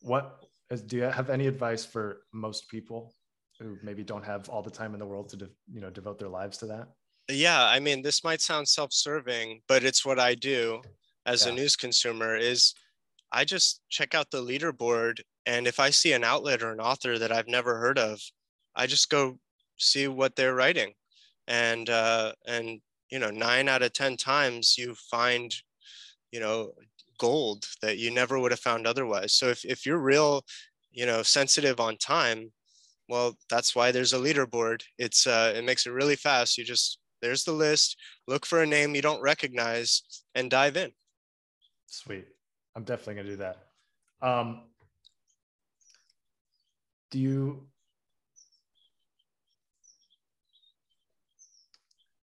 What 0.00 0.44
is, 0.70 0.82
do 0.82 0.96
you 0.96 1.02
have 1.02 1.30
any 1.30 1.46
advice 1.46 1.84
for 1.84 2.22
most 2.32 2.68
people 2.68 3.14
who 3.60 3.76
maybe 3.82 4.02
don't 4.02 4.24
have 4.24 4.48
all 4.48 4.62
the 4.62 4.70
time 4.70 4.94
in 4.94 5.00
the 5.00 5.06
world 5.06 5.28
to 5.30 5.36
de, 5.36 5.48
you 5.72 5.80
know 5.80 5.90
devote 5.90 6.18
their 6.18 6.28
lives 6.28 6.58
to 6.58 6.66
that? 6.66 6.88
Yeah 7.28 7.64
i 7.64 7.80
mean 7.80 8.02
this 8.02 8.22
might 8.22 8.42
sound 8.42 8.68
self-serving 8.68 9.62
but 9.66 9.82
it's 9.82 10.04
what 10.04 10.20
i 10.20 10.34
do 10.34 10.82
as 11.24 11.46
yeah. 11.46 11.52
a 11.52 11.54
news 11.54 11.74
consumer 11.74 12.36
is 12.36 12.74
i 13.32 13.46
just 13.46 13.80
check 13.88 14.14
out 14.14 14.30
the 14.30 14.42
leaderboard 14.42 15.20
and 15.46 15.66
if 15.66 15.80
i 15.80 15.88
see 15.88 16.12
an 16.12 16.22
outlet 16.22 16.62
or 16.62 16.70
an 16.70 16.80
author 16.80 17.18
that 17.18 17.32
i've 17.32 17.48
never 17.48 17.78
heard 17.78 17.98
of 17.98 18.20
i 18.76 18.86
just 18.86 19.08
go 19.08 19.38
see 19.76 20.08
what 20.08 20.36
they're 20.36 20.54
writing. 20.54 20.92
And 21.46 21.88
uh, 21.90 22.32
and 22.46 22.80
you 23.14 23.20
know 23.20 23.30
nine 23.30 23.68
out 23.68 23.80
of 23.80 23.92
ten 23.92 24.16
times 24.16 24.76
you 24.76 24.92
find 25.08 25.54
you 26.32 26.40
know 26.40 26.72
gold 27.16 27.64
that 27.80 27.96
you 27.96 28.10
never 28.10 28.40
would 28.40 28.50
have 28.50 28.58
found 28.58 28.88
otherwise. 28.88 29.32
So 29.32 29.46
if, 29.50 29.64
if 29.64 29.86
you're 29.86 29.98
real 29.98 30.42
you 30.90 31.06
know 31.06 31.22
sensitive 31.22 31.78
on 31.78 31.96
time 31.96 32.50
well 33.08 33.36
that's 33.48 33.76
why 33.76 33.92
there's 33.92 34.14
a 34.14 34.18
leaderboard. 34.18 34.82
It's 34.98 35.28
uh, 35.28 35.52
it 35.54 35.64
makes 35.64 35.86
it 35.86 35.92
really 35.92 36.16
fast. 36.16 36.58
You 36.58 36.64
just 36.64 36.98
there's 37.22 37.44
the 37.44 37.52
list. 37.52 37.96
Look 38.26 38.44
for 38.44 38.62
a 38.62 38.66
name 38.66 38.96
you 38.96 39.02
don't 39.02 39.22
recognize 39.22 40.02
and 40.34 40.50
dive 40.50 40.76
in. 40.76 40.90
Sweet. 41.86 42.26
I'm 42.74 42.82
definitely 42.82 43.14
going 43.14 43.26
to 43.26 43.32
do 43.32 43.36
that. 43.36 43.56
Um, 44.20 44.62
do 47.12 47.20
you 47.20 47.68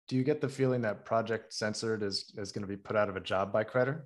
do 0.09 0.17
you 0.17 0.25
get 0.25 0.41
the 0.41 0.49
feeling 0.49 0.83
that 0.83 1.05
Project 1.05 1.53
Censored 1.53 2.03
is 2.03 2.33
is 2.37 2.53
going 2.53 2.63
to 2.63 2.69
be 2.69 2.77
put 2.77 2.97
out 2.97 3.09
of 3.09 3.17
a 3.17 3.21
job 3.21 3.53
by 3.53 3.65
Credder? 3.65 4.03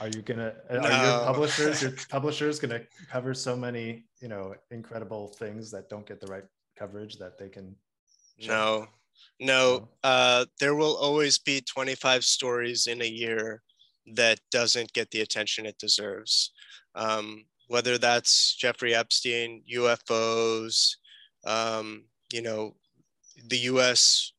Are 0.00 0.08
you 0.08 0.22
gonna 0.22 0.54
no. 0.70 0.78
are 0.80 1.04
your 1.04 1.24
publishers 1.24 1.82
your 1.82 1.92
publishers 2.08 2.58
gonna 2.58 2.82
cover 3.10 3.34
so 3.34 3.56
many 3.56 4.04
you 4.20 4.28
know 4.28 4.54
incredible 4.70 5.28
things 5.28 5.70
that 5.70 5.88
don't 5.88 6.06
get 6.06 6.20
the 6.20 6.26
right 6.26 6.44
coverage 6.76 7.18
that 7.18 7.38
they 7.38 7.48
can? 7.48 7.74
No, 8.46 8.88
no. 9.40 9.88
Uh, 10.02 10.44
there 10.60 10.74
will 10.74 10.96
always 10.96 11.38
be 11.38 11.60
25 11.62 12.24
stories 12.24 12.86
in 12.86 13.00
a 13.00 13.06
year 13.06 13.62
that 14.14 14.40
doesn't 14.50 14.92
get 14.92 15.10
the 15.10 15.22
attention 15.22 15.66
it 15.66 15.78
deserves. 15.78 16.52
Um, 16.94 17.44
whether 17.68 17.98
that's 17.98 18.54
Jeffrey 18.54 18.94
Epstein, 18.94 19.62
UFOs, 19.72 20.96
um, 21.46 22.04
you 22.32 22.42
know, 22.42 22.76
the 23.48 23.58
U.S. 23.58 24.32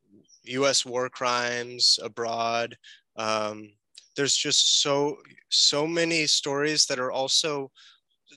U.S. 0.47 0.85
war 0.85 1.09
crimes 1.09 1.99
abroad. 2.01 2.75
Um, 3.15 3.71
there's 4.15 4.35
just 4.35 4.81
so 4.81 5.17
so 5.49 5.87
many 5.87 6.25
stories 6.27 6.85
that 6.87 6.99
are 6.99 7.11
also 7.11 7.71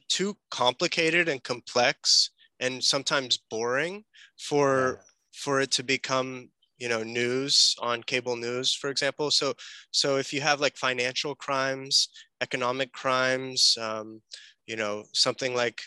too 0.08 0.36
complicated 0.50 1.28
and 1.28 1.42
complex 1.42 2.30
and 2.60 2.84
sometimes 2.84 3.38
boring 3.50 4.04
for 4.38 4.98
yeah. 4.98 5.02
for 5.34 5.60
it 5.60 5.70
to 5.72 5.82
become 5.82 6.50
you 6.78 6.88
know 6.88 7.02
news 7.02 7.74
on 7.80 8.02
cable 8.02 8.36
news 8.36 8.74
for 8.74 8.90
example 8.90 9.30
so 9.30 9.54
so 9.90 10.16
if 10.16 10.32
you 10.32 10.40
have 10.40 10.60
like 10.60 10.76
financial 10.76 11.34
crimes 11.34 12.08
economic 12.40 12.92
crimes 12.92 13.76
um, 13.80 14.20
you 14.66 14.76
know 14.76 15.04
something 15.12 15.54
like 15.54 15.82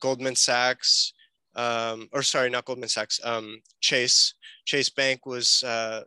goldman 0.00 0.36
sachs 0.36 1.12
um, 1.56 2.08
or 2.12 2.22
sorry, 2.22 2.50
not 2.50 2.64
Goldman 2.64 2.88
Sachs, 2.88 3.20
um, 3.24 3.60
Chase. 3.80 4.34
Chase 4.66 4.90
Bank 4.90 5.26
was 5.26 5.62
uh, 5.62 6.02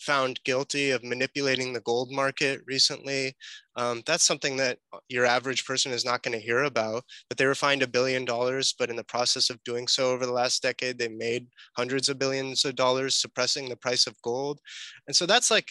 found 0.00 0.40
guilty 0.44 0.90
of 0.90 1.04
manipulating 1.04 1.72
the 1.72 1.80
gold 1.80 2.10
market 2.10 2.60
recently. 2.66 3.36
Um, 3.76 4.02
that's 4.06 4.24
something 4.24 4.56
that 4.56 4.78
your 5.08 5.26
average 5.26 5.64
person 5.64 5.92
is 5.92 6.04
not 6.04 6.22
going 6.22 6.38
to 6.38 6.44
hear 6.44 6.64
about. 6.64 7.04
But 7.28 7.36
they 7.36 7.46
were 7.46 7.54
fined 7.54 7.82
a 7.82 7.88
billion 7.88 8.24
dollars. 8.24 8.74
But 8.78 8.90
in 8.90 8.96
the 8.96 9.04
process 9.04 9.50
of 9.50 9.62
doing 9.64 9.86
so 9.86 10.10
over 10.10 10.24
the 10.24 10.32
last 10.32 10.62
decade, 10.62 10.98
they 10.98 11.08
made 11.08 11.48
hundreds 11.76 12.08
of 12.08 12.18
billions 12.18 12.64
of 12.64 12.76
dollars 12.76 13.16
suppressing 13.16 13.68
the 13.68 13.76
price 13.76 14.06
of 14.06 14.20
gold. 14.22 14.60
And 15.06 15.14
so 15.14 15.26
that's 15.26 15.50
like, 15.50 15.68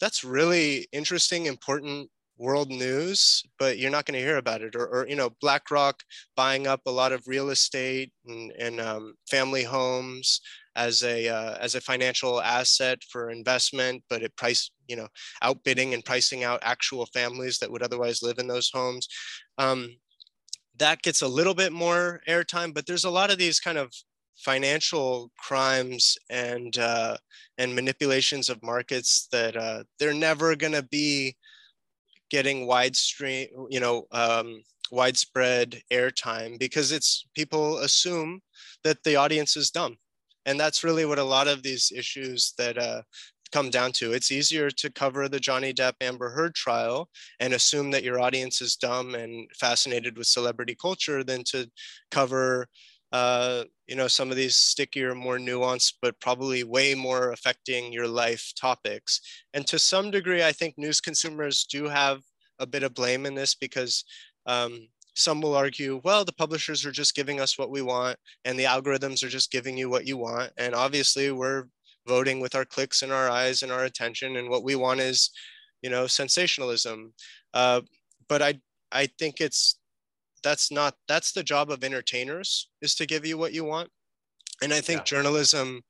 that's 0.00 0.24
really 0.24 0.86
interesting, 0.92 1.46
important 1.46 2.08
world 2.38 2.70
news, 2.70 3.42
but 3.58 3.78
you're 3.78 3.90
not 3.90 4.06
going 4.06 4.18
to 4.18 4.24
hear 4.24 4.36
about 4.36 4.62
it. 4.62 4.74
Or, 4.76 4.86
or, 4.86 5.08
you 5.08 5.16
know, 5.16 5.30
BlackRock 5.40 6.02
buying 6.36 6.66
up 6.66 6.80
a 6.86 6.90
lot 6.90 7.12
of 7.12 7.26
real 7.26 7.50
estate 7.50 8.12
and, 8.26 8.52
and 8.52 8.80
um, 8.80 9.14
family 9.28 9.64
homes 9.64 10.40
as 10.76 11.02
a 11.02 11.28
uh, 11.28 11.56
as 11.60 11.74
a 11.74 11.80
financial 11.80 12.40
asset 12.40 13.02
for 13.10 13.30
investment, 13.30 14.02
but 14.08 14.22
it 14.22 14.34
price 14.36 14.70
you 14.86 14.96
know 14.96 15.08
outbidding 15.42 15.92
and 15.92 16.04
pricing 16.04 16.44
out 16.44 16.60
actual 16.62 17.06
families 17.06 17.58
that 17.58 17.70
would 17.70 17.82
otherwise 17.82 18.22
live 18.22 18.38
in 18.38 18.46
those 18.46 18.70
homes. 18.72 19.08
Um, 19.58 19.96
that 20.78 21.02
gets 21.02 21.22
a 21.22 21.28
little 21.28 21.54
bit 21.54 21.72
more 21.72 22.20
airtime, 22.28 22.72
but 22.72 22.86
there's 22.86 23.04
a 23.04 23.10
lot 23.10 23.32
of 23.32 23.38
these 23.38 23.58
kind 23.58 23.76
of 23.76 23.92
financial 24.36 25.32
crimes 25.36 26.16
and 26.30 26.78
uh, 26.78 27.16
and 27.58 27.74
manipulations 27.74 28.48
of 28.48 28.62
markets 28.62 29.28
that 29.32 29.56
uh, 29.56 29.82
they're 29.98 30.14
never 30.14 30.54
going 30.54 30.72
to 30.72 30.84
be 30.84 31.36
getting 32.30 32.66
widespread, 32.66 33.48
you 33.68 33.80
know, 33.80 34.06
um, 34.12 34.62
widespread 34.90 35.80
airtime 35.92 36.58
because 36.58 36.92
it's 36.92 37.26
people 37.34 37.78
assume 37.78 38.40
that 38.84 39.02
the 39.04 39.16
audience 39.16 39.56
is 39.56 39.70
dumb, 39.70 39.96
and 40.46 40.58
that's 40.58 40.84
really 40.84 41.04
what 41.04 41.18
a 41.18 41.24
lot 41.24 41.48
of 41.48 41.62
these 41.62 41.92
issues 41.94 42.54
that 42.58 42.78
uh, 42.78 43.02
come 43.52 43.70
down 43.70 43.92
to. 43.92 44.12
It's 44.12 44.32
easier 44.32 44.70
to 44.70 44.90
cover 44.90 45.28
the 45.28 45.40
Johnny 45.40 45.72
Depp 45.72 45.94
Amber 46.00 46.30
Heard 46.30 46.54
trial 46.54 47.08
and 47.40 47.52
assume 47.52 47.90
that 47.92 48.04
your 48.04 48.20
audience 48.20 48.60
is 48.60 48.76
dumb 48.76 49.14
and 49.14 49.48
fascinated 49.58 50.16
with 50.16 50.26
celebrity 50.26 50.74
culture 50.74 51.24
than 51.24 51.44
to 51.44 51.70
cover 52.10 52.68
uh, 53.12 53.64
you 53.86 53.96
know, 53.96 54.08
some 54.08 54.30
of 54.30 54.36
these 54.36 54.56
stickier, 54.56 55.14
more 55.14 55.38
nuanced, 55.38 55.94
but 56.02 56.20
probably 56.20 56.64
way 56.64 56.94
more 56.94 57.32
affecting 57.32 57.92
your 57.92 58.06
life 58.06 58.52
topics. 58.60 59.20
And 59.54 59.66
to 59.66 59.78
some 59.78 60.10
degree, 60.10 60.44
I 60.44 60.52
think 60.52 60.76
news 60.76 61.00
consumers 61.00 61.64
do 61.64 61.84
have 61.84 62.20
a 62.58 62.66
bit 62.66 62.82
of 62.82 62.94
blame 62.94 63.24
in 63.24 63.34
this 63.34 63.54
because 63.54 64.04
um, 64.46 64.88
some 65.14 65.40
will 65.40 65.54
argue, 65.54 66.00
well, 66.04 66.24
the 66.24 66.32
publishers 66.32 66.84
are 66.84 66.92
just 66.92 67.14
giving 67.14 67.40
us 67.40 67.58
what 67.58 67.70
we 67.70 67.82
want 67.82 68.18
and 68.44 68.58
the 68.58 68.64
algorithms 68.64 69.22
are 69.24 69.28
just 69.28 69.50
giving 69.50 69.76
you 69.76 69.88
what 69.88 70.06
you 70.06 70.16
want. 70.16 70.52
And 70.58 70.74
obviously 70.74 71.30
we're 71.30 71.64
voting 72.06 72.40
with 72.40 72.54
our 72.54 72.64
clicks 72.64 73.02
and 73.02 73.12
our 73.12 73.28
eyes 73.28 73.62
and 73.62 73.72
our 73.72 73.84
attention. 73.84 74.36
And 74.36 74.48
what 74.48 74.64
we 74.64 74.74
want 74.74 75.00
is, 75.00 75.30
you 75.82 75.90
know, 75.90 76.06
sensationalism. 76.06 77.12
Uh, 77.54 77.80
but 78.28 78.42
I, 78.42 78.60
I 78.92 79.06
think 79.18 79.40
it's 79.40 79.77
that's 80.42 80.70
not 80.70 80.94
that's 81.06 81.32
the 81.32 81.42
job 81.42 81.70
of 81.70 81.84
entertainers 81.84 82.68
is 82.82 82.94
to 82.94 83.06
give 83.06 83.26
you 83.26 83.38
what 83.38 83.52
you 83.52 83.64
want 83.64 83.88
and 84.62 84.72
i 84.72 84.80
think 84.80 85.00
yeah. 85.00 85.04
journalism 85.04 85.82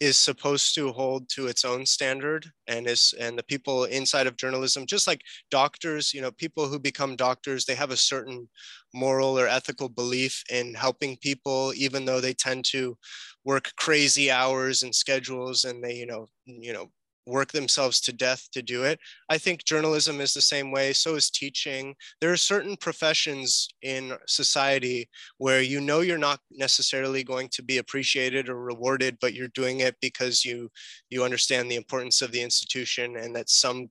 is 0.00 0.16
supposed 0.16 0.74
to 0.74 0.90
hold 0.92 1.28
to 1.28 1.46
its 1.46 1.62
own 1.62 1.84
standard 1.84 2.50
and 2.66 2.86
is 2.86 3.14
and 3.20 3.38
the 3.38 3.42
people 3.42 3.84
inside 3.84 4.26
of 4.26 4.36
journalism 4.36 4.86
just 4.86 5.06
like 5.06 5.20
doctors 5.50 6.14
you 6.14 6.22
know 6.22 6.30
people 6.32 6.66
who 6.66 6.78
become 6.78 7.14
doctors 7.16 7.64
they 7.66 7.74
have 7.74 7.90
a 7.90 7.96
certain 7.96 8.48
moral 8.94 9.38
or 9.38 9.46
ethical 9.46 9.90
belief 9.90 10.42
in 10.50 10.72
helping 10.74 11.16
people 11.18 11.72
even 11.76 12.06
though 12.06 12.20
they 12.20 12.32
tend 12.32 12.64
to 12.64 12.96
work 13.44 13.70
crazy 13.76 14.30
hours 14.30 14.82
and 14.82 14.94
schedules 14.94 15.64
and 15.64 15.84
they 15.84 15.94
you 15.94 16.06
know 16.06 16.26
you 16.46 16.72
know 16.72 16.90
work 17.26 17.52
themselves 17.52 18.00
to 18.00 18.12
death 18.12 18.48
to 18.52 18.62
do 18.62 18.84
it. 18.84 18.98
I 19.28 19.38
think 19.38 19.64
journalism 19.64 20.20
is 20.20 20.34
the 20.34 20.40
same 20.40 20.70
way. 20.70 20.92
So 20.92 21.14
is 21.14 21.30
teaching. 21.30 21.94
There 22.20 22.32
are 22.32 22.36
certain 22.36 22.76
professions 22.76 23.68
in 23.82 24.16
society 24.26 25.08
where 25.38 25.62
you 25.62 25.80
know 25.80 26.00
you're 26.00 26.18
not 26.18 26.40
necessarily 26.50 27.22
going 27.22 27.48
to 27.50 27.62
be 27.62 27.78
appreciated 27.78 28.48
or 28.48 28.60
rewarded, 28.60 29.18
but 29.20 29.34
you're 29.34 29.48
doing 29.48 29.80
it 29.80 29.96
because 30.00 30.44
you 30.44 30.70
you 31.08 31.24
understand 31.24 31.70
the 31.70 31.76
importance 31.76 32.22
of 32.22 32.32
the 32.32 32.42
institution 32.42 33.16
and 33.16 33.34
that 33.36 33.48
some 33.50 33.88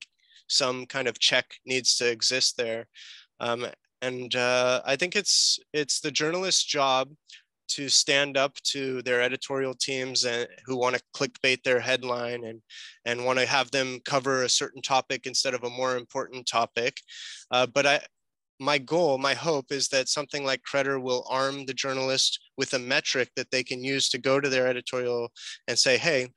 some 0.47 0.85
kind 0.85 1.07
of 1.07 1.19
check 1.19 1.45
needs 1.65 1.95
to 1.97 2.09
exist 2.09 2.57
there. 2.57 2.87
Um, 3.39 3.67
and 4.01 4.33
uh, 4.35 4.81
I 4.85 4.95
think 4.95 5.15
it's 5.15 5.59
it's 5.73 5.99
the 5.99 6.11
journalist's 6.11 6.63
job 6.63 7.09
to 7.69 7.89
stand 7.89 8.37
up 8.37 8.53
to 8.63 9.01
their 9.03 9.21
editorial 9.21 9.73
teams 9.73 10.25
and 10.25 10.47
who 10.65 10.77
want 10.77 10.95
to 10.95 11.01
clickbait 11.15 11.63
their 11.63 11.79
headline 11.79 12.43
and 12.43 12.61
and 13.05 13.25
want 13.25 13.39
to 13.39 13.45
have 13.45 13.71
them 13.71 13.99
cover 14.05 14.43
a 14.43 14.49
certain 14.49 14.81
topic 14.81 15.25
instead 15.25 15.53
of 15.53 15.63
a 15.63 15.69
more 15.69 15.97
important 15.97 16.47
topic. 16.47 16.97
Uh, 17.51 17.65
but 17.65 17.85
I, 17.85 17.99
my 18.59 18.77
goal, 18.77 19.17
my 19.17 19.33
hope 19.33 19.71
is 19.71 19.87
that 19.87 20.09
something 20.09 20.43
like 20.43 20.61
Credder 20.63 21.01
will 21.01 21.25
arm 21.29 21.65
the 21.65 21.73
journalist 21.73 22.39
with 22.57 22.73
a 22.73 22.79
metric 22.79 23.29
that 23.35 23.51
they 23.51 23.63
can 23.63 23.83
use 23.83 24.09
to 24.09 24.17
go 24.17 24.39
to 24.39 24.49
their 24.49 24.67
editorial 24.67 25.31
and 25.67 25.79
say, 25.79 25.97
hey, 25.97 26.27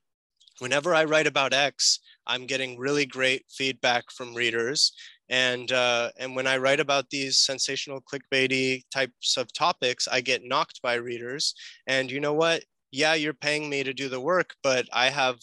whenever 0.61 0.95
I 0.95 1.05
write 1.05 1.27
about 1.27 1.53
X, 1.53 1.99
I'm 2.27 2.47
getting 2.47 2.79
really 2.79 3.07
great 3.07 3.45
feedback 3.51 4.05
from 4.13 4.35
readers. 4.35 4.93
And, 5.33 5.73
uh, 5.73 6.11
and 6.19 6.37
when 6.37 6.47
I 6.47 6.59
write 6.59 6.79
about 6.79 7.09
these 7.09 7.39
sensational 7.39 8.03
clickbaity 8.03 8.83
types 8.93 9.39
of 9.39 9.53
topics, 9.55 10.07
I 10.07 10.21
get 10.21 10.45
knocked 10.45 10.83
by 10.83 10.95
readers. 10.95 11.55
And 11.87 12.11
you 12.11 12.21
know 12.21 12.35
what? 12.35 12.63
Yeah, 12.93 13.15
you're 13.15 13.33
paying 13.33 13.71
me 13.71 13.83
to 13.83 13.95
do 13.95 14.11
the 14.11 14.21
work, 14.21 14.55
but 14.63 14.87
I 14.93 15.09
have 15.09 15.39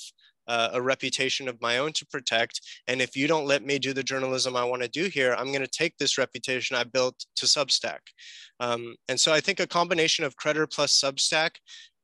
uh, 0.47 0.69
a 0.73 0.81
reputation 0.81 1.47
of 1.47 1.59
my 1.59 1.79
own 1.79 1.91
to 1.93 2.05
protect. 2.05 2.61
And 2.87 3.01
if 3.01 3.15
you 3.15 3.27
don't 3.27 3.47
let 3.47 3.65
me 3.65 3.79
do 3.79 3.91
the 3.91 4.03
journalism 4.03 4.55
I 4.55 4.63
want 4.63 4.83
to 4.83 4.87
do 4.87 5.05
here, 5.05 5.33
I'm 5.35 5.51
going 5.51 5.61
to 5.61 5.67
take 5.67 5.97
this 5.97 6.19
reputation 6.19 6.75
I 6.75 6.83
built 6.83 7.25
to 7.37 7.47
Substack. 7.47 7.99
Um, 8.59 8.95
and 9.07 9.19
so 9.19 9.33
I 9.33 9.41
think 9.41 9.59
a 9.59 9.67
combination 9.67 10.23
of 10.23 10.35
Credder 10.35 10.71
plus 10.71 10.99
Substack 10.99 11.51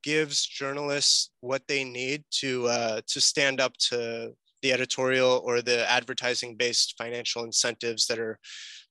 gives 0.04 0.46
journalists 0.46 1.32
what 1.42 1.64
they 1.68 1.84
need 1.84 2.24
to 2.30 2.68
uh, 2.68 3.02
to 3.08 3.22
stand 3.22 3.60
up 3.60 3.74
to 3.90 4.34
the 4.62 4.74
editorial 4.74 5.42
or 5.46 5.62
the 5.62 5.90
advertising 5.90 6.56
based 6.56 6.96
financial 6.98 7.44
incentives 7.44 8.08
that 8.08 8.20
are 8.20 8.40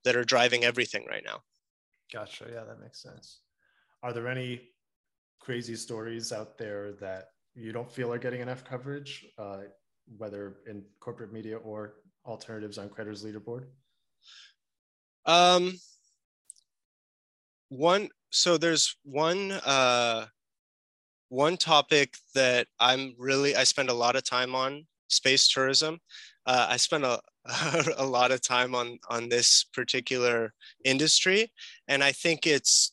that 0.04 0.16
are 0.16 0.24
driving 0.24 0.64
everything 0.64 1.06
right 1.08 1.24
now. 1.24 1.40
Gotcha. 2.12 2.46
Yeah 2.52 2.64
that 2.64 2.80
makes 2.80 3.02
sense. 3.02 3.40
Are 4.02 4.12
there 4.12 4.28
any 4.28 4.68
crazy 5.40 5.74
stories 5.74 6.32
out 6.32 6.58
there 6.58 6.92
that 6.92 7.28
you 7.54 7.72
don't 7.72 7.90
feel 7.90 8.12
are 8.12 8.18
getting 8.18 8.40
enough 8.40 8.64
coverage 8.64 9.26
uh, 9.38 9.62
whether 10.18 10.58
in 10.66 10.84
corporate 11.00 11.32
media 11.32 11.56
or 11.56 11.94
alternatives 12.26 12.78
on 12.78 12.88
credder's 12.88 13.24
leaderboard? 13.24 13.64
Um 15.26 15.74
one 17.68 18.08
so 18.30 18.56
there's 18.56 18.96
one 19.04 19.52
uh 19.52 20.26
one 21.28 21.56
topic 21.56 22.14
that 22.34 22.66
i'm 22.78 23.14
really 23.18 23.56
i 23.56 23.64
spend 23.64 23.88
a 23.88 23.94
lot 23.94 24.16
of 24.16 24.24
time 24.24 24.54
on 24.54 24.86
space 25.14 25.48
tourism. 25.48 26.00
Uh, 26.46 26.66
I 26.70 26.76
spent 26.76 27.04
a, 27.04 27.20
a 27.96 28.04
lot 28.04 28.32
of 28.32 28.42
time 28.42 28.74
on, 28.74 28.98
on 29.08 29.28
this 29.28 29.64
particular 29.72 30.52
industry, 30.84 31.52
and 31.88 32.02
I 32.02 32.12
think 32.12 32.46
it's, 32.46 32.92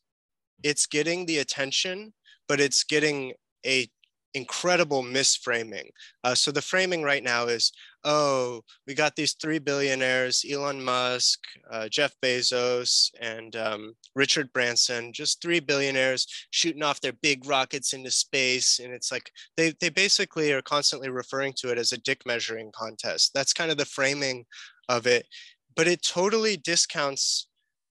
it's 0.63 0.85
getting 0.85 1.25
the 1.25 1.39
attention, 1.39 2.13
but 2.47 2.59
it's 2.59 2.83
getting 2.83 3.33
a 3.65 3.89
incredible 4.33 5.03
misframing. 5.03 5.89
Uh, 6.23 6.35
so 6.35 6.51
the 6.51 6.61
framing 6.61 7.03
right 7.03 7.23
now 7.23 7.45
is, 7.45 7.71
oh, 8.03 8.61
we 8.87 8.93
got 8.93 9.15
these 9.15 9.33
three 9.33 9.59
billionaires, 9.59 10.45
Elon 10.49 10.83
Musk, 10.83 11.39
uh, 11.69 11.87
Jeff 11.89 12.13
Bezos, 12.23 13.11
and 13.19 13.55
um, 13.55 13.93
Richard 14.15 14.51
Branson, 14.53 15.13
just 15.13 15.41
three 15.41 15.59
billionaires 15.59 16.27
shooting 16.51 16.83
off 16.83 17.01
their 17.01 17.13
big 17.21 17.45
rockets 17.45 17.93
into 17.93 18.11
space. 18.11 18.79
And 18.79 18.93
it's 18.93 19.11
like 19.11 19.31
they, 19.57 19.73
they 19.79 19.89
basically 19.89 20.51
are 20.53 20.61
constantly 20.61 21.09
referring 21.09 21.53
to 21.57 21.71
it 21.71 21.77
as 21.77 21.91
a 21.91 21.99
dick 21.99 22.25
measuring 22.25 22.71
contest. 22.71 23.31
That's 23.33 23.53
kind 23.53 23.71
of 23.71 23.77
the 23.77 23.85
framing 23.85 24.45
of 24.89 25.07
it. 25.07 25.27
But 25.75 25.87
it 25.87 26.03
totally 26.03 26.57
discounts 26.57 27.47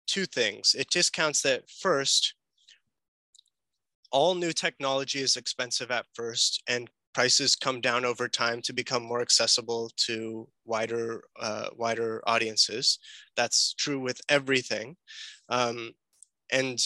two 0.07 0.27
things. 0.27 0.75
It 0.79 0.89
discounts 0.91 1.43
that 1.43 1.69
first, 1.69 2.35
all 4.17 4.35
new 4.35 4.51
technology 4.51 5.21
is 5.21 5.37
expensive 5.37 5.91
at 5.91 6.07
first 6.15 6.63
and 6.69 6.89
prices 7.13 7.55
come 7.55 7.83
down 7.83 8.03
over 8.03 8.29
time 8.29 8.63
to 8.63 8.73
become 8.73 9.03
more 9.03 9.21
accessible 9.21 9.91
to 9.99 10.49
wider 10.65 11.23
uh, 11.39 11.67
wider 11.77 12.23
audiences. 12.27 12.99
That's 13.37 13.75
true 13.75 14.01
with 14.01 14.19
everything. 14.31 14.97
Um, 15.51 15.93
and 16.51 16.79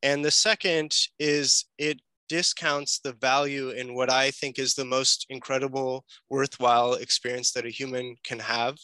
and 0.00 0.24
the 0.24 0.30
second 0.30 0.94
is 1.18 1.64
it 1.76 2.00
discounts 2.28 2.98
the 2.98 3.12
value 3.12 3.70
in 3.70 3.94
what 3.94 4.10
I 4.10 4.30
think 4.30 4.58
is 4.58 4.74
the 4.74 4.84
most 4.84 5.26
incredible, 5.28 6.04
worthwhile 6.28 6.94
experience 6.94 7.52
that 7.52 7.66
a 7.66 7.70
human 7.70 8.16
can 8.24 8.38
have, 8.38 8.76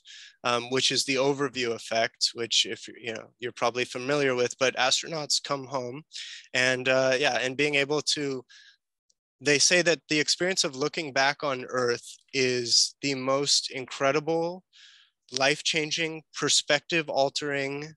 um, 0.45 0.71
which 0.71 0.91
is 0.91 1.05
the 1.05 1.17
overview 1.17 1.75
effect, 1.75 2.31
which 2.35 2.67
if 2.67 2.87
you 2.89 3.15
know 3.15 3.29
you're 3.39 3.53
probably 3.53 3.85
familiar 3.85 4.35
with. 4.35 4.57
But 4.59 4.77
astronauts 4.77 5.43
come 5.43 5.67
home, 5.67 6.03
and 6.55 6.89
uh, 6.89 7.15
yeah, 7.19 7.39
and 7.41 7.57
being 7.57 7.75
able 7.77 8.03
to 8.15 8.45
they 9.41 9.59
say 9.59 9.83
that 9.83 10.01
the 10.09 10.21
experience 10.21 10.63
of 10.63 10.77
looking 10.77 11.13
back 11.13 11.43
on 11.43 11.67
Earth 11.69 12.17
is 12.33 12.95
the 13.03 13.15
most 13.17 13.73
incredible, 13.73 14.63
life 15.33 15.65
changing, 15.65 16.23
perspective 16.33 17.09
altering 17.09 17.93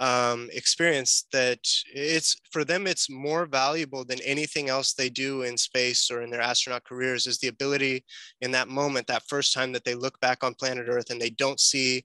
um, 0.00 0.48
experience 0.52 1.26
that 1.30 1.60
it's 1.94 2.34
for 2.50 2.64
them 2.64 2.86
it's 2.86 3.10
more 3.10 3.44
valuable 3.44 4.02
than 4.02 4.18
anything 4.22 4.70
else 4.70 4.94
they 4.94 5.10
do 5.10 5.42
in 5.42 5.58
space 5.58 6.10
or 6.10 6.22
in 6.22 6.30
their 6.30 6.40
astronaut 6.40 6.84
careers 6.84 7.26
is 7.26 7.38
the 7.38 7.48
ability 7.48 8.02
in 8.40 8.50
that 8.50 8.68
moment 8.68 9.06
that 9.06 9.28
first 9.28 9.52
time 9.52 9.72
that 9.72 9.84
they 9.84 9.94
look 9.94 10.18
back 10.20 10.42
on 10.42 10.54
planet 10.54 10.86
earth 10.88 11.10
and 11.10 11.20
they 11.20 11.28
don't 11.28 11.60
see 11.60 12.02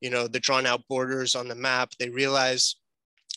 you 0.00 0.08
know 0.08 0.26
the 0.26 0.40
drawn 0.40 0.64
out 0.64 0.80
borders 0.88 1.34
on 1.34 1.46
the 1.46 1.54
map 1.54 1.90
they 1.98 2.08
realize 2.08 2.76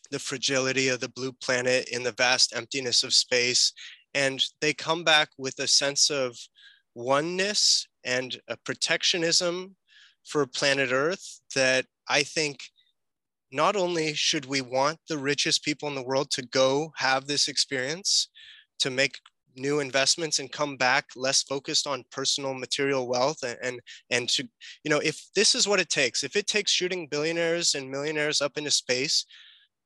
the 0.09 0.19
fragility 0.19 0.87
of 0.87 1.01
the 1.01 1.09
blue 1.09 1.33
planet 1.43 1.89
in 1.91 2.01
the 2.01 2.13
vast 2.13 2.55
emptiness 2.55 3.03
of 3.03 3.13
space 3.13 3.73
and 4.13 4.41
they 4.61 4.73
come 4.73 5.03
back 5.03 5.27
with 5.37 5.59
a 5.59 5.67
sense 5.67 6.09
of 6.09 6.37
oneness 6.95 7.85
and 8.05 8.39
a 8.47 8.55
protectionism 8.63 9.75
for 10.23 10.45
planet 10.47 10.91
earth 10.93 11.41
that 11.53 11.85
i 12.07 12.23
think 12.23 12.59
not 13.51 13.75
only 13.75 14.13
should 14.13 14.45
we 14.45 14.61
want 14.61 14.99
the 15.07 15.17
richest 15.17 15.63
people 15.63 15.87
in 15.87 15.95
the 15.95 16.03
world 16.03 16.29
to 16.31 16.41
go 16.41 16.91
have 16.97 17.27
this 17.27 17.47
experience 17.47 18.29
to 18.79 18.89
make 18.89 19.19
new 19.55 19.79
investments 19.79 20.39
and 20.39 20.51
come 20.51 20.77
back 20.77 21.05
less 21.15 21.43
focused 21.43 21.87
on 21.87 22.03
personal 22.11 22.53
material 22.53 23.07
wealth 23.07 23.43
and, 23.43 23.57
and 23.63 23.79
and 24.11 24.29
to 24.29 24.47
you 24.83 24.89
know 24.89 24.99
if 24.99 25.25
this 25.35 25.55
is 25.55 25.67
what 25.67 25.79
it 25.79 25.89
takes 25.89 26.23
if 26.23 26.35
it 26.35 26.47
takes 26.47 26.71
shooting 26.71 27.07
billionaires 27.07 27.75
and 27.75 27.89
millionaires 27.89 28.41
up 28.41 28.57
into 28.57 28.71
space 28.71 29.25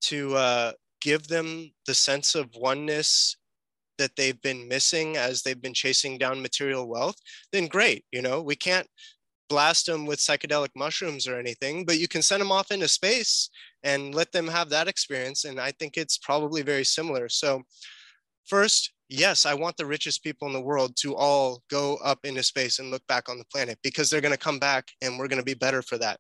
to 0.02 0.36
uh, 0.36 0.72
give 1.00 1.28
them 1.28 1.72
the 1.86 1.94
sense 1.94 2.36
of 2.36 2.50
oneness 2.56 3.38
that 3.98 4.16
they've 4.16 4.42
been 4.42 4.68
missing 4.68 5.16
as 5.16 5.42
they've 5.42 5.62
been 5.62 5.74
chasing 5.74 6.18
down 6.18 6.42
material 6.42 6.88
wealth 6.88 7.16
then 7.52 7.68
great 7.68 8.04
you 8.12 8.22
know 8.22 8.42
we 8.42 8.56
can't 8.56 8.88
blast 9.52 9.86
them 9.86 10.06
with 10.06 10.20
psychedelic 10.20 10.70
mushrooms 10.78 11.28
or 11.28 11.38
anything, 11.38 11.84
but 11.86 12.00
you 12.00 12.08
can 12.08 12.22
send 12.22 12.40
them 12.40 12.54
off 12.54 12.72
into 12.72 12.88
space 12.88 13.50
and 13.84 14.16
let 14.16 14.32
them 14.32 14.48
have 14.48 14.70
that 14.70 14.88
experience. 14.88 15.44
And 15.44 15.60
I 15.60 15.72
think 15.72 15.98
it's 15.98 16.18
probably 16.18 16.62
very 16.62 16.86
similar. 16.86 17.28
So, 17.28 17.64
first, 18.46 18.94
yes, 19.10 19.46
I 19.46 19.54
want 19.54 19.76
the 19.76 19.86
richest 19.86 20.24
people 20.24 20.48
in 20.48 20.54
the 20.54 20.62
world 20.62 20.96
to 21.02 21.14
all 21.18 21.64
go 21.70 21.98
up 21.98 22.20
into 22.24 22.44
space 22.44 22.80
and 22.80 22.92
look 22.92 23.06
back 23.08 23.28
on 23.28 23.38
the 23.38 23.52
planet 23.52 23.78
because 23.84 24.10
they're 24.10 24.22
going 24.22 24.34
to 24.34 24.48
come 24.48 24.58
back 24.58 24.90
and 25.02 25.20
we're 25.20 25.28
going 25.28 25.42
to 25.42 25.54
be 25.54 25.54
better 25.54 25.82
for 25.82 25.98
that. 25.98 26.18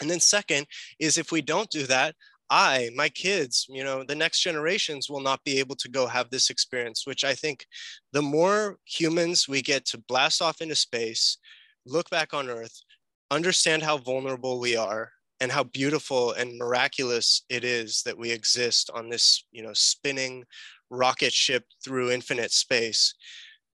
And 0.00 0.10
then, 0.10 0.18
second, 0.18 0.66
is 0.98 1.18
if 1.18 1.30
we 1.30 1.42
don't 1.42 1.70
do 1.70 1.86
that, 1.86 2.16
I, 2.50 2.90
my 2.96 3.08
kids, 3.08 3.66
you 3.68 3.84
know, 3.84 4.02
the 4.02 4.14
next 4.16 4.40
generations 4.42 5.08
will 5.08 5.20
not 5.20 5.42
be 5.44 5.60
able 5.60 5.76
to 5.76 5.88
go 5.88 6.08
have 6.08 6.30
this 6.30 6.50
experience, 6.50 7.06
which 7.06 7.24
I 7.24 7.34
think 7.34 7.64
the 8.12 8.22
more 8.22 8.78
humans 8.84 9.48
we 9.48 9.62
get 9.62 9.84
to 9.86 9.98
blast 9.98 10.42
off 10.42 10.60
into 10.60 10.74
space, 10.74 11.38
look 11.86 12.10
back 12.10 12.34
on 12.34 12.50
Earth, 12.50 12.82
understand 13.30 13.82
how 13.82 13.98
vulnerable 13.98 14.60
we 14.60 14.76
are 14.76 15.10
and 15.40 15.52
how 15.52 15.64
beautiful 15.64 16.32
and 16.32 16.58
miraculous 16.58 17.42
it 17.48 17.64
is 17.64 18.02
that 18.04 18.16
we 18.16 18.30
exist 18.30 18.90
on 18.94 19.08
this, 19.08 19.44
you 19.52 19.62
know, 19.62 19.72
spinning 19.72 20.44
rocket 20.90 21.32
ship 21.32 21.64
through 21.84 22.10
infinite 22.10 22.52
space. 22.52 23.14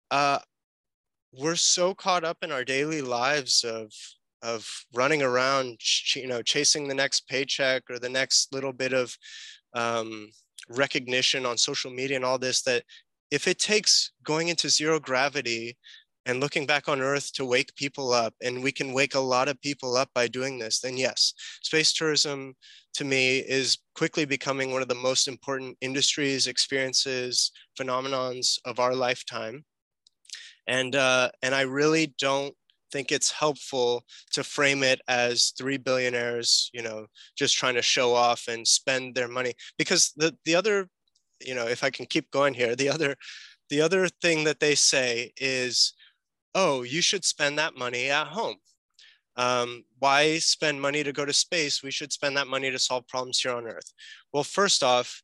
Uh, 0.09 0.39
we're 1.33 1.55
so 1.55 1.93
caught 1.93 2.23
up 2.23 2.37
in 2.41 2.51
our 2.51 2.65
daily 2.65 3.01
lives 3.01 3.63
of 3.63 3.91
of 4.43 4.67
running 4.95 5.21
around, 5.21 5.77
you 6.15 6.25
know, 6.25 6.41
chasing 6.41 6.87
the 6.87 6.95
next 6.95 7.27
paycheck 7.27 7.83
or 7.91 7.99
the 7.99 8.09
next 8.09 8.51
little 8.51 8.73
bit 8.73 8.91
of 8.91 9.15
um, 9.75 10.31
recognition 10.67 11.45
on 11.45 11.57
social 11.57 11.91
media 11.91 12.15
and 12.15 12.25
all 12.25 12.39
this 12.39 12.63
that 12.63 12.83
if 13.29 13.47
it 13.47 13.59
takes 13.59 14.11
going 14.23 14.47
into 14.47 14.67
zero 14.67 14.99
gravity 14.99 15.77
and 16.25 16.39
looking 16.39 16.65
back 16.65 16.87
on 16.87 17.01
earth 17.01 17.33
to 17.33 17.45
wake 17.45 17.75
people 17.75 18.11
up 18.11 18.33
and 18.43 18.61
we 18.61 18.71
can 18.71 18.93
wake 18.93 19.15
a 19.15 19.19
lot 19.19 19.47
of 19.47 19.61
people 19.61 19.95
up 19.97 20.09
by 20.13 20.27
doing 20.27 20.59
this 20.59 20.79
then 20.79 20.97
yes 20.97 21.33
space 21.61 21.93
tourism 21.93 22.53
to 22.93 23.05
me 23.05 23.39
is 23.39 23.77
quickly 23.95 24.25
becoming 24.25 24.71
one 24.71 24.81
of 24.81 24.87
the 24.87 24.95
most 24.95 25.27
important 25.27 25.77
industries 25.81 26.47
experiences 26.47 27.51
phenomenons 27.79 28.57
of 28.65 28.79
our 28.79 28.95
lifetime. 28.95 29.63
And 30.67 30.95
uh, 30.95 31.29
and 31.41 31.55
i 31.55 31.61
really 31.61 32.13
don't 32.19 32.53
think 32.91 33.11
it's 33.11 33.31
helpful 33.31 34.03
to 34.31 34.43
frame 34.43 34.83
it 34.83 35.01
as 35.07 35.53
three 35.57 35.77
billionaires 35.77 36.69
you 36.73 36.81
know 36.81 37.07
just 37.37 37.55
trying 37.55 37.75
to 37.75 37.81
show 37.81 38.13
off 38.13 38.47
and 38.47 38.67
spend 38.67 39.15
their 39.15 39.27
money 39.27 39.53
because 39.77 40.11
the 40.17 40.35
the 40.45 40.53
other 40.53 40.87
you 41.39 41.55
know 41.55 41.67
if 41.67 41.83
i 41.83 41.89
can 41.89 42.05
keep 42.05 42.29
going 42.31 42.53
here 42.53 42.75
the 42.75 42.89
other 42.89 43.15
the 43.69 43.81
other 43.81 44.09
thing 44.21 44.43
that 44.43 44.59
they 44.59 44.75
say 44.75 45.31
is 45.37 45.93
oh, 46.55 46.83
you 46.83 47.01
should 47.01 47.25
spend 47.25 47.57
that 47.57 47.77
money 47.77 48.09
at 48.09 48.27
home. 48.27 48.55
Um, 49.37 49.85
why 49.99 50.39
spend 50.39 50.81
money 50.81 51.03
to 51.03 51.13
go 51.13 51.25
to 51.25 51.33
space? 51.33 51.81
We 51.81 51.91
should 51.91 52.11
spend 52.11 52.35
that 52.37 52.47
money 52.47 52.69
to 52.69 52.79
solve 52.79 53.07
problems 53.07 53.39
here 53.39 53.53
on 53.53 53.65
Earth. 53.65 53.93
Well, 54.33 54.43
first 54.43 54.83
off, 54.83 55.23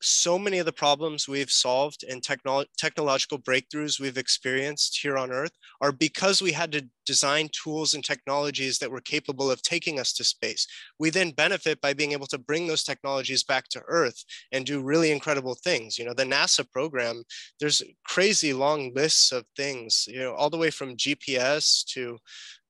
so 0.00 0.38
many 0.38 0.58
of 0.58 0.66
the 0.66 0.72
problems 0.72 1.28
we've 1.28 1.50
solved 1.50 2.04
and 2.08 2.22
technolo- 2.22 2.66
technological 2.76 3.38
breakthroughs 3.38 4.00
we've 4.00 4.18
experienced 4.18 4.98
here 5.00 5.18
on 5.18 5.32
Earth 5.32 5.52
are 5.80 5.92
because 5.92 6.40
we 6.40 6.52
had 6.52 6.72
to 6.72 6.88
design 7.04 7.48
tools 7.52 7.94
and 7.94 8.04
technologies 8.04 8.78
that 8.78 8.90
were 8.90 9.00
capable 9.00 9.50
of 9.50 9.62
taking 9.62 9.98
us 9.98 10.12
to 10.12 10.24
space. 10.24 10.66
We 10.98 11.10
then 11.10 11.30
benefit 11.30 11.80
by 11.80 11.94
being 11.94 12.12
able 12.12 12.26
to 12.28 12.38
bring 12.38 12.66
those 12.66 12.84
technologies 12.84 13.42
back 13.42 13.68
to 13.70 13.82
Earth 13.88 14.22
and 14.52 14.64
do 14.64 14.82
really 14.82 15.10
incredible 15.10 15.56
things. 15.56 15.98
You 15.98 16.04
know, 16.04 16.14
the 16.14 16.24
NASA 16.24 16.70
program, 16.70 17.24
there's 17.60 17.82
crazy 18.04 18.52
long 18.52 18.92
lists 18.94 19.32
of 19.32 19.44
things, 19.56 20.04
you 20.06 20.20
know, 20.20 20.34
all 20.34 20.50
the 20.50 20.58
way 20.58 20.70
from 20.70 20.96
GPS 20.96 21.84
to 21.94 22.18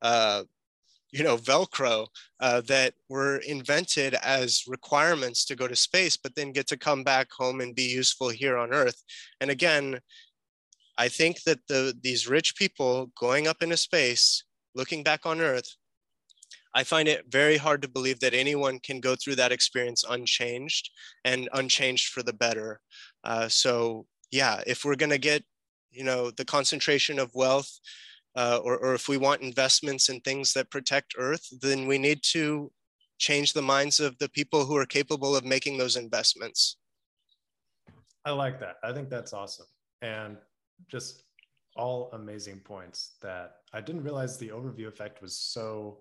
uh, 0.03 0.45
you 1.13 1.25
know 1.25 1.37
velcro 1.37 2.07
uh, 2.41 2.61
that 2.63 2.95
were 3.09 3.39
invented 3.39 4.15
as 4.15 4.65
requirements 4.67 5.45
to 5.45 5.57
go 5.57 5.67
to 5.67 5.77
space 5.77 6.17
but 6.17 6.35
then 6.35 6.53
get 6.53 6.67
to 6.67 6.77
come 6.77 7.03
back 7.03 7.29
home 7.33 7.61
and 7.61 7.75
be 7.75 7.83
useful 7.83 8.29
here 8.29 8.57
on 8.59 8.73
earth. 8.73 9.03
And 9.41 9.51
again 9.51 10.01
i 10.99 11.09
think 11.09 11.43
that 11.45 11.61
the 11.69 11.97
these 12.03 12.29
rich 12.29 12.57
people 12.57 13.11
going 13.19 13.47
up 13.47 13.63
into 13.63 13.77
space 13.77 14.45
looking 14.75 15.03
back 15.03 15.25
on 15.25 15.41
earth 15.41 15.77
i 16.75 16.85
find 16.85 17.09
it 17.09 17.25
very 17.31 17.57
hard 17.57 17.81
to 17.83 17.89
believe 17.89 18.21
that 18.21 18.35
anyone 18.35 18.79
can 18.81 19.01
go 19.01 19.15
through 19.17 19.37
that 19.37 19.53
experience 19.53 20.05
unchanged 20.09 20.91
and 21.25 21.49
unchanged 21.55 22.09
for 22.13 22.23
the 22.23 22.33
better. 22.33 22.81
Uh, 23.25 23.49
so 23.49 24.07
yeah 24.31 24.61
if 24.67 24.85
we're 24.85 24.97
going 24.97 25.11
to 25.11 25.19
get 25.19 25.43
you 25.91 26.05
know 26.05 26.31
the 26.31 26.45
concentration 26.45 27.19
of 27.19 27.35
wealth 27.35 27.81
uh, 28.39 28.61
or, 28.63 28.79
or 28.79 28.95
if 28.95 29.09
we 29.09 29.17
want 29.17 29.43
investments 29.43 30.09
in 30.09 30.21
things 30.21 30.53
that 30.53 30.71
protect 30.71 31.17
Earth, 31.19 31.45
then 31.61 31.89
we 31.89 31.99
need 31.99 32.21
to 32.23 32.71
change 33.19 33.53
the 33.53 33.69
minds 33.75 33.99
of 33.99 34.17
the 34.19 34.29
people 34.29 34.65
who 34.65 34.77
are 34.77 34.87
capable 34.87 35.35
of 35.35 35.45
making 35.45 35.77
those 35.77 35.97
investments. 35.97 36.77
I 38.25 38.31
like 38.31 38.61
that. 38.61 38.77
I 38.85 38.93
think 38.93 39.11
that's 39.11 39.33
awesome. 39.33 39.67
And 40.03 40.37
just 40.87 41.25
all 41.75 42.11
amazing 42.13 42.61
points 42.61 43.17
that 43.23 43.57
I 43.73 43.81
didn't 43.81 44.05
realize 44.05 44.39
the 44.39 44.51
overview 44.51 44.87
effect 44.87 45.21
was 45.21 45.37
so 45.37 45.99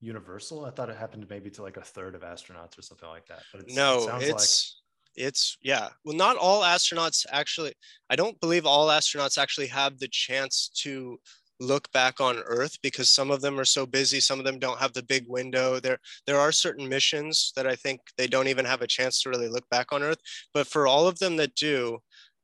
universal. 0.00 0.64
I 0.64 0.70
thought 0.70 0.88
it 0.88 0.96
happened 0.96 1.26
maybe 1.28 1.50
to 1.50 1.62
like 1.62 1.78
a 1.78 1.82
third 1.82 2.14
of 2.14 2.22
astronauts 2.22 2.78
or 2.78 2.82
something 2.82 3.08
like 3.08 3.26
that. 3.26 3.42
But 3.50 3.62
it's, 3.62 3.74
no, 3.74 4.08
it 4.18 4.28
it's 4.28 4.76
like... 5.16 5.26
it's 5.26 5.56
yeah. 5.62 5.88
Well, 6.04 6.16
not 6.16 6.36
all 6.36 6.62
astronauts 6.62 7.26
actually. 7.32 7.74
I 8.08 8.14
don't 8.14 8.40
believe 8.40 8.66
all 8.66 8.86
astronauts 8.88 9.36
actually 9.36 9.68
have 9.68 9.98
the 9.98 10.08
chance 10.08 10.70
to 10.82 11.18
look 11.62 11.90
back 11.92 12.20
on 12.20 12.38
earth 12.46 12.76
because 12.82 13.08
some 13.10 13.30
of 13.30 13.40
them 13.40 13.58
are 13.58 13.64
so 13.64 13.86
busy 13.86 14.20
some 14.20 14.38
of 14.38 14.44
them 14.44 14.58
don't 14.58 14.78
have 14.78 14.92
the 14.92 15.02
big 15.02 15.24
window. 15.28 15.80
There 15.80 15.98
there 16.26 16.40
are 16.40 16.52
certain 16.52 16.88
missions 16.88 17.52
that 17.56 17.66
i 17.66 17.76
think 17.76 18.00
they 18.18 18.26
don't 18.26 18.48
even 18.48 18.64
have 18.64 18.82
a 18.82 18.86
chance 18.86 19.22
to 19.22 19.30
really 19.30 19.48
look 19.48 19.68
back 19.70 19.92
on 19.92 20.02
earth 20.02 20.20
but 20.52 20.66
for 20.66 20.86
all 20.86 21.06
of 21.06 21.18
them 21.18 21.36
that 21.36 21.54
do 21.54 21.98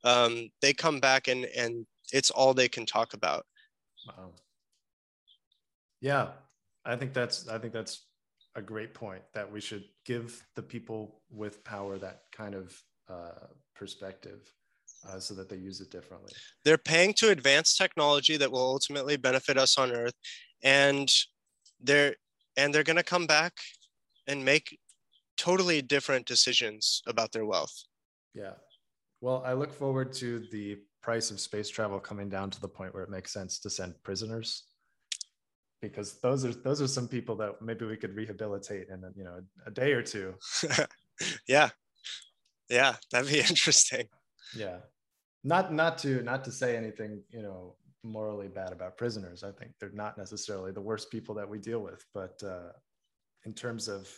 um, 0.05 0.49
they 0.63 0.73
come 0.73 1.01
back 1.01 1.27
and 1.29 1.45
and 1.45 1.87
it's 2.13 2.31
all 2.31 2.55
they 2.55 2.69
can 2.69 2.87
talk 2.87 3.13
about. 3.15 3.45
Wow. 4.07 4.31
Yeah 6.01 6.29
i 6.89 6.97
think 6.97 7.13
that's 7.13 7.49
i 7.49 7.59
think 7.59 7.73
that's 7.73 8.07
a 8.57 8.63
great 8.63 8.95
point 8.95 9.23
that 9.35 9.51
we 9.51 9.61
should 9.61 9.85
give 10.05 10.45
the 10.57 10.63
people 10.63 11.21
with 11.31 11.63
power 11.63 11.99
that 11.99 12.23
kind 12.33 12.55
of 12.55 12.83
uh, 13.09 13.47
perspective 13.77 14.51
uh, 15.07 15.19
so 15.19 15.35
that 15.35 15.49
they 15.49 15.57
use 15.57 15.81
it 15.81 15.91
differently. 15.91 16.33
They're 16.65 16.79
paying 16.79 17.13
to 17.15 17.31
advance 17.31 17.77
technology 17.77 18.37
that 18.37 18.51
will 18.51 18.61
ultimately 18.61 19.17
benefit 19.17 19.57
us 19.57 19.79
on 19.79 19.93
Earth, 19.93 20.15
and 20.63 21.11
they're 21.81 22.15
and 22.57 22.75
they're 22.75 22.83
going 22.83 22.97
to 22.97 23.03
come 23.03 23.27
back 23.27 23.53
and 24.27 24.45
make 24.45 24.79
totally 25.37 25.81
different 25.81 26.27
decisions 26.27 27.03
about 27.07 27.31
their 27.33 27.47
wealth. 27.47 27.85
Yeah. 28.35 28.55
Well, 29.21 29.43
I 29.47 29.53
look 29.53 29.73
forward 29.73 30.13
to 30.15 30.41
the 30.51 30.79
price 31.01 31.31
of 31.31 31.39
space 31.39 31.69
travel 31.69 32.01
coming 32.01 32.29
down 32.29 32.51
to 32.51 32.61
the 32.61 32.69
point 32.69 32.93
where 32.93 33.05
it 33.05 33.11
makes 33.11 33.33
sense 33.33 33.61
to 33.61 33.71
send 33.71 33.95
prisoners 34.03 34.65
because 35.81 36.19
those 36.21 36.45
are 36.45 36.53
those 36.53 36.83
are 36.83 36.89
some 36.89 37.07
people 37.07 37.37
that 37.37 37.63
maybe 37.63 37.85
we 37.85 37.97
could 37.97 38.15
rehabilitate 38.17 38.89
in 38.89 39.03
you 39.17 39.25
know 39.25 39.41
a 39.67 39.71
day 39.71 39.93
or 39.93 40.03
two. 40.03 40.35
yeah. 41.49 41.71
Yeah, 42.69 42.97
that'd 43.11 43.31
be 43.31 43.39
interesting 43.49 44.09
yeah. 44.57 44.79
Not 45.45 45.73
not 45.73 45.99
to 45.99 46.23
not 46.23 46.45
to 46.45 46.53
say 46.53 46.77
anything 46.77 47.23
you 47.31 47.43
know 47.43 47.77
morally 48.03 48.49
bad 48.49 48.73
about 48.73 48.97
prisoners. 48.97 49.43
I 49.43 49.53
think 49.53 49.73
they're 49.81 49.91
not 49.93 50.19
necessarily 50.19 50.73
the 50.73 50.81
worst 50.81 51.11
people 51.11 51.35
that 51.37 51.49
we 51.49 51.59
deal 51.59 51.81
with 51.81 52.05
but 52.15 52.41
uh, 52.45 52.73
in 53.45 53.55
terms 53.55 53.89
of 53.89 54.09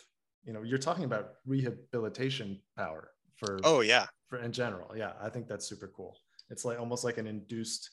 you 0.43 0.53
know 0.53 0.63
you're 0.63 0.77
talking 0.77 1.03
about 1.03 1.33
rehabilitation 1.45 2.59
power 2.77 3.11
for 3.35 3.59
oh 3.63 3.81
yeah. 3.81 4.07
for 4.27 4.39
in 4.39 4.51
general. 4.51 4.95
Yeah 4.95 5.13
i 5.21 5.29
think 5.29 5.47
that's 5.47 5.65
super 5.67 5.91
cool. 5.95 6.17
It's 6.49 6.65
like 6.65 6.79
almost 6.79 7.03
like 7.03 7.17
an 7.17 7.27
induced 7.27 7.91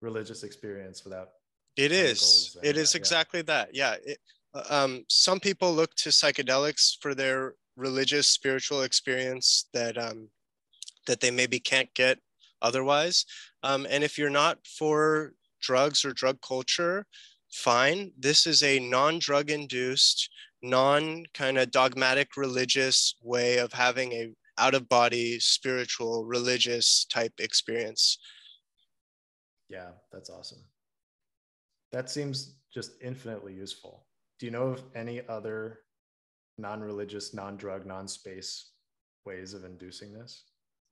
religious 0.00 0.42
experience 0.42 1.04
without 1.04 1.28
it 1.76 1.92
is. 1.92 2.56
it 2.62 2.76
is 2.76 2.94
exactly 2.94 3.40
yeah. 3.40 3.44
that. 3.54 3.74
Yeah 3.74 3.94
it, 4.04 4.18
uh, 4.54 4.64
um, 4.68 5.04
some 5.08 5.40
people 5.40 5.72
look 5.72 5.94
to 5.94 6.10
psychedelics 6.10 6.96
for 7.00 7.14
their 7.14 7.54
religious 7.76 8.26
spiritual 8.26 8.82
experience 8.82 9.68
that 9.72 9.96
um, 9.96 10.28
that 11.06 11.20
they 11.20 11.30
maybe 11.30 11.58
can't 11.58 11.92
get 11.94 12.18
otherwise. 12.60 13.24
Um, 13.62 13.86
and 13.90 14.04
if 14.04 14.18
you're 14.18 14.30
not 14.30 14.58
for 14.66 15.32
drugs 15.60 16.04
or 16.04 16.12
drug 16.12 16.40
culture, 16.40 17.06
fine. 17.50 18.12
This 18.18 18.46
is 18.46 18.62
a 18.62 18.78
non 18.78 19.18
drug 19.18 19.50
induced, 19.50 20.30
non 20.62 21.24
kind 21.34 21.58
of 21.58 21.70
dogmatic 21.70 22.36
religious 22.36 23.16
way 23.22 23.58
of 23.58 23.72
having 23.72 24.12
a 24.12 24.30
out 24.58 24.74
of 24.74 24.88
body 24.88 25.38
spiritual 25.40 26.24
religious 26.24 27.06
type 27.06 27.32
experience. 27.38 28.18
Yeah, 29.68 29.90
that's 30.12 30.28
awesome. 30.28 30.62
That 31.92 32.10
seems 32.10 32.56
just 32.72 32.92
infinitely 33.02 33.54
useful. 33.54 34.06
Do 34.38 34.46
you 34.46 34.52
know 34.52 34.68
of 34.68 34.82
any 34.94 35.22
other 35.28 35.80
non 36.58 36.80
religious, 36.80 37.34
non 37.34 37.56
drug, 37.56 37.86
non 37.86 38.08
space 38.08 38.72
ways 39.24 39.54
of 39.54 39.64
inducing 39.64 40.12
this? 40.12 40.44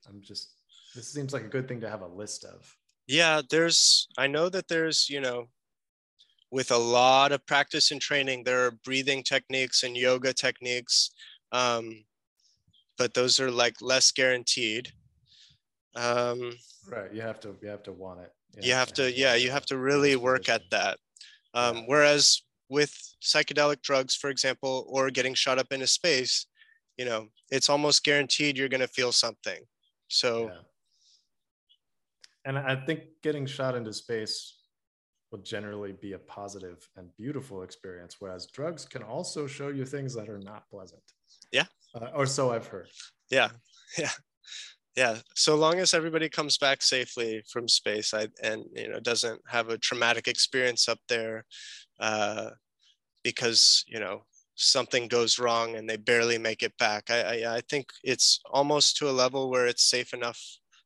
I'm 0.09 0.23
just 0.23 0.51
this 0.95 1.09
seems 1.09 1.33
like 1.33 1.45
a 1.45 1.49
good 1.49 1.69
thing 1.69 1.81
to 1.81 1.91
have 1.91 2.03
a 2.03 2.07
list 2.07 2.45
of. 2.45 2.77
Yeah, 3.07 3.43
there's 3.49 4.09
I 4.19 4.27
know 4.27 4.49
that 4.49 4.69
there's, 4.69 5.09
you 5.09 5.21
know, 5.21 5.49
with 6.51 6.71
a 6.71 6.77
lot 6.77 7.33
of 7.33 7.47
practice 7.47 7.91
and 7.91 8.01
training, 8.01 8.45
there 8.45 8.67
are 8.67 8.73
breathing 8.85 9.23
techniques 9.23 9.83
and 9.83 9.97
yoga 9.97 10.33
techniques. 10.33 11.11
Um, 11.53 12.05
but 12.99 13.15
those 13.15 13.41
are 13.41 13.51
like 13.51 13.77
less 13.81 14.11
guaranteed. 14.13 14.93
Um, 15.97 16.53
right. 16.89 17.13
You 17.13 17.23
have 17.23 17.41
to 17.41 17.57
you 17.63 17.69
have 17.69 17.83
to 17.85 17.93
want 17.93 18.21
it. 18.21 18.33
You, 18.57 18.69
you 18.69 18.75
have, 18.75 18.89
have, 18.89 18.95
to, 18.95 19.13
yeah, 19.13 19.35
you 19.37 19.51
have 19.51 19.67
to 19.67 19.79
really 19.79 20.17
work 20.17 20.49
at 20.49 20.63
that. 20.71 20.99
Um, 21.55 21.79
yeah. 21.79 21.83
Whereas 21.87 22.43
with 22.69 22.93
psychedelic 23.23 23.83
drugs, 23.83 24.15
for 24.15 24.29
example, 24.29 24.87
or 24.89 25.11
getting 25.11 25.35
shot 25.35 25.59
up 25.59 25.73
into 25.73 25.87
space, 25.87 26.47
you 26.97 27.05
know, 27.05 27.29
it's 27.51 27.71
almost 27.71 28.05
guaranteed 28.05 28.57
you're 28.59 28.69
going 28.69 28.81
to 28.81 28.89
feel 28.89 29.13
something. 29.13 29.61
So, 30.11 30.51
yeah. 30.53 30.61
and 32.45 32.59
I 32.59 32.77
think 32.85 33.03
getting 33.23 33.47
shot 33.47 33.77
into 33.77 33.93
space 33.93 34.59
will 35.31 35.39
generally 35.39 35.93
be 35.93 36.15
a 36.15 36.19
positive 36.19 36.89
and 36.97 37.09
beautiful 37.17 37.63
experience, 37.63 38.17
whereas 38.19 38.47
drugs 38.47 38.85
can 38.85 39.05
also 39.05 39.47
show 39.47 39.69
you 39.69 39.85
things 39.85 40.13
that 40.15 40.29
are 40.29 40.41
not 40.41 40.69
pleasant. 40.69 41.03
Yeah. 41.53 41.67
Uh, 41.95 42.09
or 42.15 42.27
so 42.27 42.51
I've 42.51 42.67
heard. 42.67 42.89
Yeah. 43.31 43.49
Yeah. 43.99 44.11
Yeah. 44.97 45.17
So 45.35 45.57
long 45.57 45.81
as 45.81 45.95
everybody 45.95 46.29
comes 46.29 46.59
back 46.59 46.81
safely 46.81 47.43
from 47.51 47.67
space 47.67 48.15
I, 48.15 48.29
and, 48.41 48.65
you 48.73 48.89
know, 48.89 49.01
doesn't 49.01 49.41
have 49.49 49.69
a 49.69 49.79
traumatic 49.79 50.29
experience 50.29 50.89
up 50.89 50.99
there 51.09 51.45
uh, 51.99 52.51
because, 53.25 53.85
you 53.89 53.99
know, 53.99 54.23
something 54.61 55.09
goes 55.09 55.39
wrong 55.39 55.77
and 55.77 55.89
they 55.89 55.97
barely 55.97 56.39
make 56.39 56.63
it 56.63 56.77
back. 56.79 57.11
I, 57.11 57.21
I, 57.43 57.57
I 57.57 57.61
think 57.63 57.91
it's 58.05 58.41
almost 58.51 58.97
to 58.99 59.09
a 59.09 59.13
level 59.13 59.51
where 59.51 59.67
it's 59.67 59.83
safe 59.83 60.13
enough 60.13 60.41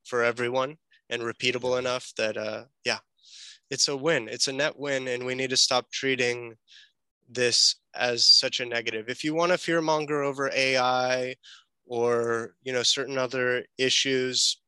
for 0.05 0.23
everyone 0.23 0.77
and 1.11 1.23
repeatable 1.23 1.79
enough 1.79 2.13
that 2.17 2.37
uh, 2.37 2.65
yeah, 2.85 2.99
it's 3.71 3.89
a 3.89 3.97
win. 3.97 4.29
It's 4.29 4.49
a 4.49 4.53
net 4.53 4.79
win, 4.79 5.09
and 5.09 5.27
we 5.27 5.35
need 5.35 5.51
to 5.51 5.57
stop 5.57 5.91
treating 5.91 6.55
this 7.29 7.77
as 7.95 8.27
such 8.27 8.61
a 8.61 8.67
negative. 8.67 9.09
If 9.09 9.25
you 9.25 9.35
want 9.35 9.53
to 9.53 9.59
fear 9.59 9.81
monger 9.81 10.23
over 10.23 10.51
AI 10.55 11.35
or 11.87 12.55
you 12.63 12.73
know 12.73 12.83
certain 12.83 13.19
other 13.19 13.65
issues, 13.77 14.59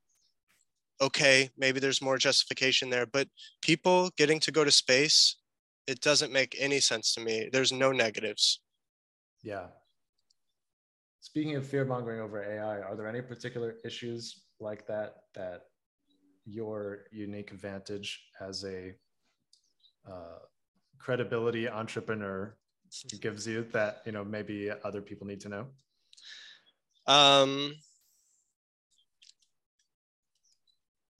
okay, 1.00 1.50
maybe 1.56 1.80
there's 1.80 2.02
more 2.02 2.18
justification 2.18 2.90
there. 2.90 3.06
But 3.06 3.28
people 3.62 4.10
getting 4.16 4.40
to 4.40 4.52
go 4.52 4.64
to 4.64 4.70
space, 4.70 5.36
it 5.86 6.00
doesn't 6.00 6.32
make 6.32 6.56
any 6.58 6.80
sense 6.80 7.14
to 7.14 7.20
me. 7.20 7.48
There's 7.52 7.72
no 7.72 7.92
negatives. 7.92 8.60
Yeah. 9.46 9.66
Speaking 11.20 11.54
of 11.54 11.64
fear 11.64 11.84
mongering 11.84 12.20
over 12.20 12.42
AI, 12.42 12.80
are 12.80 12.96
there 12.96 13.06
any 13.06 13.22
particular 13.22 13.76
issues 13.84 14.42
like 14.58 14.88
that 14.88 15.18
that 15.36 15.66
your 16.44 17.04
unique 17.12 17.52
advantage 17.52 18.26
as 18.40 18.64
a 18.64 18.92
uh, 20.04 20.38
credibility 20.98 21.68
entrepreneur 21.68 22.56
gives 23.20 23.46
you 23.46 23.64
that 23.72 24.02
you 24.04 24.10
know 24.10 24.24
maybe 24.24 24.68
other 24.84 25.00
people 25.00 25.28
need 25.28 25.40
to 25.42 25.48
know? 25.48 25.66
Um, 27.06 27.72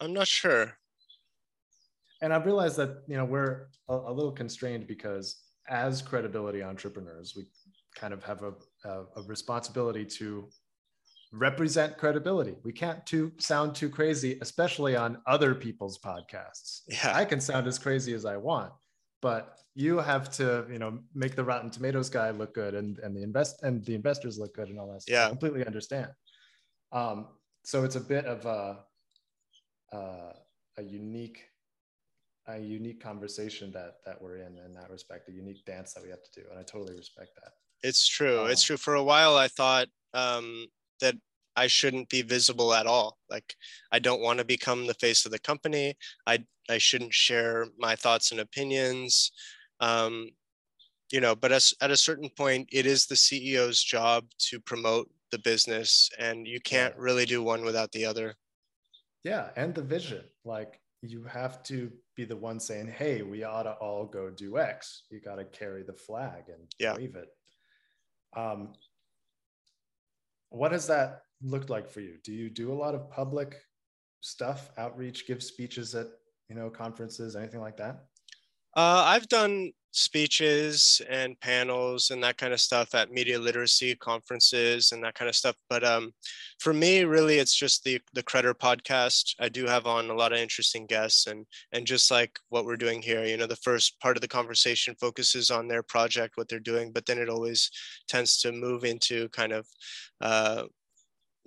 I'm 0.00 0.12
not 0.12 0.26
sure. 0.26 0.72
And 2.20 2.34
I've 2.34 2.44
realized 2.44 2.76
that 2.78 3.04
you 3.06 3.16
know 3.16 3.24
we're 3.24 3.68
a, 3.88 3.94
a 3.94 4.12
little 4.12 4.32
constrained 4.32 4.88
because 4.88 5.42
as 5.68 6.02
credibility 6.02 6.62
entrepreneurs, 6.62 7.34
we 7.36 7.44
kind 7.97 8.12
of 8.12 8.23
have 8.23 8.43
a, 8.43 8.52
a, 8.85 9.05
a 9.16 9.23
responsibility 9.27 10.05
to 10.05 10.48
represent 11.32 11.98
credibility. 11.98 12.55
We 12.62 12.73
can't 12.73 13.05
too 13.05 13.32
sound 13.39 13.74
too 13.74 13.90
crazy, 13.90 14.39
especially 14.40 14.97
on 14.97 15.18
other 15.27 15.55
people's 15.55 15.98
podcasts. 15.98 16.82
Yeah. 16.89 17.12
I 17.14 17.24
can 17.24 17.40
sound 17.40 17.66
as 17.66 17.78
crazy 17.78 18.14
as 18.14 18.24
I 18.24 18.36
want, 18.36 18.73
but 19.23 19.59
you 19.74 19.98
have 19.98 20.31
to, 20.32 20.66
you 20.70 20.78
know, 20.78 21.01
make 21.14 21.35
the 21.35 21.44
Rotten 21.44 21.70
Tomatoes 21.70 22.09
guy 22.09 22.31
look 22.31 22.55
good 22.55 22.74
and 22.74 22.98
and 23.01 23.16
the 23.16 23.23
invest 23.23 23.62
and 23.62 23.85
the 23.85 23.94
investors 23.94 24.39
look 24.39 24.55
good 24.55 24.68
and 24.68 24.78
all 24.78 24.90
that 24.93 25.02
stuff. 25.02 25.12
Yeah. 25.12 25.27
I 25.27 25.28
completely 25.28 25.66
understand. 25.66 26.10
Um, 26.93 27.27
so 27.64 27.85
it's 27.85 27.97
a 27.97 28.01
bit 28.01 28.24
of 28.27 28.47
a 28.47 28.85
uh, 29.93 30.32
a 30.78 30.82
unique 30.82 31.40
a 32.47 32.59
unique 32.59 33.02
conversation 33.02 33.73
that 33.73 33.97
that 34.05 34.23
we're 34.23 34.36
in 34.36 34.56
in 34.64 34.74
that 34.74 34.90
respect, 34.90 35.28
a 35.28 35.32
unique 35.32 35.64
dance 35.64 35.93
that 35.94 36.02
we 36.02 36.10
have 36.10 36.23
to 36.23 36.40
do, 36.40 36.47
and 36.51 36.59
I 36.59 36.62
totally 36.62 36.94
respect 36.94 37.31
that. 37.43 37.52
It's 37.82 38.06
true. 38.08 38.46
it's 38.46 38.62
true. 38.62 38.76
For 38.76 38.94
a 38.94 39.02
while, 39.02 39.36
I 39.36 39.48
thought 39.48 39.88
um, 40.14 40.66
that 41.00 41.14
I 41.56 41.66
shouldn't 41.66 42.08
be 42.08 42.22
visible 42.22 42.74
at 42.74 42.86
all. 42.86 43.18
Like 43.30 43.54
I 43.92 43.98
don't 43.98 44.20
want 44.20 44.38
to 44.38 44.44
become 44.44 44.86
the 44.86 44.94
face 44.94 45.24
of 45.24 45.32
the 45.32 45.38
company. 45.38 45.96
I 46.26 46.44
I 46.68 46.78
shouldn't 46.78 47.14
share 47.14 47.66
my 47.78 47.94
thoughts 47.96 48.32
and 48.32 48.40
opinions. 48.40 49.30
Um, 49.80 50.30
you 51.12 51.20
know, 51.20 51.36
but 51.36 51.52
as, 51.52 51.72
at 51.80 51.92
a 51.92 51.96
certain 51.96 52.28
point, 52.30 52.68
it 52.72 52.84
is 52.84 53.06
the 53.06 53.14
CEO's 53.14 53.80
job 53.82 54.24
to 54.38 54.58
promote 54.58 55.08
the 55.30 55.38
business, 55.38 56.10
and 56.18 56.46
you 56.46 56.60
can't 56.60 56.96
really 56.96 57.24
do 57.24 57.42
one 57.42 57.64
without 57.64 57.92
the 57.92 58.04
other. 58.04 58.34
Yeah, 59.22 59.50
and 59.56 59.74
the 59.74 59.82
vision. 59.82 60.24
Like 60.44 60.80
you 61.02 61.24
have 61.24 61.62
to 61.64 61.92
be 62.16 62.24
the 62.24 62.36
one 62.36 62.58
saying, 62.58 62.88
"Hey, 62.88 63.22
we 63.22 63.44
ought 63.44 63.64
to 63.64 63.72
all 63.74 64.06
go 64.06 64.30
do 64.30 64.58
X." 64.58 65.02
You 65.10 65.20
got 65.20 65.36
to 65.36 65.44
carry 65.44 65.82
the 65.82 65.92
flag 65.92 66.44
and 66.48 66.68
Yeah. 66.78 66.96
wave 66.96 67.14
it. 67.16 67.28
Um, 68.34 68.72
what 70.50 70.72
has 70.72 70.86
that 70.86 71.22
looked 71.42 71.70
like 71.70 71.88
for 71.88 72.00
you? 72.00 72.14
Do 72.24 72.32
you 72.32 72.48
do 72.48 72.72
a 72.72 72.74
lot 72.74 72.94
of 72.94 73.10
public 73.10 73.56
stuff, 74.20 74.70
outreach, 74.78 75.26
give 75.26 75.42
speeches 75.42 75.94
at 75.94 76.06
you 76.48 76.56
know 76.56 76.70
conferences, 76.70 77.36
anything 77.36 77.60
like 77.60 77.76
that? 77.76 78.04
Uh, 78.76 79.02
I've 79.06 79.28
done 79.28 79.72
speeches 79.97 81.01
and 81.09 81.40
panels 81.40 82.10
and 82.10 82.23
that 82.23 82.36
kind 82.36 82.52
of 82.52 82.60
stuff 82.60 82.94
at 82.94 83.10
media 83.10 83.39
literacy 83.39 83.94
conferences 83.94 84.93
and 84.93 85.02
that 85.02 85.14
kind 85.14 85.27
of 85.27 85.35
stuff. 85.35 85.56
But 85.70 85.82
um, 85.85 86.12
for 86.60 86.74
me, 86.74 87.05
really, 87.05 87.39
it's 87.39 87.56
just 87.56 87.82
the 87.82 87.98
the 88.12 88.23
Credder 88.23 88.52
podcast. 88.52 89.35
I 89.40 89.48
do 89.48 89.64
have 89.66 89.86
on 89.86 90.10
a 90.10 90.14
lot 90.14 90.35
of 90.35 90.39
interesting 90.39 90.85
guests, 90.85 91.27
and 91.27 91.47
and 91.73 91.86
just 91.86 92.10
like 92.10 92.39
what 92.51 92.66
we're 92.66 92.77
doing 92.77 93.01
here, 93.01 93.24
you 93.24 93.39
know, 93.39 93.47
the 93.47 93.56
first 93.56 93.98
part 94.01 94.18
of 94.18 94.20
the 94.20 94.28
conversation 94.28 94.94
focuses 95.01 95.51
on 95.51 95.66
their 95.66 95.82
project, 95.82 96.36
what 96.36 96.48
they're 96.48 96.60
doing, 96.60 96.93
but 96.93 97.06
then 97.06 97.18
it 97.18 97.31
always 97.31 97.70
tends 98.06 98.39
to 98.43 98.52
move 98.52 98.85
into 98.85 99.28
kind 99.31 99.52
of. 99.52 99.66
Uh, 100.20 100.64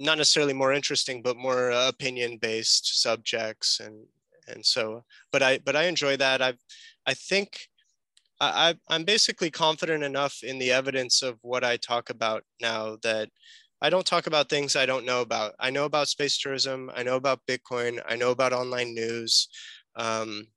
not 0.01 0.17
necessarily 0.17 0.53
more 0.53 0.71
interesting, 0.71 1.21
but 1.21 1.35
more 1.35 1.71
uh, 1.73 1.89
opinion-based 1.89 3.01
subjects, 3.01 3.81
and 3.81 4.05
and 4.47 4.65
so. 4.65 5.03
But 5.31 5.43
I 5.43 5.59
but 5.59 5.75
I 5.75 5.83
enjoy 5.83 6.15
that. 6.17 6.41
I've 6.41 6.57
I 7.05 7.13
think 7.13 7.68
I, 8.41 8.75
I'm 8.87 9.03
basically 9.03 9.51
confident 9.51 10.03
enough 10.03 10.43
in 10.43 10.59
the 10.59 10.71
evidence 10.71 11.21
of 11.21 11.37
what 11.41 11.63
I 11.63 11.77
talk 11.77 12.09
about 12.09 12.43
now 12.61 12.97
that 13.03 13.29
I 13.81 13.89
don't 13.89 14.05
talk 14.05 14.27
about 14.27 14.49
things 14.49 14.75
I 14.75 14.85
don't 14.85 15.05
know 15.05 15.21
about. 15.21 15.55
I 15.59 15.69
know 15.69 15.85
about 15.85 16.07
space 16.07 16.37
tourism. 16.37 16.91
I 16.95 17.03
know 17.03 17.15
about 17.15 17.45
Bitcoin. 17.47 18.01
I 18.07 18.15
know 18.15 18.31
about 18.31 18.53
online 18.53 18.93
news. 18.93 19.47
Um, 19.95 20.47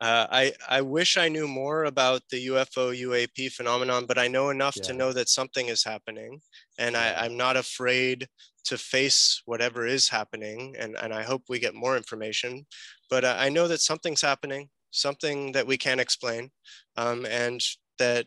uh, 0.00 0.26
I, 0.30 0.52
I 0.68 0.82
wish 0.82 1.16
I 1.16 1.28
knew 1.28 1.48
more 1.48 1.84
about 1.84 2.22
the 2.30 2.48
UFO 2.48 2.94
UAP 2.94 3.52
phenomenon, 3.52 4.06
but 4.06 4.18
I 4.18 4.28
know 4.28 4.50
enough 4.50 4.74
to 4.74 4.92
know 4.92 5.12
that 5.12 5.28
something 5.28 5.68
is 5.68 5.84
happening. 5.84 6.40
And 6.78 6.96
I, 6.96 7.14
I'm 7.14 7.36
not 7.36 7.56
afraid 7.56 8.28
to 8.64 8.76
face 8.76 9.42
whatever 9.46 9.86
is 9.86 10.08
happening. 10.08 10.74
And, 10.78 10.96
and 10.96 11.12
I 11.14 11.22
hope 11.22 11.44
we 11.48 11.58
get 11.58 11.74
more 11.74 11.96
information. 11.96 12.66
But 13.08 13.24
I 13.24 13.48
know 13.48 13.68
that 13.68 13.80
something's 13.80 14.20
happening, 14.20 14.68
something 14.94 15.52
that 15.52 15.66
we 15.66 15.76
can't 15.76 16.00
explain, 16.00 16.50
um, 16.96 17.26
and 17.26 17.60
that 17.98 18.26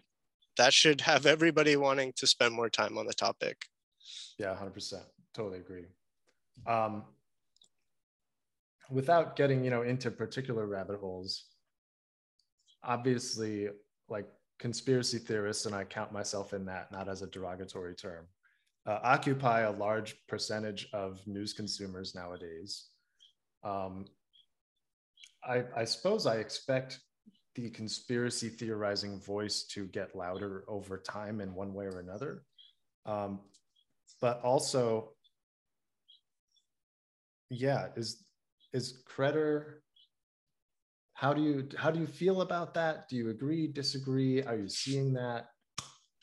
that 0.58 0.74
should 0.74 1.02
have 1.02 1.26
everybody 1.26 1.76
wanting 1.76 2.14
to 2.18 2.28
spend 2.28 2.54
more 2.54 2.70
time 2.70 2.98
on 2.98 3.06
the 3.06 3.14
topic. 3.14 3.66
Yeah, 4.38 4.56
hundred 4.56 4.74
percent. 4.74 5.04
Totally 5.34 5.60
agree. 5.60 5.86
Um, 6.66 7.04
without 8.90 9.36
getting 9.36 9.64
you 9.64 9.70
know 9.70 9.84
into 9.84 10.12
particular 10.12 10.66
rabbit 10.66 11.00
holes, 11.00 11.46
obviously, 12.84 13.70
like 14.10 14.28
conspiracy 14.60 15.20
theorists, 15.20 15.66
and 15.66 15.76
I 15.76 15.84
count 15.84 16.12
myself 16.12 16.54
in 16.54 16.66
that, 16.66 16.92
not 16.92 17.08
as 17.08 17.22
a 17.22 17.28
derogatory 17.28 17.96
term, 17.96 18.26
uh, 18.86 19.00
occupy 19.04 19.62
a 19.62 19.72
large 19.72 20.16
percentage 20.28 20.90
of 20.94 21.26
news 21.28 21.54
consumers 21.54 22.16
nowadays. 22.16 22.88
Um, 23.64 24.06
I, 25.48 25.64
I 25.76 25.86
suppose 25.86 26.26
I 26.26 26.36
expect 26.36 27.00
the 27.56 27.70
conspiracy 27.72 28.50
theorizing 28.50 29.20
voice 29.20 29.64
to 29.64 29.86
get 29.88 30.16
louder 30.16 30.64
over 30.68 30.98
time 30.98 31.42
in 31.42 31.56
one 31.56 31.74
way 31.74 31.86
or 31.86 32.00
another. 32.00 32.44
Um, 33.06 33.40
but 34.22 34.42
also, 34.44 35.14
yeah, 37.50 37.88
is 37.96 38.24
is 38.74 39.04
Credder? 39.10 39.80
How 41.14 41.34
do 41.34 41.42
you 41.42 41.68
how 41.78 41.90
do 41.90 42.00
you 42.00 42.08
feel 42.08 42.42
about 42.42 42.74
that? 42.76 43.10
Do 43.10 43.16
you 43.16 43.30
agree, 43.30 43.68
disagree? 43.68 44.44
Are 44.44 44.56
you 44.56 44.70
seeing 44.70 45.14
that? 45.14 45.48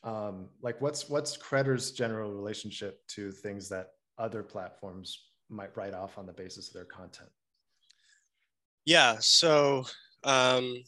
Um, 0.03 0.49
like, 0.61 0.79
what's 0.81 1.09
what's 1.09 1.35
Credder's 1.35 1.91
general 1.91 2.31
relationship 2.31 2.99
to 3.09 3.31
things 3.31 3.67
that 3.69 3.87
other 4.17 4.43
platforms 4.43 5.31
might 5.49 5.75
write 5.75 5.93
off 5.93 6.17
on 6.17 6.25
the 6.25 6.33
basis 6.33 6.69
of 6.69 6.75
their 6.75 6.85
content? 6.85 7.29
Yeah. 8.85 9.17
So 9.19 9.85
um, 10.23 10.83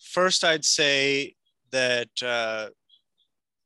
first, 0.00 0.44
I'd 0.44 0.64
say 0.64 1.34
that 1.70 2.08
uh, 2.22 2.68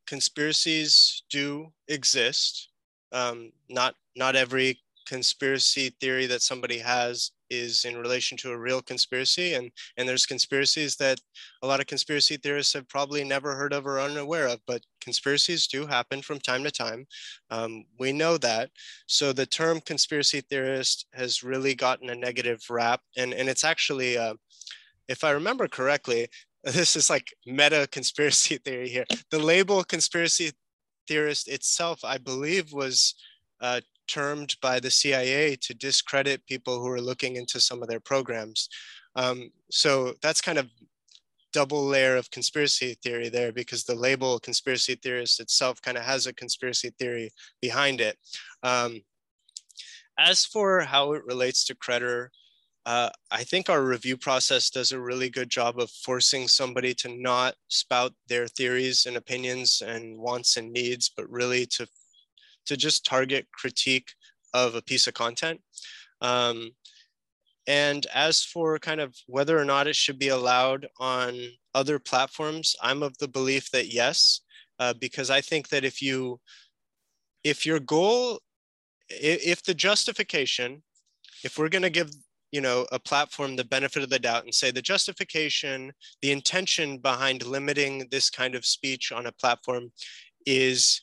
conspiracies 0.06 1.22
do 1.30 1.72
exist. 1.88 2.68
Um, 3.12 3.52
not 3.68 3.94
not 4.16 4.36
every 4.36 4.80
conspiracy 5.06 5.94
theory 6.00 6.26
that 6.26 6.42
somebody 6.42 6.78
has 6.78 7.30
is 7.58 7.84
in 7.84 7.96
relation 7.96 8.36
to 8.38 8.50
a 8.50 8.58
real 8.58 8.82
conspiracy 8.82 9.54
and 9.54 9.70
and 9.96 10.08
there's 10.08 10.26
conspiracies 10.26 10.96
that 10.96 11.20
a 11.62 11.66
lot 11.66 11.80
of 11.80 11.86
conspiracy 11.86 12.36
theorists 12.36 12.72
have 12.72 12.88
probably 12.88 13.24
never 13.24 13.54
heard 13.54 13.72
of 13.72 13.86
or 13.86 14.00
unaware 14.00 14.48
of 14.48 14.60
but 14.66 14.82
conspiracies 15.00 15.66
do 15.66 15.86
happen 15.86 16.22
from 16.22 16.40
time 16.40 16.64
to 16.64 16.70
time. 16.70 17.06
Um, 17.50 17.84
we 17.98 18.12
know 18.12 18.38
that. 18.38 18.70
So 19.06 19.32
the 19.32 19.46
term 19.46 19.80
conspiracy 19.80 20.40
theorist 20.40 21.06
has 21.12 21.42
really 21.42 21.74
gotten 21.74 22.10
a 22.10 22.14
negative 22.14 22.60
rap 22.70 23.00
and 23.16 23.32
and 23.34 23.48
it's 23.48 23.64
actually 23.64 24.16
uh, 24.18 24.34
if 25.08 25.24
i 25.24 25.30
remember 25.30 25.68
correctly 25.68 26.28
this 26.64 26.96
is 26.96 27.10
like 27.10 27.34
meta 27.46 27.86
conspiracy 27.92 28.56
theory 28.64 28.88
here. 28.88 29.04
The 29.30 29.38
label 29.38 29.84
conspiracy 29.84 30.52
theorist 31.06 31.48
itself 31.48 32.00
i 32.02 32.16
believe 32.16 32.72
was 32.72 33.14
uh, 33.60 33.80
termed 34.06 34.54
by 34.60 34.80
the 34.80 34.90
CIA 34.90 35.56
to 35.56 35.74
discredit 35.74 36.46
people 36.46 36.80
who 36.80 36.88
are 36.88 37.00
looking 37.00 37.36
into 37.36 37.60
some 37.60 37.82
of 37.82 37.88
their 37.88 38.00
programs. 38.00 38.68
Um, 39.16 39.50
so 39.70 40.14
that's 40.22 40.40
kind 40.40 40.58
of 40.58 40.68
double 41.52 41.86
layer 41.86 42.16
of 42.16 42.30
conspiracy 42.32 42.96
theory 43.02 43.28
there 43.28 43.52
because 43.52 43.84
the 43.84 43.94
label 43.94 44.40
conspiracy 44.40 44.96
theorist 44.96 45.38
itself 45.38 45.80
kind 45.80 45.96
of 45.96 46.02
has 46.02 46.26
a 46.26 46.32
conspiracy 46.32 46.90
theory 46.98 47.30
behind 47.62 48.00
it. 48.00 48.18
Um, 48.62 49.02
as 50.18 50.44
for 50.44 50.80
how 50.80 51.12
it 51.12 51.24
relates 51.24 51.64
to 51.66 51.76
Credder, 51.76 52.28
uh, 52.86 53.08
I 53.30 53.44
think 53.44 53.70
our 53.70 53.82
review 53.82 54.16
process 54.16 54.68
does 54.68 54.92
a 54.92 55.00
really 55.00 55.30
good 55.30 55.48
job 55.48 55.78
of 55.78 55.90
forcing 55.90 56.48
somebody 56.48 56.92
to 56.94 57.08
not 57.08 57.54
spout 57.68 58.12
their 58.28 58.46
theories 58.46 59.06
and 59.06 59.16
opinions 59.16 59.82
and 59.84 60.18
wants 60.18 60.56
and 60.56 60.72
needs, 60.72 61.10
but 61.16 61.30
really 61.30 61.66
to 61.66 61.86
to 62.66 62.76
just 62.76 63.04
target 63.04 63.46
critique 63.52 64.10
of 64.52 64.74
a 64.74 64.82
piece 64.82 65.06
of 65.06 65.14
content. 65.14 65.60
Um, 66.20 66.70
and 67.66 68.06
as 68.14 68.42
for 68.42 68.78
kind 68.78 69.00
of 69.00 69.14
whether 69.26 69.58
or 69.58 69.64
not 69.64 69.86
it 69.86 69.96
should 69.96 70.18
be 70.18 70.28
allowed 70.28 70.86
on 71.00 71.34
other 71.74 71.98
platforms, 71.98 72.76
I'm 72.82 73.02
of 73.02 73.16
the 73.18 73.28
belief 73.28 73.70
that 73.70 73.92
yes, 73.92 74.40
uh, 74.78 74.94
because 75.00 75.30
I 75.30 75.40
think 75.40 75.68
that 75.68 75.84
if 75.84 76.02
you, 76.02 76.40
if 77.42 77.64
your 77.64 77.80
goal, 77.80 78.40
if 79.08 79.62
the 79.62 79.74
justification, 79.74 80.82
if 81.42 81.58
we're 81.58 81.68
going 81.68 81.82
to 81.82 81.90
give 81.90 82.10
you 82.52 82.60
know 82.60 82.86
a 82.92 83.00
platform 83.00 83.56
the 83.56 83.64
benefit 83.64 84.04
of 84.04 84.10
the 84.10 84.18
doubt 84.18 84.44
and 84.44 84.54
say 84.54 84.70
the 84.70 84.80
justification 84.80 85.92
the 86.22 86.30
intention 86.30 86.98
behind 86.98 87.44
limiting 87.44 88.06
this 88.12 88.30
kind 88.30 88.54
of 88.54 88.64
speech 88.64 89.10
on 89.10 89.26
a 89.26 89.32
platform 89.32 89.90
is 90.46 91.02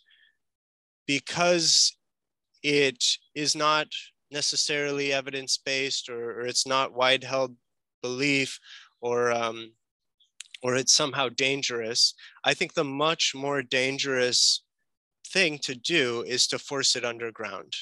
because 1.15 1.97
it 2.63 3.03
is 3.35 3.53
not 3.53 3.87
necessarily 4.31 5.11
evidence 5.11 5.57
based 5.57 6.07
or, 6.07 6.39
or, 6.39 6.41
it's 6.47 6.65
not 6.65 6.93
wide 6.93 7.21
held 7.21 7.53
belief 8.01 8.57
or 9.01 9.29
um, 9.29 9.73
or 10.63 10.75
it's 10.75 10.93
somehow 10.93 11.27
dangerous. 11.27 12.13
I 12.45 12.53
think 12.53 12.73
the 12.73 12.85
much 12.85 13.33
more 13.35 13.61
dangerous 13.61 14.63
thing 15.27 15.59
to 15.63 15.75
do 15.75 16.23
is 16.25 16.47
to 16.47 16.57
force 16.57 16.95
it 16.95 17.03
underground. 17.03 17.73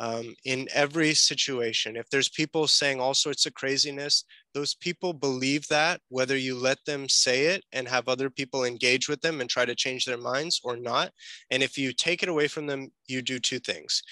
Um, 0.00 0.34
in 0.44 0.66
every 0.74 1.14
situation, 1.14 1.94
if 1.94 2.10
there's 2.10 2.40
people 2.40 2.66
saying 2.66 2.98
all 3.00 3.14
sorts 3.14 3.46
of 3.46 3.54
craziness, 3.54 4.24
those 4.54 4.74
people 4.74 5.12
believe 5.12 5.66
that 5.68 6.00
whether 6.08 6.36
you 6.36 6.54
let 6.54 6.78
them 6.86 7.08
say 7.08 7.46
it 7.46 7.64
and 7.72 7.88
have 7.88 8.08
other 8.08 8.30
people 8.30 8.64
engage 8.64 9.08
with 9.08 9.20
them 9.20 9.40
and 9.40 9.50
try 9.50 9.64
to 9.64 9.74
change 9.74 10.04
their 10.04 10.16
minds 10.16 10.60
or 10.62 10.76
not. 10.76 11.10
And 11.50 11.62
if 11.62 11.76
you 11.76 11.92
take 11.92 12.22
it 12.22 12.28
away 12.28 12.46
from 12.46 12.66
them, 12.66 12.90
you 13.06 13.20
do 13.20 13.40
two 13.40 13.58
things. 13.58 14.02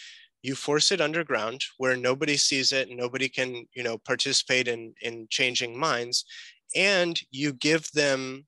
You 0.43 0.56
force 0.56 0.90
it 0.90 1.01
underground 1.01 1.62
where 1.78 1.97
nobody 1.97 2.36
sees 2.36 2.73
it 2.73 2.89
nobody 2.90 3.28
can, 3.28 3.64
you 3.74 3.85
know, 3.85 3.98
participate 3.98 4.66
in, 4.66 4.93
in 5.01 5.28
changing 5.31 5.78
minds. 5.78 6.24
And 6.74 7.20
you 7.31 7.52
give 7.52 7.89
them 7.93 8.44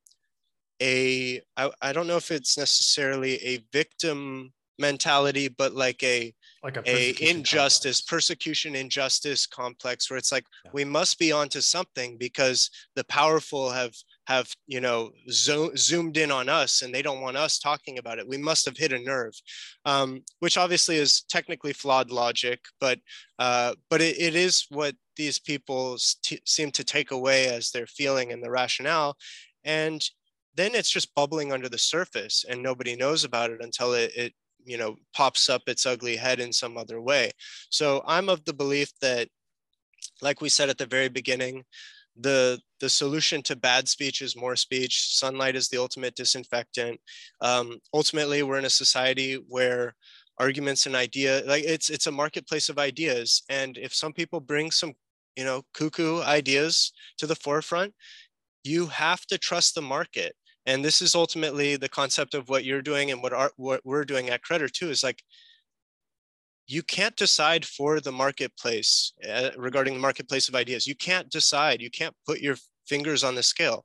a, 0.82 1.40
I, 1.56 1.70
I 1.80 1.92
don't 1.92 2.08
know 2.08 2.16
if 2.16 2.32
it's 2.32 2.58
necessarily 2.58 3.36
a 3.36 3.64
victim 3.72 4.52
mentality, 4.78 5.46
but 5.48 5.72
like 5.72 6.02
a 6.02 6.34
like 6.64 6.78
a, 6.78 6.82
a 6.86 7.14
injustice, 7.20 8.00
complex. 8.00 8.26
persecution, 8.26 8.74
injustice 8.74 9.46
complex, 9.46 10.08
where 10.08 10.16
it's 10.16 10.32
like 10.32 10.46
yeah. 10.64 10.70
we 10.72 10.82
must 10.82 11.18
be 11.18 11.30
onto 11.30 11.60
something 11.60 12.16
because 12.16 12.70
the 12.96 13.04
powerful 13.04 13.70
have 13.70 13.92
have 14.26 14.50
you 14.66 14.80
know 14.80 15.10
zo- 15.30 15.74
zoomed 15.76 16.16
in 16.16 16.30
on 16.30 16.48
us 16.48 16.80
and 16.80 16.92
they 16.92 17.02
don't 17.02 17.20
want 17.20 17.36
us 17.36 17.58
talking 17.58 17.98
about 17.98 18.18
it. 18.18 18.26
We 18.26 18.38
must 18.38 18.64
have 18.64 18.78
hit 18.78 18.94
a 18.94 18.98
nerve, 18.98 19.34
um, 19.84 20.22
which 20.40 20.56
obviously 20.56 20.96
is 20.96 21.22
technically 21.28 21.74
flawed 21.74 22.10
logic, 22.10 22.60
but 22.80 22.98
uh, 23.38 23.74
but 23.90 24.00
it, 24.00 24.18
it 24.18 24.34
is 24.34 24.64
what 24.70 24.94
these 25.16 25.38
people 25.38 25.98
st- 25.98 26.48
seem 26.48 26.70
to 26.72 26.82
take 26.82 27.10
away 27.10 27.46
as 27.46 27.70
their 27.70 27.86
feeling 27.86 28.32
and 28.32 28.42
the 28.42 28.50
rationale, 28.50 29.16
and 29.64 30.08
then 30.56 30.74
it's 30.74 30.90
just 30.90 31.14
bubbling 31.14 31.52
under 31.52 31.68
the 31.68 31.78
surface 31.78 32.44
and 32.48 32.62
nobody 32.62 32.94
knows 32.94 33.24
about 33.24 33.50
it 33.50 33.60
until 33.60 33.92
it, 33.92 34.12
it 34.16 34.32
you 34.64 34.78
know 34.78 34.96
pops 35.12 35.48
up 35.48 35.62
its 35.66 35.86
ugly 35.86 36.16
head 36.16 36.40
in 36.40 36.52
some 36.52 36.76
other 36.76 37.00
way. 37.00 37.30
So 37.70 38.02
i'm 38.06 38.28
of 38.28 38.44
the 38.44 38.54
belief 38.54 38.92
that 39.00 39.28
like 40.22 40.40
we 40.40 40.48
said 40.48 40.68
at 40.68 40.78
the 40.78 40.86
very 40.86 41.08
beginning 41.08 41.64
the 42.16 42.60
the 42.80 42.88
solution 42.88 43.42
to 43.42 43.56
bad 43.56 43.88
speech 43.88 44.22
is 44.22 44.36
more 44.36 44.56
speech. 44.56 45.16
Sunlight 45.16 45.56
is 45.56 45.68
the 45.68 45.78
ultimate 45.78 46.14
disinfectant. 46.14 47.00
Um, 47.40 47.78
ultimately 47.92 48.42
we're 48.42 48.58
in 48.58 48.66
a 48.66 48.70
society 48.70 49.34
where 49.48 49.94
arguments 50.38 50.86
and 50.86 50.94
idea 50.96 51.42
like 51.46 51.64
it's 51.64 51.90
it's 51.90 52.06
a 52.06 52.12
marketplace 52.12 52.68
of 52.68 52.78
ideas. 52.78 53.42
And 53.48 53.78
if 53.78 53.94
some 53.94 54.12
people 54.12 54.40
bring 54.40 54.70
some 54.70 54.94
you 55.36 55.44
know 55.44 55.62
cuckoo 55.74 56.22
ideas 56.22 56.92
to 57.18 57.26
the 57.26 57.34
forefront 57.34 57.94
you 58.64 58.86
have 58.86 59.26
to 59.26 59.38
trust 59.38 59.74
the 59.74 59.82
market 59.82 60.34
and 60.66 60.84
this 60.84 61.02
is 61.02 61.14
ultimately 61.14 61.76
the 61.76 61.88
concept 61.88 62.34
of 62.34 62.48
what 62.48 62.64
you're 62.64 62.82
doing 62.82 63.10
and 63.10 63.22
what, 63.22 63.32
our, 63.32 63.50
what 63.56 63.80
we're 63.84 64.04
doing 64.04 64.30
at 64.30 64.42
Credder 64.42 64.70
too 64.70 64.90
is 64.90 65.02
like 65.02 65.22
you 66.66 66.82
can't 66.82 67.16
decide 67.16 67.64
for 67.64 68.00
the 68.00 68.12
marketplace 68.12 69.12
uh, 69.28 69.50
regarding 69.56 69.94
the 69.94 70.00
marketplace 70.00 70.48
of 70.48 70.54
ideas. 70.54 70.86
You 70.86 70.94
can't 70.94 71.30
decide. 71.30 71.82
You 71.82 71.90
can't 71.90 72.14
put 72.26 72.40
your 72.40 72.56
fingers 72.86 73.22
on 73.22 73.34
the 73.34 73.42
scale. 73.42 73.84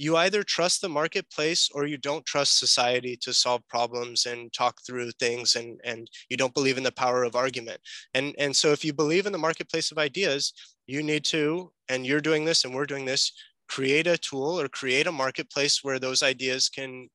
You 0.00 0.16
either 0.16 0.42
trust 0.42 0.80
the 0.80 0.88
marketplace 0.88 1.70
or 1.72 1.86
you 1.86 1.96
don't 1.96 2.24
trust 2.24 2.58
society 2.58 3.16
to 3.22 3.32
solve 3.32 3.66
problems 3.68 4.26
and 4.26 4.52
talk 4.52 4.78
through 4.86 5.10
things 5.12 5.56
and, 5.56 5.80
and 5.84 6.08
you 6.28 6.36
don't 6.36 6.54
believe 6.54 6.78
in 6.78 6.84
the 6.84 6.92
power 6.92 7.24
of 7.24 7.34
argument. 7.34 7.80
And, 8.14 8.34
and 8.38 8.54
so 8.54 8.70
if 8.70 8.84
you 8.84 8.92
believe 8.92 9.26
in 9.26 9.32
the 9.32 9.38
marketplace 9.38 9.90
of 9.90 9.98
ideas 9.98 10.52
you 10.86 11.02
need 11.02 11.24
to 11.26 11.70
and 11.88 12.06
you're 12.06 12.20
doing 12.20 12.44
this 12.44 12.64
and 12.64 12.74
we're 12.74 12.86
doing 12.86 13.04
this 13.04 13.32
create 13.68 14.06
a 14.06 14.18
tool 14.18 14.60
or 14.60 14.68
create 14.68 15.06
a 15.06 15.12
marketplace 15.12 15.84
where 15.84 15.98
those 15.98 16.22
ideas 16.22 16.68
can 16.68 17.08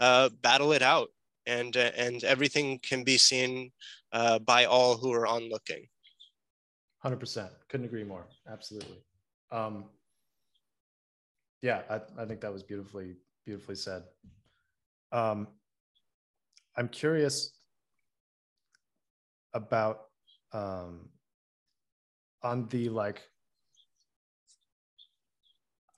uh, 0.00 0.28
battle 0.42 0.72
it 0.72 0.82
out 0.82 1.08
and, 1.46 1.76
uh, 1.76 1.90
and 1.96 2.24
everything 2.24 2.78
can 2.82 3.04
be 3.04 3.18
seen 3.18 3.70
uh, 4.12 4.38
by 4.38 4.64
all 4.64 4.96
who 4.96 5.12
are 5.12 5.26
on 5.26 5.48
looking. 5.48 5.86
100%. 7.04 7.48
Couldn't 7.68 7.86
agree 7.86 8.04
more. 8.04 8.26
Absolutely. 8.50 8.98
Um, 9.52 9.84
yeah, 11.62 11.82
I, 11.90 12.00
I 12.22 12.24
think 12.26 12.40
that 12.40 12.52
was 12.52 12.62
beautifully, 12.62 13.16
beautifully 13.44 13.76
said. 13.76 14.04
Um, 15.12 15.48
I'm 16.76 16.88
curious 16.88 17.58
about 19.54 20.02
um, 20.52 21.08
on 22.42 22.68
the 22.68 22.88
like 22.88 23.22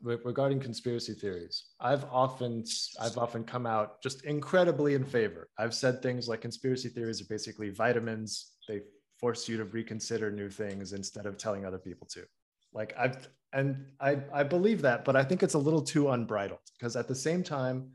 regarding 0.02 0.58
conspiracy 0.58 1.12
theories 1.12 1.64
i've 1.80 2.04
often 2.10 2.64
i've 3.00 3.18
often 3.18 3.44
come 3.44 3.66
out 3.66 4.00
just 4.02 4.24
incredibly 4.24 4.94
in 4.94 5.04
favor. 5.04 5.48
I've 5.58 5.74
said 5.74 6.02
things 6.02 6.28
like 6.28 6.40
conspiracy 6.40 6.88
theories 6.88 7.20
are 7.20 7.26
basically 7.28 7.70
vitamins. 7.70 8.52
They 8.68 8.80
force 9.18 9.48
you 9.48 9.56
to 9.58 9.64
reconsider 9.64 10.30
new 10.30 10.48
things 10.48 10.92
instead 10.92 11.26
of 11.26 11.36
telling 11.36 11.66
other 11.66 11.78
people 11.78 12.06
to. 12.12 12.24
Like 12.72 12.94
i've 12.98 13.28
and 13.52 13.86
i 14.00 14.16
i 14.32 14.42
believe 14.42 14.80
that 14.82 15.04
but 15.04 15.16
i 15.16 15.24
think 15.24 15.42
it's 15.42 15.54
a 15.54 15.58
little 15.58 15.82
too 15.82 16.10
unbridled 16.10 16.60
because 16.78 16.94
at 16.94 17.08
the 17.08 17.14
same 17.14 17.42
time 17.42 17.90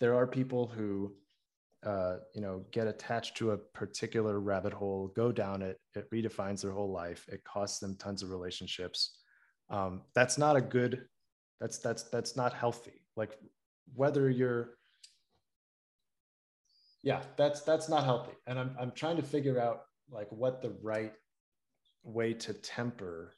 there 0.00 0.14
are 0.14 0.26
people 0.26 0.68
who 0.68 1.12
uh, 1.84 2.18
you 2.34 2.40
know 2.40 2.64
get 2.70 2.86
attached 2.86 3.36
to 3.36 3.50
a 3.50 3.56
particular 3.56 4.38
rabbit 4.38 4.72
hole 4.72 5.12
go 5.16 5.32
down 5.32 5.62
it 5.62 5.80
it 5.96 6.08
redefines 6.12 6.62
their 6.62 6.70
whole 6.70 6.92
life 6.92 7.26
it 7.28 7.42
costs 7.42 7.80
them 7.80 7.96
tons 7.96 8.22
of 8.22 8.30
relationships. 8.30 9.18
Um, 9.70 10.02
that's 10.14 10.38
not 10.38 10.56
a 10.56 10.60
good 10.60 11.06
that's 11.62 11.78
that's 11.78 12.02
that's 12.02 12.36
not 12.36 12.52
healthy. 12.52 13.04
Like 13.16 13.38
whether 13.94 14.28
you're 14.28 14.70
yeah, 17.04 17.22
that's 17.36 17.62
that's 17.62 17.88
not 17.88 18.04
healthy. 18.04 18.32
And 18.48 18.58
I'm 18.58 18.74
I'm 18.80 18.90
trying 18.90 19.16
to 19.16 19.22
figure 19.22 19.60
out 19.60 19.84
like 20.10 20.26
what 20.30 20.60
the 20.60 20.74
right 20.82 21.12
way 22.02 22.34
to 22.34 22.52
temper 22.52 23.34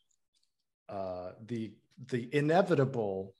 uh, 0.88 1.32
the 1.46 1.74
the 2.08 2.34
inevitable 2.34 3.34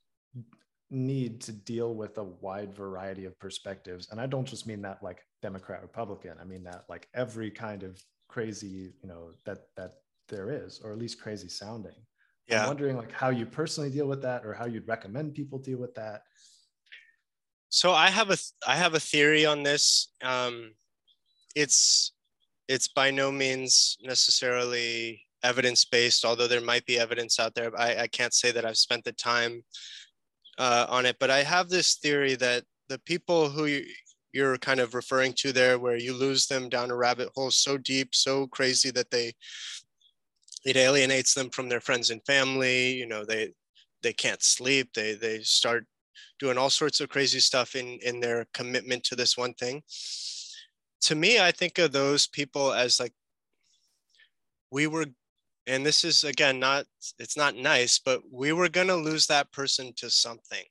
need 0.91 1.41
to 1.41 1.51
deal 1.51 1.95
with 1.95 2.19
a 2.19 2.23
wide 2.23 2.73
variety 2.73 3.25
of 3.25 3.37
perspectives 3.39 4.07
and 4.11 4.21
i 4.21 4.27
don't 4.27 4.47
just 4.47 4.67
mean 4.67 4.83
that 4.83 5.01
like 5.01 5.23
democrat 5.41 5.81
republican 5.81 6.35
i 6.39 6.43
mean 6.43 6.63
that 6.63 6.85
like 6.87 7.07
every 7.15 7.49
kind 7.49 7.81
of 7.81 8.01
crazy 8.29 8.93
you 9.01 9.09
know 9.09 9.31
that 9.45 9.63
that 9.75 9.93
there 10.29 10.51
is 10.51 10.79
or 10.83 10.91
at 10.91 10.99
least 10.99 11.19
crazy 11.19 11.49
sounding 11.49 11.95
yeah. 12.47 12.61
I'm 12.61 12.67
wondering 12.67 12.97
like 12.97 13.11
how 13.11 13.29
you 13.29 13.45
personally 13.45 13.89
deal 13.89 14.07
with 14.07 14.21
that 14.21 14.45
or 14.45 14.53
how 14.53 14.65
you'd 14.65 14.87
recommend 14.87 15.33
people 15.33 15.59
deal 15.59 15.79
with 15.79 15.95
that. 15.95 16.23
So 17.69 17.91
I 17.91 18.09
have 18.09 18.29
a 18.29 18.37
I 18.67 18.75
have 18.75 18.93
a 18.93 18.99
theory 18.99 19.45
on 19.45 19.63
this. 19.63 20.13
Um, 20.23 20.73
it's 21.55 22.13
it's 22.67 22.87
by 22.87 23.11
no 23.11 23.31
means 23.31 23.97
necessarily 24.01 25.21
evidence 25.43 25.85
based, 25.85 26.25
although 26.25 26.47
there 26.47 26.61
might 26.61 26.85
be 26.85 26.99
evidence 26.99 27.39
out 27.39 27.53
there. 27.53 27.71
I, 27.77 28.03
I 28.03 28.07
can't 28.07 28.33
say 28.33 28.51
that 28.51 28.65
I've 28.65 28.77
spent 28.77 29.03
the 29.03 29.11
time 29.11 29.63
uh, 30.57 30.85
on 30.89 31.05
it, 31.05 31.17
but 31.19 31.29
I 31.29 31.43
have 31.43 31.69
this 31.69 31.95
theory 31.95 32.35
that 32.35 32.63
the 32.89 32.99
people 32.99 33.49
who 33.49 33.65
you, 33.65 33.85
you're 34.33 34.57
kind 34.57 34.79
of 34.79 34.93
referring 34.93 35.33
to 35.33 35.51
there, 35.51 35.79
where 35.79 35.97
you 35.97 36.13
lose 36.13 36.47
them 36.47 36.69
down 36.69 36.91
a 36.91 36.95
rabbit 36.95 37.29
hole 37.35 37.51
so 37.51 37.77
deep, 37.77 38.13
so 38.13 38.47
crazy 38.47 38.91
that 38.91 39.11
they 39.11 39.33
it 40.65 40.75
alienates 40.75 41.33
them 41.33 41.49
from 41.49 41.69
their 41.69 41.79
friends 41.79 42.09
and 42.09 42.25
family 42.25 42.93
you 42.93 43.05
know 43.05 43.23
they 43.23 43.53
they 44.03 44.13
can't 44.13 44.43
sleep 44.43 44.89
they 44.93 45.13
they 45.13 45.39
start 45.41 45.85
doing 46.39 46.57
all 46.57 46.69
sorts 46.69 46.99
of 46.99 47.09
crazy 47.09 47.39
stuff 47.39 47.75
in 47.75 47.99
in 48.01 48.19
their 48.19 48.45
commitment 48.53 49.03
to 49.03 49.15
this 49.15 49.37
one 49.37 49.53
thing. 49.53 49.81
To 51.01 51.15
me 51.15 51.39
i 51.39 51.51
think 51.51 51.77
of 51.77 51.91
those 51.91 52.27
people 52.27 52.73
as 52.73 52.99
like 52.99 53.13
we 54.71 54.87
were 54.87 55.05
and 55.67 55.85
this 55.85 56.03
is 56.03 56.23
again 56.23 56.59
not 56.59 56.85
it's 57.19 57.37
not 57.37 57.55
nice 57.55 57.99
but 57.99 58.21
we 58.31 58.51
were 58.53 58.69
going 58.69 58.87
to 58.87 58.95
lose 58.95 59.27
that 59.27 59.51
person 59.51 59.93
to 59.97 60.09
something. 60.09 60.63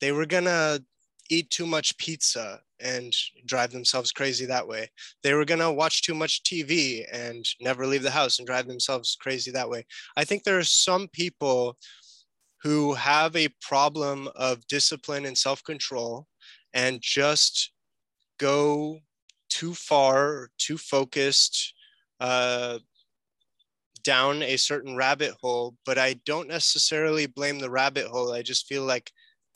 They 0.00 0.12
were 0.12 0.26
going 0.26 0.44
to 0.44 0.82
eat 1.30 1.48
too 1.50 1.66
much 1.66 1.96
pizza 1.98 2.60
and 2.80 3.14
drive 3.46 3.70
themselves 3.72 4.12
crazy 4.12 4.46
that 4.46 4.66
way 4.66 4.90
they 5.22 5.34
were 5.34 5.44
going 5.44 5.60
to 5.60 5.70
watch 5.70 6.02
too 6.02 6.14
much 6.14 6.42
tv 6.42 7.04
and 7.12 7.44
never 7.60 7.86
leave 7.86 8.02
the 8.02 8.10
house 8.10 8.38
and 8.38 8.46
drive 8.46 8.66
themselves 8.66 9.16
crazy 9.20 9.50
that 9.50 9.68
way 9.68 9.84
i 10.16 10.24
think 10.24 10.42
there 10.42 10.58
are 10.58 10.64
some 10.64 11.08
people 11.08 11.76
who 12.62 12.92
have 12.94 13.34
a 13.36 13.48
problem 13.62 14.28
of 14.34 14.66
discipline 14.66 15.24
and 15.24 15.36
self-control 15.36 16.26
and 16.74 17.00
just 17.00 17.72
go 18.38 18.98
too 19.48 19.74
far 19.74 20.48
too 20.58 20.76
focused 20.76 21.74
uh, 22.20 22.78
down 24.02 24.42
a 24.42 24.56
certain 24.56 24.96
rabbit 24.96 25.34
hole, 25.40 25.76
but 25.84 25.98
I 25.98 26.14
don't 26.24 26.48
necessarily 26.48 27.26
blame 27.26 27.58
the 27.58 27.70
rabbit 27.70 28.06
hole. 28.06 28.32
I 28.32 28.42
just 28.42 28.66
feel 28.66 28.84
like 28.84 29.10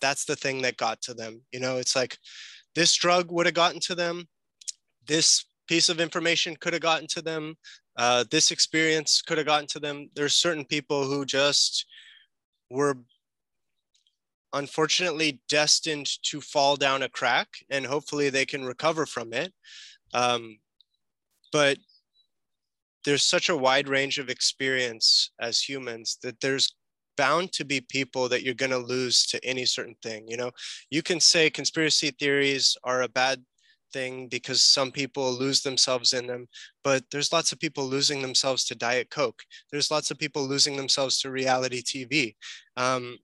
that's 0.05 0.27
the 0.27 0.37
thing 0.37 0.61
that 0.61 0.77
got 0.77 1.01
to 1.01 1.15
them. 1.15 1.41
You 1.51 1.61
know, 1.61 1.79
it's 1.79 1.97
like 1.97 2.19
this 2.75 2.95
drug 2.95 3.33
would 3.33 3.47
have 3.47 3.55
gotten 3.55 3.81
to 3.81 3.95
them. 3.95 4.29
This 5.07 5.47
piece 5.67 5.89
of 5.89 5.99
information 5.99 6.57
could 6.61 6.75
have 6.75 6.83
gotten 6.83 7.07
to 7.09 7.23
them. 7.23 7.57
Uh, 7.97 8.25
this 8.31 8.51
experience 8.51 9.23
could 9.23 9.39
have 9.39 9.47
gotten 9.47 9.67
to 9.69 9.81
them. 9.81 10.11
There's 10.15 10.35
certain 10.35 10.67
people 10.67 11.05
who 11.05 11.25
just 11.25 11.87
were 12.71 12.99
unfortunately 14.53 15.41
destined 15.49 16.11
to 16.25 16.43
fall 16.43 16.77
down 16.77 17.03
a 17.03 17.09
crack 17.09 17.49
and 17.71 17.87
hopefully 17.87 18.29
they 18.29 18.45
can 18.45 18.63
recover 18.63 19.07
from 19.07 19.33
it. 19.33 19.55
Um, 20.13 20.59
but 21.51 21.79
there's 23.07 23.25
such 23.25 23.49
a 23.49 23.57
wide 23.57 23.89
range 23.89 24.19
of 24.19 24.29
experience 24.29 25.31
as 25.41 25.61
humans 25.63 26.19
that 26.23 26.41
there's 26.43 26.75
bound 27.17 27.53
to 27.53 27.65
be 27.65 27.81
people 27.81 28.29
that 28.29 28.43
you're 28.43 28.55
going 28.55 28.71
to 28.71 28.79
lose 28.79 29.27
to 29.27 29.45
any 29.45 29.65
certain 29.65 29.97
thing 30.03 30.25
you 30.29 30.37
know 30.37 30.51
you 30.91 31.03
can 31.03 31.21
say 31.21 31.51
conspiracy 31.51 32.11
theories 32.11 32.77
are 32.85 33.03
a 33.03 33.09
bad 33.09 33.43
thing 33.93 34.29
because 34.29 34.63
some 34.63 34.91
people 34.91 35.33
lose 35.33 35.63
themselves 35.63 36.13
in 36.13 36.27
them 36.27 36.47
but 36.83 37.05
there's 37.11 37.33
lots 37.33 37.53
of 37.53 37.61
people 37.61 37.85
losing 37.85 38.21
themselves 38.23 38.65
to 38.65 38.75
diet 38.75 39.09
coke 39.11 39.43
there's 39.71 39.91
lots 39.91 40.11
of 40.11 40.19
people 40.19 40.43
losing 40.43 40.77
themselves 40.77 41.21
to 41.21 41.31
reality 41.31 41.83
tv 41.83 42.35
um, 42.77 43.17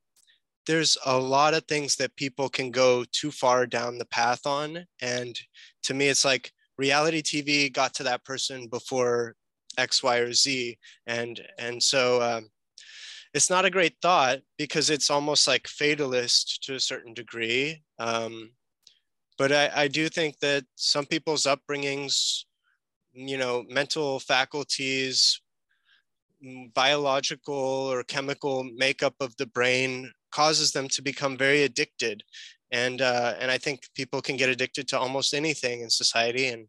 there's 0.67 0.97
a 1.07 1.19
lot 1.19 1.55
of 1.55 1.65
things 1.65 1.97
that 1.97 2.15
people 2.15 2.49
can 2.49 2.71
go 2.71 3.05
too 3.11 3.31
far 3.31 3.67
down 3.67 3.99
the 3.99 4.05
path 4.07 4.47
on 4.47 4.85
and 5.03 5.39
to 5.83 5.95
me 5.95 6.07
it's 6.07 6.25
like 6.25 6.53
reality 6.79 7.21
tv 7.21 7.73
got 7.73 7.93
to 7.93 8.05
that 8.05 8.25
person 8.25 8.69
before 8.69 9.35
X, 9.79 10.03
Y, 10.03 10.19
or 10.19 10.33
Z. 10.33 10.79
And, 11.07 11.41
and 11.59 11.83
so 11.83 12.23
um, 12.23 12.49
it's 13.33 13.51
not 13.51 13.65
a 13.65 13.71
great 13.71 13.97
thought 14.03 14.41
because 14.59 14.91
it's 14.91 15.11
almost 15.11 15.47
like 15.47 15.69
fatalist 15.69 16.63
to 16.65 16.75
a 16.75 16.81
certain 16.81 17.15
degree. 17.15 17.83
Um, 17.99 18.51
but 19.39 19.53
I, 19.53 19.71
I 19.75 19.89
do 19.89 20.09
think 20.09 20.39
that 20.41 20.65
some 20.77 21.07
people's 21.07 21.45
upbringings, 21.45 22.45
you 23.13 23.39
know, 23.39 23.65
mental 23.69 24.21
faculties, 24.21 25.41
biological 26.75 27.55
or 27.55 28.03
chemical 28.03 28.65
makeup 28.65 29.15
of 29.21 29.37
the 29.37 29.47
brain 29.47 30.13
causes 30.33 30.73
them 30.73 30.89
to 30.89 31.03
become 31.03 31.37
very 31.37 31.63
addicted. 31.63 32.23
And, 32.73 33.01
uh, 33.03 33.35
and 33.39 33.51
I 33.51 33.59
think 33.59 33.83
people 33.95 34.21
can 34.23 34.37
get 34.37 34.49
addicted 34.49 34.89
to 34.89 34.99
almost 34.99 35.35
anything 35.35 35.81
in 35.81 35.91
society. 35.91 36.49
And 36.49 36.69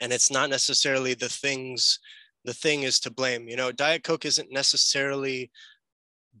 and 0.00 0.12
it's 0.12 0.30
not 0.30 0.50
necessarily 0.50 1.14
the 1.14 1.28
things 1.28 1.98
the 2.46 2.54
thing 2.54 2.82
is 2.82 2.98
to 3.00 3.10
blame 3.10 3.48
you 3.48 3.56
know? 3.56 3.72
Diet 3.72 4.04
coke 4.04 4.24
isn't 4.24 4.52
necessarily 4.52 5.50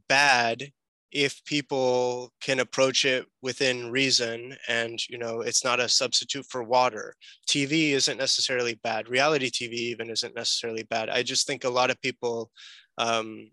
bad 0.08 0.72
if 1.12 1.44
people 1.44 2.32
can 2.40 2.60
approach 2.60 3.04
it 3.04 3.26
within 3.40 3.90
reason 3.90 4.56
and 4.68 5.00
you 5.08 5.18
know 5.18 5.40
it's 5.40 5.64
not 5.64 5.80
a 5.80 5.88
substitute 5.88 6.46
for 6.46 6.62
water. 6.62 7.14
Tv 7.48 7.90
isn't 7.90 8.18
necessarily 8.18 8.74
bad. 8.82 9.08
Reality 9.08 9.50
tv 9.50 9.72
even 9.72 10.10
isn't 10.10 10.34
necessarily 10.34 10.84
bad. 10.84 11.08
I 11.10 11.22
just 11.22 11.46
think 11.46 11.64
a 11.64 11.70
lot 11.70 11.90
of 11.90 12.00
people 12.00 12.50
um, 12.98 13.50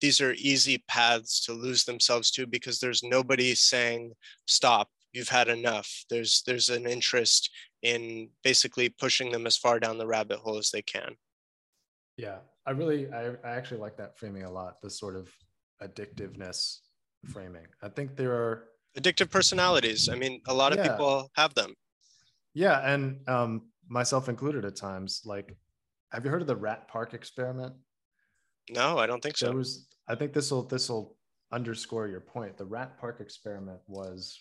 these 0.00 0.20
are 0.20 0.34
easy 0.34 0.82
paths 0.88 1.44
to 1.46 1.52
lose 1.52 1.84
themselves 1.84 2.30
to 2.32 2.46
because 2.46 2.80
there's 2.80 3.02
nobody 3.02 3.54
saying 3.54 4.12
stop 4.46 4.88
you've 5.16 5.28
had 5.28 5.48
enough. 5.48 6.04
There's 6.10 6.42
there's 6.46 6.68
an 6.68 6.86
interest 6.86 7.50
in 7.82 8.28
basically 8.44 8.88
pushing 8.90 9.32
them 9.32 9.46
as 9.46 9.56
far 9.56 9.80
down 9.80 9.98
the 9.98 10.06
rabbit 10.06 10.38
hole 10.38 10.58
as 10.58 10.70
they 10.70 10.82
can. 10.82 11.16
Yeah, 12.16 12.38
I 12.66 12.70
really, 12.70 13.12
I, 13.12 13.32
I 13.44 13.50
actually 13.50 13.80
like 13.80 13.96
that 13.98 14.18
framing 14.18 14.44
a 14.44 14.50
lot. 14.50 14.80
The 14.82 14.90
sort 14.90 15.16
of 15.16 15.28
addictiveness 15.82 16.78
framing. 17.26 17.66
I 17.82 17.88
think 17.88 18.16
there 18.16 18.32
are 18.32 18.64
addictive 18.98 19.30
personalities. 19.30 20.08
I 20.08 20.14
mean, 20.14 20.40
a 20.46 20.54
lot 20.54 20.72
of 20.72 20.78
yeah. 20.78 20.88
people 20.88 21.30
have 21.36 21.54
them. 21.54 21.74
Yeah, 22.54 22.80
and 22.90 23.18
um, 23.28 23.68
myself 23.88 24.28
included 24.28 24.64
at 24.64 24.76
times. 24.76 25.22
Like, 25.24 25.54
have 26.12 26.24
you 26.24 26.30
heard 26.30 26.40
of 26.40 26.46
the 26.46 26.56
Rat 26.56 26.88
Park 26.88 27.12
experiment? 27.12 27.74
No, 28.70 28.98
I 28.98 29.06
don't 29.06 29.22
think 29.22 29.36
so. 29.36 29.46
There 29.46 29.56
was, 29.56 29.86
I 30.08 30.14
think 30.14 30.32
this 30.32 30.50
will 30.50 30.62
this 30.62 30.88
will 30.88 31.16
underscore 31.52 32.08
your 32.08 32.20
point. 32.20 32.56
The 32.56 32.64
Rat 32.64 32.98
Park 32.98 33.20
experiment 33.20 33.80
was 33.86 34.40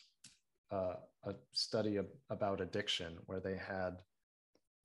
uh, 0.71 0.93
a 1.25 1.33
study 1.51 1.97
of, 1.97 2.07
about 2.29 2.61
addiction 2.61 3.17
where 3.25 3.39
they 3.39 3.57
had 3.57 3.97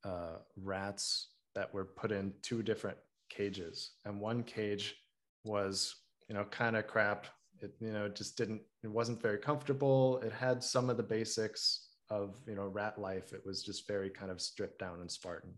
uh, 0.03 0.37
rats 0.57 1.29
that 1.55 1.73
were 1.73 1.85
put 1.85 2.11
in 2.11 2.33
two 2.41 2.63
different 2.63 2.97
cages, 3.29 3.91
and 4.05 4.19
one 4.19 4.43
cage 4.43 4.95
was 5.43 5.95
you 6.27 6.35
know 6.35 6.45
kind 6.45 6.75
of 6.75 6.87
crap. 6.87 7.27
It 7.59 7.73
you 7.79 7.91
know 7.91 8.09
just 8.09 8.37
didn't 8.37 8.61
it 8.83 8.91
wasn't 8.91 9.21
very 9.21 9.37
comfortable. 9.37 10.19
It 10.19 10.31
had 10.31 10.63
some 10.63 10.89
of 10.89 10.97
the 10.97 11.03
basics 11.03 11.89
of 12.09 12.35
you 12.47 12.55
know 12.55 12.67
rat 12.67 12.99
life. 12.99 13.33
It 13.33 13.45
was 13.45 13.63
just 13.63 13.87
very 13.87 14.09
kind 14.09 14.31
of 14.31 14.41
stripped 14.41 14.79
down 14.79 15.01
and 15.01 15.11
Spartan. 15.11 15.53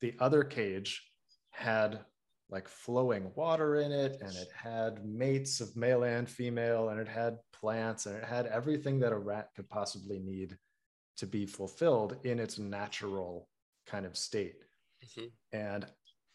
The 0.00 0.14
other 0.20 0.44
cage 0.44 1.10
had 1.50 2.00
like 2.50 2.68
flowing 2.68 3.30
water 3.34 3.76
in 3.76 3.92
it 3.92 4.18
and 4.20 4.34
it 4.34 4.48
had 4.54 5.04
mates 5.04 5.60
of 5.60 5.76
male 5.76 6.04
and 6.04 6.28
female 6.28 6.88
and 6.88 6.98
it 6.98 7.08
had 7.08 7.36
plants 7.52 8.06
and 8.06 8.16
it 8.16 8.24
had 8.24 8.46
everything 8.46 8.98
that 8.98 9.12
a 9.12 9.18
rat 9.18 9.50
could 9.54 9.68
possibly 9.68 10.18
need 10.18 10.56
to 11.16 11.26
be 11.26 11.44
fulfilled 11.44 12.16
in 12.24 12.38
its 12.38 12.58
natural 12.58 13.48
kind 13.86 14.06
of 14.06 14.16
state 14.16 14.62
mm-hmm. 15.08 15.26
and 15.52 15.86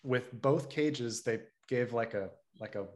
with 0.04 0.32
both 0.41 0.70
cages 0.70 1.24
they 1.24 1.40
gave 1.70 1.94
like 1.94 2.14
a 2.14 2.30
like 2.60 2.76
a 2.76 2.88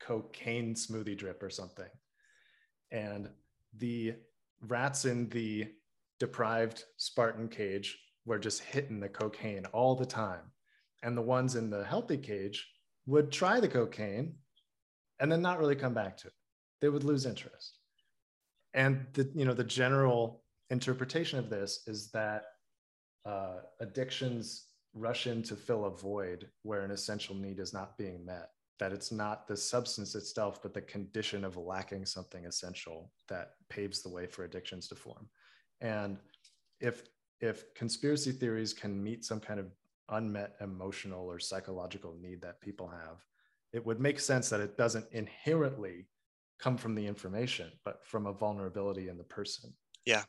cocaine 0.00 0.74
smoothie 0.74 1.16
drip 1.16 1.42
or 1.42 1.50
something. 1.50 1.88
And 2.90 3.28
the 3.78 4.14
rats 4.66 5.04
in 5.04 5.28
the 5.28 5.68
deprived 6.20 6.84
spartan 6.96 7.48
cage 7.48 7.98
were 8.26 8.38
just 8.38 8.62
hitting 8.62 9.00
the 9.00 9.08
cocaine 9.08 9.64
all 9.66 9.94
the 9.94 10.06
time. 10.06 10.52
And 11.02 11.16
the 11.16 11.22
ones 11.22 11.56
in 11.56 11.70
the 11.70 11.84
healthy 11.84 12.16
cage 12.16 12.68
would 13.06 13.32
try 13.32 13.60
the 13.60 13.68
cocaine 13.68 14.34
and 15.20 15.30
then 15.30 15.42
not 15.42 15.58
really 15.58 15.76
come 15.76 15.94
back 15.94 16.16
to 16.18 16.28
it. 16.28 16.34
They 16.80 16.88
would 16.88 17.04
lose 17.04 17.26
interest. 17.26 17.78
And 18.74 19.06
the 19.12 19.30
you 19.34 19.44
know 19.44 19.54
the 19.54 19.64
general 19.64 20.42
interpretation 20.70 21.38
of 21.38 21.50
this 21.50 21.82
is 21.86 22.10
that 22.12 22.44
uh, 23.26 23.58
addictions 23.80 24.66
rush 24.94 25.26
in 25.26 25.42
to 25.42 25.56
fill 25.56 25.86
a 25.86 25.90
void 25.90 26.48
where 26.62 26.82
an 26.82 26.90
essential 26.90 27.34
need 27.34 27.58
is 27.58 27.72
not 27.72 27.96
being 27.96 28.24
met 28.24 28.50
that 28.78 28.92
it's 28.92 29.12
not 29.12 29.46
the 29.46 29.56
substance 29.56 30.14
itself 30.14 30.62
but 30.62 30.74
the 30.74 30.82
condition 30.82 31.44
of 31.44 31.56
lacking 31.56 32.04
something 32.04 32.46
essential 32.46 33.10
that 33.28 33.52
paves 33.68 34.02
the 34.02 34.08
way 34.08 34.26
for 34.26 34.44
addictions 34.44 34.88
to 34.88 34.94
form 34.94 35.28
and 35.80 36.18
if 36.80 37.04
if 37.40 37.74
conspiracy 37.74 38.32
theories 38.32 38.72
can 38.72 39.02
meet 39.02 39.24
some 39.24 39.40
kind 39.40 39.58
of 39.58 39.66
unmet 40.10 40.54
emotional 40.60 41.26
or 41.26 41.38
psychological 41.38 42.16
need 42.20 42.40
that 42.40 42.60
people 42.60 42.88
have, 42.88 43.18
it 43.72 43.84
would 43.84 44.00
make 44.00 44.20
sense 44.20 44.48
that 44.48 44.60
it 44.60 44.78
doesn't 44.78 45.06
inherently 45.12 46.06
come 46.60 46.76
from 46.76 46.94
the 46.94 47.04
information, 47.04 47.70
but 47.84 48.06
from 48.06 48.26
a 48.26 48.32
vulnerability 48.32 49.08
in 49.08 49.18
the 49.18 49.24
person. 49.24 49.72
Yeah, 50.06 50.22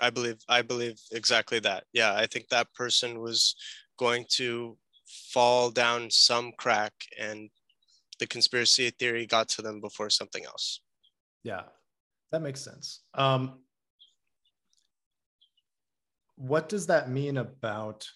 I 0.00 0.10
believe 0.10 0.38
I 0.48 0.62
believe 0.62 0.98
exactly 1.12 1.58
that. 1.60 1.84
Yeah, 1.92 2.14
I 2.14 2.26
think 2.26 2.48
that 2.48 2.72
person 2.74 3.20
was 3.20 3.54
going 3.98 4.24
to 4.36 4.76
fall 5.32 5.70
down 5.70 6.10
some 6.10 6.52
crack 6.58 6.92
and 7.18 7.50
the 8.18 8.26
conspiracy 8.26 8.90
theory 8.90 9.26
got 9.26 9.48
to 9.50 9.62
them 9.62 9.80
before 9.80 10.10
something 10.10 10.44
else. 10.44 10.80
Yeah, 11.44 11.62
that 12.30 12.42
makes 12.42 12.60
sense. 12.60 13.02
Um, 13.14 13.60
what 16.36 16.68
does 16.68 16.86
that 16.86 17.10
mean 17.10 17.38
about 17.38 18.08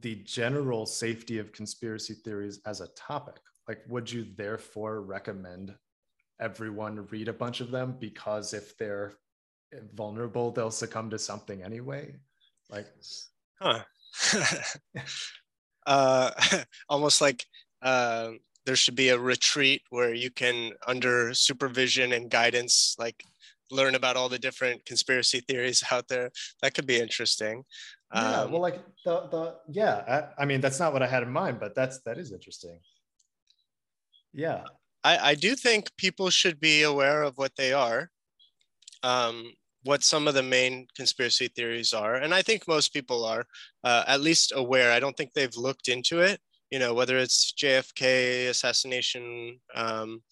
the 0.00 0.16
general 0.16 0.84
safety 0.84 1.38
of 1.38 1.52
conspiracy 1.52 2.14
theories 2.14 2.60
as 2.66 2.80
a 2.80 2.88
topic 2.88 3.40
like 3.68 3.80
would 3.88 4.10
you 4.10 4.26
therefore 4.36 5.02
recommend 5.02 5.74
everyone 6.40 7.06
read 7.10 7.28
a 7.28 7.32
bunch 7.32 7.60
of 7.60 7.70
them 7.70 7.96
because 7.98 8.52
if 8.52 8.76
they're 8.76 9.14
vulnerable 9.94 10.50
they'll 10.50 10.70
succumb 10.70 11.10
to 11.10 11.18
something 11.18 11.62
anyway 11.62 12.14
like 12.70 12.86
huh 13.60 13.82
uh 15.86 16.30
almost 16.88 17.20
like 17.20 17.44
uh 17.82 18.30
there 18.66 18.76
should 18.76 18.96
be 18.96 19.08
a 19.08 19.18
retreat 19.18 19.82
where 19.90 20.12
you 20.12 20.30
can, 20.30 20.72
under 20.86 21.32
supervision 21.32 22.12
and 22.12 22.28
guidance, 22.28 22.96
like 22.98 23.24
learn 23.70 23.94
about 23.94 24.16
all 24.16 24.28
the 24.28 24.38
different 24.38 24.84
conspiracy 24.84 25.40
theories 25.40 25.82
out 25.90 26.08
there. 26.08 26.30
That 26.60 26.74
could 26.74 26.86
be 26.86 27.00
interesting. 27.00 27.64
Yeah, 28.12 28.42
um, 28.42 28.52
well, 28.52 28.60
like 28.60 28.80
the 29.04 29.28
the 29.30 29.54
yeah, 29.68 30.28
I, 30.38 30.42
I, 30.42 30.46
mean 30.46 30.60
that's 30.60 30.78
not 30.78 30.92
what 30.92 31.02
I 31.02 31.08
had 31.08 31.22
in 31.22 31.30
mind, 31.30 31.58
but 31.58 31.74
that's 31.74 32.00
that 32.02 32.18
is 32.18 32.30
interesting. 32.30 32.78
Yeah, 34.32 34.64
I 35.02 35.30
I 35.30 35.34
do 35.34 35.56
think 35.56 35.90
people 35.96 36.30
should 36.30 36.60
be 36.60 36.82
aware 36.82 37.22
of 37.22 37.36
what 37.36 37.56
they 37.56 37.72
are, 37.72 38.10
um, 39.02 39.52
what 39.86 40.02
some 40.02 40.28
of 40.28 40.34
the 40.34 40.42
main 40.42 40.86
conspiracy 40.96 41.48
theories 41.48 41.92
are, 41.92 42.16
and 42.16 42.34
I 42.34 42.42
think 42.42 42.68
most 42.68 42.92
people 42.92 43.24
are 43.24 43.46
uh, 43.84 44.04
at 44.06 44.20
least 44.20 44.52
aware. 44.54 44.92
I 44.92 45.00
don't 45.00 45.16
think 45.16 45.32
they've 45.32 45.56
looked 45.56 45.88
into 45.88 46.20
it. 46.20 46.40
You 46.70 46.78
know, 46.78 46.94
whether 46.94 47.16
it's 47.16 47.52
JFK 47.52 48.48
assassination. 48.48 49.60
Um, 49.74 50.22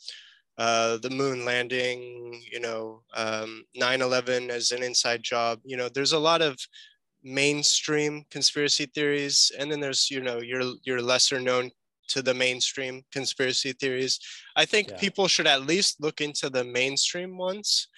uh, 0.57 0.99
the 0.99 1.11
moon 1.11 1.45
landing, 1.45 2.41
you 2.53 2.61
know, 2.61 3.03
um, 3.15 3.65
9/11 3.77 4.51
as 4.51 4.71
an 4.71 4.85
inside 4.85 5.21
job. 5.21 5.59
You 5.65 5.77
know, 5.77 5.89
there's 5.89 6.13
a 6.13 6.19
lot 6.31 6.43
of 6.43 6.57
mainstream 7.25 8.25
conspiracy 8.31 8.87
theories, 8.87 9.51
and 9.59 9.71
then 9.71 9.81
there's 9.81 10.11
you 10.11 10.21
know 10.21 10.41
your 10.41 10.63
your 10.85 11.03
lesser 11.03 11.41
known 11.41 11.73
to 12.09 12.23
the 12.23 12.35
mainstream 12.35 13.03
conspiracy 13.11 13.73
theories. 13.73 14.21
I 14.57 14.65
think 14.65 14.91
yeah. 14.91 14.99
people 14.99 15.27
should 15.27 15.47
at 15.47 15.67
least 15.67 16.01
look 16.01 16.21
into 16.21 16.51
the 16.51 16.65
mainstream 16.65 17.37
ones. 17.37 17.89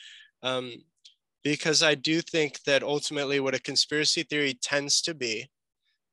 Um, 0.42 0.72
because 1.46 1.80
I 1.80 1.94
do 1.94 2.20
think 2.22 2.64
that 2.64 2.82
ultimately 2.82 3.38
what 3.38 3.54
a 3.54 3.60
conspiracy 3.60 4.24
theory 4.24 4.58
tends 4.60 5.00
to 5.02 5.14
be 5.14 5.48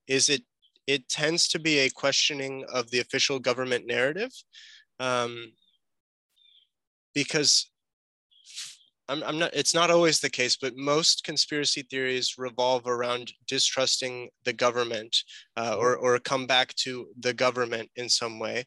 is 0.07 0.29
it 0.29 0.43
it 0.85 1.09
tends 1.09 1.47
to 1.47 1.59
be 1.59 1.79
a 1.79 1.89
questioning 1.89 2.63
of 2.71 2.91
the 2.91 2.99
official 2.99 3.39
government 3.39 3.87
narrative 3.87 4.31
um, 4.99 5.53
because 7.15 7.71
I'm, 9.09 9.23
I'm 9.23 9.39
not 9.39 9.49
it's 9.55 9.73
not 9.73 9.89
always 9.89 10.19
the 10.19 10.29
case 10.29 10.55
but 10.55 10.77
most 10.77 11.23
conspiracy 11.23 11.81
theories 11.81 12.35
revolve 12.37 12.85
around 12.85 13.33
distrusting 13.47 14.29
the 14.45 14.53
government 14.53 15.17
uh, 15.57 15.75
or, 15.79 15.95
or 15.95 16.19
come 16.19 16.45
back 16.45 16.75
to 16.85 17.07
the 17.19 17.33
government 17.33 17.89
in 17.95 18.07
some 18.07 18.37
way. 18.37 18.65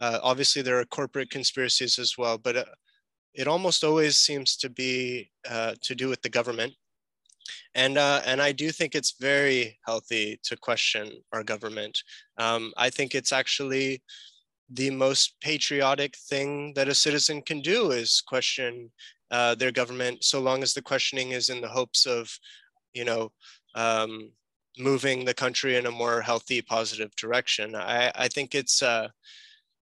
Uh, 0.00 0.20
obviously 0.22 0.62
there 0.62 0.78
are 0.78 0.84
corporate 0.84 1.30
conspiracies 1.30 1.98
as 1.98 2.16
well 2.16 2.38
but 2.38 2.56
uh, 2.56 2.64
it 3.34 3.48
almost 3.48 3.84
always 3.84 4.16
seems 4.18 4.56
to 4.56 4.70
be 4.70 5.30
uh, 5.48 5.74
to 5.82 5.94
do 5.94 6.08
with 6.08 6.22
the 6.22 6.28
government 6.28 6.74
and 7.74 7.98
uh, 7.98 8.20
and 8.24 8.40
I 8.40 8.52
do 8.52 8.70
think 8.70 8.94
it's 8.94 9.16
very 9.20 9.78
healthy 9.86 10.38
to 10.44 10.56
question 10.56 11.22
our 11.32 11.42
government. 11.42 12.02
Um, 12.38 12.72
I 12.76 12.90
think 12.90 13.14
it's 13.14 13.32
actually 13.32 14.02
the 14.70 14.90
most 14.90 15.34
patriotic 15.40 16.16
thing 16.16 16.72
that 16.74 16.88
a 16.88 16.94
citizen 16.94 17.42
can 17.42 17.60
do 17.60 17.90
is 17.90 18.22
question 18.26 18.90
uh, 19.30 19.54
their 19.54 19.72
government, 19.72 20.24
so 20.24 20.40
long 20.40 20.62
as 20.62 20.72
the 20.72 20.82
questioning 20.82 21.32
is 21.32 21.48
in 21.48 21.60
the 21.60 21.68
hopes 21.68 22.06
of, 22.06 22.30
you 22.94 23.04
know, 23.04 23.32
um, 23.74 24.30
moving 24.78 25.24
the 25.24 25.34
country 25.34 25.76
in 25.76 25.86
a 25.86 25.90
more 25.90 26.20
healthy, 26.20 26.62
positive 26.62 27.14
direction. 27.16 27.74
I, 27.74 28.10
I 28.14 28.28
think 28.28 28.54
it's 28.54 28.82
uh, 28.82 29.08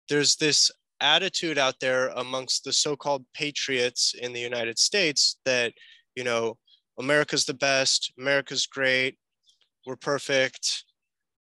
there's 0.09 0.37
this 0.37 0.71
attitude 1.01 1.59
out 1.59 1.77
there 1.81 2.09
amongst 2.17 2.65
the 2.65 2.73
so-called 2.73 3.25
patriots 3.35 4.15
in 4.21 4.33
the 4.33 4.41
United 4.41 4.79
States 4.79 5.39
that 5.45 5.73
you 6.15 6.25
know 6.25 6.57
America's 6.99 7.45
the 7.45 7.55
best, 7.55 8.13
America's 8.19 8.67
great, 8.67 9.17
we're 9.87 9.97
perfect, 9.97 10.85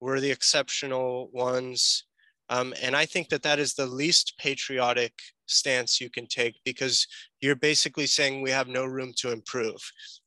we're 0.00 0.20
the 0.20 0.30
exceptional 0.30 1.30
ones. 1.32 2.04
Um, 2.48 2.74
and 2.82 2.96
I 2.96 3.06
think 3.06 3.28
that 3.28 3.42
that 3.44 3.58
is 3.58 3.74
the 3.74 3.86
least 3.86 4.34
patriotic 4.38 5.12
stance 5.46 6.00
you 6.00 6.10
can 6.10 6.26
take 6.26 6.58
because 6.64 7.06
you're 7.40 7.56
basically 7.56 8.06
saying 8.06 8.42
we 8.42 8.50
have 8.50 8.68
no 8.68 8.84
room 8.84 9.12
to 9.18 9.30
improve 9.30 9.80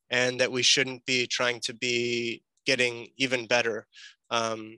and 0.10 0.40
that 0.40 0.52
we 0.52 0.62
shouldn't 0.62 1.06
be 1.06 1.28
trying 1.28 1.60
to 1.62 1.74
be 1.74 2.42
getting 2.66 3.10
even 3.18 3.48
better. 3.48 3.88
Um, 4.30 4.78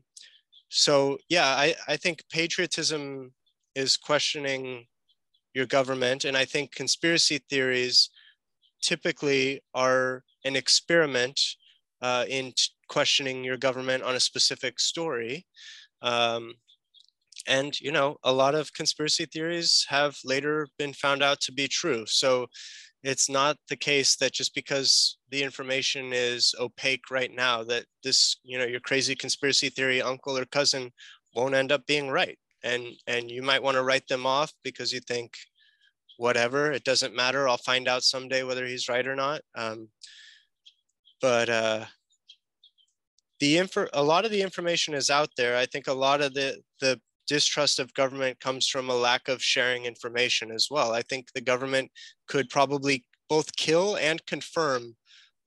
so 0.69 1.17
yeah, 1.29 1.45
I, 1.45 1.75
I 1.87 1.97
think 1.97 2.23
patriotism 2.31 3.31
is 3.77 3.95
questioning 3.95 4.87
your 5.53 5.67
government. 5.67 6.25
And 6.25 6.35
I 6.35 6.45
think 6.45 6.73
conspiracy 6.73 7.39
theories 7.47 8.09
typically 8.81 9.61
are 9.75 10.23
an 10.43 10.55
experiment 10.55 11.39
uh, 12.01 12.25
in 12.27 12.53
questioning 12.89 13.43
your 13.43 13.57
government 13.57 14.03
on 14.03 14.15
a 14.15 14.19
specific 14.19 14.79
story. 14.79 15.45
Um, 16.01 16.53
and 17.47 17.79
you 17.79 17.91
know 17.91 18.17
a 18.23 18.33
lot 18.33 18.55
of 18.55 18.73
conspiracy 18.73 19.25
theories 19.25 19.85
have 19.89 20.17
later 20.25 20.67
been 20.79 20.93
found 20.93 21.21
out 21.21 21.39
to 21.39 21.51
be 21.51 21.67
true 21.67 22.03
so 22.07 22.47
it's 23.03 23.29
not 23.29 23.55
the 23.69 23.75
case 23.75 24.15
that 24.15 24.33
just 24.33 24.55
because 24.55 25.17
the 25.29 25.43
information 25.43 26.11
is 26.13 26.55
opaque 26.59 27.11
right 27.11 27.31
now 27.33 27.63
that 27.63 27.85
this 28.03 28.37
you 28.43 28.57
know 28.57 28.65
your 28.65 28.79
crazy 28.79 29.15
conspiracy 29.15 29.69
theory 29.69 30.01
uncle 30.01 30.35
or 30.37 30.45
cousin 30.45 30.91
won't 31.35 31.53
end 31.53 31.71
up 31.71 31.85
being 31.85 32.09
right 32.09 32.39
and 32.63 32.85
and 33.07 33.29
you 33.29 33.41
might 33.41 33.61
want 33.61 33.75
to 33.75 33.83
write 33.83 34.07
them 34.07 34.25
off 34.25 34.51
because 34.63 34.91
you 34.91 34.99
think 34.99 35.33
whatever 36.17 36.71
it 36.71 36.83
doesn't 36.83 37.15
matter 37.15 37.47
i'll 37.47 37.57
find 37.57 37.87
out 37.87 38.03
someday 38.03 38.43
whether 38.43 38.65
he's 38.65 38.89
right 38.89 39.07
or 39.07 39.15
not 39.15 39.41
um, 39.55 39.87
but 41.21 41.49
uh, 41.49 41.85
the 43.39 43.57
info 43.57 43.87
a 43.93 44.03
lot 44.03 44.25
of 44.25 44.31
the 44.31 44.41
information 44.41 44.93
is 44.93 45.09
out 45.09 45.29
there 45.37 45.55
i 45.55 45.65
think 45.65 45.87
a 45.87 45.93
lot 45.93 46.21
of 46.21 46.33
the 46.33 46.57
the 46.81 46.99
distrust 47.27 47.77
of 47.77 47.93
government 47.93 48.39
comes 48.39 48.67
from 48.67 48.89
a 48.89 48.95
lack 48.95 49.27
of 49.27 49.43
sharing 49.43 49.85
information 49.85 50.49
as 50.49 50.69
well. 50.71 50.93
I 50.93 51.01
think 51.01 51.33
the 51.33 51.41
government 51.41 51.91
could 52.27 52.49
probably 52.49 53.05
both 53.29 53.55
kill 53.55 53.97
and 53.97 54.25
confirm 54.25 54.95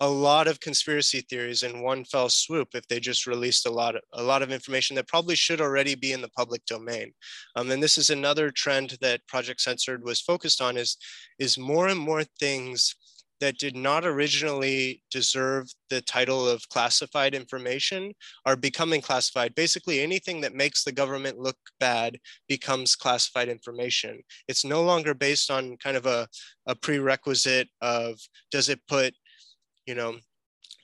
a 0.01 0.09
lot 0.09 0.49
of 0.49 0.61
conspiracy 0.61 1.21
theories 1.21 1.63
in 1.63 1.83
one 1.83 2.05
fell 2.05 2.31
swoop 2.31 2.69
if 2.75 2.87
they 2.89 2.99
just 2.99 3.27
released 3.27 3.67
a 3.67 3.71
lot 3.71 3.95
of, 3.95 4.03
a 4.15 4.23
lot 4.23 4.43
of 4.43 4.51
information 4.51 4.97
that 4.97 5.09
probably 5.09 5.37
should 5.37 5.61
already 5.61 5.95
be 5.95 6.13
in 6.13 6.23
the 6.23 6.31
public 6.31 6.65
domain. 6.65 7.13
Um, 7.55 7.71
and 7.71 7.83
this 7.83 7.99
is 7.99 8.09
another 8.09 8.51
trend 8.51 8.97
that 9.03 9.27
Project 9.27 9.61
Censored 9.61 10.03
was 10.03 10.21
focused 10.21 10.63
on 10.63 10.79
is, 10.79 10.97
is 11.39 11.59
more 11.59 11.89
and 11.89 12.01
more 12.01 12.25
things 12.25 12.95
that 13.41 13.59
did 13.59 13.75
not 13.75 14.05
originally 14.05 15.03
deserve 15.11 15.67
the 15.89 16.03
title 16.03 16.47
of 16.49 16.69
classified 16.69 17.35
information 17.35 18.13
are 18.45 18.57
becoming 18.57 19.01
classified. 19.01 19.55
Basically, 19.55 20.01
anything 20.01 20.43
that 20.43 20.55
makes 20.55 20.85
the 20.85 20.93
government 20.93 21.39
look 21.39 21.57
bad 21.79 22.19
becomes 22.49 22.95
classified 22.95 23.49
information. 23.49 24.23
It's 24.47 24.65
no 24.65 24.83
longer 24.83 25.15
based 25.15 25.51
on 25.51 25.79
kind 25.79 25.97
of 25.97 26.07
a, 26.07 26.29
a 26.67 26.75
prerequisite 26.75 27.69
of 27.81 28.19
does 28.51 28.69
it 28.69 28.81
put, 28.87 29.15
you 29.91 29.97
know, 29.97 30.15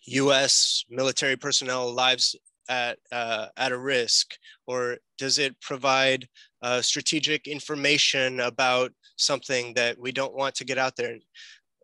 US 0.07 0.85
military 0.91 1.37
personnel 1.37 1.93
lives 1.93 2.35
at, 2.69 2.99
uh, 3.13 3.47
at 3.57 3.71
a 3.71 3.79
risk, 3.79 4.35
or 4.67 4.99
does 5.17 5.39
it 5.39 5.61
provide 5.61 6.27
uh, 6.61 6.83
strategic 6.83 7.47
information 7.47 8.41
about 8.41 8.91
something 9.17 9.75
that 9.75 9.97
we 9.97 10.11
don't 10.11 10.35
want 10.35 10.57
to 10.57 10.65
get 10.65 10.77
out 10.77 10.97
there? 10.97 11.17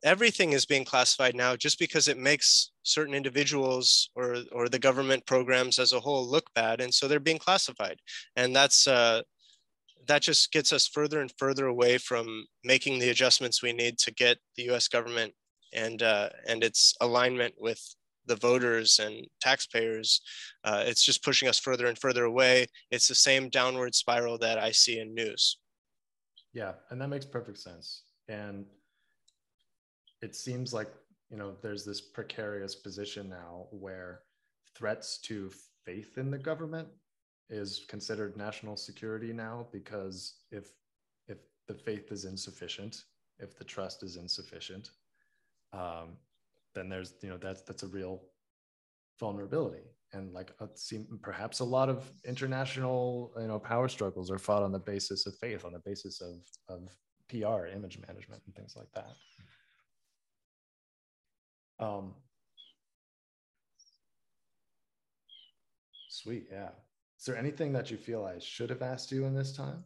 everything 0.05 0.53
is 0.53 0.67
being 0.67 0.85
classified 0.85 1.37
now 1.37 1.55
just 1.55 1.79
because 1.79 2.09
it 2.09 2.19
makes 2.19 2.73
certain 2.83 3.15
individuals 3.15 4.11
or 4.17 4.39
or 4.51 4.69
the 4.69 4.85
government 4.89 5.25
programs 5.27 5.79
as 5.79 5.93
a 5.93 6.01
whole 6.01 6.29
look 6.29 6.47
bad 6.57 6.81
and 6.81 6.93
so 6.93 7.07
they're 7.07 7.21
being 7.31 7.39
classified 7.39 7.99
and 8.35 8.49
that's 8.57 8.89
uh, 8.89 9.23
that 10.09 10.21
just 10.21 10.51
gets 10.51 10.73
us 10.73 10.89
further 10.89 11.21
and 11.21 11.33
further 11.39 11.67
away 11.67 11.99
from 11.99 12.27
making 12.65 12.99
the 12.99 13.11
adjustments 13.11 13.63
we 13.63 13.73
need 13.73 13.97
to 13.97 14.13
get 14.13 14.39
the 14.57 14.65
US 14.71 14.89
government 14.89 15.33
and 15.75 16.03
uh, 16.03 16.29
and 16.49 16.63
its 16.63 16.95
alignment 17.01 17.55
with 17.59 17.81
the 18.27 18.37
voters 18.37 19.01
and 19.01 19.27
taxpayers 19.41 20.21
uh, 20.65 20.85
it's 20.87 21.05
just 21.05 21.25
pushing 21.25 21.49
us 21.49 21.59
further 21.59 21.87
and 21.87 21.99
further 21.99 22.25
away. 22.25 22.67
It's 22.91 23.09
the 23.09 23.15
same 23.15 23.49
downward 23.49 23.95
spiral 23.95 24.39
that 24.39 24.59
i 24.59 24.71
see 24.71 25.01
in 25.01 25.15
news. 25.15 25.59
Yeah 26.53 26.73
and 26.91 27.01
that 27.01 27.09
makes 27.09 27.27
perfect 27.27 27.59
sense. 27.59 28.05
And 28.29 28.67
it 30.23 30.37
seems 30.37 30.73
like 30.73 30.89
you 31.31 31.37
know 31.37 31.55
there's 31.63 31.85
this 31.85 32.01
precarious 32.01 32.75
position 32.75 33.29
now 33.29 33.67
where 33.71 34.21
threats 34.77 35.19
to 35.19 35.51
faith 35.85 36.17
in 36.17 36.31
the 36.31 36.39
government 36.39 36.89
is 37.51 37.85
considered 37.89 38.37
national 38.37 38.77
security 38.77 39.33
now 39.33 39.67
because 39.73 40.37
if 40.51 40.73
if 41.29 41.39
the 41.69 41.75
faith 41.75 42.13
is 42.13 42.25
insufficient 42.25 43.05
if 43.39 43.59
the 43.59 43.65
trust 43.65 44.03
is 44.03 44.17
insufficient 44.17 44.91
um, 45.73 46.17
then 46.75 46.89
there's 46.89 47.15
you 47.23 47.29
know 47.29 47.39
that's 47.39 47.63
that's 47.63 47.83
a 47.83 47.89
real 47.89 48.23
vulnerability 49.21 49.85
and 50.15 50.33
like 50.33 50.53
it 50.61 50.79
seem, 50.79 51.07
perhaps 51.23 51.61
a 51.61 51.65
lot 51.65 51.89
of 51.89 52.11
international 52.25 53.33
you 53.39 53.47
know 53.47 53.59
power 53.59 53.89
struggles 53.89 54.31
are 54.31 54.39
fought 54.39 54.63
on 54.63 54.73
the 54.73 54.79
basis 54.79 55.27
of 55.27 55.35
faith 55.37 55.65
on 55.65 55.73
the 55.73 55.79
basis 55.81 56.21
of 56.21 56.37
of 56.69 56.89
pr 57.29 57.67
image 57.67 57.99
management 58.07 58.43
and 58.47 58.55
things 58.55 58.75
like 58.77 58.91
that 58.95 59.13
um, 61.83 62.15
sweet, 66.09 66.47
yeah. 66.51 66.71
Is 67.19 67.25
there 67.27 67.37
anything 67.37 67.73
that 67.73 67.91
you 67.91 67.97
feel 67.97 68.25
I 68.25 68.39
should 68.39 68.71
have 68.71 68.83
asked 68.83 69.11
you 69.13 69.25
in 69.25 69.35
this 69.35 69.53
time? 69.53 69.85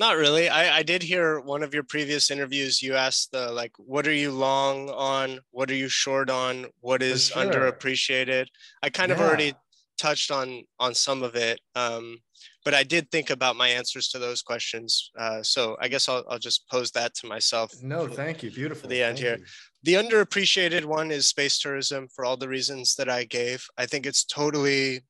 Not 0.00 0.16
really. 0.16 0.48
I, 0.48 0.78
I 0.78 0.82
did 0.82 1.02
hear 1.02 1.40
one 1.40 1.62
of 1.62 1.74
your 1.74 1.82
previous 1.82 2.30
interviews. 2.30 2.82
You 2.82 2.94
asked 2.94 3.32
the 3.32 3.52
like, 3.52 3.72
what 3.76 4.06
are 4.06 4.14
you 4.14 4.30
long 4.30 4.88
on? 4.88 5.40
What 5.50 5.70
are 5.70 5.74
you 5.74 5.88
short 5.88 6.30
on? 6.30 6.64
What 6.80 7.02
is 7.02 7.26
sure. 7.26 7.44
underappreciated? 7.44 8.46
I 8.82 8.88
kind 8.88 9.10
yeah. 9.10 9.16
of 9.16 9.20
already 9.20 9.52
touched 9.98 10.30
on 10.30 10.64
on 10.78 10.94
some 10.94 11.22
of 11.22 11.36
it, 11.36 11.60
um, 11.74 12.16
but 12.64 12.72
I 12.72 12.82
did 12.82 13.10
think 13.10 13.28
about 13.28 13.56
my 13.56 13.68
answers 13.68 14.08
to 14.08 14.18
those 14.18 14.40
questions. 14.40 15.10
Uh, 15.18 15.42
so 15.42 15.76
I 15.82 15.88
guess 15.88 16.08
I'll, 16.08 16.24
I'll 16.30 16.38
just 16.38 16.66
pose 16.70 16.90
that 16.92 17.14
to 17.16 17.26
myself. 17.26 17.70
No, 17.82 18.08
thank 18.08 18.42
you. 18.42 18.50
Beautiful. 18.50 18.88
The 18.88 19.02
end 19.02 19.18
thank 19.18 19.26
here. 19.26 19.36
You. 19.36 19.44
The 19.82 20.08
underappreciated 20.08 20.86
one 20.86 21.10
is 21.10 21.26
space 21.26 21.58
tourism 21.58 22.08
for 22.08 22.24
all 22.24 22.38
the 22.38 22.48
reasons 22.48 22.94
that 22.94 23.10
I 23.10 23.24
gave. 23.24 23.66
I 23.76 23.84
think 23.84 24.06
it's 24.06 24.24
totally 24.24 25.02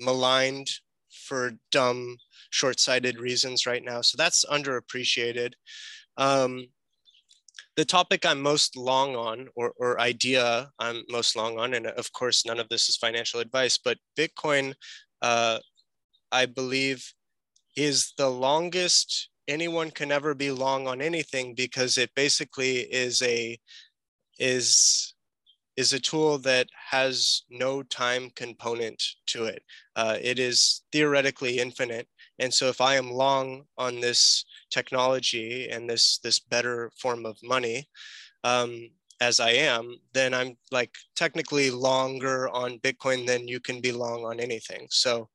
maligned 0.00 0.70
for 1.10 1.52
dumb 1.70 2.16
short-sighted 2.50 3.18
reasons 3.18 3.66
right 3.66 3.84
now. 3.84 4.00
So 4.00 4.16
that's 4.16 4.44
underappreciated. 4.44 5.52
Um, 6.16 6.66
the 7.76 7.84
topic 7.84 8.26
I'm 8.26 8.42
most 8.42 8.76
long 8.76 9.16
on, 9.16 9.48
or, 9.54 9.72
or 9.78 10.00
idea 10.00 10.70
I'm 10.78 11.02
most 11.08 11.36
long 11.36 11.58
on, 11.58 11.74
and 11.74 11.86
of 11.86 12.12
course, 12.12 12.44
none 12.44 12.58
of 12.58 12.68
this 12.68 12.88
is 12.88 12.96
financial 12.96 13.40
advice, 13.40 13.78
but 13.78 13.98
Bitcoin, 14.18 14.74
uh, 15.22 15.58
I 16.32 16.46
believe, 16.46 17.12
is 17.76 18.12
the 18.18 18.28
longest 18.28 19.30
anyone 19.48 19.90
can 19.90 20.12
ever 20.12 20.34
be 20.34 20.50
long 20.50 20.86
on 20.86 21.00
anything 21.00 21.54
because 21.54 21.98
it 21.98 22.10
basically 22.14 22.78
is 22.80 23.22
a 23.22 23.58
is 24.38 25.14
is 25.76 25.92
a 25.92 26.00
tool 26.00 26.38
that 26.38 26.68
has 26.90 27.44
no 27.48 27.82
time 27.82 28.30
component 28.36 29.02
to 29.26 29.44
it. 29.44 29.62
Uh, 29.96 30.16
it 30.20 30.38
is 30.38 30.82
theoretically 30.92 31.58
infinite, 31.58 32.06
and 32.40 32.52
so 32.52 32.68
if 32.68 32.80
I 32.80 32.96
am 32.96 33.12
long 33.12 33.64
on 33.76 34.00
this 34.00 34.44
technology 34.70 35.68
and 35.68 35.88
this 35.88 36.18
this 36.18 36.40
better 36.40 36.90
form 36.96 37.26
of 37.26 37.36
money, 37.42 37.86
um, 38.42 38.90
as 39.20 39.38
I 39.38 39.50
am, 39.50 39.96
then 40.14 40.32
I'm 40.32 40.56
like 40.72 40.94
technically 41.14 41.70
longer 41.70 42.48
on 42.48 42.78
Bitcoin 42.78 43.26
than 43.26 43.46
you 43.46 43.60
can 43.60 43.82
be 43.82 43.92
long 43.92 44.24
on 44.24 44.40
anything. 44.40 44.86
So 44.90 45.28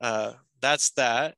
uh, 0.00 0.34
that's 0.60 0.90
that. 0.92 1.34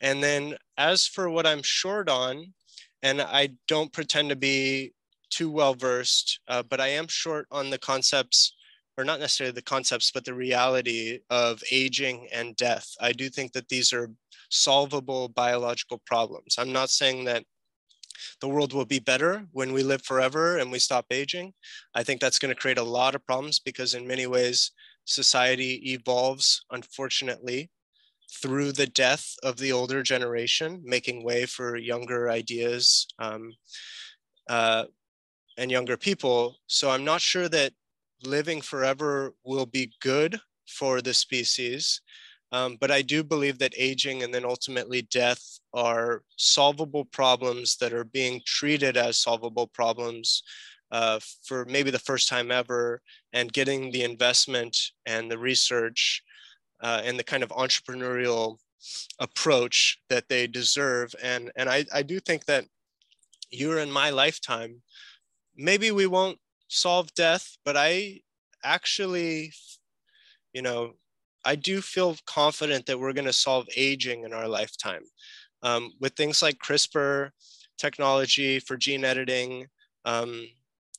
And 0.00 0.22
then 0.22 0.56
as 0.78 1.06
for 1.06 1.28
what 1.28 1.46
I'm 1.46 1.62
short 1.62 2.08
on, 2.08 2.54
and 3.02 3.20
I 3.20 3.50
don't 3.68 3.92
pretend 3.92 4.30
to 4.30 4.36
be 4.36 4.94
too 5.28 5.50
well 5.50 5.74
versed, 5.74 6.40
uh, 6.48 6.62
but 6.62 6.80
I 6.80 6.88
am 6.88 7.08
short 7.08 7.46
on 7.50 7.68
the 7.68 7.78
concepts 7.78 8.54
or 8.98 9.04
not 9.04 9.20
necessarily 9.20 9.52
the 9.52 9.62
concepts, 9.62 10.10
but 10.10 10.24
the 10.24 10.34
reality 10.34 11.18
of 11.28 11.62
aging 11.70 12.28
and 12.32 12.56
death. 12.56 12.94
I 13.00 13.12
do 13.12 13.28
think 13.28 13.52
that 13.52 13.68
these 13.68 13.92
are 13.92 14.10
solvable 14.50 15.28
biological 15.28 16.00
problems. 16.06 16.56
I'm 16.58 16.72
not 16.72 16.90
saying 16.90 17.24
that 17.24 17.44
the 18.40 18.48
world 18.48 18.72
will 18.72 18.86
be 18.86 18.98
better 18.98 19.46
when 19.52 19.72
we 19.72 19.82
live 19.82 20.02
forever 20.04 20.58
and 20.58 20.72
we 20.72 20.78
stop 20.78 21.06
aging. 21.10 21.52
I 21.94 22.02
think 22.02 22.20
that's 22.20 22.38
going 22.38 22.54
to 22.54 22.60
create 22.60 22.78
a 22.78 22.82
lot 22.82 23.14
of 23.14 23.24
problems 23.26 23.58
because, 23.60 23.94
in 23.94 24.06
many 24.06 24.26
ways, 24.26 24.72
society 25.04 25.92
evolves, 25.92 26.64
unfortunately, 26.70 27.70
through 28.42 28.72
the 28.72 28.86
death 28.86 29.34
of 29.42 29.56
the 29.56 29.72
older 29.72 30.02
generation, 30.02 30.82
making 30.84 31.24
way 31.24 31.46
for 31.46 31.76
younger 31.76 32.30
ideas 32.30 33.06
um, 33.18 33.52
uh, 34.48 34.84
and 35.56 35.70
younger 35.70 35.96
people. 35.96 36.56
So 36.66 36.90
I'm 36.90 37.04
not 37.04 37.20
sure 37.20 37.48
that 37.48 37.72
living 38.24 38.60
forever 38.60 39.34
will 39.44 39.66
be 39.66 39.92
good 40.00 40.40
for 40.66 41.00
the 41.00 41.14
species. 41.14 42.00
Um, 42.52 42.76
but 42.80 42.90
I 42.90 43.02
do 43.02 43.24
believe 43.24 43.58
that 43.58 43.74
aging 43.76 44.22
and 44.22 44.32
then 44.32 44.44
ultimately 44.44 45.02
death 45.02 45.58
are 45.74 46.22
solvable 46.36 47.04
problems 47.04 47.76
that 47.78 47.92
are 47.92 48.04
being 48.04 48.40
treated 48.46 48.96
as 48.96 49.18
solvable 49.18 49.66
problems 49.66 50.42
uh, 50.92 51.18
for 51.42 51.64
maybe 51.64 51.90
the 51.90 51.98
first 51.98 52.28
time 52.28 52.50
ever 52.50 53.02
and 53.32 53.52
getting 53.52 53.90
the 53.90 54.04
investment 54.04 54.76
and 55.04 55.30
the 55.30 55.38
research 55.38 56.22
uh, 56.80 57.02
and 57.04 57.18
the 57.18 57.24
kind 57.24 57.42
of 57.42 57.50
entrepreneurial 57.50 58.58
approach 59.18 59.98
that 60.08 60.28
they 60.28 60.46
deserve. 60.46 61.12
And, 61.22 61.50
and 61.56 61.68
I, 61.68 61.84
I 61.92 62.02
do 62.02 62.20
think 62.20 62.44
that 62.44 62.64
you're 63.50 63.78
in 63.78 63.90
my 63.90 64.10
lifetime, 64.10 64.82
maybe 65.56 65.90
we 65.90 66.06
won't 66.06 66.38
solve 66.68 67.12
death, 67.14 67.56
but 67.64 67.76
I 67.76 68.20
actually, 68.62 69.52
you 70.52 70.62
know, 70.62 70.94
I 71.46 71.54
do 71.54 71.80
feel 71.80 72.16
confident 72.26 72.86
that 72.86 72.98
we're 72.98 73.12
going 73.12 73.26
to 73.26 73.32
solve 73.32 73.68
aging 73.76 74.24
in 74.24 74.32
our 74.32 74.48
lifetime 74.48 75.04
um, 75.62 75.92
with 76.00 76.14
things 76.14 76.42
like 76.42 76.58
CRISPR 76.58 77.30
technology 77.78 78.58
for 78.58 78.76
gene 78.76 79.04
editing. 79.04 79.68
Um, 80.04 80.48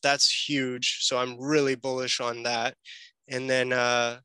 that's 0.01 0.47
huge. 0.47 0.99
So 1.01 1.17
I'm 1.17 1.37
really 1.39 1.75
bullish 1.75 2.21
on 2.21 2.43
that. 2.43 2.75
And 3.27 3.49
then, 3.49 3.73
uh, 3.73 4.19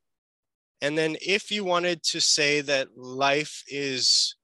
and 0.80 0.96
then 0.96 1.16
if 1.20 1.50
you 1.50 1.64
wanted 1.64 2.04
to 2.04 2.20
say 2.20 2.60
that 2.60 2.96
life 2.96 3.64
is 3.66 4.36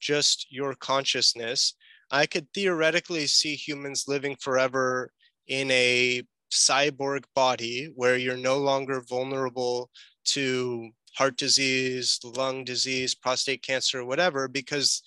just 0.00 0.46
your 0.52 0.74
consciousness, 0.74 1.74
I 2.12 2.26
could 2.26 2.46
theoretically 2.54 3.26
see 3.26 3.56
humans 3.56 4.04
living 4.06 4.36
forever 4.40 5.10
in 5.48 5.68
a 5.72 6.22
cyborg 6.52 7.24
body 7.34 7.92
where 7.96 8.16
you're 8.16 8.36
no 8.36 8.58
longer 8.58 9.02
vulnerable 9.08 9.90
to 10.26 10.90
heart 11.14 11.36
disease, 11.36 12.18
lung 12.24 12.64
disease, 12.64 13.14
prostate 13.14 13.62
cancer, 13.62 14.04
whatever, 14.04 14.48
because 14.48 15.02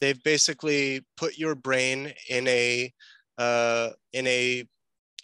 they've 0.00 0.22
basically 0.22 1.04
put 1.16 1.38
your 1.38 1.54
brain 1.54 2.12
in 2.28 2.46
a 2.48 2.92
uh, 3.38 3.90
in 4.12 4.26
a 4.26 4.64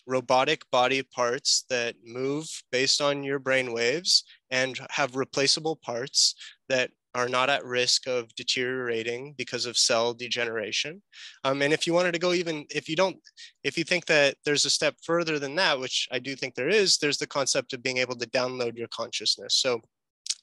robotic 0.06 0.62
body 0.72 1.02
parts 1.02 1.64
that 1.68 1.94
move 2.04 2.46
based 2.72 3.00
on 3.00 3.22
your 3.22 3.38
brain 3.38 3.72
waves 3.72 4.24
and 4.50 4.78
have 4.90 5.16
replaceable 5.16 5.76
parts 5.76 6.34
that 6.68 6.90
are 7.14 7.28
not 7.28 7.50
at 7.50 7.64
risk 7.64 8.06
of 8.06 8.34
deteriorating 8.34 9.34
because 9.36 9.66
of 9.66 9.76
cell 9.76 10.14
degeneration. 10.14 11.02
Um, 11.44 11.62
and 11.62 11.72
if 11.72 11.86
you 11.86 11.92
wanted 11.92 12.12
to 12.12 12.18
go 12.18 12.32
even, 12.32 12.64
if 12.70 12.88
you 12.88 12.96
don't, 12.96 13.16
if 13.64 13.76
you 13.76 13.84
think 13.84 14.06
that 14.06 14.36
there's 14.44 14.64
a 14.64 14.70
step 14.70 14.94
further 15.02 15.38
than 15.38 15.54
that, 15.56 15.78
which 15.78 16.08
I 16.12 16.18
do 16.18 16.36
think 16.36 16.54
there 16.54 16.68
is, 16.68 16.96
there's 16.96 17.18
the 17.18 17.26
concept 17.26 17.72
of 17.72 17.82
being 17.82 17.98
able 17.98 18.16
to 18.16 18.30
download 18.30 18.78
your 18.78 18.88
consciousness. 18.88 19.56
So 19.56 19.80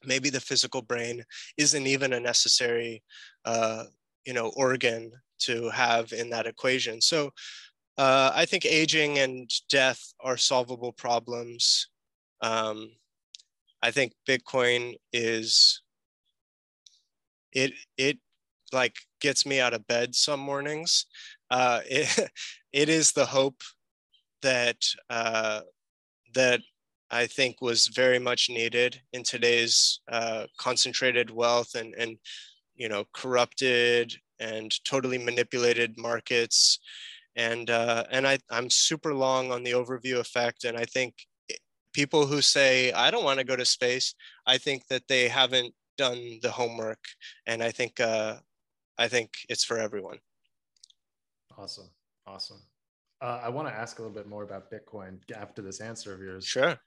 maybe 0.08 0.30
the 0.30 0.40
physical 0.40 0.82
brain 0.82 1.24
isn't 1.58 1.88
even 1.88 2.14
a 2.14 2.20
necessary, 2.20 3.04
uh, 3.46 3.84
you 4.26 4.34
know, 4.34 4.52
organ 4.56 5.12
to 5.40 5.70
have 5.70 6.12
in 6.14 6.30
that 6.30 6.48
equation. 6.48 7.02
So 7.02 7.32
uh, 7.98 8.32
I 8.34 8.46
think 8.46 8.66
aging 8.66 9.20
and 9.20 9.50
death 9.70 10.14
are 10.22 10.38
solvable 10.38 10.92
problems. 10.94 11.88
Um, 12.42 12.92
I 13.82 13.92
think 13.92 14.14
Bitcoin 14.28 14.96
is 15.14 15.82
it 17.54 17.74
it 17.98 18.18
like 18.74 18.96
gets 19.22 19.46
me 19.46 19.60
out 19.60 19.74
of 19.74 19.88
bed 19.88 20.14
some 20.16 20.40
mornings. 20.40 21.06
Uh, 21.50 21.82
it, 21.90 22.30
it 22.74 22.90
is 22.90 23.12
the 23.12 23.26
hope 23.26 23.62
that 24.42 24.78
uh, 25.10 25.62
that 26.34 26.62
I 27.12 27.28
think 27.28 27.62
was 27.62 27.88
very 27.88 28.20
much 28.20 28.50
needed 28.50 29.02
in 29.14 29.24
today's 29.24 30.00
uh, 30.12 30.46
concentrated 30.58 31.30
wealth 31.30 31.76
and 31.76 31.94
and 31.96 32.18
you 32.76 32.90
know 32.90 33.06
corrupted 33.14 34.14
and 34.40 34.72
totally 34.84 35.18
manipulated 35.18 35.98
markets 35.98 36.80
and 37.36 37.70
uh, 37.70 38.04
and 38.12 38.28
I 38.28 38.40
I'm 38.50 38.70
super 38.70 39.14
long 39.14 39.52
on 39.52 39.64
the 39.64 39.72
overview 39.72 40.20
effect 40.20 40.64
and 40.64 40.78
I 40.78 40.86
think 40.86 41.14
people 41.94 42.26
who 42.26 42.42
say 42.42 42.92
I 42.92 43.12
don't 43.12 43.24
want 43.24 43.40
to 43.40 43.46
go 43.46 43.56
to 43.56 43.66
space 43.66 44.16
I 44.46 44.58
think 44.58 44.88
that 44.88 45.08
they 45.08 45.28
haven't 45.28 45.74
done 45.98 46.40
the 46.42 46.52
homework, 46.52 47.00
and 47.46 47.64
I 47.64 47.72
think 47.72 48.00
uh, 48.00 48.36
I 48.98 49.08
think 49.08 49.32
it's 49.50 49.64
for 49.64 49.78
everyone. 49.78 50.20
Awesome, 51.58 51.90
awesome. 52.28 52.62
Uh, 53.22 53.40
I 53.44 53.50
want 53.50 53.68
to 53.68 53.74
ask 53.74 54.00
a 54.00 54.02
little 54.02 54.16
bit 54.16 54.28
more 54.28 54.44
about 54.44 54.72
Bitcoin 54.72 55.18
after 55.36 55.62
this 55.62 55.80
answer 55.80 56.14
of 56.14 56.20
yours. 56.20 56.46
Sure. 56.46 56.78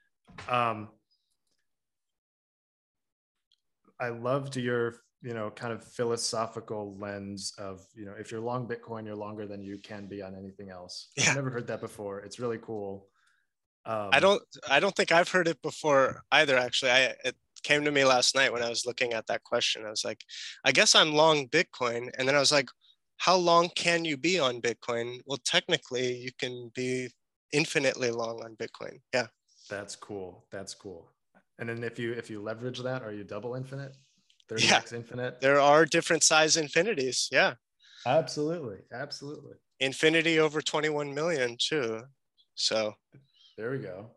Um, 0.48 0.88
I 4.00 4.09
loved 4.09 4.56
your 4.56 5.00
you 5.22 5.34
know 5.34 5.50
kind 5.50 5.72
of 5.72 5.82
philosophical 5.82 6.96
lens 6.98 7.52
of 7.59 7.84
you 7.94 8.05
know 8.05 8.14
if 8.16 8.30
you're 8.30 8.40
long 8.40 8.68
bitcoin 8.68 9.05
you're 9.05 9.16
longer 9.16 9.48
than 9.48 9.60
you 9.60 9.76
can 9.78 10.06
be 10.06 10.22
on 10.22 10.36
anything 10.36 10.70
else 10.70 11.09
yeah. 11.16 11.30
i've 11.30 11.34
never 11.34 11.50
heard 11.50 11.66
that 11.66 11.80
before 11.80 12.20
it's 12.20 12.38
really 12.38 12.59
cool 12.59 13.09
um, 13.84 14.10
i 14.12 14.20
don't 14.20 14.40
i 14.70 14.78
don't 14.78 14.94
think 14.94 15.10
i've 15.10 15.28
heard 15.28 15.48
it 15.48 15.60
before 15.60 16.22
either 16.30 16.56
actually 16.56 16.92
i 16.92 17.12
it, 17.24 17.34
came 17.62 17.84
to 17.84 17.90
me 17.90 18.05
last 18.05 18.34
night 18.34 18.52
when 18.52 18.62
I 18.62 18.68
was 18.68 18.86
looking 18.86 19.12
at 19.12 19.26
that 19.26 19.44
question. 19.44 19.84
I 19.84 19.90
was 19.90 20.05
like, 20.05 20.24
I 20.64 20.72
guess 20.72 20.94
I'm 20.94 21.12
long 21.12 21.48
Bitcoin. 21.48 22.10
And 22.18 22.26
then 22.26 22.34
I 22.34 22.40
was 22.40 22.52
like, 22.52 22.68
how 23.18 23.36
long 23.36 23.68
can 23.74 24.05
you 24.05 24.16
be 24.16 24.38
on 24.38 24.60
Bitcoin? 24.60 25.20
Well, 25.26 25.38
technically, 25.44 26.16
you 26.16 26.30
can 26.38 26.70
be 26.74 27.09
infinitely 27.52 28.10
long 28.10 28.42
on 28.44 28.56
Bitcoin. 28.56 28.98
Yeah. 29.12 29.26
That's 29.69 29.97
cool. 29.97 30.47
That's 30.51 30.74
cool. 30.74 31.11
And 31.59 31.69
then 31.69 31.82
if 31.82 31.99
you 31.99 32.12
if 32.12 32.31
you 32.31 32.43
leverage 32.43 32.81
that, 32.81 33.03
are 33.03 33.12
you 33.12 33.24
double 33.24 33.55
infinite? 33.55 33.97
30x 34.51 34.93
yeah. 34.93 34.99
infinite? 34.99 35.40
There 35.40 35.61
are 35.61 35.85
different 35.85 36.23
size 36.23 36.57
infinities. 36.57 37.28
Yeah. 37.31 37.55
Absolutely, 38.07 38.78
absolutely. 38.93 39.55
Infinity 39.81 40.39
over 40.39 40.61
21 40.61 41.12
million 41.12 41.57
too. 41.59 42.03
So 42.55 42.95
there 43.57 43.70
we 43.70 43.78
go. 43.78 44.11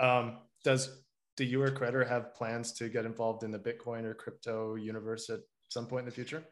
Um, 0.00 0.38
does 0.64 1.02
do 1.36 1.44
you 1.44 1.62
or 1.62 1.70
Credder 1.70 2.06
have 2.06 2.34
plans 2.34 2.72
to 2.74 2.88
get 2.88 3.06
involved 3.06 3.42
in 3.42 3.50
the 3.50 3.58
Bitcoin 3.58 4.04
or 4.04 4.14
crypto 4.14 4.74
universe 4.74 5.30
at 5.30 5.40
some 5.68 5.86
point 5.86 6.00
in 6.00 6.06
the 6.06 6.14
future? 6.14 6.44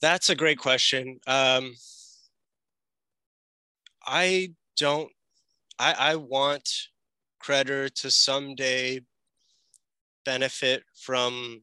That's 0.00 0.30
a 0.30 0.34
great 0.34 0.58
question. 0.58 1.18
Um, 1.26 1.74
I 4.04 4.52
don't. 4.76 5.10
I, 5.78 5.92
I 5.92 6.16
want 6.16 6.68
Credder 7.44 7.92
to 7.94 8.10
someday 8.10 9.00
benefit 10.24 10.82
from 10.94 11.62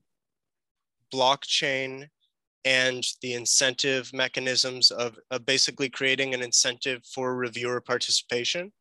blockchain 1.13 2.07
and 2.63 3.03
the 3.21 3.33
incentive 3.33 4.11
mechanisms 4.13 4.91
of, 4.91 5.17
of 5.31 5.45
basically 5.45 5.89
creating 5.89 6.33
an 6.33 6.43
incentive 6.43 7.01
for 7.05 7.35
reviewer 7.35 7.81
participation. 7.81 8.71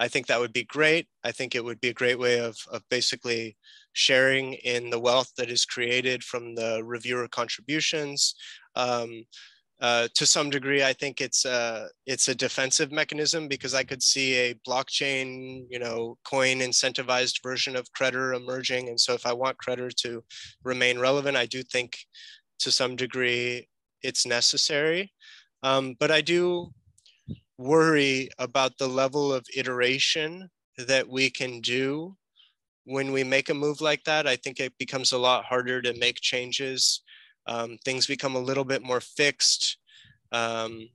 I 0.00 0.08
think 0.08 0.26
that 0.26 0.40
would 0.40 0.52
be 0.52 0.64
great. 0.64 1.08
I 1.24 1.32
think 1.32 1.54
it 1.54 1.64
would 1.64 1.80
be 1.80 1.88
a 1.88 1.94
great 1.94 2.18
way 2.18 2.38
of, 2.40 2.56
of 2.70 2.82
basically 2.90 3.56
sharing 3.92 4.54
in 4.54 4.90
the 4.90 4.98
wealth 4.98 5.32
that 5.36 5.50
is 5.50 5.64
created 5.64 6.24
from 6.24 6.54
the 6.54 6.82
reviewer 6.84 7.28
contributions. 7.28 8.34
Um, 8.74 9.24
uh, 9.80 10.08
to 10.14 10.24
some 10.24 10.48
degree, 10.48 10.82
I 10.82 10.92
think 10.94 11.20
it's 11.20 11.44
a, 11.44 11.88
it's 12.06 12.28
a 12.28 12.34
defensive 12.34 12.90
mechanism 12.90 13.46
because 13.46 13.74
I 13.74 13.84
could 13.84 14.02
see 14.02 14.34
a 14.34 14.54
blockchain, 14.66 15.66
you 15.68 15.78
know, 15.78 16.16
coin 16.24 16.60
incentivized 16.60 17.42
version 17.42 17.76
of 17.76 17.92
Credder 17.92 18.34
emerging. 18.34 18.88
And 18.88 18.98
so 18.98 19.12
if 19.12 19.26
I 19.26 19.32
want 19.32 19.58
Credder 19.58 19.94
to 19.96 20.24
remain 20.64 20.98
relevant, 20.98 21.36
I 21.36 21.46
do 21.46 21.62
think 21.62 21.98
to 22.60 22.70
some 22.70 22.96
degree 22.96 23.68
it's 24.02 24.26
necessary. 24.26 25.12
Um, 25.62 25.94
but 25.98 26.10
I 26.10 26.20
do 26.22 26.72
worry 27.58 28.30
about 28.38 28.78
the 28.78 28.88
level 28.88 29.32
of 29.32 29.46
iteration 29.56 30.48
that 30.78 31.08
we 31.08 31.30
can 31.30 31.60
do 31.60 32.16
when 32.84 33.12
we 33.12 33.24
make 33.24 33.48
a 33.48 33.54
move 33.54 33.80
like 33.80 34.04
that. 34.04 34.26
I 34.26 34.36
think 34.36 34.60
it 34.60 34.72
becomes 34.78 35.12
a 35.12 35.18
lot 35.18 35.44
harder 35.44 35.82
to 35.82 35.98
make 35.98 36.20
changes 36.20 37.02
um, 37.46 37.78
things 37.84 38.06
become 38.06 38.34
a 38.34 38.40
little 38.40 38.64
bit 38.64 38.82
more 38.82 39.00
fixed. 39.00 39.78
Um, 40.32 40.88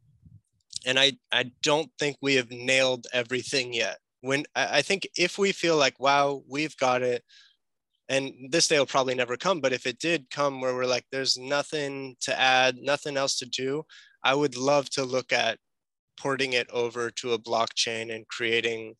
and 0.85 0.99
I, 0.99 1.13
I 1.31 1.51
don't 1.61 1.91
think 1.99 2.17
we 2.21 2.35
have 2.35 2.51
nailed 2.51 3.07
everything 3.13 3.73
yet. 3.73 3.97
When 4.21 4.45
I, 4.55 4.81
think 4.81 5.07
if 5.17 5.37
we 5.37 5.51
feel 5.51 5.77
like, 5.77 5.99
wow, 5.99 6.43
we've 6.47 6.77
got 6.77 7.01
it, 7.01 7.23
and 8.07 8.33
this 8.49 8.67
day 8.67 8.77
will 8.77 8.85
probably 8.85 9.15
never 9.15 9.37
come, 9.37 9.61
but 9.61 9.73
if 9.73 9.85
it 9.85 9.99
did 9.99 10.29
come 10.29 10.61
where 10.61 10.75
we're 10.75 10.85
like, 10.85 11.05
there's 11.11 11.37
nothing 11.37 12.15
to 12.21 12.39
add, 12.39 12.77
nothing 12.77 13.17
else 13.17 13.37
to 13.39 13.45
do, 13.45 13.83
I 14.23 14.35
would 14.35 14.57
love 14.57 14.89
to 14.91 15.03
look 15.03 15.31
at 15.31 15.57
porting 16.19 16.53
it 16.53 16.69
over 16.71 17.09
to 17.09 17.33
a 17.33 17.39
blockchain 17.39 18.13
and 18.13 18.27
creating 18.27 18.95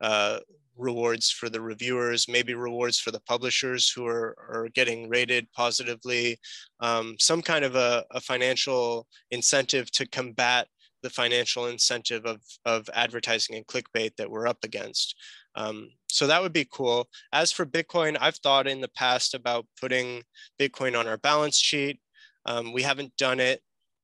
uh, 0.00 0.40
rewards 0.76 1.30
for 1.30 1.48
the 1.48 1.60
reviewers, 1.60 2.28
maybe 2.28 2.54
rewards 2.54 2.98
for 2.98 3.10
the 3.10 3.20
publishers 3.20 3.90
who 3.90 4.06
are, 4.06 4.34
are 4.50 4.68
getting 4.74 5.08
rated 5.08 5.50
positively, 5.52 6.38
um, 6.80 7.16
some 7.18 7.42
kind 7.42 7.64
of 7.64 7.76
a, 7.76 8.04
a, 8.12 8.20
financial 8.20 9.06
incentive 9.30 9.90
to 9.92 10.06
combat 10.08 10.66
the 11.02 11.10
financial 11.10 11.66
incentive 11.66 12.24
of, 12.24 12.40
of 12.64 12.88
advertising 12.94 13.56
and 13.56 13.66
clickbait 13.66 14.16
that 14.16 14.30
we're 14.30 14.46
up 14.46 14.58
against. 14.62 15.16
Um, 15.54 15.90
so 16.08 16.26
that 16.26 16.40
would 16.40 16.52
be 16.52 16.68
cool. 16.70 17.08
As 17.32 17.52
for 17.52 17.66
Bitcoin, 17.66 18.16
I've 18.20 18.36
thought 18.36 18.66
in 18.66 18.80
the 18.80 18.88
past 18.88 19.34
about 19.34 19.66
putting 19.80 20.22
Bitcoin 20.60 20.98
on 20.98 21.08
our 21.08 21.18
balance 21.18 21.56
sheet. 21.56 22.00
Um, 22.46 22.72
we 22.72 22.82
haven't 22.82 23.16
done 23.16 23.40
it. 23.40 23.60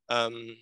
Um, 0.08 0.56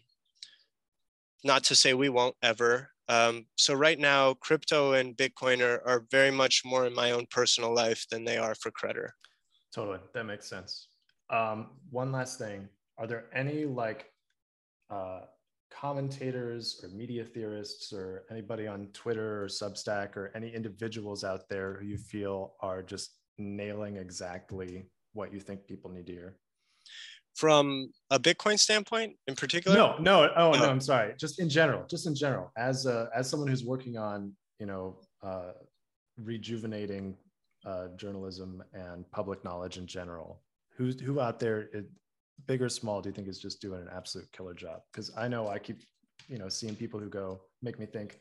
not 1.44 1.64
to 1.64 1.74
say 1.74 1.94
we 1.94 2.08
won't 2.08 2.36
ever, 2.42 2.90
um, 3.08 3.46
so 3.56 3.74
right 3.74 3.98
now, 3.98 4.34
crypto 4.34 4.94
and 4.94 5.16
Bitcoin 5.16 5.60
are, 5.60 5.86
are 5.86 6.04
very 6.10 6.30
much 6.30 6.62
more 6.64 6.86
in 6.86 6.94
my 6.94 7.12
own 7.12 7.26
personal 7.30 7.74
life 7.74 8.06
than 8.10 8.24
they 8.24 8.36
are 8.36 8.54
for 8.54 8.70
Credder. 8.70 9.10
Totally, 9.74 9.98
that 10.14 10.24
makes 10.24 10.48
sense. 10.48 10.88
Um, 11.30 11.70
one 11.90 12.10
last 12.12 12.38
thing: 12.38 12.68
Are 12.98 13.06
there 13.06 13.26
any 13.32 13.64
like 13.64 14.10
uh, 14.90 15.20
commentators 15.70 16.80
or 16.82 16.88
media 16.88 17.24
theorists 17.24 17.92
or 17.92 18.24
anybody 18.30 18.66
on 18.66 18.88
Twitter 18.92 19.44
or 19.44 19.46
Substack 19.46 20.16
or 20.16 20.32
any 20.34 20.52
individuals 20.52 21.22
out 21.22 21.48
there 21.48 21.74
who 21.74 21.86
you 21.86 21.98
feel 21.98 22.54
are 22.60 22.82
just 22.82 23.18
nailing 23.38 23.96
exactly 23.96 24.86
what 25.12 25.32
you 25.32 25.40
think 25.40 25.66
people 25.66 25.90
need 25.90 26.06
to 26.06 26.12
hear? 26.12 26.36
From 27.36 27.92
a 28.10 28.18
Bitcoin 28.18 28.58
standpoint 28.58 29.14
in 29.26 29.34
particular? 29.34 29.76
No, 29.76 29.96
no. 29.98 30.30
Oh, 30.34 30.52
no. 30.52 30.68
I'm 30.68 30.80
sorry. 30.80 31.14
Just 31.18 31.38
in 31.38 31.48
general. 31.48 31.84
Just 31.86 32.06
in 32.06 32.14
general. 32.14 32.50
As 32.56 32.86
a, 32.86 33.10
as 33.14 33.28
someone 33.28 33.48
who's 33.48 33.64
working 33.64 33.98
on, 33.98 34.32
you 34.58 34.66
know, 34.66 34.96
uh, 35.22 35.52
rejuvenating 36.18 37.14
uh, 37.66 37.88
journalism 37.96 38.64
and 38.72 39.08
public 39.10 39.44
knowledge 39.44 39.76
in 39.76 39.86
general, 39.86 40.40
who's 40.74 40.98
who 40.98 41.20
out 41.20 41.38
there, 41.38 41.68
it, 41.74 41.84
big 42.46 42.62
or 42.62 42.70
small, 42.70 43.02
do 43.02 43.10
you 43.10 43.14
think 43.14 43.28
is 43.28 43.38
just 43.38 43.60
doing 43.60 43.82
an 43.82 43.88
absolute 43.94 44.30
killer 44.32 44.54
job? 44.54 44.80
Because 44.90 45.10
I 45.16 45.28
know 45.28 45.48
I 45.48 45.58
keep, 45.58 45.82
you 46.28 46.38
know, 46.38 46.48
seeing 46.48 46.74
people 46.74 46.98
who 46.98 47.10
go 47.10 47.42
make 47.62 47.78
me 47.78 47.84
think, 47.84 48.18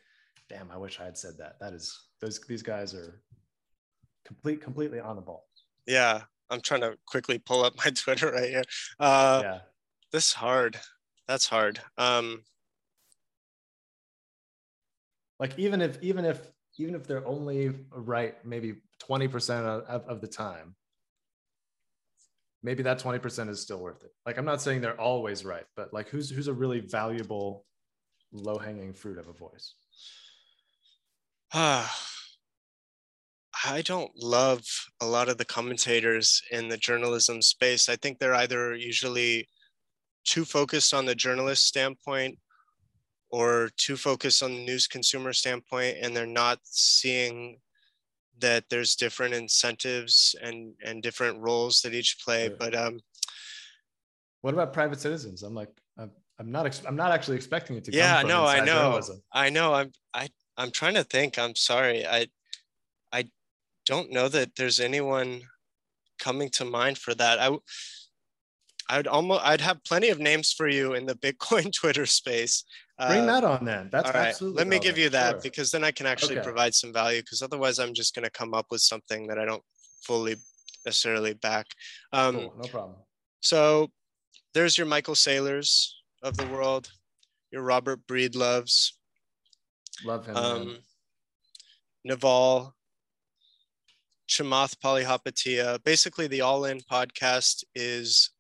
damn, 0.50 0.70
I 0.72 0.78
wish 0.78 1.00
I 1.00 1.06
had 1.06 1.18
said 1.18 1.38
that. 1.40 1.56
That 1.62 1.74
is 1.74 1.98
those 2.20 2.42
these 2.42 2.64
guys 2.64 2.94
are 2.94 3.22
complete 4.26 4.62
completely 4.62 5.00
on 5.00 5.16
the 5.16 5.22
ball. 5.22 5.46
Yeah, 5.88 6.24
I'm 6.50 6.62
trying 6.62 6.82
to 6.82 6.98
quickly 7.06 7.40
pull 7.40 7.64
up 7.64 7.74
my 7.78 7.92
Twitter 7.96 8.32
right 8.32 8.50
here. 8.50 8.64
Uh, 9.00 9.42
yeah, 9.44 9.60
this 10.12 10.34
hard. 10.34 10.78
That's 11.28 11.48
hard. 11.48 11.80
Um, 11.98 12.44
like 15.40 15.58
even 15.58 15.82
if 15.82 16.02
even 16.02 16.26
if 16.26 16.52
even 16.78 16.96
if 16.96 17.08
they're 17.08 17.26
only 17.28 17.74
right 17.92 18.36
maybe 18.46 18.76
20% 19.02 19.50
of, 19.64 20.04
of 20.08 20.22
the 20.22 20.28
time 20.28 20.76
maybe 22.64 22.84
that 22.84 23.00
20% 23.00 23.50
is 23.50 23.62
still 23.62 23.80
worth 23.80 24.04
it 24.04 24.12
like 24.26 24.38
i'm 24.38 24.46
not 24.46 24.62
saying 24.62 24.82
they're 24.82 25.00
always 25.00 25.46
right 25.46 25.66
but 25.76 25.94
like 25.94 26.10
who's 26.10 26.30
who's 26.30 26.48
a 26.48 26.54
really 26.54 26.80
valuable 26.80 27.66
low 28.32 28.58
hanging 28.58 28.94
fruit 28.94 29.18
of 29.18 29.28
a 29.28 29.34
voice 29.34 29.76
ah 31.54 32.15
I 33.66 33.82
don't 33.82 34.12
love 34.16 34.64
a 35.02 35.06
lot 35.06 35.30
of 35.30 35.38
the 35.38 35.46
commentators 35.46 36.42
in 36.52 36.68
the 36.68 36.78
journalism 36.78 37.42
space. 37.42 37.90
I 37.90 37.96
think 37.96 38.20
they're 38.20 38.36
either 38.36 38.76
usually 38.76 39.50
too 40.24 40.46
focused 40.46 40.94
on 40.94 41.06
the 41.06 41.16
journalist 41.16 41.66
standpoint 41.66 42.38
or 43.30 43.70
too 43.78 43.98
focused 43.98 44.44
on 44.44 44.54
the 44.54 44.66
news 44.66 44.88
consumer 44.88 45.34
standpoint, 45.34 45.98
and 46.02 46.16
they're 46.16 46.26
not 46.26 46.60
seeing 46.64 47.60
that 48.40 48.66
there's 48.70 48.96
different 48.96 49.34
incentives 49.34 50.36
and 50.42 50.74
and 50.84 51.02
different 51.02 51.40
roles 51.40 51.82
that 51.82 51.94
each 51.94 52.18
play. 52.24 52.50
But 52.50 52.76
um, 52.76 53.00
what 54.42 54.54
about 54.54 54.74
private 54.74 55.00
citizens? 55.00 55.42
I'm 55.42 55.56
like, 55.56 55.70
I'm, 55.98 56.12
I'm 56.38 56.52
not, 56.52 56.66
ex- 56.66 56.84
I'm 56.86 56.96
not 56.96 57.12
actually 57.12 57.38
expecting 57.38 57.78
it 57.78 57.84
to. 57.86 57.92
Yeah, 57.92 58.22
no, 58.22 58.46
I 58.46 58.60
know, 58.60 58.76
journalism. 58.76 59.22
I 59.32 59.50
know. 59.50 59.74
I'm, 59.74 59.92
I, 60.14 60.28
I'm 60.56 60.72
trying 60.72 60.94
to 60.94 61.04
think. 61.04 61.40
I'm 61.40 61.56
sorry. 61.56 62.06
I, 62.06 62.18
I 62.18 62.28
don't 63.86 64.12
know 64.12 64.28
that 64.28 64.56
there's 64.56 64.80
anyone 64.80 65.42
coming 66.20 66.50
to 66.50 66.66
mind 66.66 66.98
for 66.98 67.14
that. 67.16 67.40
I 67.40 67.58
I'd 68.90 69.08
almost 69.08 69.44
I'd 69.44 69.62
have 69.62 69.84
plenty 69.84 70.10
of 70.10 70.20
names 70.20 70.54
for 70.54 70.68
you 70.68 70.94
in 70.94 71.06
the 71.06 71.16
Bitcoin 71.26 71.74
Twitter 71.74 72.06
space. 72.06 72.64
Bring 72.98 73.30
uh, 73.30 73.42
that 73.42 73.44
on 73.44 73.66
then. 73.66 73.90
That's 73.92 74.08
all 74.08 74.14
right. 74.14 74.30
absolutely. 74.30 74.58
Let 74.58 74.68
me 74.68 74.80
give 74.80 74.98
you 74.98 75.10
that 75.10 75.32
sure. 75.32 75.42
because 75.42 75.72
then 75.72 75.84
I 75.84 75.92
can 75.92 76.06
actually 76.06 76.38
okay. 76.38 76.46
provide 76.46 76.74
some 76.74 76.94
value. 76.94 77.22
Because 77.22 77.42
otherwise, 77.42 77.78
I'm 77.78 77.94
just 77.94 78.16
going 78.16 78.24
to 78.24 78.32
come 78.32 78.54
up 78.54 78.68
with 78.72 78.82
something 78.82 79.28
that 79.28 79.38
I 79.38 79.46
don't 79.46 79.64
fully 80.04 80.36
necessarily 80.86 81.34
back. 81.34 81.66
Um, 82.14 82.36
cool. 82.36 82.54
No 82.62 82.68
problem. 82.70 82.98
So 83.42 83.92
there's 84.54 84.78
your 84.78 84.88
Michael 84.88 85.16
Saylors 85.16 85.90
of 86.24 86.38
the 86.38 86.48
world, 86.48 86.90
your 87.52 87.64
Robert 87.64 88.00
Breedloves. 88.08 88.92
Love 90.06 90.26
him. 90.26 90.38
Um, 90.38 90.78
Naval, 92.06 92.75
Chamath 94.28 94.76
Palihapitiya. 94.84 95.84
Basically, 95.84 96.28
the 96.28 96.42
All 96.42 96.66
In 96.66 96.80
podcast 96.80 97.64
is 97.76 98.32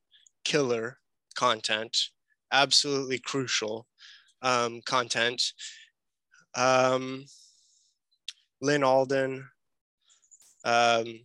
killer 0.43 0.97
content, 1.35 1.95
absolutely 2.51 3.19
crucial 3.19 3.85
um, 4.41 4.81
content. 4.85 5.53
Um, 6.55 7.25
Lyn 8.61 8.83
Alden. 8.83 9.47
Um, 10.63 11.19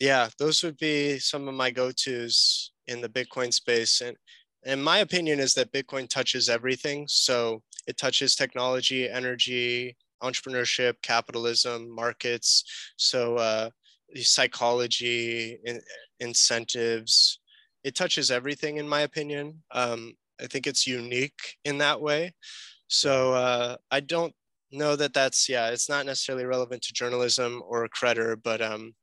yeah, 0.00 0.28
those 0.38 0.62
would 0.62 0.76
be 0.78 1.18
some 1.18 1.48
of 1.48 1.54
my 1.54 1.70
go-tos 1.70 2.72
in 2.86 3.00
the 3.00 3.08
Bitcoin 3.08 3.52
space. 3.52 4.00
And, 4.00 4.16
and 4.64 4.82
my 4.82 4.98
opinion 4.98 5.40
is 5.40 5.54
that 5.54 5.72
Bitcoin 5.72 6.08
touches 6.08 6.48
everything. 6.48 7.06
So 7.08 7.62
it 7.86 7.96
touches 7.96 8.36
technology, 8.36 9.08
energy, 9.08 9.96
entrepreneurship, 10.22 10.94
capitalism, 11.02 11.88
markets. 11.94 12.64
So 12.96 13.36
uh, 13.36 13.70
psychology, 14.16 15.58
in, 15.64 15.80
incentives. 16.20 17.40
it 17.84 17.94
touches 17.94 18.30
everything 18.30 18.76
in 18.78 18.88
my 18.88 19.02
opinion. 19.02 19.62
Um, 19.72 20.14
I 20.40 20.46
think 20.46 20.66
it's 20.66 20.86
unique 20.86 21.56
in 21.64 21.78
that 21.78 22.00
way. 22.00 22.34
So 22.88 23.34
uh, 23.34 23.76
I 23.90 24.00
don't 24.00 24.34
know 24.72 24.96
that 24.96 25.14
that's 25.14 25.48
yeah, 25.48 25.68
it's 25.70 25.88
not 25.88 26.06
necessarily 26.06 26.44
relevant 26.44 26.82
to 26.82 26.92
journalism 26.92 27.62
or 27.66 27.88
Credder, 27.88 28.36
but 28.42 28.60
um, 28.60 28.94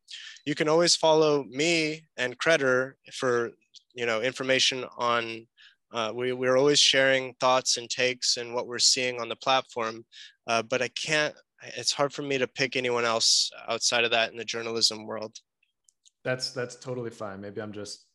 you 0.46 0.56
can 0.56 0.68
always 0.68 0.96
follow 0.96 1.44
me 1.44 2.06
and 2.18 2.38
Credder 2.38 2.94
for 3.14 3.52
you 3.94 4.06
know 4.06 4.22
information 4.22 4.86
on. 4.98 5.48
Uh, 5.92 6.12
we, 6.14 6.34
we're 6.34 6.58
always 6.58 6.80
sharing 6.80 7.34
thoughts 7.40 7.78
and 7.78 7.90
takes 7.90 8.38
and 8.38 8.54
what 8.54 8.68
we're 8.68 8.80
seeing 8.80 9.22
on 9.22 9.30
the 9.30 9.36
platform, 9.36 10.06
uh, 10.48 10.62
but 10.62 10.82
I 10.82 10.90
can't. 10.90 11.34
It's 11.78 11.94
hard 11.94 12.14
for 12.14 12.22
me 12.22 12.38
to 12.38 12.48
pick 12.48 12.76
anyone 12.76 13.06
else 13.06 13.50
outside 13.68 14.04
of 14.04 14.12
that 14.12 14.32
in 14.32 14.38
the 14.38 14.46
journalism 14.46 15.06
world. 15.06 15.36
That's 16.24 16.52
that's 16.52 16.76
totally 16.76 17.12
fine. 17.12 17.40
Maybe 17.42 17.62
I'm 17.62 17.72
just 17.72 18.06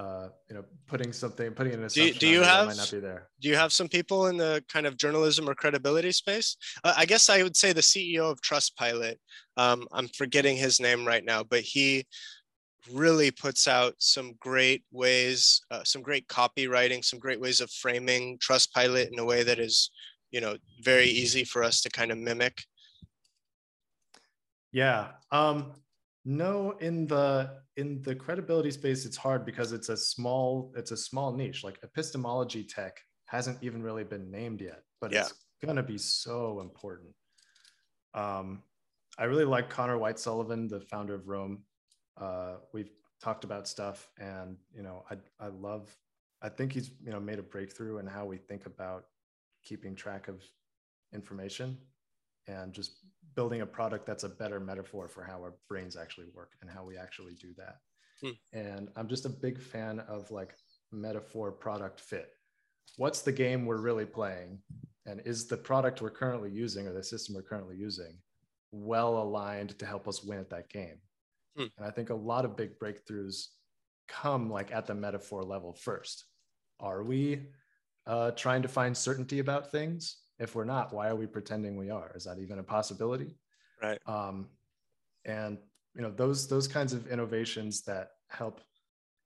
uh, 0.00 0.28
you 0.48 0.54
know, 0.54 0.64
putting 0.86 1.12
something, 1.12 1.52
putting 1.52 1.74
an 1.74 1.86
do, 1.88 2.12
do 2.14 2.26
you 2.26 2.42
have, 2.42 2.68
might 2.68 2.76
not 2.76 2.90
be 2.90 3.00
there. 3.00 3.28
Do 3.40 3.48
you 3.48 3.56
have 3.56 3.72
some 3.72 3.88
people 3.88 4.28
in 4.28 4.38
the 4.38 4.64
kind 4.72 4.86
of 4.86 4.96
journalism 4.96 5.48
or 5.48 5.54
credibility 5.54 6.12
space? 6.12 6.56
Uh, 6.84 6.94
I 6.96 7.04
guess 7.04 7.28
I 7.28 7.42
would 7.42 7.56
say 7.56 7.72
the 7.72 7.82
CEO 7.82 8.30
of 8.30 8.40
Trustpilot. 8.40 9.16
Um, 9.58 9.86
I'm 9.92 10.08
forgetting 10.08 10.56
his 10.56 10.80
name 10.80 11.06
right 11.06 11.24
now, 11.24 11.42
but 11.42 11.60
he 11.60 12.06
really 12.92 13.30
puts 13.30 13.68
out 13.68 13.94
some 13.98 14.34
great 14.40 14.84
ways, 14.92 15.60
uh, 15.70 15.84
some 15.84 16.02
great 16.02 16.26
copywriting, 16.28 17.04
some 17.04 17.18
great 17.18 17.40
ways 17.40 17.60
of 17.60 17.70
framing 17.70 18.38
Trustpilot 18.38 19.10
in 19.12 19.18
a 19.18 19.24
way 19.24 19.42
that 19.42 19.58
is, 19.58 19.90
you 20.30 20.40
know, 20.40 20.56
very 20.82 21.06
easy 21.06 21.44
for 21.44 21.62
us 21.62 21.80
to 21.82 21.90
kind 21.90 22.10
of 22.10 22.18
mimic. 22.18 22.62
Yeah. 24.72 25.08
Um, 25.32 25.72
no, 26.24 26.72
in 26.80 27.06
the 27.06 27.58
in 27.76 28.02
the 28.02 28.14
credibility 28.14 28.70
space, 28.70 29.04
it's 29.06 29.16
hard 29.16 29.44
because 29.44 29.72
it's 29.72 29.88
a 29.88 29.96
small 29.96 30.72
it's 30.76 30.90
a 30.90 30.96
small 30.96 31.32
niche. 31.32 31.64
Like 31.64 31.78
epistemology 31.82 32.62
tech 32.62 33.00
hasn't 33.26 33.58
even 33.62 33.82
really 33.82 34.04
been 34.04 34.30
named 34.30 34.60
yet, 34.60 34.82
but 35.00 35.12
yeah. 35.12 35.22
it's 35.22 35.34
gonna 35.64 35.82
be 35.82 35.98
so 35.98 36.60
important. 36.60 37.14
Um, 38.14 38.62
I 39.18 39.24
really 39.24 39.44
like 39.44 39.70
Conor 39.70 39.98
White 39.98 40.18
Sullivan, 40.18 40.68
the 40.68 40.80
founder 40.80 41.14
of 41.14 41.28
Roam. 41.28 41.62
Uh, 42.20 42.56
we've 42.72 42.90
talked 43.22 43.44
about 43.44 43.66
stuff, 43.66 44.08
and 44.18 44.56
you 44.74 44.82
know, 44.82 45.04
I 45.10 45.16
I 45.44 45.48
love. 45.48 45.94
I 46.42 46.48
think 46.48 46.72
he's 46.72 46.90
you 47.04 47.10
know 47.10 47.20
made 47.20 47.38
a 47.38 47.42
breakthrough 47.42 47.98
in 47.98 48.06
how 48.06 48.26
we 48.26 48.36
think 48.36 48.66
about 48.66 49.06
keeping 49.62 49.94
track 49.94 50.28
of 50.28 50.42
information 51.12 51.76
and 52.46 52.72
just 52.72 53.04
building 53.34 53.60
a 53.60 53.66
product 53.66 54.06
that's 54.06 54.24
a 54.24 54.28
better 54.28 54.58
metaphor 54.58 55.08
for 55.08 55.22
how 55.22 55.38
our 55.38 55.54
brains 55.68 55.96
actually 55.96 56.26
work 56.34 56.52
and 56.60 56.70
how 56.70 56.84
we 56.84 56.96
actually 56.96 57.34
do 57.34 57.48
that. 57.56 57.76
Hmm. 58.22 58.58
And 58.58 58.88
I'm 58.96 59.08
just 59.08 59.26
a 59.26 59.30
big 59.30 59.60
fan 59.60 60.00
of 60.00 60.30
like 60.30 60.54
metaphor 60.92 61.52
product 61.52 62.00
fit. 62.00 62.30
What's 62.96 63.22
the 63.22 63.32
game 63.32 63.66
we're 63.66 63.80
really 63.80 64.06
playing? 64.06 64.58
And 65.06 65.22
is 65.24 65.46
the 65.46 65.56
product 65.56 66.02
we're 66.02 66.10
currently 66.10 66.50
using 66.50 66.86
or 66.86 66.92
the 66.92 67.02
system 67.02 67.34
we're 67.34 67.42
currently 67.42 67.76
using 67.76 68.18
well 68.72 69.22
aligned 69.22 69.78
to 69.78 69.86
help 69.86 70.06
us 70.08 70.22
win 70.22 70.38
at 70.38 70.50
that 70.50 70.68
game? 70.68 70.98
Hmm. 71.56 71.66
And 71.78 71.86
I 71.86 71.90
think 71.90 72.10
a 72.10 72.14
lot 72.14 72.44
of 72.44 72.56
big 72.56 72.78
breakthroughs 72.78 73.46
come 74.08 74.50
like 74.50 74.72
at 74.72 74.86
the 74.86 74.94
metaphor 74.94 75.42
level 75.42 75.72
first. 75.72 76.24
Are 76.78 77.02
we 77.02 77.48
uh, 78.06 78.32
trying 78.32 78.62
to 78.62 78.68
find 78.68 78.96
certainty 78.96 79.38
about 79.38 79.70
things? 79.70 80.16
if 80.40 80.54
we're 80.54 80.64
not 80.64 80.92
why 80.92 81.08
are 81.08 81.14
we 81.14 81.26
pretending 81.26 81.76
we 81.76 81.90
are 81.90 82.10
is 82.16 82.24
that 82.24 82.38
even 82.38 82.58
a 82.58 82.62
possibility 82.62 83.36
right 83.80 83.98
um, 84.06 84.48
and 85.26 85.58
you 85.94 86.02
know 86.02 86.10
those 86.10 86.48
those 86.48 86.66
kinds 86.66 86.92
of 86.92 87.06
innovations 87.06 87.82
that 87.82 88.08
help 88.28 88.60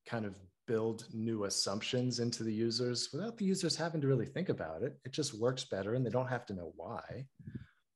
kind 0.06 0.26
of 0.26 0.34
build 0.66 1.06
new 1.12 1.44
assumptions 1.44 2.20
into 2.20 2.42
the 2.42 2.52
users 2.52 3.10
without 3.12 3.36
the 3.38 3.44
users 3.44 3.76
having 3.76 4.00
to 4.00 4.08
really 4.08 4.26
think 4.26 4.48
about 4.48 4.82
it 4.82 4.98
it 5.04 5.12
just 5.12 5.34
works 5.34 5.64
better 5.64 5.94
and 5.94 6.04
they 6.04 6.10
don't 6.10 6.28
have 6.28 6.44
to 6.44 6.52
know 6.52 6.72
why 6.76 7.24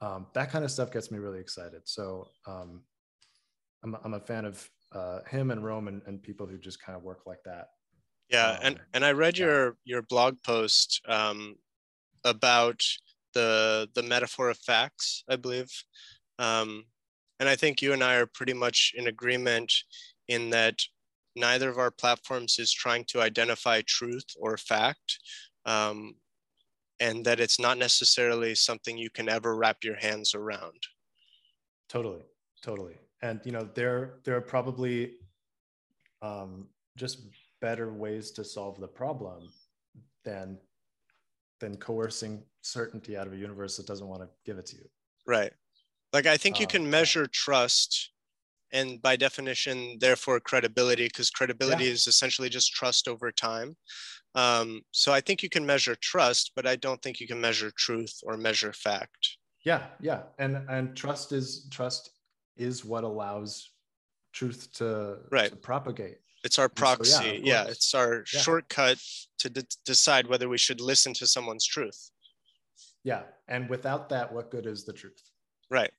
um, 0.01 0.27
that 0.33 0.51
kind 0.51 0.65
of 0.65 0.71
stuff 0.71 0.93
gets 0.93 1.11
me 1.11 1.19
really 1.19 1.41
excited 1.41 1.81
so 1.85 2.29
um, 2.47 2.83
I'm, 3.85 3.97
I'm 4.05 4.15
a 4.15 4.21
fan 4.21 4.45
of 4.45 4.69
uh, 4.93 5.21
him 5.29 5.51
and 5.51 5.63
Roam 5.65 5.89
and, 5.89 6.03
and 6.07 6.23
people 6.23 6.47
who 6.47 6.59
just 6.59 6.81
kind 6.81 6.97
of 6.97 7.03
work 7.03 7.21
like 7.27 7.43
that 7.45 7.69
yeah 8.31 8.53
um, 8.53 8.59
and 8.63 8.81
and 8.95 9.05
i 9.05 9.13
read 9.13 9.39
your 9.39 9.77
your 9.85 10.03
blog 10.03 10.37
post 10.43 11.01
um, 11.09 11.57
about 12.25 12.83
the 13.35 13.89
the 13.95 14.03
metaphor 14.03 14.51
of 14.51 14.59
facts, 14.59 15.25
I 15.29 15.37
believe. 15.37 15.71
Um, 16.39 16.85
and 17.41 17.49
I 17.49 17.57
think 17.57 17.81
you 17.81 17.93
and 17.93 18.03
I 18.03 18.17
are 18.17 18.27
pretty 18.27 18.55
much 18.55 18.93
in 18.97 19.07
agreement 19.07 19.73
in 20.27 20.51
that 20.51 20.81
neither 21.37 21.69
of 21.69 21.79
our 21.79 21.91
platforms 21.91 22.59
is 22.59 22.73
trying 22.73 23.05
to 23.09 23.21
identify 23.21 23.83
truth 23.87 24.27
or 24.39 24.57
fact, 24.57 25.19
um, 25.67 26.15
and 26.99 27.25
that 27.25 27.39
it's 27.39 27.61
not 27.61 27.79
necessarily 27.79 28.55
something 28.55 28.99
you 28.99 29.11
can 29.11 29.29
ever 29.29 29.55
wrap 29.55 29.85
your 29.85 29.97
hands 29.97 30.35
around. 30.35 30.83
Totally, 31.89 32.23
totally. 32.63 32.97
And 33.23 33.41
you 33.45 33.53
know, 33.53 33.69
there 33.75 34.21
there 34.25 34.37
are 34.37 34.41
probably 34.41 35.13
um, 36.23 36.69
just 36.97 37.27
better 37.61 37.93
ways 37.93 38.31
to 38.33 38.45
solve 38.45 38.81
the 38.81 38.89
problem 38.89 39.49
than 40.25 40.59
than 41.61 41.77
coercing 41.77 42.43
certainty 42.63 43.17
out 43.17 43.27
of 43.27 43.33
a 43.33 43.37
universe 43.37 43.77
that 43.77 43.87
doesn't 43.87 44.07
want 44.07 44.23
to 44.23 44.29
give 44.45 44.59
it 44.59 44.67
to 44.67 44.77
you. 44.77 44.89
Right. 45.27 45.53
Like 46.13 46.27
I 46.27 46.37
think 46.37 46.61
you 46.61 46.67
uh, 46.67 46.71
can 46.71 46.89
measure 46.89 47.27
trust 47.27 48.13
and 48.73 49.01
by 49.01 49.17
definition, 49.17 49.97
therefore 50.01 50.41
credibility, 50.41 51.07
because 51.07 51.31
credibility 51.31 51.85
yeah. 51.85 51.93
is 51.93 52.07
essentially 52.07 52.49
just 52.49 52.73
trust 52.73 53.09
over 53.09 53.33
time. 53.33 53.77
Um, 54.35 54.83
so 54.93 55.13
I 55.13 55.21
think 55.21 55.43
you 55.43 55.49
can 55.49 55.65
measure 55.65 55.97
trust, 56.01 56.53
but 56.55 56.67
I 56.67 56.77
don't 56.77 57.01
think 57.03 57.21
you 57.21 57.27
can 57.27 57.41
measure 57.41 57.73
truth 57.77 58.21
or 58.23 58.37
measure 58.37 58.73
fact. 58.73 59.39
Yeah, 59.65 59.87
yeah, 60.01 60.23
and 60.39 60.65
and 60.69 60.97
trust 60.97 61.33
is 61.33 61.67
trust 61.71 62.11
is 62.59 62.85
what 62.85 63.05
allows 63.05 63.71
truth 64.33 64.73
to, 64.75 65.19
right. 65.31 65.51
to 65.51 65.57
propagate. 65.57 66.19
It's 66.45 66.59
our 66.59 66.69
proxy. 66.69 67.11
So, 67.11 67.23
yeah, 67.23 67.41
yeah, 67.43 67.65
it's 67.65 67.95
our 67.95 68.25
yeah. 68.33 68.41
shortcut 68.41 68.99
to 69.39 69.51
d- 69.51 69.63
decide 69.85 70.27
whether 70.27 70.49
we 70.49 70.59
should 70.59 70.81
listen 70.81 71.13
to 71.15 71.27
someone's 71.27 71.67
truth. 71.67 72.11
Yeah. 73.05 73.23
And 73.49 73.69
without 73.69 74.09
that, 74.11 74.33
what 74.33 74.51
good 74.51 74.67
is 74.67 74.85
the 74.85 74.93
truth? 74.93 75.23
Right. 75.71 75.91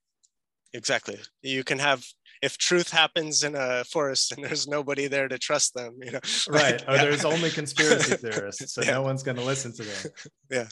Exactly. 0.74 1.18
You 1.42 1.64
can 1.64 1.80
have 1.80 2.06
if 2.42 2.58
truth 2.58 2.90
happens 2.90 3.44
in 3.44 3.56
a 3.56 3.84
forest 3.84 4.32
and 4.32 4.44
there's 4.44 4.68
nobody 4.68 5.08
there 5.08 5.28
to 5.28 5.38
trust 5.38 5.74
them, 5.74 5.98
you 6.02 6.12
know. 6.12 6.20
Right. 6.50 6.82
Or 6.88 6.96
yeah. 6.96 7.04
there's 7.04 7.26
only 7.26 7.50
conspiracy 7.50 8.16
theorists, 8.16 8.74
so 8.74 8.82
yeah. 8.82 8.92
no 8.92 9.02
one's 9.02 9.24
going 9.24 9.38
to 9.38 9.44
listen 9.44 9.74
to 9.74 9.84
them. 9.84 10.12
Yeah. 10.50 10.68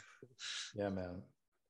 Yeah, 0.76 0.90
man. 0.90 1.22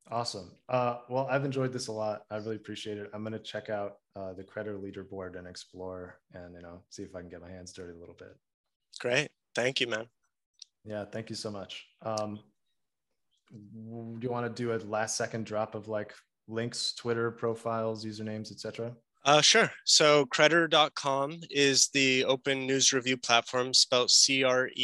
Awesome. 0.09 0.51
Uh, 0.69 0.97
well, 1.09 1.27
I've 1.29 1.45
enjoyed 1.45 1.73
this 1.73 1.87
a 1.87 1.91
lot. 1.91 2.23
I 2.29 2.37
really 2.37 2.55
appreciate 2.55 2.97
it. 2.97 3.09
I'm 3.13 3.23
going 3.23 3.33
to 3.33 3.39
check 3.39 3.69
out 3.69 3.97
uh, 4.17 4.33
the 4.33 4.43
Credder 4.43 4.81
leaderboard 4.81 5.37
and 5.37 5.47
explore 5.47 6.19
and, 6.33 6.55
you 6.55 6.61
know, 6.61 6.81
see 6.89 7.03
if 7.03 7.15
I 7.15 7.19
can 7.19 7.29
get 7.29 7.41
my 7.41 7.49
hands 7.49 7.71
dirty 7.71 7.93
a 7.93 7.99
little 7.99 8.15
bit. 8.17 8.35
Great. 8.99 9.29
Thank 9.53 9.79
you, 9.79 9.87
man. 9.87 10.07
Yeah. 10.83 11.05
Thank 11.05 11.29
you 11.29 11.35
so 11.35 11.51
much. 11.51 11.85
Um, 12.01 12.39
do 13.51 14.19
you 14.21 14.29
want 14.31 14.45
to 14.45 14.51
do 14.61 14.73
a 14.73 14.77
last 14.87 15.17
second 15.17 15.45
drop 15.45 15.75
of 15.75 15.87
like 15.87 16.13
links, 16.47 16.93
Twitter 16.93 17.29
profiles, 17.31 18.03
usernames, 18.05 18.51
etc.? 18.51 18.95
Uh, 19.25 19.41
sure. 19.41 19.71
So 19.83 20.25
credder.com 20.27 21.41
is 21.49 21.89
the 21.89 22.25
open 22.25 22.65
news 22.65 22.93
review 22.93 23.17
platform 23.17 23.73
spelled 23.73 24.09
C-R-E-D-D-E-R. 24.09 24.79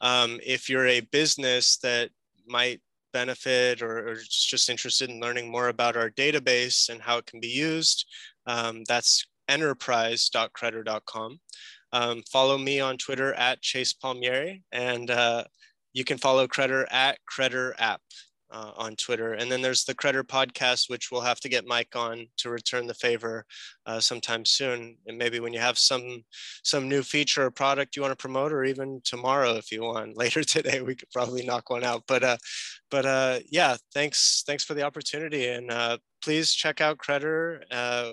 Um, 0.00 0.40
if 0.44 0.68
you're 0.68 0.88
a 0.88 1.00
business 1.00 1.76
that 1.78 2.10
might 2.46 2.80
benefit 3.12 3.82
or, 3.82 4.10
or 4.10 4.16
just 4.28 4.68
interested 4.68 5.10
in 5.10 5.20
learning 5.20 5.50
more 5.50 5.68
about 5.68 5.96
our 5.96 6.10
database 6.10 6.88
and 6.88 7.00
how 7.00 7.18
it 7.18 7.26
can 7.26 7.40
be 7.40 7.48
used, 7.48 8.06
um, 8.46 8.82
that's 8.88 9.26
enterprise.credder.com. 9.48 11.40
Um, 11.92 12.22
follow 12.30 12.56
me 12.56 12.80
on 12.80 12.96
Twitter 12.96 13.34
at 13.34 13.60
Chase 13.60 13.92
Palmieri, 13.92 14.62
and 14.72 15.10
uh, 15.10 15.44
you 15.92 16.04
can 16.04 16.18
follow 16.18 16.46
Credder 16.46 16.86
at 16.90 17.18
Credder 17.30 17.72
App 17.78 18.00
uh, 18.52 18.72
on 18.76 18.94
Twitter. 18.96 19.32
And 19.32 19.50
then 19.50 19.62
there's 19.62 19.84
the 19.84 19.94
Credder 19.94 20.22
podcast, 20.22 20.90
which 20.90 21.10
we'll 21.10 21.22
have 21.22 21.40
to 21.40 21.48
get 21.48 21.66
Mike 21.66 21.96
on 21.96 22.26
to 22.38 22.50
return 22.50 22.86
the 22.86 22.94
favor 22.94 23.44
uh, 23.86 23.98
sometime 23.98 24.44
soon. 24.44 24.96
And 25.06 25.18
maybe 25.18 25.40
when 25.40 25.52
you 25.52 25.58
have 25.58 25.78
some 25.78 26.22
some 26.62 26.88
new 26.88 27.02
feature 27.02 27.46
or 27.46 27.50
product 27.50 27.96
you 27.96 28.02
want 28.02 28.12
to 28.12 28.22
promote, 28.22 28.52
or 28.52 28.64
even 28.64 29.00
tomorrow 29.04 29.54
if 29.54 29.72
you 29.72 29.82
want. 29.82 30.16
Later 30.22 30.44
today, 30.44 30.82
we 30.82 30.94
could 30.94 31.10
probably 31.10 31.44
knock 31.44 31.70
one 31.70 31.84
out. 31.84 32.04
But 32.06 32.22
uh, 32.22 32.36
but 32.90 33.06
uh, 33.06 33.38
yeah, 33.50 33.76
thanks 33.94 34.44
thanks 34.46 34.64
for 34.64 34.74
the 34.74 34.82
opportunity, 34.82 35.48
and 35.48 35.70
uh, 35.70 35.98
please 36.22 36.52
check 36.52 36.80
out 36.80 36.98
Credder. 36.98 37.62
Uh, 37.70 38.12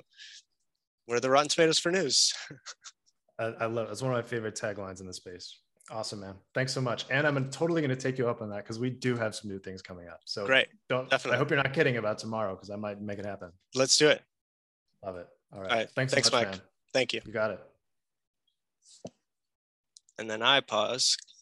we're 1.08 1.20
the 1.20 1.30
Rotten 1.30 1.50
Tomatoes 1.50 1.80
for 1.80 1.92
news. 1.92 2.34
I, 3.40 3.46
I 3.46 3.66
love 3.66 3.88
it. 3.88 3.92
It's 3.92 4.02
one 4.02 4.14
of 4.14 4.18
my 4.18 4.28
favorite 4.28 4.56
taglines 4.56 5.00
in 5.02 5.08
the 5.08 5.14
space. 5.14 5.58
Awesome, 5.92 6.20
man. 6.20 6.36
Thanks 6.54 6.72
so 6.72 6.82
much. 6.82 7.06
And 7.10 7.26
I'm 7.26 7.50
totally 7.50 7.82
going 7.82 7.90
to 7.90 7.96
take 7.96 8.18
you 8.20 8.30
up 8.30 8.42
on 8.42 8.50
that 8.52 8.58
because 8.64 8.78
we 8.80 8.92
do 8.92 9.16
have 9.16 9.34
some 9.36 9.50
new 9.50 9.58
things 9.60 9.82
coming 9.82 10.08
up. 10.08 10.22
So 10.26 10.46
great. 10.46 10.68
Don't 10.88 11.10
definitely. 11.10 11.36
I 11.36 11.40
hope 11.40 11.50
you're 11.50 11.58
not 11.58 11.74
kidding 11.74 11.98
about 11.98 12.20
tomorrow 12.20 12.54
because 12.56 12.70
I 12.70 12.76
might 12.76 13.02
make 13.02 13.18
it 13.18 13.26
happen. 13.26 13.52
Let's 13.74 13.98
do 13.98 14.10
it. 14.10 14.22
Love 15.04 15.16
it. 15.16 15.28
All 15.52 15.62
right. 15.62 15.72
All 15.72 15.78
right. 15.78 15.90
Thanks, 15.92 16.14
Thanks 16.14 16.30
so 16.30 16.36
much, 16.36 16.46
Mike. 16.46 16.52
Man. 16.52 16.62
Thank 16.94 17.14
you. 17.14 17.22
You 17.26 17.34
got 17.34 17.52
it. 17.52 17.60
and 20.20 20.30
then 20.30 20.42
I 20.44 20.60
pause. 20.62 21.18